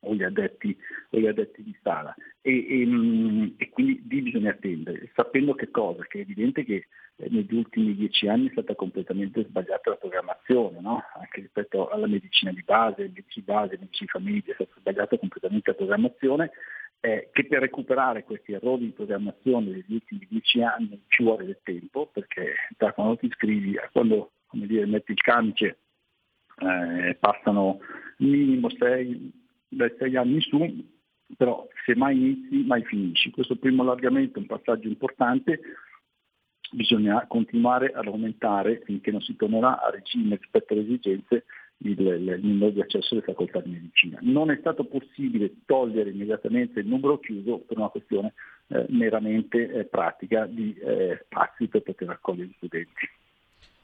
o 0.00 0.14
gli 0.14 0.22
addetti, 0.22 0.76
o 1.10 1.18
gli 1.18 1.26
addetti 1.26 1.62
di 1.62 1.76
sala. 1.82 2.14
E, 2.40 2.80
e, 2.80 2.86
mm, 2.86 3.48
e, 3.56 3.68
quindi 3.70 4.04
lì 4.08 4.22
bisogna 4.22 4.50
attendere, 4.50 5.10
sapendo 5.14 5.54
che 5.54 5.70
cosa? 5.70 6.04
Che 6.04 6.18
è 6.18 6.22
evidente 6.22 6.64
che 6.64 6.86
eh, 7.16 7.28
negli 7.30 7.54
ultimi 7.54 7.94
dieci 7.94 8.28
anni 8.28 8.48
è 8.48 8.52
stata 8.52 8.74
completamente 8.74 9.44
sbagliata 9.44 9.90
la 9.90 9.96
programmazione, 9.96 10.80
no? 10.80 11.02
anche 11.14 11.40
rispetto 11.40 11.88
alla 11.88 12.06
medicina 12.06 12.52
di 12.52 12.62
base, 12.62 13.02
medici 13.02 13.40
di 13.40 13.44
base, 13.44 13.76
medici 13.78 14.04
di 14.04 14.10
famiglia, 14.10 14.52
è 14.52 14.54
stata 14.54 14.74
sbagliata 14.78 15.18
completamente 15.18 15.70
la 15.70 15.76
programmazione, 15.76 16.50
eh, 17.00 17.28
che 17.32 17.46
per 17.46 17.60
recuperare 17.60 18.24
questi 18.24 18.52
errori 18.52 18.86
di 18.86 18.90
programmazione 18.90 19.70
degli 19.70 19.94
ultimi 19.94 20.26
dieci 20.28 20.62
anni 20.62 21.02
ci 21.08 21.22
vuole 21.22 21.44
del 21.44 21.58
tempo, 21.62 22.06
perché 22.06 22.54
da 22.76 22.92
quando 22.92 23.16
ti 23.16 23.26
iscrivi 23.26 23.76
a 23.76 23.88
quando 23.92 24.32
dire, 24.52 24.86
metti 24.86 25.12
il 25.12 25.20
camice 25.20 25.78
eh, 26.60 27.14
passano 27.20 27.78
minimo 28.18 28.68
sei 28.70 29.46
dai 29.68 29.94
sei 29.98 30.16
anni 30.16 30.34
in 30.34 30.40
su, 30.40 30.86
però 31.36 31.66
se 31.84 31.94
mai 31.94 32.16
inizi 32.16 32.64
mai 32.66 32.84
finisci. 32.84 33.30
Questo 33.30 33.56
primo 33.56 33.82
allargamento 33.82 34.38
è 34.38 34.42
un 34.42 34.46
passaggio 34.46 34.88
importante, 34.88 35.60
bisogna 36.70 37.26
continuare 37.26 37.92
ad 37.92 38.06
aumentare 38.06 38.80
finché 38.84 39.10
non 39.10 39.20
si 39.20 39.36
tornerà 39.36 39.80
a 39.80 39.90
regime 39.90 40.36
rispetto 40.36 40.72
alle 40.72 40.82
esigenze 40.82 41.44
il, 41.78 42.00
il, 42.00 42.40
numero 42.42 42.70
di 42.70 42.80
accesso 42.80 43.14
alle 43.14 43.22
facoltà 43.22 43.60
di 43.60 43.70
medicina. 43.70 44.18
Non 44.22 44.50
è 44.50 44.56
stato 44.58 44.84
possibile 44.84 45.52
togliere 45.64 46.10
immediatamente 46.10 46.80
il 46.80 46.88
numero 46.88 47.18
chiuso 47.18 47.58
per 47.58 47.78
una 47.78 47.88
questione 47.88 48.34
eh, 48.68 48.86
meramente 48.88 49.70
eh, 49.70 49.84
pratica 49.84 50.46
di 50.46 50.74
eh, 50.74 51.20
spazi 51.24 51.68
per 51.68 51.82
poter 51.82 52.10
accogliere 52.10 52.48
gli 52.48 52.54
studenti. 52.56 53.08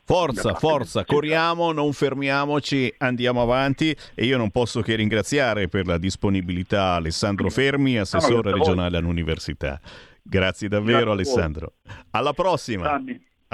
Forza, 0.07 0.55
forza, 0.55 1.05
corriamo, 1.05 1.73
non 1.73 1.95
fermiamoci, 1.95 2.93
andiamo 2.99 3.41
avanti 3.41 3.97
e 4.15 4.27
io 4.27 4.37
non 4.37 4.51
posso 4.51 4.83
che 4.83 4.97
ringraziare 4.97 5.69
per 5.69 5.87
la 5.87 5.97
disponibilità 5.97 6.93
Alessandro 6.93 7.49
Fermi, 7.49 7.97
assessore 7.97 8.53
regionale 8.53 8.99
all'università. 8.99 9.81
Grazie 10.23 10.69
davvero 10.69 11.13
Alessandro. 11.13 11.75
Alla 12.11 12.35
prossima. 12.35 13.03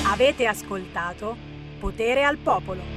Avete 0.07 0.47
ascoltato 0.47 1.35
Potere 1.77 2.23
al 2.23 2.37
Popolo. 2.37 2.94